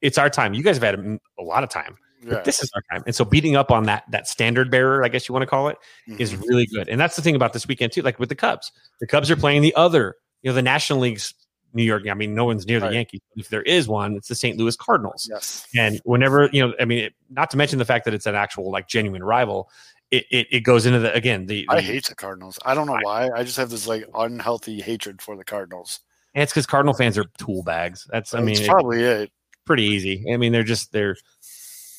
it's 0.00 0.18
our 0.18 0.30
time. 0.30 0.54
You 0.54 0.62
guys 0.62 0.76
have 0.76 0.82
had 0.82 0.94
a, 0.98 1.18
a 1.38 1.42
lot 1.44 1.62
of 1.62 1.68
time. 1.70 1.96
Yeah. 2.26 2.40
This 2.42 2.62
is 2.62 2.70
our 2.74 2.82
time. 2.90 3.02
And 3.06 3.14
so 3.14 3.24
beating 3.24 3.56
up 3.56 3.70
on 3.70 3.84
that 3.84 4.04
that 4.10 4.26
standard 4.28 4.70
bearer, 4.70 5.04
I 5.04 5.08
guess 5.08 5.28
you 5.28 5.32
want 5.32 5.42
to 5.42 5.46
call 5.46 5.68
it, 5.68 5.78
is 6.18 6.32
Mhm. 6.34 6.42
really 6.48 6.66
good. 6.66 6.88
And 6.88 7.00
that's 7.00 7.16
the 7.16 7.22
thing 7.22 7.36
about 7.36 7.52
this 7.52 7.68
weekend 7.68 7.92
too. 7.92 8.02
Like 8.02 8.18
with 8.18 8.28
the 8.28 8.34
Cubs, 8.34 8.72
the 9.00 9.06
Cubs 9.06 9.30
are 9.30 9.36
playing 9.36 9.62
the 9.62 9.74
other, 9.74 10.16
you 10.42 10.50
know, 10.50 10.54
the 10.54 10.62
National 10.62 10.98
League's 10.98 11.32
New 11.72 11.82
York. 11.84 12.08
I 12.08 12.14
mean, 12.14 12.34
no 12.34 12.44
one's 12.44 12.66
near 12.66 12.80
Right. 12.80 12.88
the 12.88 12.94
Yankees. 12.94 13.20
If 13.36 13.48
there 13.48 13.62
is 13.62 13.86
one, 13.88 14.14
it's 14.16 14.28
the 14.28 14.34
St. 14.34 14.56
Louis 14.58 14.76
Cardinals. 14.76 15.28
yes. 15.30 15.66
And 15.76 16.00
whenever 16.04 16.48
you 16.52 16.66
know, 16.66 16.74
I 16.80 16.84
mean, 16.84 16.98
it, 17.04 17.14
not 17.30 17.50
to 17.50 17.56
mention 17.56 17.78
the 17.78 17.84
fact 17.84 18.04
that 18.06 18.14
it's 18.14 18.26
an 18.26 18.34
actual 18.34 18.70
like 18.70 18.88
genuine 18.88 19.22
rival. 19.22 19.70
It 20.10 20.24
it, 20.30 20.46
it 20.50 20.60
goes 20.60 20.86
into 20.86 20.98
the 20.98 21.12
again 21.14 21.46
the, 21.46 21.66
I 21.68 21.80
hate 21.80 22.06
the 22.06 22.14
Cardinals. 22.16 22.58
I 22.64 22.74
don't 22.74 22.86
know 22.86 22.98
why. 23.02 23.30
I 23.34 23.44
just 23.44 23.56
have 23.56 23.70
this 23.70 23.86
like 23.86 24.04
unhealthy 24.14 24.80
hatred 24.80 25.22
for 25.22 25.36
the 25.36 25.44
Cardinals. 25.44 26.00
and 26.34 26.42
it's 26.42 26.52
because 26.52 26.66
Cardinal 26.66 26.94
fans 26.94 27.16
are 27.16 27.24
tool 27.38 27.62
bags. 27.62 28.08
That's 28.10 28.34
I 28.34 28.40
mean, 28.40 28.50
it's 28.50 28.60
it's 28.60 28.68
probably 28.68 29.02
it. 29.04 29.30
pretty 29.66 29.84
easy. 29.84 30.24
I 30.32 30.36
mean, 30.36 30.50
they're 30.52 30.64
just 30.64 30.90
they're 30.92 31.16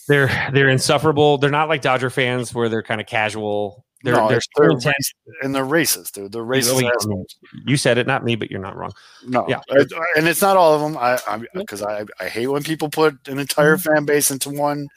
they're 0.07 0.29
they're 0.53 0.69
insufferable. 0.69 1.37
They're 1.37 1.49
not 1.49 1.69
like 1.69 1.81
Dodger 1.81 2.09
fans 2.09 2.53
where 2.53 2.67
they're 2.67 2.83
kind 2.83 2.99
of 2.99 3.07
casual. 3.07 3.85
They're 4.03 4.15
No, 4.15 4.29
they're, 4.29 4.41
so 4.57 4.63
intense. 4.69 5.13
And 5.43 5.53
they're 5.53 5.63
racist, 5.65 6.11
dude. 6.13 6.31
They're 6.31 6.43
racist. 6.43 6.83
I 6.83 6.89
assholes. 6.95 7.07
mean, 7.07 7.25
you 7.67 7.77
said 7.77 7.97
it, 7.97 8.07
not 8.07 8.23
me, 8.23 8.35
but 8.35 8.49
you're 8.49 8.59
not 8.59 8.75
wrong. 8.75 8.91
No, 9.27 9.45
Yeah. 9.47 9.59
And 10.17 10.27
it's 10.27 10.41
not 10.41 10.57
all 10.57 10.73
of 10.73 10.81
them. 10.81 10.97
I 10.97 11.19
because 11.53 11.81
I, 11.83 12.05
I 12.19 12.27
hate 12.27 12.47
when 12.47 12.63
people 12.63 12.89
put 12.89 13.15
an 13.27 13.37
entire 13.39 13.77
Mm-hmm. 13.77 13.93
fan 13.93 14.05
base 14.05 14.31
into 14.31 14.49
one 14.49 14.87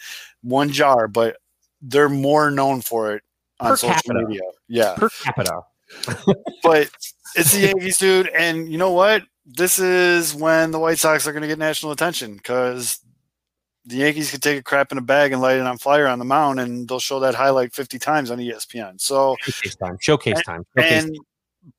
one 0.42 0.70
jar, 0.70 1.06
but 1.08 1.36
they're 1.82 2.08
more 2.08 2.50
known 2.50 2.80
for 2.80 3.14
it 3.14 3.22
on 3.60 3.70
Per 3.70 3.76
social 3.76 3.94
capita. 3.94 4.26
media. 4.26 4.42
Yeah, 4.68 4.94
Per 4.96 5.08
capita, 5.22 5.60
but 6.62 6.90
it's 7.36 7.52
the 7.52 7.60
Yankees, 7.60 7.98
dude. 7.98 8.28
And 8.28 8.70
you 8.70 8.78
know 8.78 8.92
what? 8.92 9.22
This 9.46 9.78
is 9.78 10.34
when 10.34 10.70
the 10.70 10.78
White 10.78 10.98
Sox 10.98 11.26
are 11.26 11.32
going 11.32 11.42
to 11.42 11.48
get 11.48 11.58
national 11.58 11.92
attention 11.92 12.34
because 12.36 12.98
the 13.84 13.96
Yankees 13.96 14.30
could 14.30 14.42
take 14.42 14.58
a 14.58 14.62
crap 14.62 14.92
in 14.92 14.98
a 14.98 15.02
bag 15.02 15.32
and 15.32 15.42
light 15.42 15.58
it 15.58 15.66
on 15.66 15.78
fire 15.78 16.06
on 16.06 16.18
the 16.18 16.24
mound, 16.24 16.60
and 16.60 16.88
they'll 16.88 16.98
show 17.00 17.20
that 17.20 17.34
highlight 17.34 17.74
50 17.74 17.98
times 17.98 18.30
on 18.30 18.38
ESPN. 18.38 19.00
So, 19.00 19.36
showcase 19.40 19.76
time, 19.76 19.96
showcase 20.00 20.42
time. 20.42 20.64
Showcase 20.76 21.04
and 21.04 21.18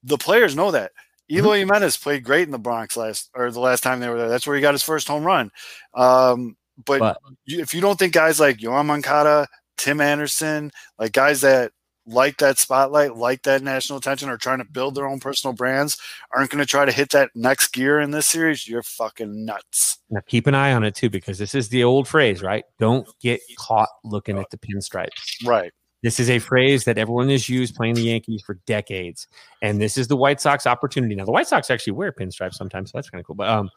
the 0.03 0.17
players 0.17 0.55
know 0.55 0.71
that. 0.71 0.91
Mm-hmm. 0.91 1.37
Eloy 1.37 1.57
Jimenez 1.59 1.97
played 1.97 2.23
great 2.23 2.43
in 2.43 2.51
the 2.51 2.59
Bronx 2.59 2.95
last 2.95 3.31
or 3.33 3.49
the 3.49 3.59
last 3.59 3.81
time 3.81 3.99
they 3.99 4.09
were 4.09 4.17
there. 4.17 4.29
That's 4.29 4.45
where 4.45 4.55
he 4.55 4.61
got 4.61 4.73
his 4.73 4.83
first 4.83 5.07
home 5.07 5.23
run. 5.23 5.49
Um, 5.95 6.55
but 6.85 6.99
But- 6.99 7.17
you, 7.45 7.61
if 7.61 7.73
you 7.73 7.81
don't 7.81 7.97
think 7.97 8.13
guys 8.13 8.39
like 8.39 8.57
Yoán 8.57 8.85
Moncada, 8.85 9.47
Tim 9.77 9.99
Anderson, 10.01 10.71
like 10.99 11.11
guys 11.11 11.41
that 11.41 11.71
like 12.05 12.37
that 12.37 12.57
spotlight, 12.57 13.15
like 13.15 13.41
that 13.43 13.63
national 13.63 13.97
attention, 13.97 14.29
are 14.29 14.37
trying 14.37 14.59
to 14.59 14.65
build 14.65 14.95
their 14.95 15.07
own 15.07 15.19
personal 15.19 15.53
brands, 15.53 15.97
aren't 16.35 16.49
going 16.49 16.63
to 16.63 16.65
try 16.65 16.85
to 16.85 16.91
hit 16.91 17.11
that 17.11 17.31
next 17.35 17.73
gear 17.73 17.99
in 17.99 18.11
this 18.11 18.27
series, 18.27 18.67
you're 18.67 18.83
fucking 18.83 19.45
nuts. 19.45 19.99
Now 20.09 20.21
keep 20.27 20.47
an 20.47 20.55
eye 20.55 20.73
on 20.73 20.83
it 20.83 20.95
too, 20.95 21.09
because 21.09 21.37
this 21.37 21.55
is 21.55 21.69
the 21.69 21.83
old 21.83 22.07
phrase, 22.07 22.41
right? 22.41 22.63
Don't 22.79 23.07
get 23.19 23.41
caught 23.57 23.89
looking 24.03 24.37
at 24.37 24.49
the 24.51 24.57
pinstripes. 24.57 25.45
Right. 25.45 25.71
This 26.03 26.19
is 26.19 26.29
a 26.29 26.37
phrase 26.37 26.83
that 26.83 26.99
everyone 26.99 27.29
has 27.29 27.49
used 27.49 27.73
playing 27.73 27.95
the 27.95 28.03
Yankees 28.03 28.43
for 28.45 28.59
decades, 28.67 29.27
and 29.63 29.81
this 29.81 29.97
is 29.97 30.07
the 30.07 30.15
White 30.15 30.39
Sox 30.39 30.67
opportunity. 30.67 31.15
Now, 31.15 31.25
the 31.25 31.31
White 31.31 31.47
Sox 31.47 31.71
actually 31.71 31.93
wear 31.93 32.11
pinstripes 32.11 32.53
sometimes, 32.53 32.91
so 32.91 32.97
that's 32.99 33.09
kind 33.09 33.19
of 33.19 33.25
cool. 33.25 33.35
But 33.35 33.49
um, 33.49 33.71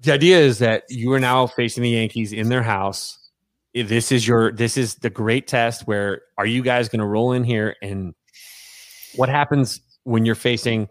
the 0.00 0.12
idea 0.12 0.38
is 0.38 0.58
that 0.58 0.82
you 0.90 1.10
are 1.14 1.20
now 1.20 1.46
facing 1.46 1.82
the 1.82 1.90
Yankees 1.90 2.34
in 2.34 2.50
their 2.50 2.62
house. 2.62 3.18
This 3.74 4.12
is 4.12 4.26
your 4.26 4.52
this 4.52 4.76
is 4.76 4.96
the 4.96 5.10
great 5.10 5.48
test 5.48 5.86
where 5.86 6.22
are 6.38 6.46
you 6.46 6.62
guys 6.62 6.88
going 6.88 7.00
to 7.00 7.06
roll 7.06 7.32
in 7.32 7.42
here 7.42 7.74
and 7.82 8.14
what 9.16 9.28
happens 9.28 9.80
when 10.04 10.24
you're 10.24 10.34
facing 10.34 10.88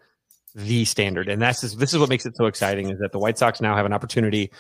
the 0.56 0.86
standard? 0.86 1.30
And 1.30 1.42
that's 1.42 1.62
this 1.62 1.94
is 1.94 2.00
what 2.00 2.10
makes 2.10 2.26
it 2.26 2.36
so 2.36 2.46
exciting 2.46 2.90
is 2.90 3.00
that 3.00 3.12
the 3.12 3.20
White 3.20 3.38
Sox 3.38 3.62
now 3.62 3.76
have 3.76 3.86
an 3.86 3.94
opportunity 3.94 4.52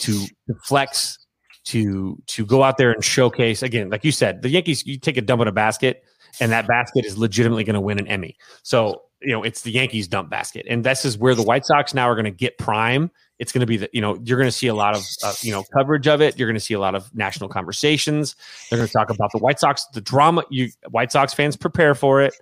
to, 0.00 0.26
flex, 0.64 1.18
to 1.64 2.20
to 2.26 2.46
go 2.46 2.62
out 2.62 2.76
there 2.76 2.90
and 2.90 3.04
showcase 3.04 3.62
again, 3.62 3.90
like 3.90 4.04
you 4.04 4.12
said, 4.12 4.42
the 4.42 4.48
Yankees. 4.48 4.84
You 4.86 4.98
take 4.98 5.16
a 5.16 5.22
dump 5.22 5.42
in 5.42 5.48
a 5.48 5.52
basket, 5.52 6.02
and 6.40 6.50
that 6.52 6.66
basket 6.66 7.04
is 7.04 7.16
legitimately 7.18 7.64
going 7.64 7.74
to 7.74 7.80
win 7.80 7.98
an 7.98 8.06
Emmy. 8.08 8.36
So 8.62 9.02
you 9.24 9.32
know 9.32 9.42
it's 9.42 9.62
the 9.62 9.70
Yankees 9.70 10.08
dump 10.08 10.30
basket, 10.30 10.66
and 10.68 10.84
this 10.84 11.04
is 11.04 11.16
where 11.18 11.34
the 11.34 11.42
White 11.42 11.64
Sox 11.66 11.94
now 11.94 12.08
are 12.08 12.14
going 12.14 12.24
to 12.24 12.30
get 12.30 12.58
prime. 12.58 13.10
It's 13.38 13.50
going 13.50 13.60
to 13.60 13.66
be 13.66 13.76
the 13.76 13.90
you 13.92 14.00
know 14.00 14.18
you're 14.24 14.38
going 14.38 14.48
to 14.48 14.52
see 14.56 14.68
a 14.68 14.74
lot 14.74 14.94
of 14.96 15.02
uh, 15.24 15.32
you 15.40 15.52
know 15.52 15.64
coverage 15.76 16.06
of 16.06 16.20
it. 16.20 16.38
You're 16.38 16.48
going 16.48 16.54
to 16.54 16.60
see 16.60 16.74
a 16.74 16.80
lot 16.80 16.94
of 16.94 17.12
national 17.14 17.48
conversations. 17.48 18.36
They're 18.70 18.78
going 18.78 18.86
to 18.86 18.92
talk 18.92 19.10
about 19.10 19.30
the 19.32 19.38
White 19.38 19.58
Sox, 19.58 19.86
the 19.92 20.00
drama. 20.00 20.44
You 20.50 20.70
White 20.90 21.10
Sox 21.12 21.34
fans 21.34 21.56
prepare 21.56 21.94
for 21.94 22.22
it. 22.22 22.34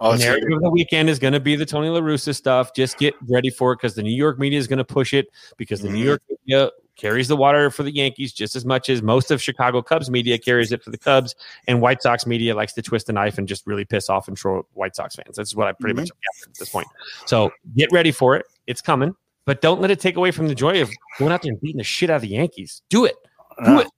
Oh, 0.00 0.12
the 0.12 0.18
narrative 0.18 0.48
of 0.52 0.62
the 0.62 0.70
weekend 0.70 1.10
is 1.10 1.18
going 1.18 1.32
to 1.32 1.40
be 1.40 1.56
the 1.56 1.66
Tony 1.66 1.88
La 1.88 2.00
Russa 2.00 2.34
stuff. 2.34 2.72
Just 2.74 2.98
get 2.98 3.14
ready 3.28 3.50
for 3.50 3.72
it 3.72 3.76
because 3.76 3.94
the 3.94 4.02
New 4.02 4.14
York 4.14 4.38
media 4.38 4.58
is 4.58 4.68
going 4.68 4.78
to 4.78 4.84
push 4.84 5.12
it 5.12 5.28
because 5.56 5.80
the 5.80 5.88
New 5.88 6.02
Mhm. 6.02 6.04
York 6.04 6.22
media 6.46 6.70
carries 6.98 7.28
the 7.28 7.36
water 7.36 7.70
for 7.70 7.82
the 7.82 7.94
Yankees 7.94 8.32
just 8.32 8.54
as 8.54 8.66
much 8.66 8.90
as 8.90 9.00
most 9.00 9.30
of 9.30 9.40
Chicago 9.40 9.80
Cubs 9.80 10.10
media 10.10 10.36
carries 10.36 10.72
it 10.72 10.82
for 10.82 10.90
the 10.90 10.98
Cubs, 10.98 11.34
and 11.66 11.80
White 11.80 12.02
Sox 12.02 12.26
media 12.26 12.54
likes 12.54 12.74
to 12.74 12.82
twist 12.82 13.08
a 13.08 13.12
knife 13.12 13.38
and 13.38 13.48
just 13.48 13.66
really 13.66 13.86
piss 13.86 14.10
off 14.10 14.28
and 14.28 14.36
troll 14.36 14.64
White 14.74 14.94
Sox 14.94 15.16
fans. 15.16 15.36
That's 15.36 15.54
what 15.54 15.68
I 15.68 15.72
pretty 15.72 15.94
much 15.94 16.08
mm-hmm. 16.08 16.50
at 16.50 16.56
this 16.58 16.68
point. 16.68 16.88
So 17.24 17.50
get 17.76 17.90
ready 17.92 18.12
for 18.12 18.36
it. 18.36 18.44
It's 18.66 18.82
coming, 18.82 19.14
but 19.46 19.62
don't 19.62 19.80
let 19.80 19.90
it 19.90 20.00
take 20.00 20.16
away 20.16 20.30
from 20.30 20.48
the 20.48 20.54
joy 20.54 20.82
of 20.82 20.90
going 21.18 21.32
out 21.32 21.40
there 21.42 21.52
and 21.52 21.60
beating 21.60 21.78
the 21.78 21.84
shit 21.84 22.10
out 22.10 22.16
of 22.16 22.22
the 22.22 22.28
Yankees. 22.28 22.82
Do 22.90 23.06
it. 23.06 23.16
Do 23.64 23.70
Yeah, 23.70 23.80
it. 23.80 23.88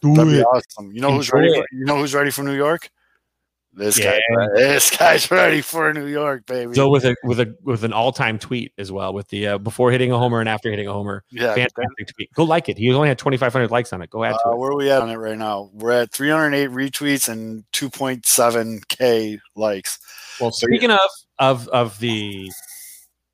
Do 0.00 0.14
That'd 0.14 0.32
be 0.32 0.40
it. 0.40 0.44
awesome. 0.44 0.92
You 0.92 1.00
know 1.00 1.12
who's 1.12 1.32
ready? 1.32 1.52
For, 1.52 1.66
you 1.72 1.84
know 1.84 1.96
who's 1.96 2.14
ready 2.14 2.30
for 2.30 2.42
New 2.42 2.54
York? 2.54 2.90
This 3.74 3.98
Yeah. 3.98 4.18
guy. 4.36 4.46
This 4.54 4.96
guy's 4.96 5.30
ready 5.30 5.60
for 5.60 5.92
New 5.92 6.06
York, 6.06 6.46
baby. 6.46 6.74
So 6.74 6.88
with 6.88 7.04
a 7.04 7.14
with 7.22 7.38
a 7.38 7.54
with 7.62 7.84
an 7.84 7.92
all 7.92 8.10
time 8.12 8.38
tweet 8.38 8.72
as 8.78 8.90
well 8.90 9.12
with 9.14 9.28
the 9.28 9.46
uh, 9.46 9.58
before 9.58 9.92
hitting 9.92 10.10
a 10.10 10.18
homer 10.18 10.40
and 10.40 10.48
after 10.48 10.70
hitting 10.70 10.88
a 10.88 10.92
homer. 10.92 11.22
yeah. 11.30 11.54
Fantastic 11.54 12.08
tweet. 12.16 12.32
Go 12.34 12.44
like 12.44 12.68
it. 12.68 12.76
He 12.78 12.92
only 12.92 13.08
had 13.08 13.18
2,500 13.18 13.70
likes 13.70 13.92
on 13.92 14.02
it. 14.02 14.10
Go 14.10 14.24
add 14.24 14.32
to 14.32 14.48
Uh, 14.48 14.52
it. 14.52 14.58
where 14.58 14.70
are 14.72 14.76
we 14.76 14.90
at 14.90 15.00
on 15.02 15.10
it 15.10 15.16
right 15.16 15.38
now? 15.38 15.70
We're 15.74 15.92
at 16.02 16.12
308 16.12 16.70
retweets 16.70 17.28
and 17.28 17.62
2.7k 17.72 19.38
likes. 19.54 19.98
Well, 20.40 20.50
speaking 20.50 20.90
of 20.90 20.98
of 21.38 21.68
of 21.68 21.98
the, 22.00 22.50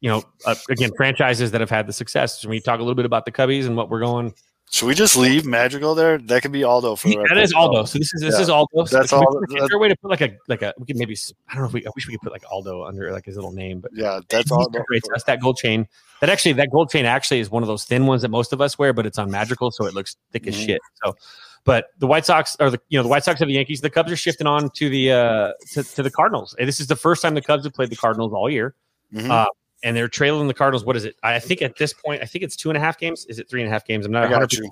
you 0.01 0.11
know, 0.11 0.23
uh, 0.45 0.55
again 0.69 0.91
franchises 0.97 1.53
that 1.53 1.61
have 1.61 1.71
had 1.71 1.87
the 1.87 1.93
success, 1.93 2.41
can 2.41 2.51
we 2.51 2.61
talk 2.61 2.81
a 2.81 2.83
little 2.83 2.95
bit 2.95 3.07
about 3.07 3.25
the 3.25 3.33
Cubbies 3.33 3.67
and 3.67 3.77
what 3.77 3.89
we're 3.89 4.01
going? 4.01 4.35
Should 4.75 4.87
we 4.87 4.95
just 4.97 5.17
leave 5.17 5.47
Magical 5.47 5.95
there? 5.95 6.19
That 6.19 6.43
could 6.43 6.51
be 6.51 6.65
Aldo 6.65 6.97
for 6.97 7.09
the 7.09 7.19
rest 7.19 7.29
that 7.33 7.39
is 7.41 7.53
Aldo. 7.53 7.85
So 7.85 7.97
this 7.97 8.13
is 8.13 8.21
this 8.23 8.35
Yeah. 8.35 8.41
is 8.43 8.49
Aldo. 8.51 8.87
So 8.87 8.99
That's 8.99 9.13
all- 9.13 9.39
Is 9.45 9.69
there 9.69 9.77
a 9.77 9.79
way 9.79 9.89
to 9.89 9.95
put 9.95 10.11
like 10.11 10.21
a 10.21 10.37
like 10.49 10.63
a 10.63 10.75
we 10.79 10.87
could 10.87 10.97
maybe 10.97 11.17
I 11.49 11.55
don't 11.55 11.63
know 11.63 11.69
if 11.69 11.73
we 11.75 11.87
I 11.87 11.91
wish 11.95 12.09
we 12.09 12.15
could 12.15 12.23
put 12.23 12.33
like 12.33 12.43
Aldo 12.51 12.83
under 12.85 13.13
like 13.13 13.25
his 13.25 13.37
little 13.37 13.53
name, 13.53 13.79
but 13.79 13.93
Yeah, 13.95 14.19
that's 14.29 14.49
separates 14.49 15.09
us. 15.15 15.23
That 15.25 15.41
gold 15.41 15.59
chain. 15.59 15.87
That 16.21 16.29
actually, 16.29 16.55
that 16.55 16.71
gold 16.73 16.91
chain 16.91 17.05
actually 17.07 17.39
is 17.39 17.53
one 17.53 17.63
of 17.63 17.69
those 17.69 17.85
thin 17.85 18.07
ones 18.07 18.23
that 18.23 18.31
most 18.31 18.53
of 18.53 18.61
us 18.61 18.77
wear, 18.77 18.93
but 18.93 19.07
it's 19.07 19.17
on 19.17 19.31
magical, 19.31 19.71
so 19.71 19.87
it 19.87 19.95
looks 19.95 20.17
thick 20.33 20.45
as 20.49 20.57
Mhm. 20.57 20.67
shit. 20.67 20.81
So, 21.05 21.15
but 21.65 21.91
the 22.01 22.09
White 22.09 22.27
Sox 22.27 22.57
are 22.59 22.69
the 22.71 22.81
you 22.89 22.99
know 22.99 23.05
the 23.05 23.09
White 23.09 23.23
Sox 23.23 23.39
have 23.39 23.47
the 23.47 23.55
Yankees. 23.55 23.81
The 23.81 23.91
Cubs 23.91 24.11
are 24.11 24.17
shifting 24.17 24.49
on 24.49 24.71
to 24.71 24.89
the 24.89 25.13
uh 25.13 25.53
to, 25.75 25.85
to 25.85 26.03
the 26.03 26.11
Cardinals. 26.11 26.57
And 26.59 26.67
this 26.67 26.81
is 26.81 26.89
the 26.89 26.97
first 26.97 27.23
time 27.23 27.35
the 27.35 27.43
Cubs 27.43 27.63
have 27.63 27.75
played 27.75 27.91
the 27.91 27.97
Cardinals 27.97 28.33
all 28.33 28.51
year, 28.51 28.75
Mhm. 29.15 29.31
uh, 29.31 29.47
and 29.85 29.97
they're 29.97 30.09
trailing 30.09 30.49
the 30.49 30.55
Cardinals. 30.55 30.85
What 30.85 30.97
is 30.97 31.05
it? 31.05 31.15
I 31.23 31.39
think 31.39 31.63
at 31.63 31.77
this 31.77 31.93
point, 31.93 32.23
I 32.23 32.25
think 32.25 32.43
it's 32.43 32.57
two 32.57 32.71
and 32.71 32.77
a 32.77 32.81
half 32.81 32.99
games. 32.99 33.25
Is 33.27 33.39
it 33.39 33.49
three 33.49 33.61
and 33.61 33.69
a 33.69 33.73
half 33.73 33.85
games? 33.87 34.05
I'm 34.07 34.11
not. 34.13 34.25
I 34.25 34.29
got 34.31 34.43
100%. 34.43 34.59
you. 34.59 34.71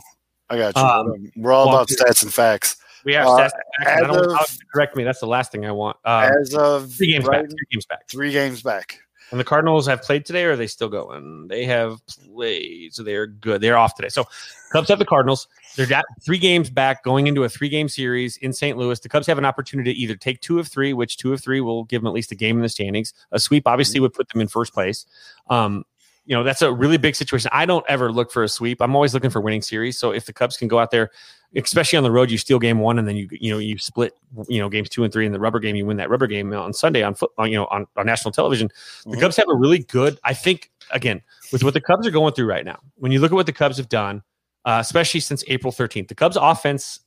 I 0.50 0.58
got 0.58 0.76
you. 0.76 0.82
Um, 0.82 1.32
We're 1.36 1.52
all 1.52 1.66
well, 1.68 1.76
about 1.76 1.88
stats 1.88 2.22
and 2.24 2.34
facts. 2.34 2.76
We 3.04 3.14
have 3.14 3.26
Uh, 3.26 3.30
stats. 3.38 3.50
I 3.80 3.90
as 3.90 4.00
don't, 4.08 4.16
of- 4.32 4.58
correct 4.74 4.96
me. 4.96 5.04
That's 5.04 5.20
the 5.20 5.26
last 5.26 5.52
thing 5.52 5.64
I 5.66 5.72
want. 5.72 5.96
Um, 6.04 6.32
As 6.40 6.54
of 6.54 6.92
three 6.92 7.12
games 7.12 7.24
right- 7.26 7.42
back. 7.42 7.50
Three 7.50 7.66
games 7.70 7.86
back. 7.86 8.08
three 8.10 8.32
games 8.32 8.62
back. 8.62 8.98
And 9.32 9.40
the 9.40 9.44
Cardinals 9.44 9.86
have 9.86 10.02
played 10.02 10.26
today, 10.26 10.44
or 10.44 10.52
are 10.52 10.56
they 10.56 10.66
still 10.66 10.90
going? 10.90 11.48
They 11.48 11.64
have 11.64 12.06
played, 12.06 12.94
so 12.94 13.02
they're 13.02 13.26
good. 13.26 13.62
They're 13.62 13.78
off 13.78 13.94
today. 13.94 14.10
So 14.10 14.24
Cubs 14.72 14.90
have 14.90 14.98
the 14.98 15.06
Cardinals. 15.06 15.48
They're 15.74 15.86
got 15.86 16.04
three 16.20 16.36
games 16.36 16.68
back, 16.68 17.02
going 17.02 17.26
into 17.26 17.42
a 17.44 17.48
three-game 17.48 17.88
series 17.88 18.36
in 18.36 18.52
St. 18.52 18.76
Louis. 18.76 19.00
The 19.00 19.08
Cubs 19.08 19.26
have 19.26 19.38
an 19.38 19.46
opportunity 19.46 19.94
to 19.94 19.98
either 19.98 20.16
take 20.16 20.42
two 20.42 20.58
of 20.58 20.68
three, 20.68 20.92
which 20.92 21.16
two 21.16 21.32
of 21.32 21.40
three 21.40 21.62
will 21.62 21.84
give 21.84 22.02
them 22.02 22.08
at 22.08 22.12
least 22.12 22.30
a 22.30 22.34
game 22.34 22.56
in 22.56 22.62
the 22.62 22.68
standings. 22.68 23.14
A 23.32 23.40
sweep 23.40 23.66
obviously 23.66 24.00
would 24.00 24.12
put 24.12 24.28
them 24.28 24.42
in 24.42 24.48
first 24.48 24.74
place. 24.74 25.06
Um, 25.48 25.86
you 26.24 26.36
know 26.36 26.42
that's 26.44 26.62
a 26.62 26.72
really 26.72 26.96
big 26.98 27.14
situation. 27.16 27.50
I 27.52 27.66
don't 27.66 27.84
ever 27.88 28.12
look 28.12 28.30
for 28.30 28.42
a 28.42 28.48
sweep. 28.48 28.80
I'm 28.80 28.94
always 28.94 29.14
looking 29.14 29.30
for 29.30 29.40
winning 29.40 29.62
series. 29.62 29.98
So 29.98 30.12
if 30.12 30.26
the 30.26 30.32
Cubs 30.32 30.56
can 30.56 30.68
go 30.68 30.78
out 30.78 30.90
there, 30.90 31.10
especially 31.56 31.96
on 31.96 32.04
the 32.04 32.10
road, 32.12 32.30
you 32.30 32.38
steal 32.38 32.58
game 32.58 32.78
one 32.78 32.98
and 32.98 33.06
then 33.08 33.16
you 33.16 33.28
you 33.32 33.52
know 33.52 33.58
you 33.58 33.78
split 33.78 34.12
you 34.48 34.60
know 34.60 34.68
games 34.68 34.88
two 34.88 35.04
and 35.04 35.12
three 35.12 35.26
in 35.26 35.32
the 35.32 35.40
rubber 35.40 35.58
game. 35.58 35.74
You 35.76 35.84
win 35.86 35.96
that 35.96 36.10
rubber 36.10 36.26
game 36.26 36.52
on 36.52 36.72
Sunday 36.72 37.02
on 37.02 37.14
foot 37.14 37.30
on, 37.38 37.50
you 37.50 37.56
know 37.56 37.66
on, 37.70 37.86
on 37.96 38.06
national 38.06 38.32
television. 38.32 38.70
The 39.04 39.16
Mhm. 39.16 39.20
Cubs 39.20 39.36
have 39.36 39.48
a 39.48 39.54
really 39.54 39.80
good. 39.80 40.18
I 40.24 40.34
think 40.34 40.70
again 40.92 41.22
with 41.52 41.64
what 41.64 41.74
the 41.74 41.80
Cubs 41.80 42.06
are 42.06 42.10
going 42.10 42.34
through 42.34 42.46
right 42.46 42.64
now. 42.64 42.78
When 42.96 43.12
you 43.12 43.20
look 43.20 43.32
at 43.32 43.34
what 43.34 43.46
the 43.46 43.52
Cubs 43.52 43.76
have 43.76 43.88
done, 43.88 44.22
uh, 44.64 44.78
especially 44.80 45.20
since 45.20 45.42
April 45.48 45.72
13th, 45.72 46.08
the 46.08 46.14
Cubs 46.14 46.36
offense 46.40 47.00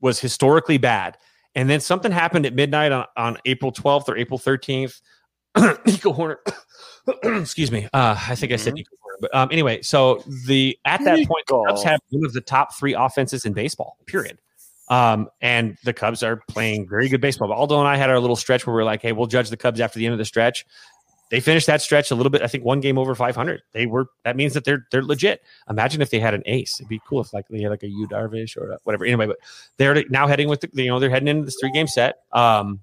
was 0.00 0.20
historically 0.20 0.78
bad. 0.78 1.16
And 1.54 1.68
then 1.68 1.80
something 1.80 2.10
happened 2.10 2.46
at 2.46 2.54
midnight 2.54 2.92
on, 2.92 3.04
on 3.16 3.36
April 3.44 3.72
12th 3.72 4.08
or 4.08 4.16
April 4.16 4.38
13th. 4.38 5.00
Nico 5.86 6.12
Hoerner, 6.12 6.36
excuse 7.42 7.70
me. 7.70 7.88
Uh, 7.92 8.16
I 8.28 8.34
think 8.34 8.52
I 8.52 8.56
said 8.56 8.72
Mhm. 8.72 8.76
Nico 8.76 8.90
Hoerner, 8.96 9.20
but 9.20 9.34
um, 9.34 9.48
anyway, 9.52 9.82
so 9.82 10.22
the 10.46 10.78
at 10.84 11.04
that 11.04 11.16
point, 11.26 11.46
the 11.46 11.64
Cubs 11.68 11.82
have 11.82 12.00
one 12.10 12.24
of 12.24 12.32
the 12.32 12.40
top 12.40 12.74
three 12.74 12.94
offenses 12.94 13.44
in 13.44 13.52
baseball. 13.52 13.96
Period. 14.06 14.38
Um, 14.88 15.28
and 15.40 15.76
the 15.84 15.92
Cubs 15.92 16.22
are 16.22 16.42
playing 16.48 16.88
very 16.88 17.08
good 17.08 17.20
baseball. 17.20 17.48
But 17.48 17.54
Aldo 17.54 17.78
and 17.78 17.88
I 17.88 17.96
had 17.96 18.10
our 18.10 18.18
little 18.20 18.36
stretch 18.36 18.66
where 18.66 18.74
we 18.76 18.82
are 18.82 18.84
like, 18.84 19.00
"Hey, 19.02 19.12
we'll 19.12 19.26
judge 19.26 19.48
the 19.48 19.56
Cubs 19.56 19.80
after 19.80 19.98
the 19.98 20.06
end 20.06 20.12
of 20.12 20.18
the 20.18 20.24
stretch." 20.24 20.66
They 21.30 21.40
finished 21.40 21.66
that 21.68 21.80
stretch 21.80 22.10
a 22.10 22.14
little 22.14 22.28
bit. 22.28 22.42
I 22.42 22.46
think 22.46 22.62
one 22.62 22.80
game 22.80 22.98
over 22.98 23.14
500. 23.14 23.62
They 23.72 23.86
were. 23.86 24.06
That 24.24 24.36
means 24.36 24.52
that 24.52 24.64
they're 24.64 24.86
they're 24.90 25.02
legit. 25.02 25.40
Imagine 25.70 26.02
if 26.02 26.10
they 26.10 26.18
had 26.20 26.34
an 26.34 26.42
ace. 26.44 26.78
It'd 26.78 26.88
be 26.90 27.00
cool 27.08 27.22
if 27.22 27.32
like 27.32 27.46
they 27.48 27.62
had 27.62 27.70
like 27.70 27.82
a 27.82 27.88
Yu 27.88 28.06
Darvish 28.06 28.54
or 28.56 28.76
whatever. 28.84 29.06
Anyway, 29.06 29.26
but 29.26 29.38
they're 29.78 30.04
now 30.10 30.26
heading 30.26 30.48
with 30.48 30.60
the 30.60 30.68
you 30.74 30.88
know 30.88 30.98
they're 30.98 31.08
heading 31.08 31.28
into 31.28 31.44
this 31.46 31.56
three 31.58 31.70
game 31.72 31.86
set. 31.86 32.16
Um, 32.32 32.80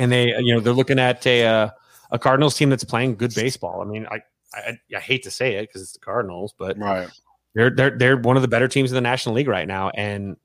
and 0.00 0.10
they 0.10 0.28
you 0.38 0.54
know 0.54 0.60
they're 0.60 0.72
looking 0.72 0.98
at 0.98 1.24
a 1.26 1.44
uh, 1.44 1.70
a 2.10 2.18
Cardinals 2.18 2.56
team 2.56 2.70
that's 2.70 2.84
playing 2.84 3.14
good 3.16 3.34
baseball. 3.34 3.80
I 3.80 3.84
mean, 3.84 4.06
I 4.10 4.20
I, 4.54 4.78
I 4.96 4.98
hate 5.00 5.22
to 5.24 5.30
say 5.30 5.54
it 5.54 5.68
because 5.68 5.82
it's 5.82 5.92
the 5.92 6.00
Cardinals, 6.00 6.54
but 6.58 6.76
Right. 6.78 7.08
they're 7.54 7.70
they're 7.70 7.96
they're 7.96 8.16
one 8.16 8.36
of 8.36 8.42
the 8.42 8.48
better 8.48 8.66
teams 8.66 8.90
in 8.90 8.94
the 8.96 9.00
National 9.00 9.34
League 9.36 9.48
right 9.48 9.68
now, 9.68 9.90
and 9.90 10.36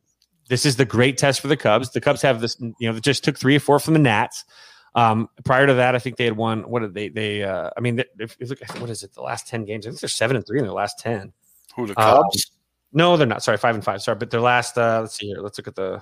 this 0.47 0.65
is 0.65 0.75
the 0.75 0.85
great 0.85 1.17
test 1.17 1.41
for 1.41 1.47
the 1.47 1.57
Cubs. 1.57 1.91
The 1.91 2.01
Cubs 2.01 2.21
have 2.21 2.39
this, 2.39 2.55
you 2.59 2.75
know, 2.87 2.93
they 2.93 2.99
just 2.99 3.23
took 3.23 3.37
three 3.39 3.55
or 3.55 3.59
four 3.59 3.79
from 3.79 3.93
the 3.93 3.99
Nats. 3.99 4.45
Um, 4.93 5.27
prior 5.43 5.65
to 5.67 5.73
that, 5.73 5.95
I 5.95 5.99
think 5.99 6.17
they 6.17 6.25
had 6.25 6.37
won. 6.37 6.69
What 6.69 6.81
did 6.81 6.93
they? 6.93 7.09
They, 7.09 7.43
uh, 7.43 7.69
I 7.75 7.81
mean, 7.81 8.01
if, 8.19 8.37
look, 8.39 8.59
what 8.79 8.89
is 8.89 9.03
it? 9.03 9.13
The 9.13 9.21
last 9.21 9.47
ten 9.47 9.65
games, 9.65 9.85
I 9.85 9.89
think 9.89 9.99
they're 10.01 10.07
seven 10.07 10.37
and 10.37 10.45
three 10.45 10.59
in 10.59 10.65
their 10.65 10.73
last 10.73 10.99
ten. 10.99 11.33
Who 11.75 11.87
the 11.87 11.99
Um, 11.99 12.21
Cubs? 12.23 12.51
No, 12.93 13.17
they're 13.17 13.27
not. 13.27 13.43
Sorry, 13.43 13.57
five 13.57 13.75
and 13.75 13.83
five. 13.83 14.01
Sorry, 14.01 14.17
but 14.17 14.29
their 14.29 14.39
last. 14.39 14.77
Uh, 14.77 14.99
let's 15.01 15.17
see 15.17 15.27
here. 15.27 15.39
Let's 15.41 15.57
look 15.57 15.67
at 15.67 15.75
the 15.75 16.01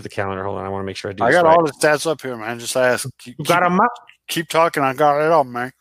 at 0.00 0.04
the 0.04 0.08
calendar. 0.08 0.44
Hold 0.44 0.58
on, 0.58 0.64
I 0.64 0.68
want 0.68 0.82
to 0.82 0.86
make 0.86 0.96
sure 0.96 1.10
I 1.10 1.14
do. 1.14 1.24
I 1.24 1.30
got 1.30 1.44
right. 1.44 1.56
all 1.56 1.64
the 1.64 1.72
stats 1.72 2.06
up 2.06 2.20
here, 2.20 2.36
man. 2.36 2.58
Just 2.58 2.76
ask. 2.76 3.08
Keep, 3.18 3.36
You 3.38 3.44
got 3.44 3.62
'em 3.64 3.80
up? 3.80 3.92
keep 4.28 4.48
talking. 4.48 4.82
I 4.82 4.94
got 4.94 5.20
it 5.20 5.30
up, 5.30 5.46
man. 5.46 5.72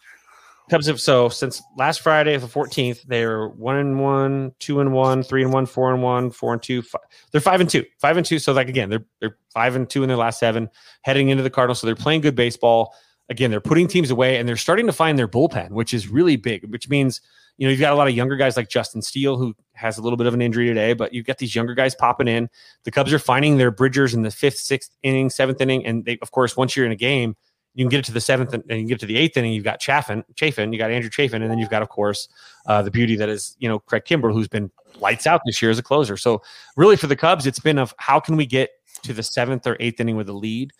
Cubs 0.69 0.85
have 0.85 1.01
so 1.01 1.29
since 1.29 1.63
last 1.77 2.01
Friday, 2.01 2.37
the 2.37 2.47
fourteenth, 2.47 3.01
they're 3.07 3.47
one 3.47 3.77
and 3.77 3.99
one, 3.99 4.53
two 4.59 4.81
and 4.81 4.93
one, 4.93 5.23
three 5.23 5.41
and 5.43 5.51
one, 5.51 5.65
four 5.65 5.91
and 5.91 6.03
one, 6.03 6.29
four 6.29 6.53
and 6.53 6.61
two. 6.61 6.83
Five. 6.83 7.01
They're 7.31 7.41
five 7.41 7.59
and 7.59 7.69
two, 7.69 7.85
five 7.97 8.17
and 8.17 8.25
two. 8.25 8.37
So 8.37 8.53
like 8.53 8.69
again, 8.69 8.89
they're 8.89 9.05
they're 9.19 9.37
five 9.51 9.75
and 9.75 9.89
two 9.89 10.03
in 10.03 10.09
their 10.09 10.17
last 10.17 10.39
seven, 10.39 10.69
heading 11.01 11.29
into 11.29 11.41
the 11.41 11.49
Cardinals. 11.49 11.79
So 11.79 11.87
they're 11.87 11.95
playing 11.95 12.21
good 12.21 12.35
baseball. 12.35 12.93
Again, 13.29 13.49
they're 13.49 13.61
putting 13.61 13.87
teams 13.87 14.11
away, 14.11 14.37
and 14.37 14.47
they're 14.47 14.57
starting 14.57 14.85
to 14.85 14.93
find 14.93 15.17
their 15.17 15.27
bullpen, 15.27 15.71
which 15.71 15.93
is 15.93 16.07
really 16.07 16.35
big. 16.35 16.71
Which 16.71 16.87
means 16.87 17.21
you 17.59 17.67
know 17.67 17.71
you've 17.71 17.79
got 17.79 17.93
a 17.93 17.95
lot 17.95 18.07
of 18.07 18.15
younger 18.15 18.35
guys 18.35 18.57
like 18.57 18.69
Justin 18.69 19.03
Steele, 19.03 19.37
who 19.37 19.53
has 19.73 19.99
a 19.99 20.01
little 20.01 20.17
bit 20.17 20.25
of 20.25 20.33
an 20.33 20.41
injury 20.41 20.67
today, 20.67 20.93
but 20.93 21.13
you've 21.13 21.25
got 21.25 21.37
these 21.37 21.53
younger 21.53 21.75
guys 21.75 21.93
popping 21.93 22.27
in. 22.27 22.49
The 22.85 22.91
Cubs 22.91 23.13
are 23.13 23.19
finding 23.19 23.57
their 23.57 23.69
bridgers 23.69 24.15
in 24.15 24.23
the 24.23 24.31
fifth, 24.31 24.57
sixth 24.57 24.95
inning, 25.03 25.29
seventh 25.29 25.61
inning, 25.61 25.85
and 25.85 26.03
they 26.05 26.17
of 26.21 26.31
course 26.31 26.57
once 26.57 26.75
you're 26.75 26.87
in 26.87 26.91
a 26.91 26.95
game 26.95 27.35
you 27.79 27.85
can 27.85 27.89
get 27.89 27.99
it 27.99 28.05
to 28.05 28.11
the 28.11 28.21
seventh 28.21 28.53
and 28.53 28.63
you 28.69 28.87
get 28.87 28.99
to 28.99 29.05
the 29.05 29.15
eighth 29.15 29.37
inning. 29.37 29.53
You've 29.53 29.63
got 29.63 29.79
Chaffin, 29.79 30.23
Chafin, 30.35 30.73
you 30.73 30.79
got 30.79 30.91
Andrew 30.91 31.09
Chafin, 31.09 31.41
and 31.41 31.51
then 31.51 31.59
you've 31.59 31.69
got, 31.69 31.81
of 31.81 31.89
course, 31.89 32.27
uh, 32.65 32.81
the 32.81 32.91
beauty 32.91 33.15
that 33.15 33.29
is, 33.29 33.55
you 33.59 33.69
know, 33.69 33.79
Craig 33.79 34.03
Kimbrel, 34.05 34.33
who's 34.33 34.47
been 34.47 34.71
lights 34.99 35.27
out 35.27 35.41
this 35.45 35.61
year 35.61 35.69
as 35.69 35.79
a 35.79 35.83
closer. 35.83 36.17
So 36.17 36.41
really 36.75 36.97
for 36.97 37.07
the 37.07 37.15
Cubs, 37.15 37.45
it's 37.45 37.59
been 37.59 37.77
of 37.77 37.93
how 37.97 38.19
can 38.19 38.35
we 38.35 38.45
get 38.45 38.71
to 39.03 39.13
the 39.13 39.23
seventh 39.23 39.67
or 39.67 39.77
eighth 39.79 39.99
inning 39.99 40.17
with 40.17 40.29
a 40.29 40.33
lead? 40.33 40.73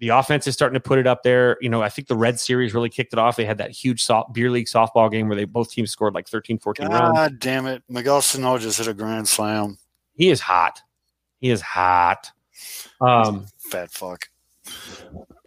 The 0.00 0.08
offense 0.08 0.46
is 0.46 0.54
starting 0.54 0.74
to 0.74 0.80
put 0.80 0.98
it 0.98 1.06
up 1.06 1.22
there. 1.22 1.58
You 1.60 1.68
know, 1.68 1.82
I 1.82 1.90
think 1.90 2.08
the 2.08 2.16
Red 2.16 2.40
Series 2.40 2.72
really 2.72 2.88
kicked 2.88 3.12
it 3.12 3.18
off. 3.18 3.36
They 3.36 3.44
had 3.44 3.58
that 3.58 3.70
huge 3.70 4.02
soft, 4.02 4.32
beer 4.32 4.50
league 4.50 4.66
softball 4.66 5.10
game 5.10 5.28
where 5.28 5.36
they 5.36 5.44
both 5.44 5.70
teams 5.70 5.90
scored 5.90 6.14
like 6.14 6.26
13, 6.26 6.58
14 6.58 6.88
runs. 6.88 7.16
God 7.16 7.38
damn 7.38 7.66
it. 7.66 7.82
Miguel 7.88 8.22
Sano 8.22 8.56
just 8.56 8.78
hit 8.78 8.88
a 8.88 8.94
grand 8.94 9.28
slam. 9.28 9.78
He 10.14 10.30
is 10.30 10.40
hot. 10.40 10.80
He 11.38 11.50
is 11.50 11.60
hot. 11.60 12.30
Um, 13.00 13.46
Fat 13.70 13.90
fuck. 13.90 14.26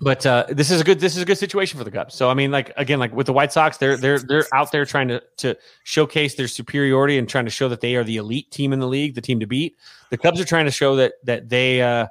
but 0.02 0.26
uh, 0.26 0.46
this 0.50 0.70
is 0.70 0.82
a 0.82 0.84
good 0.84 1.00
this 1.00 1.16
is 1.16 1.22
a 1.22 1.26
good 1.26 1.38
situation 1.38 1.78
for 1.78 1.84
the 1.84 1.92
Cubs. 1.92 2.14
So 2.16 2.30
I 2.30 2.34
mean, 2.34 2.52
like 2.52 2.72
again, 2.78 3.00
like 3.00 3.14
with 3.14 3.26
the 3.26 3.34
White 3.34 3.52
Sox, 3.52 3.78
they're 3.78 3.98
they're 3.98 4.20
they're 4.20 4.46
out 4.54 4.72
there 4.72 4.86
trying 4.86 5.08
to 5.08 5.22
to 5.38 5.56
showcase 5.84 6.36
their 6.36 6.48
superiority 6.48 7.18
and 7.18 7.28
trying 7.28 7.46
to 7.46 7.52
show 7.52 7.70
that 7.70 7.82
they 7.82 7.96
are 7.96 8.04
the 8.04 8.18
elite 8.18 8.52
team 8.52 8.74
in 8.74 8.80
the 8.80 8.88
league, 8.88 9.16
the 9.16 9.22
team 9.22 9.40
to 9.40 9.48
beat. 9.48 9.78
The 10.10 10.18
Cubs 10.18 10.40
are 10.40 10.46
trying 10.46 10.66
to 10.66 10.72
show 10.72 10.96
that 10.98 11.14
that 11.24 11.50
they 11.50 11.82
uh, 11.82 12.08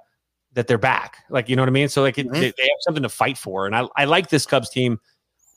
that 0.54 0.66
they're 0.66 0.78
back. 0.78 1.18
Like 1.30 1.48
you 1.48 1.56
know 1.56 1.62
what 1.62 1.68
I 1.68 1.72
mean? 1.72 1.88
So 1.88 2.02
like 2.02 2.18
it, 2.18 2.28
Mhm. 2.28 2.32
they, 2.32 2.40
they 2.40 2.62
have 2.62 2.78
something 2.80 3.02
to 3.02 3.08
fight 3.08 3.38
for, 3.38 3.66
and 3.66 3.74
I 3.74 3.86
I 3.96 4.04
like 4.04 4.28
this 4.28 4.46
Cubs 4.46 4.70
team. 4.70 4.98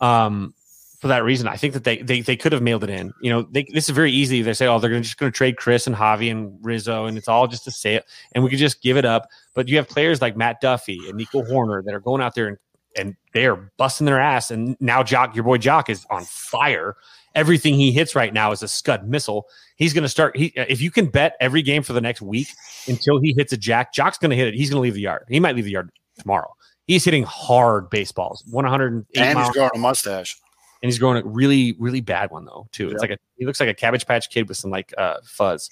Um, 0.01 0.53
for 1.01 1.09
that 1.09 1.23
reason, 1.23 1.47
I 1.47 1.55
think 1.57 1.73
that 1.73 1.83
they 1.83 2.01
they, 2.01 2.21
they 2.21 2.35
could 2.35 2.51
have 2.51 2.61
mailed 2.61 2.83
it 2.83 2.89
in. 2.89 3.13
You 3.21 3.29
know, 3.29 3.47
they, 3.51 3.63
this 3.71 3.89
is 3.89 3.95
very 3.95 4.11
easy. 4.11 4.41
They 4.41 4.53
say, 4.53 4.65
oh, 4.65 4.79
they're 4.79 4.89
gonna, 4.89 5.01
just 5.01 5.17
going 5.17 5.31
to 5.31 5.37
trade 5.37 5.57
Kris 5.57 5.85
and 5.87 5.95
Javi 5.95 6.31
and 6.31 6.57
Rizzo, 6.63 7.05
and 7.05 7.17
it's 7.17 7.27
all 7.27 7.47
just 7.47 7.67
a 7.67 7.71
sale 7.71 8.01
and 8.33 8.43
we 8.43 8.49
could 8.49 8.57
just 8.59 8.81
give 8.81 8.97
it 8.97 9.05
up. 9.05 9.27
But 9.53 9.67
you 9.67 9.75
have 9.77 9.87
players 9.87 10.21
like 10.21 10.35
Matt 10.35 10.61
Duffy 10.61 10.99
and 11.07 11.15
Nico 11.15 11.43
Hoerner 11.43 11.83
that 11.85 11.93
are 11.93 11.99
going 11.99 12.21
out 12.21 12.33
there 12.33 12.47
and 12.47 12.57
and 12.95 13.15
they 13.33 13.45
are 13.45 13.71
busting 13.77 14.05
their 14.05 14.19
ass. 14.19 14.51
And 14.51 14.77
now 14.79 15.03
Joc, 15.03 15.35
your 15.35 15.43
boy 15.43 15.57
Joc, 15.57 15.89
is 15.89 16.05
on 16.09 16.23
fire. 16.25 16.95
Everything 17.35 17.73
he 17.73 17.91
hits 17.91 18.15
right 18.15 18.33
now 18.33 18.51
is 18.51 18.63
a 18.63 18.67
scud 18.67 19.07
missile. 19.09 19.47
He's 19.75 19.93
going 19.93 20.03
to 20.03 20.09
start. 20.09 20.37
He, 20.37 20.53
if 20.55 20.81
you 20.81 20.89
can 20.89 21.07
bet 21.07 21.35
every 21.41 21.61
game 21.61 21.83
for 21.83 21.91
the 21.93 21.99
next 22.01 22.21
week 22.21 22.47
until 22.87 23.19
he 23.19 23.33
hits 23.37 23.51
a 23.51 23.57
jack, 23.57 23.93
Joc's 23.93 24.17
going 24.17 24.29
to 24.29 24.37
hit 24.37 24.47
it. 24.47 24.53
He's 24.53 24.69
going 24.69 24.77
to 24.77 24.81
leave 24.81 24.93
the 24.93 25.01
yard. 25.01 25.25
He 25.27 25.39
might 25.41 25.55
leave 25.55 25.65
the 25.65 25.71
yard 25.71 25.91
tomorrow. 26.17 26.53
He's 26.87 27.03
hitting 27.03 27.23
hard 27.23 27.89
baseballs, 27.89 28.43
108 28.51 29.19
And 29.21 29.33
miles 29.35 29.47
he's 29.49 29.55
growing 29.55 29.71
a 29.75 29.79
mustache. 29.79 30.37
and 30.81 30.89
he's 30.89 30.99
growing 30.99 31.21
a 31.21 31.25
really 31.27 31.75
really 31.79 31.99
bad 31.99 32.29
one 32.31 32.45
though 32.45 32.67
too. 32.71 32.85
It's 32.89 32.93
Yeah. 32.93 32.99
like 33.01 33.09
a 33.11 33.17
he 33.37 33.45
looks 33.45 33.59
like 33.59 33.67
a 33.69 33.73
cabbage 33.73 34.05
patch 34.05 34.29
kid 34.29 34.47
with 34.47 34.57
some 34.57 34.69
like 34.71 34.93
uh 34.97 35.15
fuzz. 35.25 35.69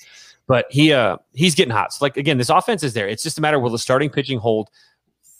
But 0.47 0.65
he 0.71 0.91
uh 0.91 1.17
he's 1.33 1.55
getting 1.55 1.71
hot. 1.71 1.93
So 1.93 2.03
like 2.03 2.17
again, 2.17 2.37
this 2.39 2.49
offense 2.49 2.83
is 2.83 2.93
there. 2.93 3.07
It's 3.07 3.23
just 3.23 3.37
a 3.37 3.41
matter 3.41 3.59
will 3.59 3.69
the 3.69 3.77
starting 3.79 4.09
pitching 4.09 4.39
hold. 4.39 4.69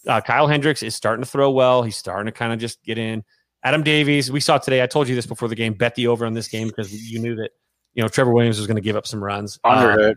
Uh, 0.07 0.21
Kyle 0.21 0.47
Hendricks 0.47 0.83
is 0.83 0.95
starting 0.95 1.23
to 1.23 1.29
throw 1.29 1.49
well. 1.51 1.83
He's 1.83 1.95
starting 1.97 2.25
to 2.25 2.31
kind 2.31 2.51
of 2.53 2.59
just 2.59 2.83
get 2.83 2.97
in. 2.97 3.23
Adam 3.63 3.83
Davies, 3.83 4.29
we 4.31 4.39
saw 4.41 4.57
today. 4.57 4.83
I 4.83 4.87
told 4.87 5.07
you 5.07 5.15
this 5.15 5.25
before 5.25 5.47
the 5.47 5.55
game. 5.55 5.73
Bet 5.73 5.95
the 5.95 6.07
over 6.07 6.25
on 6.25 6.33
this 6.33 6.47
game 6.49 6.67
because 6.67 6.93
you 7.09 7.19
knew 7.19 7.35
that 7.37 7.51
you 7.93 8.01
know 8.01 8.09
Trevor 8.09 8.33
Williams 8.33 8.57
was 8.57 8.67
going 8.67 8.75
to 8.75 8.81
give 8.81 8.95
up 8.97 9.07
some 9.07 9.23
runs. 9.23 9.59
Under 9.63 9.91
Uh, 9.91 10.13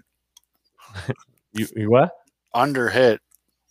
hit. 1.06 1.16
you, 1.52 1.66
you 1.76 1.90
what? 1.90 2.10
Under 2.54 2.88
hit. 2.88 3.20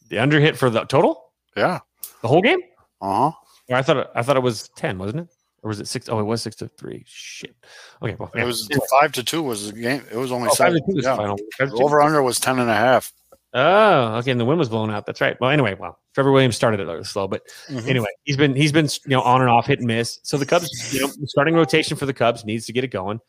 The 0.09 0.19
under 0.19 0.39
hit 0.39 0.55
for 0.57 0.69
the 0.69 0.85
total, 0.85 1.31
Yeah. 1.57 1.79
the 2.21 2.27
whole 2.27 2.41
game. 2.41 2.59
Uh 3.01 3.31
huh. 3.31 3.75
I 3.75 3.81
thought 3.81 3.97
it, 3.97 4.07
I 4.15 4.21
thought 4.21 4.37
it 4.37 4.43
was 4.43 4.69
ten, 4.77 4.97
wasn't 4.97 5.21
it? 5.21 5.27
Or 5.63 5.69
was 5.69 5.79
it 5.79 5.87
six? 5.87 6.07
Oh, 6.07 6.19
it 6.19 6.23
was 6.23 6.41
six 6.43 6.55
to 6.57 6.67
three. 6.67 7.03
Shit. 7.07 7.55
Okay, 8.01 8.15
well, 8.19 8.29
It 8.35 8.43
was 8.45 8.69
five 9.01 9.11
to 9.13 9.23
two 9.23 9.41
was 9.41 9.71
the 9.73 9.81
game. 9.81 10.03
It 10.11 10.17
was 10.17 10.31
only 10.31 10.47
Oh, 10.51 10.53
five 10.55 10.73
to 10.73 10.79
two 10.79 10.93
was 10.95 11.03
Yeah. 11.05 11.15
final. 11.15 11.37
Over 11.59 12.01
under 12.01 12.21
was 12.21 12.39
ten 12.39 12.59
and 12.59 12.69
a 12.69 12.75
half. 12.75 13.11
Oh, 13.53 14.17
okay. 14.17 14.31
And 14.31 14.39
the 14.39 14.45
wind 14.45 14.59
was 14.59 14.69
blown 14.69 14.91
out. 14.91 15.05
That's 15.07 15.19
right. 15.21 15.35
Well, 15.41 15.49
anyway, 15.49 15.75
well, 15.79 15.97
Trevor 16.15 16.31
Williams 16.31 16.55
started 16.55 16.79
it 16.79 16.83
a 16.83 16.89
little 16.89 17.03
slow, 17.03 17.27
but 17.27 17.41
Mhm. 17.69 17.87
anyway, 17.87 18.07
he's 18.23 18.37
been 18.37 18.55
he's 18.55 18.71
been 18.71 18.85
you 19.05 19.09
know 19.11 19.21
on 19.21 19.41
and 19.41 19.49
off, 19.49 19.67
hit 19.67 19.79
and 19.79 19.87
miss. 19.87 20.19
So 20.23 20.37
the 20.37 20.45
Cubs, 20.45 20.93
you 20.93 21.01
know, 21.01 21.07
the 21.07 21.27
starting 21.27 21.53
rotation 21.55 21.97
for 21.97 22.05
the 22.05 22.13
Cubs 22.13 22.45
needs 22.45 22.65
to 22.67 22.73
get 22.73 22.83
it 22.83 22.87
going. 22.87 23.19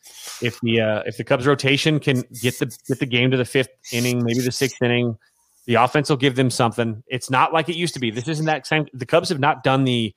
If 0.41 0.59
the 0.63 0.81
uh, 0.81 1.03
if 1.05 1.17
the 1.17 1.25
Cubs 1.25 1.47
rotation 1.47 1.99
can 2.01 2.23
get 2.41 2.59
the 2.59 2.67
get 2.89 3.01
the 3.01 3.07
game 3.07 3.31
to 3.33 3.37
the 3.37 3.45
fifth 3.45 3.71
inning, 3.93 4.23
maybe 4.25 4.41
the 4.41 4.53
sixth 4.53 4.81
inning, 4.81 5.19
the 5.67 5.75
offense 5.75 6.09
will 6.09 6.17
give 6.17 6.37
them 6.37 6.49
something. 6.49 7.03
It's 7.09 7.29
not 7.29 7.53
like 7.53 7.69
it 7.69 7.75
used 7.77 7.93
to 7.95 8.01
be. 8.01 8.11
This 8.13 8.29
isn't 8.29 8.47
that 8.47 8.67
same. 8.67 8.87
The 8.95 9.05
Cubs 9.07 9.29
have 9.31 9.41
not 9.41 9.65
done 9.65 9.85
the 9.85 10.15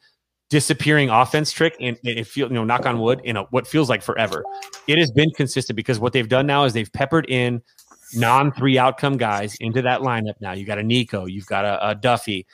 disappearing 0.50 1.10
offense 1.10 1.52
trick, 1.52 1.76
and 1.80 1.98
it 2.04 2.26
feel 2.28 2.48
you 2.48 2.54
know 2.54 2.64
knock 2.64 2.86
on 2.86 3.00
wood 3.00 3.22
in 3.24 3.38
a, 3.38 3.44
what 3.46 3.68
feels 3.68 3.90
like 3.90 4.02
forever. 4.02 4.44
It 4.88 4.98
has 4.98 5.12
been 5.12 5.32
consistent 5.32 5.76
because 5.76 6.00
what 6.00 6.14
they've 6.14 6.30
done 6.30 6.46
now 6.48 6.66
is 6.66 6.74
they've 6.74 6.92
peppered 6.92 7.26
in 7.30 7.62
non 8.16 8.52
three 8.52 8.78
outcome 8.78 9.18
guys 9.18 9.56
into 9.60 9.82
that 9.82 10.02
lineup. 10.02 10.36
Now 10.40 10.54
you 10.54 10.66
got 10.66 10.78
a 10.78 10.84
Nico, 10.84 11.26
you've 11.26 11.46
got 11.46 11.66
a, 11.66 11.90
a 11.90 11.96
Duffy. 11.96 12.46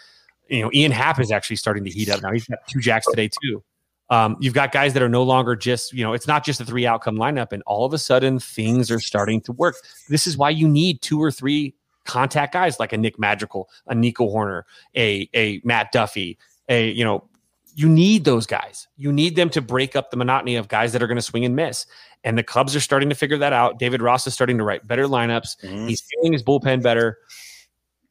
You 0.49 0.62
know, 0.62 0.72
Ian 0.74 0.91
Happ 0.91 1.20
is 1.20 1.32
actually 1.32 1.56
starting 1.56 1.84
to 1.86 1.89
heat 1.89 2.10
up 2.10 2.22
now. 2.22 2.32
He's 2.32 2.47
got 2.47 2.60
two 2.68 2.80
jacks 2.80 3.08
today 3.08 3.30
too. 3.41 3.64
Um, 4.10 4.38
you've 4.39 4.53
got 4.53 4.72
guys 4.72 4.93
that 4.93 5.01
are 5.01 5.10
no 5.10 5.24
longer 5.24 5.56
just 5.56 5.91
you 5.91 6.03
know 6.03 6.14
it's 6.14 6.28
not 6.28 6.45
just 6.45 6.62
a 6.62 6.66
three 6.66 6.86
outcome 6.86 7.16
lineup, 7.16 7.51
and 7.51 7.64
all 7.66 7.86
of 7.86 7.93
a 7.93 7.97
sudden 7.97 8.39
things 8.39 8.91
are 8.91 8.99
starting 8.99 9.41
to 9.41 9.51
work. 9.53 9.76
This 10.10 10.28
is 10.28 10.38
why 10.38 10.51
you 10.51 10.68
need 10.68 11.01
two 11.01 11.22
or 11.22 11.32
three 11.32 11.74
contact 12.06 12.53
guys 12.53 12.80
like 12.80 12.93
a 12.93 12.97
Nick 12.97 13.18
Madrigal, 13.18 13.68
a 13.88 13.95
Nico 13.95 14.28
Hoerner, 14.28 14.64
a 14.95 15.28
a 15.34 15.60
Matt 15.64 15.91
Duffy, 15.91 16.38
a 16.70 16.91
you 16.91 17.03
know 17.03 17.28
you 17.76 17.89
need 17.89 18.23
those 18.23 18.47
guys. 18.47 18.88
You 18.95 19.11
need 19.11 19.36
them 19.36 19.49
to 19.51 19.61
break 19.61 19.97
up 19.97 20.09
the 20.09 20.17
monotony 20.17 20.55
of 20.55 20.69
guys 20.69 20.93
that 20.93 21.03
are 21.03 21.07
going 21.07 21.17
to 21.17 21.21
swing 21.21 21.43
and 21.43 21.55
miss. 21.55 21.86
And 22.23 22.38
the 22.38 22.43
Cubs 22.43 22.73
are 22.73 22.80
starting 22.80 23.09
to 23.09 23.15
figure 23.15 23.38
that 23.38 23.51
out. 23.51 23.80
David 23.80 24.01
Ross 24.01 24.26
is 24.26 24.34
starting 24.34 24.57
to 24.57 24.63
write 24.63 24.88
better 24.88 25.07
lineups. 25.07 25.61
Mhm. 25.61 25.89
He's 25.89 26.01
feeling 26.01 26.32
his 26.32 26.41
bullpen 26.41 26.82
better. 26.82 27.19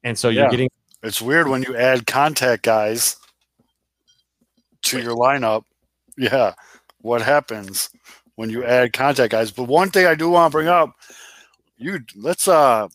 And 0.05 0.19
so 0.19 0.29
you're 0.29 0.51
getting 0.51 0.71
It's 1.03 1.21
weird 1.21 1.49
when 1.49 1.63
you 1.63 1.75
add 1.77 2.07
contact 2.07 2.63
guys 2.63 3.17
to 4.83 5.01
your 5.01 5.17
lineup. 5.17 5.65
Yeah. 6.17 6.55
What 7.01 7.23
happens 7.23 7.89
when 8.37 8.51
you 8.51 8.65
add 8.65 8.93
contact 8.93 9.33
guys? 9.33 9.51
But 9.51 9.65
one 9.65 9.91
thing 9.91 10.07
I 10.07 10.15
do 10.15 10.29
want 10.29 10.51
to 10.51 10.57
bring 10.57 10.69
up, 10.69 10.95
you 11.79 12.01
let's 12.17 12.49
uh 12.49 12.89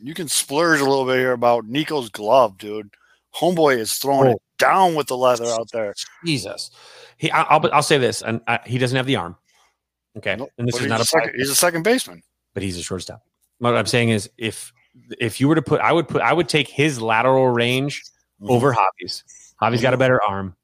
you 0.00 0.14
can 0.14 0.28
splurge 0.28 0.80
a 0.80 0.84
little 0.84 1.04
bit 1.04 1.16
here 1.16 1.32
about 1.32 1.66
Nico's 1.66 2.08
glove, 2.08 2.56
dude. 2.56 2.90
Homeboy 3.38 3.78
is 3.78 3.94
throwing 3.98 4.28
Oh. 4.28 4.32
it 4.32 4.38
down 4.58 4.94
with 4.94 5.06
the 5.06 5.16
leather 5.16 5.46
out 5.46 5.68
there. 5.72 5.94
Jesus. 6.24 6.70
He, 7.16 7.30
I, 7.30 7.42
I'll, 7.42 7.70
I'll 7.72 7.82
say 7.82 7.98
this, 7.98 8.22
and 8.22 8.40
I, 8.46 8.60
he 8.66 8.78
doesn't 8.78 8.96
have 8.96 9.06
the 9.06 9.16
arm. 9.16 9.36
Okay, 10.16 10.36
Nope. 10.36 10.50
and 10.58 10.66
this 10.66 10.74
But 10.76 10.82
is 10.82 10.88
not 10.88 11.00
a 11.00 11.04
second, 11.04 11.32
he's 11.36 11.50
a 11.50 11.54
second 11.54 11.82
baseman. 11.84 12.22
but 12.54 12.62
he's 12.62 12.76
a 12.78 12.82
shortstop. 12.82 13.22
What 13.58 13.74
I'm 13.76 13.86
saying 13.86 14.10
is, 14.10 14.30
if 14.38 14.72
if 15.20 15.40
you 15.40 15.46
were 15.48 15.54
to 15.54 15.62
put, 15.62 15.80
I 15.80 15.92
would 15.92 16.08
put, 16.08 16.22
I 16.22 16.32
would 16.32 16.48
take 16.48 16.68
his 16.68 17.00
lateral 17.00 17.48
range 17.48 18.02
Mhm. 18.42 18.50
over 18.50 18.72
Javi's. 18.72 19.22
Javi's 19.62 19.82
got 19.82 19.94
a 19.94 19.96
better 19.96 20.20
arm. 20.28 20.56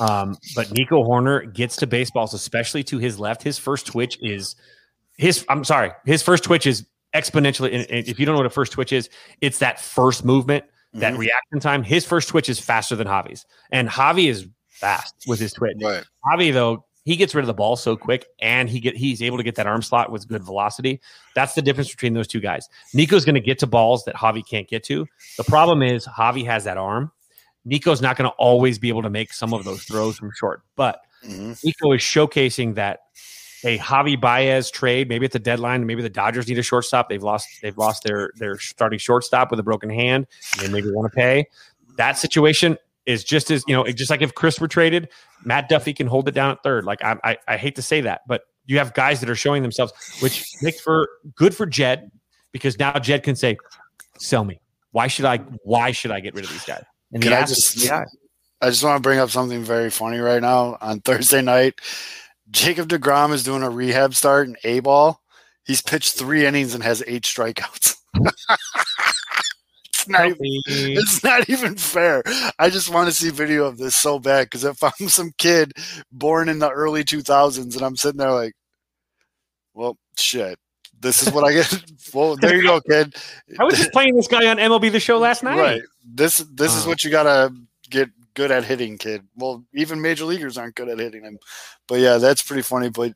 Um, 0.00 0.36
but 0.54 0.70
Nico 0.72 1.02
Hoerner 1.04 1.52
gets 1.52 1.76
to 1.76 1.86
baseballs, 1.86 2.32
especially 2.34 2.84
to 2.84 2.98
his 2.98 3.18
left. 3.18 3.42
His 3.42 3.58
first 3.58 3.86
twitch 3.86 4.18
is 4.22 4.54
his. 5.16 5.44
I'm 5.48 5.64
sorry, 5.64 5.90
his 6.06 6.22
first 6.22 6.44
twitch 6.44 6.66
is 6.66 6.86
exponentially. 7.14 7.86
If 7.88 8.18
you 8.20 8.26
don't 8.26 8.34
know 8.34 8.40
what 8.40 8.46
a 8.46 8.50
first 8.50 8.72
twitch 8.72 8.92
is, 8.92 9.10
it's 9.40 9.58
that 9.58 9.80
first 9.80 10.24
movement, 10.24 10.64
that 10.94 11.14
Mhm. 11.14 11.18
reaction 11.18 11.60
time. 11.60 11.82
His 11.82 12.04
first 12.04 12.28
twitch 12.28 12.48
is 12.48 12.58
faster 12.58 12.96
than 12.96 13.06
Javi's, 13.06 13.44
and 13.70 13.88
Javi 13.88 14.28
is 14.28 14.46
fast 14.68 15.14
with 15.26 15.38
his 15.40 15.52
twitch. 15.52 15.76
Right. 15.82 16.04
Javi 16.26 16.52
though, 16.52 16.84
he 17.04 17.16
gets 17.16 17.34
rid 17.34 17.42
of 17.42 17.46
the 17.46 17.54
ball 17.54 17.76
so 17.76 17.96
quick, 17.96 18.26
and 18.40 18.68
he 18.68 18.80
get 18.80 18.96
he's 18.96 19.22
able 19.22 19.36
to 19.38 19.42
get 19.42 19.54
that 19.56 19.66
arm 19.66 19.82
slot 19.82 20.10
with 20.12 20.28
good 20.28 20.42
velocity. 20.44 21.00
That's 21.34 21.54
the 21.54 21.62
difference 21.62 21.90
between 21.90 22.14
those 22.14 22.28
two 22.28 22.40
guys. 22.40 22.68
Nico's 22.94 23.24
going 23.24 23.34
to 23.34 23.40
get 23.40 23.58
to 23.60 23.66
balls 23.66 24.04
that 24.04 24.14
Javi 24.14 24.42
can't 24.48 24.68
get 24.68 24.82
to. 24.84 25.06
The 25.36 25.44
problem 25.44 25.82
is 25.82 26.06
Javi 26.06 26.44
has 26.46 26.64
that 26.64 26.76
arm. 26.78 27.10
Nico's 27.64 28.00
not 28.00 28.16
going 28.16 28.30
to 28.30 28.36
always 28.36 28.78
be 28.78 28.88
able 28.88 29.02
to 29.02 29.10
make 29.10 29.32
some 29.32 29.52
of 29.52 29.64
those 29.64 29.82
throws 29.84 30.16
from 30.16 30.30
short, 30.34 30.62
but 30.76 31.02
Mhm. 31.24 31.62
Nico 31.64 31.92
is 31.92 32.00
showcasing 32.00 32.76
that 32.76 33.00
a 33.64 33.78
Javi 33.78 34.20
Baez 34.20 34.70
trade, 34.70 35.08
maybe 35.08 35.24
at 35.26 35.32
the 35.32 35.38
deadline, 35.38 35.86
maybe 35.86 36.02
the 36.02 36.10
Dodgers 36.10 36.48
need 36.48 36.58
a 36.58 36.62
shortstop. 36.62 37.08
They've 37.08 37.22
lost 37.22 37.48
they've 37.62 37.76
lost 37.76 38.04
their 38.04 38.32
their 38.36 38.58
starting 38.58 38.98
shortstop 38.98 39.50
with 39.50 39.60
a 39.60 39.62
broken 39.62 39.90
hand. 39.90 40.26
And 40.52 40.68
they 40.68 40.72
maybe 40.72 40.90
want 40.90 41.10
to 41.10 41.16
pay. 41.16 41.46
That 41.96 42.18
situation 42.18 42.78
is 43.06 43.24
just 43.24 43.50
as 43.50 43.64
you 43.66 43.74
know, 43.74 43.84
just 43.84 44.10
like 44.10 44.22
if 44.22 44.34
Kris 44.34 44.60
were 44.60 44.68
traded, 44.68 45.08
Matt 45.44 45.68
Duffy 45.68 45.92
can 45.92 46.06
hold 46.06 46.28
it 46.28 46.32
down 46.32 46.50
at 46.52 46.62
third. 46.62 46.84
Like 46.84 47.02
I, 47.02 47.16
I, 47.24 47.38
I 47.48 47.56
hate 47.56 47.76
to 47.76 47.82
say 47.82 48.00
that, 48.02 48.22
but 48.28 48.42
you 48.66 48.78
have 48.78 48.94
guys 48.94 49.20
that 49.20 49.30
are 49.30 49.34
showing 49.34 49.62
themselves, 49.62 49.92
which 50.20 50.46
makes 50.62 50.80
for 50.80 51.08
good 51.34 51.54
for 51.54 51.66
Jed 51.66 52.10
because 52.52 52.78
now 52.78 52.98
Jed 52.98 53.22
can 53.22 53.34
say, 53.34 53.56
"Sell 54.18 54.44
me. 54.44 54.60
Why 54.92 55.06
should 55.06 55.24
I? 55.24 55.38
Why 55.64 55.90
should 55.90 56.10
I 56.10 56.20
get 56.20 56.34
rid 56.34 56.44
of 56.44 56.50
these 56.50 56.64
guys?" 56.64 56.84
And 57.12 57.22
the 57.22 57.34
I 57.34 57.40
just- 57.44 57.88
high. 57.88 58.04
I 58.60 58.70
just 58.70 58.82
want 58.82 58.96
to 58.96 59.00
bring 59.00 59.20
up 59.20 59.30
something 59.30 59.62
very 59.62 59.88
funny 59.88 60.18
right 60.18 60.42
now. 60.42 60.76
On 60.80 61.00
Thursday 61.00 61.40
night, 61.40 61.74
Jacob 62.50 62.88
DeGrom 62.88 63.32
is 63.32 63.42
doing 63.42 63.62
a 63.62 63.70
rehab 63.70 64.14
start 64.14 64.48
in 64.48 64.56
A 64.64 64.80
ball. 64.80 65.20
He's 65.64 65.82
pitched 65.82 66.14
three 66.14 66.46
innings 66.46 66.74
and 66.74 66.82
has 66.82 67.02
eight 67.06 67.24
strikeouts. 67.24 67.96
it's, 69.84 70.08
not 70.08 70.28
even, 70.28 70.38
it's 70.66 71.22
not 71.22 71.48
even 71.50 71.76
fair. 71.76 72.22
I 72.58 72.70
just 72.70 72.92
want 72.92 73.08
to 73.08 73.14
see 73.14 73.30
video 73.30 73.66
of 73.66 73.76
this 73.76 73.94
so 73.96 74.18
bad 74.18 74.44
because 74.46 74.64
if 74.64 74.82
I'm 74.82 74.92
some 75.08 75.32
kid 75.36 75.72
born 76.10 76.48
in 76.48 76.58
the 76.58 76.70
early 76.70 77.04
2000s 77.04 77.76
and 77.76 77.82
I'm 77.82 77.96
sitting 77.96 78.18
there 78.18 78.32
like, 78.32 78.54
well, 79.74 79.98
shit, 80.18 80.58
this 81.00 81.22
is 81.22 81.32
what 81.32 81.44
I 81.44 81.52
get. 81.52 81.84
well, 82.14 82.36
there 82.36 82.56
you 82.56 82.62
go, 82.62 82.80
kid. 82.80 83.14
I 83.58 83.64
was 83.64 83.76
just 83.76 83.92
playing 83.92 84.16
this 84.16 84.26
guy 84.26 84.46
on 84.46 84.56
MLB 84.56 84.90
The 84.90 85.00
Show 85.00 85.18
last 85.18 85.42
night. 85.42 85.58
Right. 85.58 85.82
This 86.04 86.38
this 86.54 86.74
is 86.74 86.86
Uh. 86.86 86.88
what 86.88 87.04
you 87.04 87.10
gotta 87.10 87.54
get 87.90 88.08
good 88.38 88.52
at 88.52 88.64
hitting, 88.64 88.96
kid. 88.98 89.26
Well, 89.34 89.64
even 89.74 90.00
major 90.00 90.24
leaguers 90.24 90.56
aren't 90.56 90.76
good 90.76 90.88
at 90.88 91.00
hitting 91.00 91.24
them. 91.24 91.38
But 91.88 91.98
yeah, 91.98 92.18
that's 92.18 92.40
pretty 92.40 92.62
funny. 92.62 92.88
But 92.88 93.14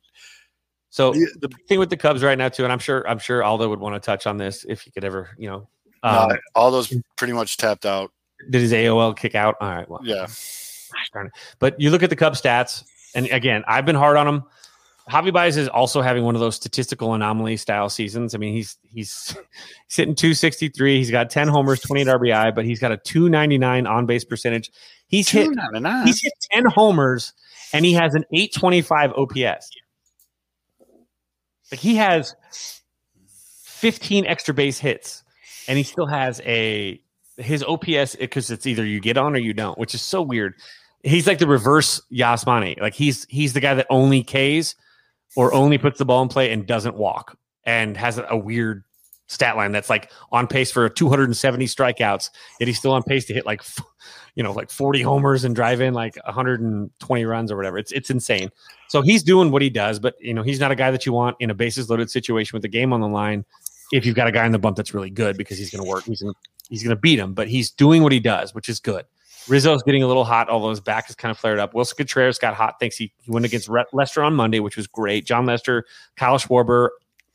So 0.91 1.15
Yeah. 1.15 1.27
the 1.41 1.49
thing 1.69 1.79
with 1.79 1.91
the 1.91 1.97
Cubs 1.97 2.25
right 2.25 2.37
now 2.37 2.49
too, 2.49 2.65
and 2.65 2.73
I'm 2.73 2.81
sure 2.81 3.09
I'm 3.09 3.21
sure 3.21 3.45
Aldo 3.45 3.69
would 3.69 3.79
want 3.79 3.95
to 3.95 4.01
touch 4.05 4.27
on 4.27 4.37
this 4.37 4.67
if 4.69 4.83
he 4.83 4.91
could 4.91 5.05
ever, 5.05 5.31
you 5.39 5.49
know, 5.49 5.69
um, 6.03 6.33
all 6.57 6.73
those 6.73 6.93
pretty 7.17 7.33
much 7.33 7.57
tapped 7.57 7.87
out. 7.87 8.11
did 8.51 8.61
his 8.61 8.73
AOL 8.73 9.17
kick 9.17 9.37
out? 9.37 9.55
All 9.61 9.71
right, 9.71 9.89
well, 9.89 10.01
Yeah. 10.03 10.27
darn 11.15 11.29
it. 11.29 11.33
But 11.61 11.81
you 11.81 11.91
look 11.91 12.03
at 12.03 12.11
the 12.11 12.17
Cubs 12.17 12.43
stats, 12.43 12.83
and 13.15 13.27
again, 13.29 13.63
I've 13.69 13.87
been 13.87 13.95
hard 13.95 14.17
on 14.17 14.27
him. 14.27 14.43
Javi 15.09 15.33
Baez 15.33 15.57
is 15.57 15.69
also 15.69 16.01
having 16.03 16.25
one 16.25 16.35
of 16.35 16.41
those 16.41 16.57
statistical 16.57 17.15
anomaly 17.15 17.57
style 17.57 17.89
seasons. 17.89 18.35
I 18.35 18.39
mean, 18.39 18.53
he's 18.55 18.77
he's 18.93 19.35
hitting 19.89 20.15
263. 20.15 20.99
He's 20.99 21.11
got 21.11 21.31
10 21.31 21.49
homers, 21.49 21.81
28 21.81 22.07
RBI, 22.09 22.55
but 22.55 22.65
he's 22.65 22.81
got 22.81 22.93
a 22.93 22.97
299 22.97 23.87
on 23.87 24.07
base 24.07 24.25
percentage. 24.25 24.71
He's 25.13 25.29
hit 25.29 25.45
Two 25.45 25.55
ninety 25.55 25.79
nine. 25.81 26.07
he's 26.07 26.21
hit 26.23 26.33
10 26.51 26.65
homers 26.65 27.33
and 27.73 27.85
he 27.85 27.93
has 27.93 28.15
an 28.15 28.25
825 28.33 29.13
OPS. 29.13 29.71
Like 31.71 31.81
he 31.81 31.95
has 31.97 32.35
15 33.65 34.27
extra 34.27 34.55
base 34.55 34.79
hits 34.79 35.23
and 35.69 35.77
he 35.79 35.85
still 35.85 36.07
has 36.07 36.41
a 36.45 37.01
his 37.37 37.63
OPS 37.63 38.17
because 38.17 38.51
it's 38.51 38.67
either 38.67 38.85
you 38.85 39.01
get 39.01 39.17
on 39.17 39.35
or 39.35 39.39
you 39.39 39.53
don't, 39.53 39.79
which 39.79 39.95
is 39.95 40.03
so 40.03 40.21
weird. 40.23 40.55
He's 41.03 41.27
like 41.27 41.39
the 41.39 41.47
reverse 41.47 42.01
Yasmani. 42.13 42.81
Like 42.81 42.95
he's 42.95 43.27
he's 43.29 43.53
the 43.53 43.61
guy 43.61 43.75
that 43.75 43.87
only 43.91 44.23
Ks 44.25 44.75
or 45.37 45.53
only 45.53 45.79
puts 45.79 45.99
the 45.99 46.05
ball 46.05 46.23
in 46.23 46.29
play 46.29 46.53
and 46.53 46.67
doesn't 46.67 46.97
walk 46.97 47.37
and 47.65 47.97
has 47.97 48.19
a 48.29 48.37
weird 48.37 48.83
stat 49.33 49.57
line 49.57 49.73
that's 49.73 49.91
like 49.91 50.11
on 50.31 50.47
pace 50.47 50.71
for 50.71 50.89
270 50.89 51.67
strikeouts. 51.67 52.31
Yet 52.61 52.67
he's 52.67 52.79
still 52.79 52.93
on 52.93 53.03
pace 53.03 53.25
to 53.27 53.35
hit 53.35 53.47
like 53.47 53.63
you 54.35 54.43
know 54.43 54.53
like 54.53 54.71
40 54.71 55.03
homers 55.03 55.45
and 55.45 55.55
drive 55.55 55.81
in 55.81 55.95
like 55.95 56.17
120 56.25 57.25
runs 57.25 57.51
or 57.51 57.57
whatever. 57.57 57.79
It's 57.79 57.93
it's 57.93 58.11
insane. 58.11 58.51
So 58.89 59.03
he's 59.03 59.23
doing 59.23 59.51
what 59.51 59.63
he 59.63 59.71
does, 59.71 59.99
but 59.99 60.15
you 60.21 60.35
know 60.35 60.43
he's 60.43 60.61
not 60.61 60.71
a 60.71 60.77
guy 60.77 60.91
that 60.91 61.07
you 61.07 61.13
want 61.13 61.37
in 61.41 61.51
a 61.51 61.55
bases 61.55 61.89
loaded 61.91 62.11
situation 62.11 62.55
with 62.55 62.63
the 62.63 62.69
game 62.69 62.93
on 62.93 63.01
the 63.01 63.09
line. 63.09 63.45
If 63.93 64.07
you've 64.07 64.17
got 64.17 64.29
a 64.29 64.33
guy 64.33 64.47
in 64.47 64.53
the 64.53 64.59
bump 64.59 64.77
that's 64.77 64.95
really 64.95 65.11
good 65.11 65.37
because 65.37 65.59
he's 65.59 65.71
going 65.71 65.85
to 65.85 65.89
work, 65.89 66.05
he's 66.05 66.23
going 66.23 66.35
he's 66.69 66.83
going 66.83 66.95
to 66.97 67.01
beat 67.01 67.19
him. 67.19 67.35
But 67.35 67.49
he's 67.49 67.71
doing 67.71 68.03
what 68.03 68.13
he 68.13 68.21
does, 68.21 68.55
which 68.55 68.69
is 68.69 68.81
good. 68.81 69.05
Rizzo's 69.49 69.83
getting 69.83 70.03
a 70.03 70.07
little 70.07 70.25
hot, 70.25 70.49
although 70.49 70.71
his 70.71 70.81
back 70.81 71.11
is 71.11 71.17
kind 71.17 71.31
of 71.31 71.39
flared 71.39 71.59
up. 71.59 71.75
Willson 71.75 71.97
Contreras 71.97 72.39
got 72.39 72.55
hot. 72.55 72.79
Thinks 72.79 72.97
he, 72.97 73.13
he 73.23 73.31
went 73.31 73.45
against 73.45 73.69
Re- 73.69 73.85
Lester 73.93 74.23
on 74.23 74.35
Monday, 74.35 74.61
which 74.61 74.77
was 74.77 74.87
great. 74.87 75.27
Jon 75.27 75.47
Lester, 75.47 75.85
Kyle 76.17 76.39
Schwarber, 76.39 76.91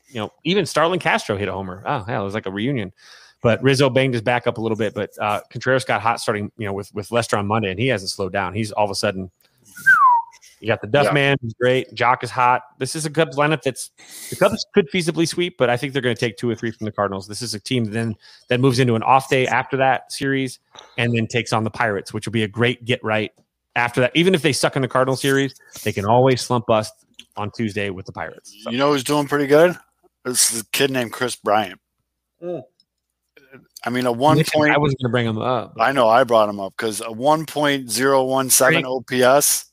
you 0.08 0.16
know, 0.20 0.32
even 0.44 0.66
Starlin 0.66 0.98
Castro 0.98 1.36
hit 1.36 1.48
a 1.48 1.52
homer. 1.52 1.82
Oh, 1.86 2.00
hell, 2.00 2.22
it 2.22 2.24
was 2.24 2.34
like 2.34 2.46
a 2.46 2.50
reunion. 2.50 2.92
But 3.40 3.62
Rizzo 3.62 3.88
banged 3.88 4.14
his 4.14 4.22
back 4.22 4.46
up 4.48 4.58
a 4.58 4.60
little 4.60 4.76
bit. 4.76 4.94
But 4.94 5.10
uh, 5.20 5.40
Contreras 5.50 5.84
got 5.84 6.00
hot 6.00 6.20
starting, 6.20 6.50
you 6.58 6.66
know, 6.66 6.72
with 6.72 6.92
with 6.94 7.10
Lester 7.12 7.36
on 7.36 7.46
Monday, 7.46 7.70
and 7.70 7.78
he 7.78 7.86
hasn't 7.88 8.10
slowed 8.10 8.32
down. 8.32 8.52
He's 8.54 8.72
all 8.72 8.84
of 8.84 8.90
a 8.90 8.94
sudden. 8.96 9.30
You 10.60 10.66
got 10.66 10.80
the 10.80 10.88
Duff 10.88 11.04
Yeah. 11.06 11.12
man, 11.12 11.36
who's 11.40 11.54
great. 11.54 11.94
Joc 11.94 12.24
is 12.24 12.30
hot. 12.30 12.62
This 12.78 12.96
is 12.96 13.06
a 13.06 13.10
Cubs 13.10 13.36
lineup 13.36 13.62
that's 13.62 13.90
the 14.28 14.34
Cubs 14.34 14.66
could 14.74 14.90
feasibly 14.90 15.28
sweep, 15.28 15.56
but 15.56 15.70
I 15.70 15.76
think 15.76 15.92
they're 15.92 16.02
going 16.02 16.16
to 16.16 16.18
take 16.18 16.36
two 16.36 16.50
or 16.50 16.56
three 16.56 16.72
from 16.72 16.84
the 16.84 16.90
Cardinals. 16.90 17.28
This 17.28 17.42
is 17.42 17.54
a 17.54 17.60
team 17.60 17.84
then 17.84 18.16
that 18.48 18.58
moves 18.58 18.80
into 18.80 18.96
an 18.96 19.04
off 19.04 19.28
day 19.28 19.46
after 19.46 19.76
that 19.76 20.10
series, 20.10 20.58
and 20.96 21.16
then 21.16 21.28
takes 21.28 21.52
on 21.52 21.62
the 21.62 21.70
Pirates, 21.70 22.12
which 22.12 22.26
will 22.26 22.32
be 22.32 22.42
a 22.42 22.48
great 22.48 22.84
get 22.84 23.02
right 23.04 23.30
after 23.76 24.00
that. 24.00 24.10
Even 24.16 24.34
if 24.34 24.42
they 24.42 24.52
suck 24.52 24.74
in 24.74 24.82
the 24.82 24.88
Cardinal 24.88 25.14
series, 25.14 25.54
they 25.84 25.92
can 25.92 26.04
always 26.04 26.40
slump 26.40 26.66
bust 26.66 26.92
on 27.36 27.52
Tuesday 27.52 27.90
with 27.90 28.06
the 28.06 28.12
Pirates. 28.12 28.52
So- 28.64 28.70
You 28.72 28.78
know 28.78 28.90
who's 28.92 29.04
doing 29.04 29.28
pretty 29.28 29.46
good? 29.46 29.76
This 30.28 30.52
is 30.52 30.60
a 30.62 30.66
kid 30.72 30.90
named 30.90 31.12
Kris 31.12 31.36
Bryant. 31.36 31.80
Mm. 32.42 32.62
I 33.84 33.90
mean, 33.90 34.06
a 34.06 34.12
one 34.12 34.42
point. 34.52 34.72
I 34.72 34.78
was 34.78 34.94
going 34.94 35.08
to 35.08 35.12
bring 35.12 35.26
him 35.26 35.38
up. 35.38 35.74
but- 35.76 35.82
I 35.82 35.92
know 35.92 36.08
I 36.08 36.24
brought 36.24 36.48
him 36.48 36.60
up 36.60 36.74
because 36.76 37.00
a 37.00 37.04
1.017 37.04 38.84
OPS, 38.84 39.66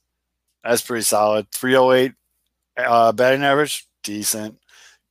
that's 0.63 0.81
pretty 0.81 1.03
solid. 1.03 1.51
308 1.51 2.13
uh, 2.77 3.11
batting 3.11 3.43
average, 3.43 3.87
decent. 4.03 4.57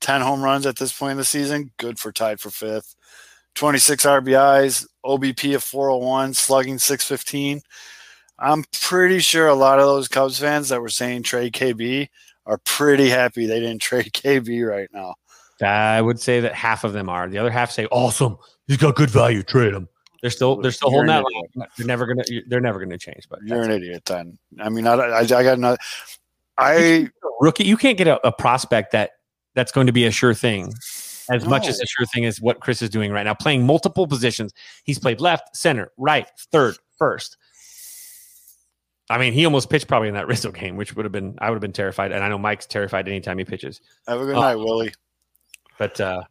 10 0.00 0.20
home 0.20 0.42
runs 0.42 0.66
at 0.66 0.76
this 0.76 0.92
point 0.96 1.12
in 1.12 1.16
the 1.18 1.24
season, 1.24 1.70
good 1.78 1.98
for 1.98 2.12
tied 2.12 2.40
for 2.40 2.50
fifth. 2.50 2.94
26 3.54 4.04
RBIs, 4.04 4.86
OBP 5.04 5.54
of 5.54 5.62
401, 5.62 6.34
slugging 6.34 6.78
615. 6.78 7.62
I'm 8.38 8.64
pretty 8.82 9.20
sure 9.20 9.46
a 9.48 9.54
lot 9.54 9.78
of 9.78 9.86
those 9.86 10.08
Cubs 10.08 10.38
fans 10.40 10.68
that 10.70 10.80
were 10.82 10.88
saying 10.88 11.22
trade 11.22 11.52
KB 11.52 12.08
are 12.46 12.58
pretty 12.64 13.08
happy 13.08 13.46
they 13.46 13.60
didn't 13.60 13.80
trade 13.80 14.12
KB 14.12 14.68
right 14.68 14.88
now. 14.92 15.14
I 15.62 16.00
would 16.00 16.18
say 16.20 16.40
that 16.40 16.54
half 16.54 16.84
of 16.84 16.92
them 16.92 17.08
are. 17.08 17.28
The 17.28 17.38
other 17.38 17.50
half 17.50 17.70
say, 17.70 17.86
"Awesome, 17.86 18.36
he's 18.66 18.76
got 18.76 18.96
good 18.96 19.10
value. 19.10 19.42
Trade 19.42 19.74
him." 19.74 19.88
They're 20.20 20.30
still 20.30 20.56
they're 20.56 20.70
still 20.72 20.90
You're 20.90 21.04
holding 21.06 21.24
that. 21.24 21.24
line. 21.62 21.68
They're 21.76 21.86
never 21.86 22.06
gonna 22.06 22.24
they're 22.48 22.60
never 22.60 22.78
gonna 22.80 22.98
change. 22.98 23.28
But 23.28 23.40
You're 23.44 23.62
an 23.62 23.70
idiot 23.70 24.04
then. 24.06 24.38
I 24.58 24.68
mean, 24.70 24.86
I, 24.86 24.94
I, 24.94 25.18
I 25.20 25.24
got 25.26 25.58
another. 25.58 25.76
I 26.56 27.08
rookie, 27.40 27.64
you 27.64 27.76
can't 27.76 27.98
get 27.98 28.06
a, 28.08 28.26
a 28.26 28.32
prospect 28.32 28.92
that 28.92 29.10
that's 29.54 29.70
going 29.72 29.86
to 29.86 29.92
be 29.92 30.06
a 30.06 30.10
sure 30.10 30.34
thing. 30.34 30.72
As 31.30 31.46
much 31.46 31.66
as 31.68 31.78
No. 31.78 31.82
a 31.82 31.86
sure 31.86 32.06
thing 32.06 32.24
as 32.26 32.40
what 32.40 32.60
Kris 32.60 32.82
is 32.82 32.90
doing 32.90 33.10
right 33.10 33.22
now, 33.22 33.32
playing 33.34 33.64
multiple 33.66 34.06
positions. 34.06 34.52
He's 34.84 34.98
played 34.98 35.20
left, 35.20 35.56
center, 35.56 35.90
right, 35.96 36.28
third, 36.52 36.76
first. 36.98 37.36
I 39.10 39.18
mean, 39.18 39.32
he 39.32 39.44
almost 39.44 39.68
pitched 39.70 39.86
probably 39.88 40.08
in 40.08 40.14
that 40.14 40.26
Rizzo 40.26 40.50
game, 40.52 40.76
which 40.76 40.94
would 40.96 41.04
have 41.04 41.12
been 41.12 41.34
I 41.38 41.50
would 41.50 41.56
have 41.56 41.60
been 41.62 41.72
terrified, 41.72 42.12
and 42.12 42.22
I 42.24 42.28
know 42.28 42.38
Mike's 42.38 42.66
terrified 42.66 43.08
anytime 43.08 43.38
he 43.38 43.44
pitches. 43.44 43.80
have 44.08 44.20
a 44.20 44.24
good 44.24 44.34
Oh. 44.36 44.40
night, 44.40 44.56
Willie. 44.56 44.92
But 45.78 46.00
uh 46.00 46.22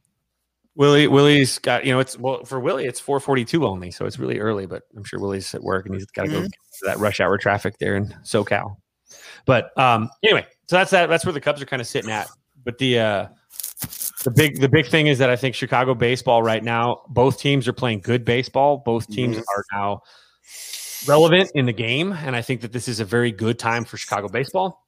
Willie 0.75 1.07
Willie's 1.07 1.59
got 1.59 1.85
you 1.85 1.93
know 1.93 1.99
it's 1.99 2.17
well 2.17 2.43
for 2.45 2.59
Willie 2.59 2.85
it's 2.85 2.99
442 2.99 3.65
only, 3.65 3.91
so 3.91 4.05
it's 4.05 4.17
really 4.17 4.39
early, 4.39 4.65
but 4.65 4.83
I'm 4.95 5.03
sure 5.03 5.19
Willie's 5.19 5.53
at 5.53 5.61
work 5.61 5.85
and 5.85 5.93
he's 5.95 6.05
got 6.07 6.23
to 6.23 6.29
go 6.31 6.41
Mhm. 6.41 6.45
to 6.47 6.85
that 6.85 6.97
rush 6.99 7.19
hour 7.19 7.37
traffic 7.37 7.77
there 7.79 7.95
in 7.95 8.07
SoCal. 8.23 8.77
But 9.45 9.77
um 9.77 10.09
anyway, 10.23 10.47
so 10.67 10.77
that's 10.77 10.91
that 10.91 11.09
that's 11.09 11.25
where 11.25 11.33
the 11.33 11.41
Cubs 11.41 11.61
are 11.61 11.65
kind 11.65 11.81
of 11.81 11.87
sitting 11.87 12.09
at. 12.11 12.27
But 12.65 12.77
the 12.79 12.99
uh 12.99 13.27
the 14.23 14.31
big 14.31 14.61
the 14.61 14.69
big 14.69 14.87
thing 14.87 15.07
is 15.07 15.19
that 15.19 15.29
I 15.29 15.35
think 15.35 15.53
Chicago 15.53 15.93
baseball 15.93 16.41
right 16.41 16.63
now, 16.63 17.01
both 17.09 17.39
teams 17.39 17.67
are 17.67 17.73
playing 17.73 17.99
good 17.99 18.23
baseball. 18.25 18.77
Both 18.85 19.07
teams 19.09 19.37
Mhm. 19.37 19.43
are 19.55 19.65
now 19.73 20.01
relevant 21.05 21.51
in 21.53 21.65
the 21.65 21.73
game, 21.73 22.13
and 22.13 22.35
I 22.35 22.41
think 22.41 22.61
that 22.61 22.71
this 22.71 22.87
is 22.87 22.99
a 23.01 23.05
very 23.05 23.31
good 23.31 23.59
time 23.59 23.83
for 23.85 23.97
Chicago 23.97 24.27
baseball. 24.29 24.79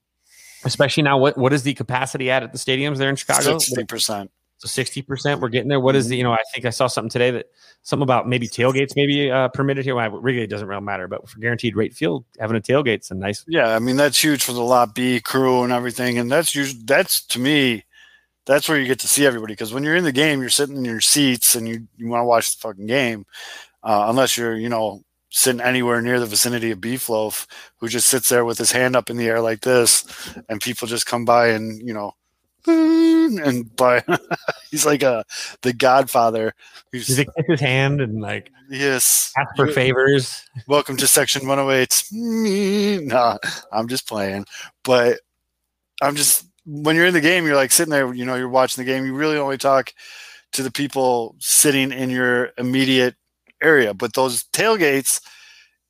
Especially 0.64 1.04
now, 1.04 1.18
what 1.20 1.38
what 1.38 1.54
is 1.54 1.64
the 1.64 1.74
capacity 1.74 2.32
at 2.32 2.42
at 2.42 2.52
the 2.54 2.58
stadiums 2.58 2.98
there 2.98 3.10
in 3.10 3.16
Chicago? 3.18 3.60
Sixty 3.60 3.84
percent. 3.84 4.32
So 4.58 4.68
sixty 4.68 5.02
percent, 5.02 5.42
we're 5.42 5.50
getting 5.50 5.68
there. 5.68 5.82
What 5.82 5.96
is 5.96 6.08
the? 6.08 6.16
You 6.16 6.24
know, 6.24 6.32
I 6.32 6.40
think 6.54 6.66
I 6.66 6.70
saw 6.70 6.88
something 6.88 7.10
today 7.10 7.30
that 7.32 7.48
something 7.82 8.04
about 8.04 8.28
maybe 8.28 8.48
tailgates 8.48 8.96
maybe 8.96 9.30
uh, 9.30 9.50
permitted 9.50 9.84
here. 9.84 9.96
Well, 9.96 10.12
really, 10.12 10.44
it 10.44 10.50
doesn't 10.50 10.68
really 10.68 10.82
matter. 10.82 11.10
But 11.10 11.28
for 11.28 11.40
guaranteed 11.40 11.76
rate 11.76 11.94
field, 11.94 12.24
having 12.40 12.56
a 12.56 12.62
tailgate's 12.62 13.12
a 13.12 13.16
nice. 13.16 13.44
Yeah, 13.48 13.76
I 13.76 13.80
mean 13.80 13.98
that's 13.98 14.24
huge 14.24 14.44
for 14.44 14.54
the 14.54 14.62
lot 14.62 14.96
B 14.96 15.20
crew 15.20 15.64
and 15.64 15.74
everything, 15.74 16.18
and 16.18 16.32
that's 16.32 16.56
usually 16.56 16.82
that's 16.86 17.26
to 17.28 17.40
me, 17.40 17.84
that's 18.46 18.70
where 18.70 18.80
you 18.80 18.88
get 18.88 19.00
to 19.00 19.10
see 19.10 19.26
everybody 19.26 19.54
because 19.54 19.74
when 19.74 19.84
you're 19.84 19.96
in 19.98 20.06
the 20.06 20.12
game, 20.14 20.40
you're 20.40 20.50
sitting 20.50 20.78
in 20.78 20.86
your 20.86 21.02
seats 21.02 21.56
and 21.56 21.68
you 21.68 21.86
you 21.98 22.08
want 22.08 22.22
to 22.22 22.26
watch 22.26 22.56
the 22.56 22.62
fucking 22.62 22.88
game, 22.88 23.26
uh, 23.84 24.06
unless 24.08 24.38
you're 24.38 24.56
you 24.56 24.70
know 24.70 25.02
sitting 25.32 25.60
anywhere 25.60 26.02
near 26.02 26.18
the 26.18 26.26
vicinity 26.26 26.72
of 26.72 26.80
Beef 26.80 27.10
Loaf, 27.10 27.46
who 27.80 27.90
just 27.90 28.08
sits 28.08 28.30
there 28.30 28.46
with 28.46 28.58
his 28.58 28.72
hand 28.72 28.96
up 28.96 29.10
in 29.10 29.18
the 29.18 29.28
air 29.28 29.42
like 29.42 29.60
this, 29.60 30.06
and 30.48 30.62
people 30.62 30.88
just 30.88 31.06
come 31.06 31.26
by 31.26 31.50
and 31.50 31.86
you 31.86 31.94
know. 31.94 32.14
And 32.68 33.76
by 33.76 34.04
he's 34.72 34.86
like 34.86 35.04
a 35.04 35.24
the 35.62 35.74
Godfather. 35.74 36.54
Does 36.92 37.08
Who's 37.08 37.20
it 37.20 37.28
kiss 37.36 37.46
his 37.48 37.60
hand 37.60 38.02
and 38.02 38.22
like 38.22 38.52
yes, 38.70 39.32
ask 39.38 39.56
for 39.56 39.68
favors? 39.68 40.44
welcome 40.68 40.98
to 40.98 41.08
section 41.08 41.48
108 41.48 43.06
nah 43.06 43.38
i'm 43.72 43.88
just 43.88 44.08
playing 44.08 44.46
but 44.84 45.20
i'm 46.02 46.16
just 46.16 46.46
when 46.66 46.96
you're 46.96 47.06
in 47.06 47.14
the 47.14 47.22
game 47.22 47.46
you're 47.46 47.56
like 47.56 47.72
sitting 47.72 47.92
there 47.92 48.12
you 48.14 48.26
know 48.26 48.36
you're 48.36 48.50
watching 48.50 48.84
the 48.84 48.90
game 48.92 49.06
you 49.06 49.14
really 49.14 49.38
only 49.38 49.58
talk 49.58 49.94
to 50.54 50.64
the 50.64 50.72
people 50.72 51.36
sitting 51.40 51.92
in 51.92 52.10
your 52.10 52.52
immediate 52.58 53.16
area 53.62 53.94
but 53.94 54.14
those 54.14 54.46
tailgates 54.46 55.22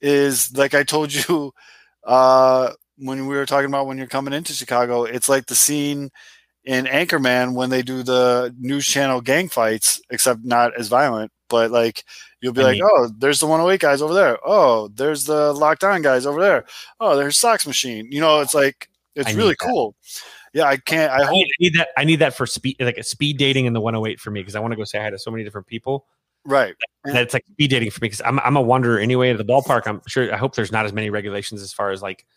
is 0.01 0.55
like 0.57 0.73
i 0.73 0.83
told 0.83 1.13
you 1.13 1.53
uh 2.03 2.71
when 2.97 3.27
we 3.27 3.35
were 3.35 3.45
talking 3.45 3.69
about 3.69 3.87
when 3.87 3.97
you're 3.97 4.07
coming 4.07 4.33
into 4.33 4.53
chicago 4.53 5.03
it's 5.03 5.29
like 5.29 5.45
the 5.45 5.55
scene 5.55 6.09
in 6.65 6.85
anchorman 6.85 7.53
when 7.53 7.69
they 7.69 7.81
do 7.81 8.03
the 8.03 8.53
news 8.59 8.85
channel 8.85 9.21
gang 9.21 9.47
fights 9.47 10.01
except 10.09 10.43
not 10.43 10.73
as 10.79 10.87
violent 10.87 11.31
but 11.49 11.71
like 11.71 12.03
You'll 12.41 12.53
be 12.53 12.61
I 12.61 12.65
like, 12.65 12.73
mean- 12.75 12.83
oh, 12.93 13.09
there's 13.17 13.39
the 13.39 13.47
108 13.47 13.79
guys 13.79 14.03
over 14.03 14.13
there. 14.13 14.37
Oh, 14.45 14.89
there's 14.89 15.23
the 15.23 15.51
locked 15.51 15.83
on 15.83 16.03
guys 16.03 16.27
over 16.27 16.39
there. 16.39 16.65
Oh, 16.99 17.15
there's 17.15 17.39
Sox 17.39 17.65
Machine. 17.65 18.07
You 18.11 18.21
know, 18.21 18.39
it's 18.41 18.53
like 18.53 18.87
it's 19.15 19.29
I 19.29 19.33
really 19.33 19.55
cool. 19.55 19.95
Yeah, 20.53 20.65
I 20.65 20.77
can't. 20.77 21.11
I 21.11 21.21
I 21.21 21.25
hope. 21.25 21.33
need, 21.33 21.45
I 21.47 21.55
need 21.59 21.73
that. 21.73 21.87
I 21.97 22.03
need 22.03 22.17
that 22.17 22.35
for 22.35 22.45
speed, 22.45 22.75
like 22.79 22.99
a 22.99 23.03
speed 23.03 23.39
dating 23.39 23.65
in 23.65 23.73
the 23.73 23.81
108 23.81 24.19
for 24.19 24.29
me 24.29 24.41
because 24.41 24.53
I 24.55 24.59
want 24.59 24.73
to 24.73 24.75
go 24.75 24.83
say 24.83 24.99
hi 24.99 25.09
to 25.09 25.17
so 25.17 25.31
many 25.31 25.43
different 25.43 25.65
people. 25.65 26.05
Right. 26.45 26.75
That 27.05 27.23
it's 27.23 27.33
like 27.33 27.45
speed 27.51 27.71
dating 27.71 27.89
for 27.89 27.97
me 28.03 28.09
because 28.09 28.21
I'm 28.23 28.39
I'm 28.41 28.57
a 28.57 28.61
wanderer 28.61 28.99
anyway. 28.99 29.31
At 29.31 29.37
the 29.39 29.45
ballpark, 29.45 29.87
I'm 29.87 30.01
sure. 30.05 30.31
I 30.31 30.37
hope 30.37 30.53
there's 30.53 30.71
not 30.71 30.85
as 30.85 30.93
many 30.93 31.09
regulations 31.09 31.63
as 31.63 31.73
far 31.73 31.89
as 31.89 32.03
like 32.03 32.27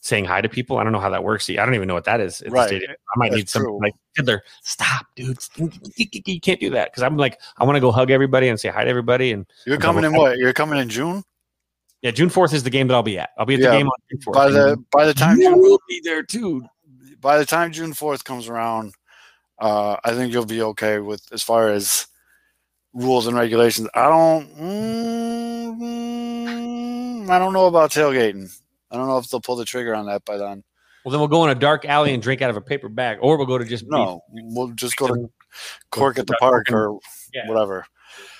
saying 0.00 0.24
hi 0.24 0.40
to 0.40 0.48
people. 0.48 0.78
I 0.78 0.84
don't 0.84 0.92
know 0.92 1.00
how 1.00 1.10
that 1.10 1.24
works. 1.24 1.48
I 1.50 1.54
don't 1.54 1.74
even 1.74 1.88
know 1.88 1.94
what 1.94 2.04
that 2.04 2.20
is. 2.20 2.42
Right. 2.48 2.82
I 2.82 2.94
might 3.16 3.30
That's 3.30 3.36
need 3.36 3.48
some 3.48 3.62
true. 3.62 3.78
like 3.82 3.94
Fiddler. 4.14 4.42
Stop, 4.62 5.06
dude. 5.16 5.38
You 5.96 6.40
can't 6.40 6.60
do 6.60 6.70
that 6.70 6.90
because 6.92 7.02
I'm 7.02 7.16
like 7.16 7.40
I 7.58 7.64
want 7.64 7.76
to 7.76 7.80
go 7.80 7.90
hug 7.92 8.10
everybody 8.10 8.48
and 8.48 8.58
say 8.60 8.68
hi 8.68 8.84
to 8.84 8.90
everybody. 8.90 9.32
And 9.32 9.46
You're 9.66 9.76
I'm 9.76 9.80
coming 9.82 10.04
in 10.04 10.14
what? 10.14 10.38
You're 10.38 10.52
coming 10.52 10.78
in 10.78 10.88
June. 10.88 11.24
yeah, 12.02 12.10
June 12.12 12.28
4th 12.30 12.52
is 12.54 12.62
the 12.62 12.70
game 12.70 12.86
that 12.88 12.94
I'll 12.94 13.02
be 13.02 13.18
at. 13.18 13.30
I'll 13.38 13.46
be 13.46 13.54
at 13.54 13.60
Yeah, 13.60 13.70
the 13.70 13.76
game 13.78 13.86
on 13.88 13.92
June 14.10 14.20
4th. 14.20 14.32
By 14.34 14.50
the 14.50 14.76
by 14.92 15.06
the 15.06 15.14
time 15.14 15.38
you 15.38 15.50
June, 15.50 15.60
will 15.60 15.80
be 15.88 16.00
there 16.04 16.22
too. 16.22 16.64
by 17.20 17.38
the 17.38 17.44
time 17.46 17.72
June 17.72 17.92
4th 17.92 18.22
comes 18.24 18.48
around, 18.48 18.94
uh, 19.58 19.96
I 20.04 20.12
think 20.14 20.32
you'll 20.32 20.46
be 20.46 20.62
okay 20.62 21.00
with 21.00 21.22
as 21.32 21.42
far 21.42 21.68
as 21.70 22.06
rules 22.92 23.26
and 23.26 23.36
regulations. 23.36 23.88
I 23.94 24.04
don't. 24.08 24.48
Mm, 25.88 27.28
I 27.30 27.38
don't 27.38 27.52
know 27.52 27.66
about 27.66 27.90
tailgating. 27.90 28.56
I 28.90 28.96
don't 28.96 29.06
know 29.06 29.18
if 29.18 29.28
they'll 29.28 29.40
pull 29.40 29.56
the 29.56 29.64
trigger 29.64 29.94
on 29.94 30.06
that 30.06 30.24
by 30.24 30.36
then. 30.36 30.62
Well, 31.04 31.12
then 31.12 31.20
we'll 31.20 31.28
go 31.28 31.44
in 31.44 31.50
a 31.50 31.54
dark 31.54 31.84
alley 31.84 32.12
and 32.12 32.22
drink 32.22 32.42
out 32.42 32.50
of 32.50 32.56
a 32.56 32.60
paper 32.60 32.88
bag, 32.88 33.18
or 33.20 33.36
we'll 33.36 33.46
go 33.46 33.56
to 33.58 33.64
just 33.64 33.84
No, 33.86 34.20
we'll 34.30 34.68
just 34.68 34.96
go 34.96 35.06
to 35.08 35.30
Cork 35.90 36.18
at 36.18 36.26
the 36.26 36.34
park 36.34 36.70
or 36.72 36.98
Yeah. 37.32 37.48
whatever. 37.48 37.86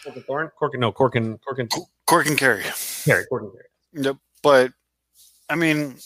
Cork 0.05 0.17
and 0.17 0.25
Thorn? 0.27 0.51
Cork 0.59 0.75
and 0.75 0.81
no, 0.81 0.93
Cork 0.93 1.15
and 1.15 1.41
Cork 1.43 1.59
and 1.61 1.71
Cork 2.07 2.27
and 2.27 2.37
Kerry. 2.39 2.65
Kerry, 3.05 3.27
Cork 3.27 3.43
and 3.43 3.53
Kerry. 3.53 4.05
Yep. 4.05 4.17
But 4.43 4.73
I 5.49 5.55
mean, 5.55 5.97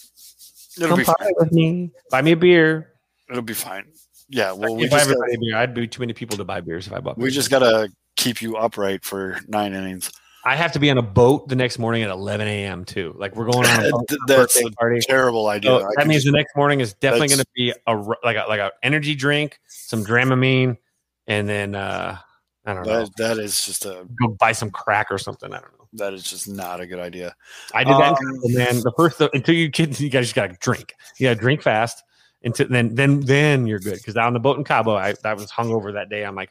it'll 0.77 0.89
Come 0.91 0.99
be 0.99 1.05
fine. 1.05 1.15
party 1.17 1.35
with 1.39 1.53
me. 1.53 1.91
Buy 2.11 2.23
me 2.23 2.33
a 2.33 2.37
beer. 2.37 2.93
It'll 3.31 3.43
be 3.43 3.55
fine. 3.55 3.87
Yeah. 4.29 4.53
Well, 4.53 4.61
Well, 4.61 4.77
we 4.77 4.85
if 4.85 4.93
I 4.93 4.99
just, 4.99 5.11
everybody 5.11 5.33
gotta, 5.33 5.39
a 5.39 5.51
beer, 5.51 5.57
I'd 5.57 5.75
be 5.75 5.89
too 5.89 6.01
many 6.01 6.13
people 6.13 6.37
to 6.37 6.45
buy 6.45 6.61
beers 6.61 6.87
if 6.87 6.93
I 6.93 7.01
bought. 7.01 7.19
we 7.19 7.31
just 7.31 7.51
gotta 7.51 7.89
keep 8.17 8.41
you 8.43 8.57
upright 8.57 9.05
for 9.05 9.41
nine 9.49 9.75
innings. 9.75 10.13
I 10.45 10.57
have 10.57 10.73
to 10.73 10.79
be 10.81 10.91
on 10.91 10.99
a 10.99 11.03
boat 11.03 11.49
the 11.49 11.55
next 11.57 11.79
morning 11.79 12.03
at 12.03 12.11
11 12.11 12.49
a.m. 12.49 12.85
too. 12.85 13.15
Like 13.17 13.37
we're 13.37 13.45
going 13.51 13.67
on 13.67 13.87
a 13.87 13.91
boat 13.91 14.09
Th- 14.09 14.19
for 14.27 14.35
a 14.35 14.37
that's 14.39 14.61
a 14.61 14.71
party. 14.73 15.01
Terrible 15.01 15.47
idea. 15.49 15.71
So 15.71 15.89
that 15.97 16.07
means 16.07 16.25
just- 16.25 16.33
the 16.33 16.37
next 16.37 16.57
morning 16.57 16.81
is 16.81 16.95
definitely 16.95 17.29
going 17.29 17.41
to 17.41 17.47
be 17.55 17.73
a 17.87 17.95
like 18.25 18.37
a 18.37 18.45
like 18.49 18.61
a 18.61 18.73
energy 18.83 19.15
drink, 19.15 19.59
some 19.69 20.05
Dramamine, 20.05 20.79
and 21.27 21.49
then 21.49 21.75
uh 21.75 22.19
I 22.65 22.75
don't 22.75 22.87
know, 22.87 23.01
that, 23.01 23.11
that 23.19 23.39
is 23.39 23.65
just 23.65 23.85
a 23.87 24.07
go 24.21 24.29
buy 24.39 24.53
some 24.53 24.71
crack 24.71 25.09
or 25.11 25.19
something. 25.19 25.53
I 25.53 25.59
don't 25.61 25.73
know. 25.79 25.89
that 25.95 26.13
is 26.15 26.23
just 26.23 26.49
not 26.49 26.81
a 26.81 26.87
good 26.87 27.01
idea. 27.01 27.35
I 27.75 27.85
did 27.85 27.95
that, 27.95 28.13
Um, 28.13 28.17
Cabo, 28.17 28.49
man. 28.49 28.77
The 28.83 28.93
first 28.97 29.21
until 29.21 29.55
you 29.55 29.71
kids, 29.71 30.01
you 30.01 30.09
guys 30.11 30.27
just 30.27 30.35
got 30.35 30.49
to 30.51 30.57
drink. 30.61 30.95
Yeah, 31.19 31.35
drink 31.35 31.61
fast. 31.63 32.03
Until 32.45 32.69
then, 32.69 32.95
then 32.95 33.21
then 33.21 33.67
you're 33.67 33.79
good. 33.79 33.95
Because 33.95 34.17
on 34.17 34.33
the 34.33 34.41
boat 34.41 34.59
in 34.59 34.65
Cabo, 34.65 34.97
I, 34.97 35.15
I 35.25 35.35
was 35.35 35.51
hungover 35.51 35.93
that 35.93 36.09
day. 36.09 36.25
I'm 36.25 36.35
like, 36.35 36.51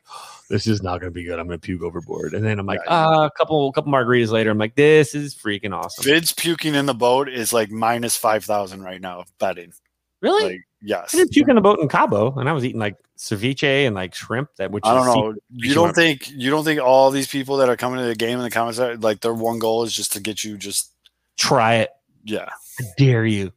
this 0.50 0.68
is 0.68 0.82
not 0.82 1.02
going 1.02 1.12
to 1.12 1.14
be 1.14 1.24
good. 1.24 1.40
I'm 1.40 1.48
going 1.48 1.60
to 1.60 1.66
puke 1.66 1.82
overboard. 1.82 2.34
And 2.34 2.46
then 2.46 2.60
I'm 2.60 2.66
like, 2.66 2.80
Yeah, 2.86 2.94
ah, 2.94 3.26
a 3.26 3.32
couple 3.32 3.72
couple 3.74 3.92
margaritas 3.92 4.30
later, 4.30 4.52
I'm 4.52 4.58
like, 4.58 4.76
this 4.76 5.14
is 5.14 5.36
freaking 5.36 5.76
awesome. 5.76 6.04
Vid's 6.06 6.32
puking 6.32 6.76
in 6.76 6.86
the 6.86 6.94
boat 6.94 7.30
is 7.30 7.52
like 7.52 7.72
minus 7.72 8.16
five 8.16 8.46
thousand 8.46 8.84
right 8.84 9.02
now 9.02 9.26
betting. 9.40 9.74
Really? 10.22 10.44
Like 10.44 10.62
yes, 10.82 11.14
I 11.14 11.18
didn't 11.18 11.32
puke 11.32 11.50
on 11.50 11.56
the 11.56 11.62
boat 11.62 11.80
in 11.80 11.90
Cabo, 11.90 12.34
and 12.40 12.48
I 12.48 12.54
was 12.54 12.64
eating 12.64 12.80
like 12.80 12.96
ceviche 13.18 13.86
and 13.86 13.96
like 13.96 14.14
shrimp. 14.14 14.50
That 14.58 14.72
which 14.72 14.84
I 14.86 14.94
don't 14.94 15.06
know. 15.06 15.34
You 15.50 15.74
don't 15.74 15.94
think 15.94 16.30
you 16.30 16.50
don't 16.50 16.64
think 16.64 16.80
all 16.80 17.12
these 17.12 17.28
people 17.28 17.58
that 17.58 17.70
are 17.70 17.78
coming 17.78 18.00
to 18.00 18.06
the 18.06 18.16
game 18.16 18.38
in 18.38 18.44
the 18.44 18.52
comments 18.52 18.80
like 19.04 19.22
their 19.22 19.34
one 19.34 19.60
goal 19.60 19.84
is 19.84 19.94
just 19.94 20.14
to 20.14 20.20
get 20.20 20.44
you 20.44 20.58
just 20.58 20.92
Try 21.38 21.76
it. 21.76 21.90
yeah 22.24 22.50
I 22.80 22.84
dare 22.98 23.26
you. 23.26 23.52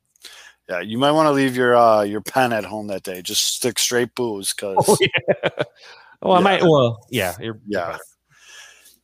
Yeah. 0.69 0.81
You 0.81 0.99
might 0.99 1.13
want 1.13 1.27
to 1.27 1.33
leave 1.33 1.57
your 1.57 1.77
uh 1.77 2.03
your 2.03 2.21
pen 2.21 2.53
at 2.53 2.65
home 2.65 2.87
that 2.89 3.03
day. 3.03 3.23
Just 3.23 3.57
stick 3.57 3.79
straight 3.79 4.15
booze 4.15 4.53
because 4.55 4.77
Oh 4.89 4.97
yeah. 5.01 5.49
Oh, 6.23 6.31
I 6.31 6.39
Yeah. 6.39 6.43
might. 6.43 6.63
Well, 6.63 7.07
yeah. 7.11 7.35
You're, 7.41 7.59
yeah. 7.67 7.99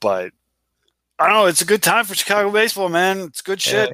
But 0.00 0.32
I 1.18 1.26
don't 1.26 1.34
know. 1.36 1.46
It's 1.46 1.60
a 1.60 1.66
good 1.66 1.82
time 1.82 2.04
for 2.06 2.14
Chicago 2.14 2.50
baseball, 2.50 2.88
man. 2.88 3.20
It's 3.20 3.42
good 3.42 3.60
shit. 3.60 3.90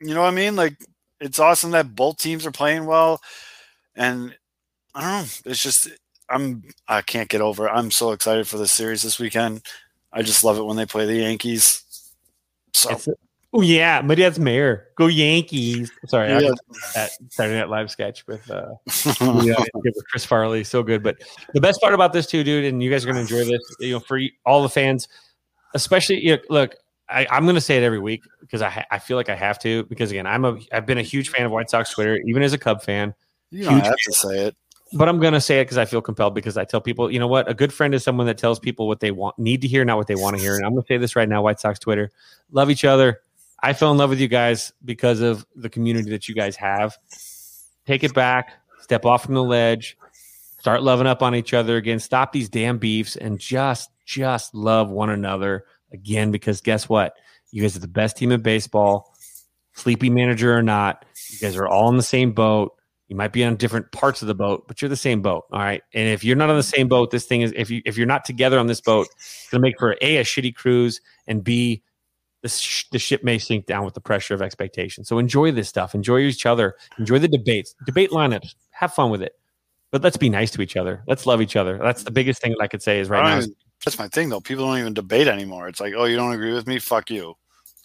You 0.00 0.14
know 0.14 0.22
what 0.22 0.32
I 0.32 0.36
mean? 0.36 0.56
Like 0.56 0.76
it's 1.20 1.38
awesome 1.38 1.70
that 1.70 1.94
both 1.94 2.18
teams 2.18 2.44
are 2.44 2.50
playing 2.50 2.86
well, 2.86 3.20
and 3.94 4.34
I 4.94 5.00
don't 5.00 5.10
know. 5.22 5.50
It's 5.52 5.62
just 5.62 5.88
I'm 6.28 6.64
I 6.88 7.00
can't 7.02 7.28
get 7.28 7.40
over. 7.40 7.68
It. 7.68 7.70
I'm 7.70 7.90
so 7.92 8.10
excited 8.10 8.48
for 8.48 8.58
this 8.58 8.72
series 8.72 9.02
this 9.02 9.20
weekend. 9.20 9.62
I 10.12 10.22
just 10.22 10.42
love 10.44 10.58
it 10.58 10.64
when 10.64 10.76
they 10.76 10.86
play 10.86 11.06
the 11.06 11.14
Yankees. 11.14 11.82
So 12.72 12.90
It's- 12.90 13.08
oh 13.54 13.62
yeah, 13.62 14.02
my 14.02 14.14
dad's 14.14 14.38
mayor. 14.38 14.88
Go 14.96 15.06
Yankees. 15.06 15.90
Sorry, 16.06 16.30
I 16.32 16.40
Yeah. 16.40 16.50
that 16.94 17.10
Saturday 17.30 17.58
Night 17.58 17.70
Live 17.70 17.90
sketch 17.90 18.26
with 18.26 18.50
uh, 18.50 18.74
Chris 20.10 20.24
Farley. 20.26 20.64
So 20.64 20.82
good. 20.82 21.02
But 21.02 21.22
the 21.54 21.60
best 21.60 21.80
part 21.80 21.94
about 21.94 22.12
this 22.12 22.26
too, 22.26 22.44
dude, 22.44 22.64
and 22.66 22.82
you 22.82 22.90
guys 22.90 23.04
are 23.04 23.08
gonna 23.08 23.20
enjoy 23.20 23.44
this. 23.44 23.60
You 23.78 23.92
know, 23.92 24.00
for 24.00 24.20
all 24.44 24.62
the 24.62 24.68
fans, 24.68 25.08
especially 25.74 26.22
you 26.24 26.36
know, 26.36 26.42
look. 26.50 26.74
I, 27.06 27.26
I'm 27.30 27.42
going 27.42 27.54
to 27.54 27.60
say 27.60 27.76
it 27.76 27.82
every 27.82 27.98
week 27.98 28.22
because 28.40 28.62
I 28.62 28.86
I 28.90 28.98
feel 28.98 29.18
like 29.18 29.28
I 29.28 29.34
have 29.34 29.58
to 29.58 29.84
because 29.84 30.10
again 30.10 30.26
I'm 30.26 30.46
a 30.46 30.58
I've 30.72 30.86
been 30.86 30.96
a 30.96 31.02
huge 31.02 31.28
fan 31.28 31.44
of 31.44 31.52
White 31.52 31.68
Sox 31.68 31.90
Twitter 31.90 32.18
even 32.26 32.42
as 32.42 32.54
a 32.54 32.58
Cub 32.58 32.82
fan 32.82 33.14
you 33.50 33.64
don't 33.64 33.74
have 33.80 33.94
to 33.94 34.12
say 34.12 34.46
it. 34.46 34.56
but 34.94 35.06
I'm 35.06 35.20
gonna 35.20 35.40
say 35.40 35.60
it 35.60 35.64
because 35.64 35.76
I 35.76 35.84
feel 35.84 36.00
compelled 36.00 36.34
because 36.34 36.56
I 36.56 36.64
tell 36.64 36.80
people, 36.80 37.10
you 37.10 37.18
know 37.18 37.26
what, 37.26 37.46
a 37.46 37.52
good 37.52 37.74
friend 37.74 37.94
is 37.94 38.02
someone 38.02 38.26
that 38.26 38.38
tells 38.38 38.58
people 38.58 38.88
what 38.88 39.00
they 39.00 39.10
want, 39.10 39.38
need 39.38 39.60
to 39.60 39.68
hear, 39.68 39.84
not 39.84 39.98
what 39.98 40.06
they 40.06 40.14
want 40.14 40.36
to 40.36 40.42
hear. 40.42 40.56
And 40.56 40.64
I'm 40.64 40.72
gonna 40.72 40.86
say 40.88 40.96
this 40.96 41.14
right 41.14 41.28
now, 41.28 41.42
White 41.42 41.60
Sox 41.60 41.78
Twitter, 41.78 42.10
love 42.50 42.70
each 42.70 42.86
other. 42.86 43.20
I 43.62 43.72
fell 43.72 43.90
in 43.90 43.98
love 43.98 44.10
with 44.10 44.20
you 44.20 44.28
guys 44.28 44.72
because 44.84 45.20
of 45.20 45.46
the 45.56 45.70
community 45.70 46.10
that 46.10 46.28
you 46.28 46.34
guys 46.34 46.56
have. 46.56 46.96
Take 47.86 48.04
it 48.04 48.14
back, 48.14 48.52
step 48.80 49.04
off 49.04 49.24
from 49.24 49.34
the 49.34 49.42
ledge, 49.42 49.96
start 50.58 50.82
loving 50.82 51.06
up 51.06 51.22
on 51.22 51.34
each 51.34 51.54
other 51.54 51.76
again. 51.76 51.98
Stop 51.98 52.32
these 52.32 52.48
damn 52.48 52.78
beefs 52.78 53.16
and 53.16 53.38
just, 53.38 53.90
just 54.04 54.54
love 54.54 54.90
one 54.90 55.10
another 55.10 55.64
again. 55.92 56.30
Because 56.30 56.60
guess 56.60 56.88
what, 56.88 57.14
you 57.50 57.62
guys 57.62 57.76
are 57.76 57.80
the 57.80 57.88
best 57.88 58.16
team 58.16 58.32
in 58.32 58.42
baseball. 58.42 59.14
Sleepy 59.74 60.08
manager 60.08 60.56
or 60.56 60.62
not, 60.62 61.04
you 61.30 61.38
guys 61.38 61.56
are 61.56 61.66
all 61.66 61.88
in 61.90 61.96
the 61.96 62.02
same 62.02 62.32
boat. 62.32 62.74
You 63.08 63.16
might 63.16 63.32
be 63.32 63.44
on 63.44 63.56
different 63.56 63.92
parts 63.92 64.22
of 64.22 64.28
the 64.28 64.34
boat, 64.34 64.66
but 64.66 64.80
you're 64.80 64.88
the 64.88 64.96
same 64.96 65.20
boat. 65.20 65.44
All 65.52 65.60
right. 65.60 65.82
And 65.92 66.08
if 66.08 66.24
you're 66.24 66.36
not 66.36 66.48
on 66.48 66.56
the 66.56 66.62
same 66.62 66.88
boat, 66.88 67.10
this 67.10 67.26
thing 67.26 67.42
is 67.42 67.52
if 67.54 67.70
you 67.70 67.82
if 67.84 67.98
you're 67.98 68.06
not 68.06 68.24
together 68.24 68.58
on 68.58 68.66
this 68.66 68.80
boat, 68.80 69.08
it's 69.16 69.48
gonna 69.50 69.60
make 69.60 69.78
for 69.78 69.92
a 70.00 70.16
a 70.16 70.24
shitty 70.24 70.54
cruise 70.54 71.00
and 71.26 71.44
b 71.44 71.82
the, 72.44 72.50
sh- 72.50 72.84
the 72.92 72.98
ship 72.98 73.24
may 73.24 73.38
sink 73.38 73.64
down 73.64 73.86
with 73.86 73.94
the 73.94 74.00
pressure 74.02 74.34
of 74.34 74.42
expectation. 74.42 75.02
So 75.02 75.18
enjoy 75.18 75.50
this 75.50 75.66
stuff. 75.66 75.94
Enjoy 75.94 76.18
each 76.18 76.44
other. 76.44 76.76
Enjoy 76.98 77.18
the 77.18 77.26
debates. 77.26 77.74
Debate 77.86 78.10
lineups. 78.10 78.54
Have 78.72 78.92
fun 78.92 79.10
with 79.10 79.22
it. 79.22 79.32
But 79.90 80.02
let's 80.02 80.18
be 80.18 80.28
nice 80.28 80.50
to 80.52 80.60
each 80.60 80.76
other. 80.76 81.02
Let's 81.08 81.24
love 81.24 81.40
each 81.40 81.56
other. 81.56 81.78
That's 81.78 82.02
the 82.02 82.10
biggest 82.10 82.42
thing 82.42 82.50
that 82.52 82.62
I 82.62 82.66
could 82.68 82.82
say 82.82 83.00
is 83.00 83.08
right 83.08 83.24
now. 83.24 83.38
even- 83.38 83.54
that's 83.82 83.98
my 83.98 84.08
thing 84.08 84.28
though. 84.28 84.40
People 84.40 84.66
don't 84.66 84.78
even 84.78 84.92
debate 84.94 85.26
anymore. 85.26 85.68
It's 85.68 85.80
like, 85.80 85.94
oh, 85.96 86.04
you 86.04 86.16
don't 86.16 86.32
agree 86.34 86.52
with 86.52 86.66
me? 86.66 86.78
Fuck 86.78 87.10
you. 87.10 87.34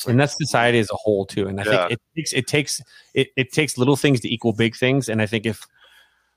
and 0.07 0.19
that's 0.19 0.35
society 0.37 0.79
as 0.79 0.89
a 0.91 0.95
whole 0.95 1.25
too. 1.25 1.47
And 1.47 1.59
I 1.59 1.63
Yeah. 1.65 1.87
think 1.87 1.91
it 1.91 1.99
takes 2.15 2.33
it 2.33 2.47
takes 2.47 2.81
it, 3.13 3.27
it 3.37 3.51
takes 3.53 3.77
little 3.77 3.95
things 3.95 4.19
to 4.21 4.33
equal 4.33 4.53
big 4.53 4.75
things. 4.75 5.07
And 5.09 5.21
I 5.21 5.25
think 5.25 5.45
if 5.45 5.65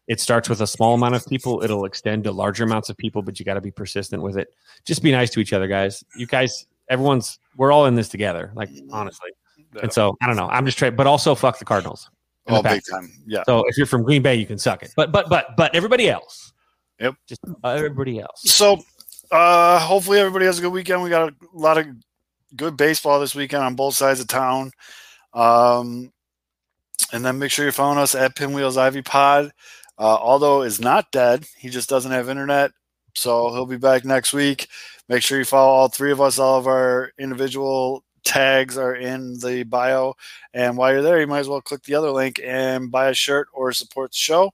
it 0.09 0.21
starts 0.21 0.49
with 0.49 0.61
a 0.61 0.67
small 0.67 0.95
amount 0.95 1.15
of 1.15 1.25
people, 1.27 1.63
it'll 1.63 1.85
extend 1.85 2.25
to 2.25 2.33
larger 2.33 2.65
amounts 2.65 2.89
of 2.91 2.97
people. 2.97 3.23
But 3.23 3.39
you 3.39 3.45
got 3.45 3.55
to 3.55 3.61
be 3.61 3.71
persistent 3.71 4.23
with 4.23 4.37
it. 4.37 4.49
Just 4.85 5.03
be 5.03 5.13
nice 5.13 5.31
to 5.31 5.41
each 5.41 5.53
other, 5.53 5.69
guys. 5.69 6.03
You 6.17 6.27
guys, 6.27 6.67
everyone's 6.93 7.39
we're 7.57 7.73
all 7.73 7.87
in 7.87 7.95
this 7.97 8.09
together. 8.09 8.53
Like 8.55 8.71
honestly. 8.93 9.31
Yeah. 9.75 9.83
And 9.85 9.93
so 9.93 10.17
I 10.23 10.27
don't 10.27 10.37
know. 10.37 10.49
I'm 10.49 10.67
just 10.67 10.79
trying, 10.79 10.95
but 10.95 11.07
also 11.07 11.35
fuck 11.35 11.59
the 11.59 11.65
Cardinals. 11.65 12.11
in 12.47 12.55
the 12.55 12.61
Oh, 12.61 12.63
big 12.63 12.83
time. 12.89 13.11
Yeah. 13.27 13.43
So 13.47 13.65
if 13.67 13.77
you're 13.77 13.87
from 13.87 14.03
Green 14.03 14.23
Bay, 14.23 14.35
you 14.37 14.47
can 14.47 14.59
suck 14.59 14.83
it. 14.83 14.93
But 14.95 15.11
but 15.11 15.29
but 15.29 15.57
but 15.57 15.75
everybody 15.75 16.09
else. 16.09 16.53
Yep. 17.01 17.15
Just 17.27 17.41
everybody 17.65 18.21
else. 18.21 18.43
So 18.43 18.79
uh 19.31 19.79
hopefully 19.81 20.19
everybody 20.21 20.45
has 20.47 20.59
a 20.59 20.63
good 20.63 20.73
weekend. 20.73 21.03
We 21.03 21.11
got 21.11 21.31
a 21.31 21.35
lot 21.55 21.79
of 21.79 21.87
good 22.55 22.77
baseball 22.77 23.19
this 23.19 23.35
weekend 23.35 23.63
on 23.65 23.75
both 23.75 23.95
sides 23.95 24.21
of 24.21 24.29
town. 24.29 24.71
Um 25.33 26.13
and 27.13 27.25
then 27.25 27.39
make 27.39 27.51
sure 27.51 27.65
you're 27.65 27.73
following 27.73 27.99
us 27.99 28.15
at 28.15 28.37
Pinwheels 28.37 28.77
Ivy 28.77 29.03
Pod. 29.03 29.53
Uh, 29.99 30.17
although 30.17 30.63
is 30.63 30.81
not 30.81 31.11
dead, 31.13 31.47
he 31.59 31.69
just 31.69 31.89
doesn't 31.89 32.11
have 32.11 32.29
internet. 32.29 32.73
So 33.15 33.53
he'll 33.53 33.67
be 33.67 33.77
back 33.77 34.05
next 34.05 34.33
week. 34.33 34.69
Make 35.09 35.23
sure 35.23 35.39
you 35.39 35.45
follow 35.45 35.73
all 35.73 35.89
three 35.89 36.13
of 36.13 36.21
us. 36.21 36.39
All 36.39 36.59
of 36.59 36.67
our 36.67 37.13
individual 37.19 38.05
tags 38.25 38.79
are 38.79 38.95
in 38.95 39.39
the 39.41 39.65
bio. 39.65 40.15
And 40.55 40.77
while 40.77 40.93
you're 40.93 41.03
there, 41.03 41.21
you 41.21 41.27
might 41.27 41.41
as 41.41 41.49
well 41.49 41.61
click 41.61 41.83
the 41.83 41.95
other 41.95 42.11
link 42.11 42.41
and 42.43 42.91
buy 42.91 43.09
a 43.09 43.15
shirt 43.15 43.49
or 43.53 43.73
support 43.73 44.13
the 44.13 44.17
show. 44.17 44.53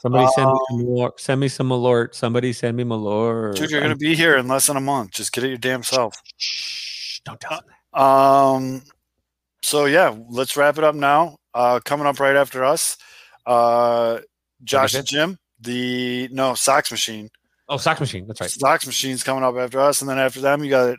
Somebody 0.00 0.26
send 0.34 0.46
me 0.46 0.52
Um, 0.52 0.58
some 0.70 0.80
alert. 0.80 1.20
Send 1.20 1.40
me 1.40 1.48
some 1.48 1.70
alert. 1.70 2.14
Somebody 2.14 2.52
send 2.52 2.76
me 2.76 2.82
alert. 2.84 3.56
Dude, 3.56 3.70
you're 3.70 3.80
going 3.80 3.92
to 3.92 3.98
be 3.98 4.14
here 4.14 4.38
in 4.38 4.48
less 4.48 4.66
than 4.66 4.78
a 4.78 4.80
month. 4.80 5.10
Just 5.12 5.32
get 5.32 5.44
it 5.44 5.48
your 5.48 5.58
damn 5.58 5.82
self. 5.82 6.14
Shh, 6.38 7.20
don't 7.24 7.38
tell 7.38 7.58
them 7.60 7.66
that. 7.92 8.00
Um, 8.00 8.82
so 9.62 9.84
yeah, 9.84 10.16
let's 10.30 10.56
wrap 10.56 10.78
it 10.78 10.84
up 10.84 10.94
now. 10.94 11.36
Uh, 11.52 11.80
coming 11.84 12.06
up 12.06 12.18
right 12.18 12.36
after 12.36 12.64
us, 12.64 12.96
uh, 13.44 14.20
Josh 14.64 14.94
and 14.94 15.06
Jim, 15.06 15.38
the 15.60 16.28
no 16.32 16.54
Sox 16.54 16.90
Machine. 16.90 17.28
Oh, 17.70 17.76
sock 17.76 18.00
machine. 18.00 18.26
That's 18.26 18.40
right. 18.40 18.50
Sox 18.50 18.84
Machine's 18.84 19.22
coming 19.22 19.44
up 19.44 19.54
after 19.56 19.78
us, 19.80 20.00
and 20.00 20.10
then 20.10 20.18
after 20.18 20.40
them, 20.40 20.64
you 20.64 20.70
got 20.70 20.98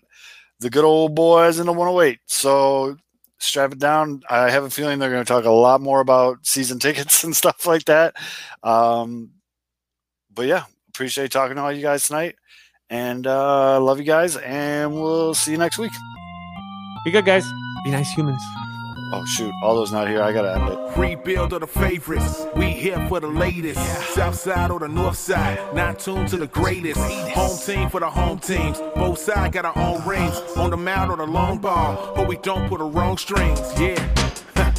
the 0.62 0.70
good 0.70 0.86
old 0.86 1.14
boys 1.14 1.60
in 1.60 1.66
the 1.66 1.74
108. 1.74 2.20
So 2.28 2.96
strap 3.40 3.74
it 3.74 3.80
down. 3.80 4.22
I 4.30 4.50
have 4.50 4.64
a 4.64 4.70
feeling 4.70 4.98
they're 4.98 5.12
going 5.12 5.26
to 5.26 5.28
talk 5.28 5.44
a 5.44 5.52
lot 5.52 5.82
more 5.82 6.00
about 6.00 6.46
season 6.48 6.80
tickets 6.86 7.26
and 7.26 7.36
stuff 7.36 7.66
like 7.66 7.86
that. 7.86 8.16
Um, 8.64 9.32
but 10.34 10.44
yeah, 10.44 10.64
appreciate 10.90 11.32
talking 11.32 11.58
to 11.58 11.62
all 11.62 11.74
you 11.74 11.82
guys 11.82 12.08
tonight, 12.08 12.36
and 12.90 13.28
uh, 13.28 13.82
love 13.82 14.00
you 14.00 14.06
guys, 14.06 14.38
and 14.38 14.94
we'll 14.94 15.34
see 15.34 15.52
you 15.52 15.58
next 15.58 15.78
week. 15.78 15.92
Be 17.04 17.12
good, 17.12 17.26
guys. 17.26 17.44
Be 17.84 17.92
nice 17.92 18.14
humans. 18.14 18.42
Oh 19.14 19.26
shoot, 19.26 19.54
all 19.62 19.76
those 19.76 19.92
not 19.92 20.08
here. 20.08 20.22
I 20.22 20.32
gotta 20.32 20.54
end 20.54 20.70
it. 20.70 20.98
Rebuild 20.98 21.52
of 21.52 21.62
the 21.62 21.68
favorites. 21.68 22.46
We 22.56 22.70
here 22.70 23.06
for 23.10 23.20
the 23.20 23.28
latest. 23.28 23.80
South 24.14 24.36
side 24.36 24.72
or 24.72 24.80
the 24.80 24.88
north 24.88 25.18
side. 25.18 25.60
Not 25.76 26.00
tuned 26.00 26.30
to 26.30 26.38
the 26.38 26.48
greatest. 26.48 27.00
Home 27.00 27.58
team 27.58 27.90
for 27.90 28.00
the 28.00 28.10
home 28.10 28.40
teams. 28.40 28.80
Both 28.96 29.20
sides 29.20 29.54
got 29.54 29.66
our 29.66 29.78
own 29.78 30.08
rings. 30.08 30.38
On 30.56 30.70
the 30.70 30.78
mound 30.78 31.12
or 31.12 31.18
the 31.18 31.26
long 31.28 31.58
ball. 31.58 32.14
But 32.16 32.30
we 32.30 32.38
don't 32.38 32.70
put 32.70 32.80
the 32.80 32.86
wrong 32.86 33.18
strings. 33.18 33.60
Yeah. 33.80 33.98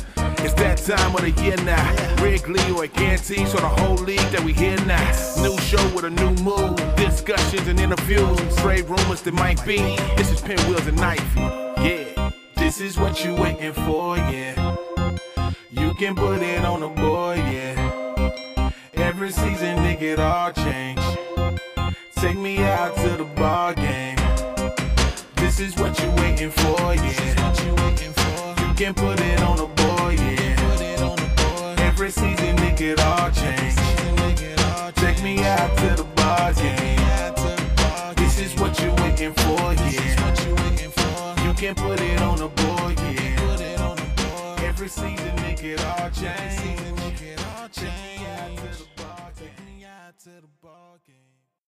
It's 0.44 0.54
that 0.54 0.78
time 0.78 1.14
of 1.14 1.20
the 1.20 1.30
year 1.40 1.56
now. 1.58 2.20
Wrigley 2.20 2.58
or 2.72 2.88
Ganty, 2.88 3.46
so 3.46 3.58
the 3.58 3.68
whole 3.68 3.94
league 3.94 4.18
that 4.32 4.42
we 4.42 4.52
hear 4.52 4.76
now. 4.86 5.08
New 5.40 5.56
show 5.58 5.94
with 5.94 6.04
a 6.04 6.10
new 6.10 6.32
move. 6.42 6.74
Discussions 6.96 7.68
and 7.68 7.78
interviews. 7.78 8.56
Trade 8.56 8.86
rumors 8.86 9.22
that 9.22 9.34
might 9.34 9.64
be. 9.64 9.76
This 10.16 10.32
is 10.32 10.40
Pinwheels 10.40 10.88
and 10.88 10.96
Knife. 10.96 11.36
Yeah. 11.36 12.21
This 12.72 12.92
is 12.92 12.98
what 12.98 13.22
you 13.22 13.34
waiting 13.34 13.74
for, 13.74 14.16
yeah. 14.16 14.76
You 15.72 15.92
can 15.92 16.14
put 16.14 16.40
it 16.40 16.64
on 16.64 16.80
the 16.80 16.88
board, 16.88 17.36
yeah. 17.36 18.70
Every 18.94 19.30
season, 19.30 19.76
nigga, 19.84 20.14
it 20.14 20.18
all 20.18 20.50
change. 20.52 20.98
Take 22.14 22.38
me 22.38 22.64
out 22.64 22.96
to 22.96 23.10
the 23.18 23.24
ball 23.24 23.74
game. 23.74 24.16
This 25.36 25.60
is 25.60 25.76
what 25.76 26.00
you 26.00 26.10
waiting 26.12 26.50
for, 26.50 26.94
yeah. 26.94 28.66
You 28.66 28.74
can 28.74 28.94
put 28.94 29.20
it 29.20 29.40
on 29.42 29.58
the 29.58 29.66
board, 29.66 30.18
yeah. 30.18 31.76
Every 31.78 32.10
season, 32.10 32.56
nigga, 32.56 32.92
it 32.92 33.00
all 33.00 33.30
change. 33.32 33.76
Take 34.94 35.22
me 35.22 35.44
out 35.44 35.76
to 35.76 35.94
the 35.94 36.04
ball 36.16 36.54
game. 36.54 38.14
This 38.16 38.38
is 38.38 38.58
what 38.58 38.80
you 38.80 38.90
waiting 39.02 39.34
for, 39.34 39.74
yeah 39.74 40.11
can 41.62 41.76
put 41.76 42.00
it 42.00 42.20
on 42.20 42.38
the 42.38 42.48
board, 42.48 42.98
yeah. 42.98 43.36
Put 43.36 43.60
it 43.60 43.80
on 43.80 43.94
the 43.94 44.02
board. 44.02 44.60
Every 44.64 44.88
season 44.88 45.38
it 45.62 45.80
all. 45.84 46.00
Every 46.00 46.50
season 46.50 46.98
it 47.22 47.38
all 47.38 47.68
changed. 47.68 47.92
Taking 49.38 49.78
you 49.78 49.86
out 49.86 50.18
to 50.18 50.30
the 50.30 50.48
bar. 50.60 50.91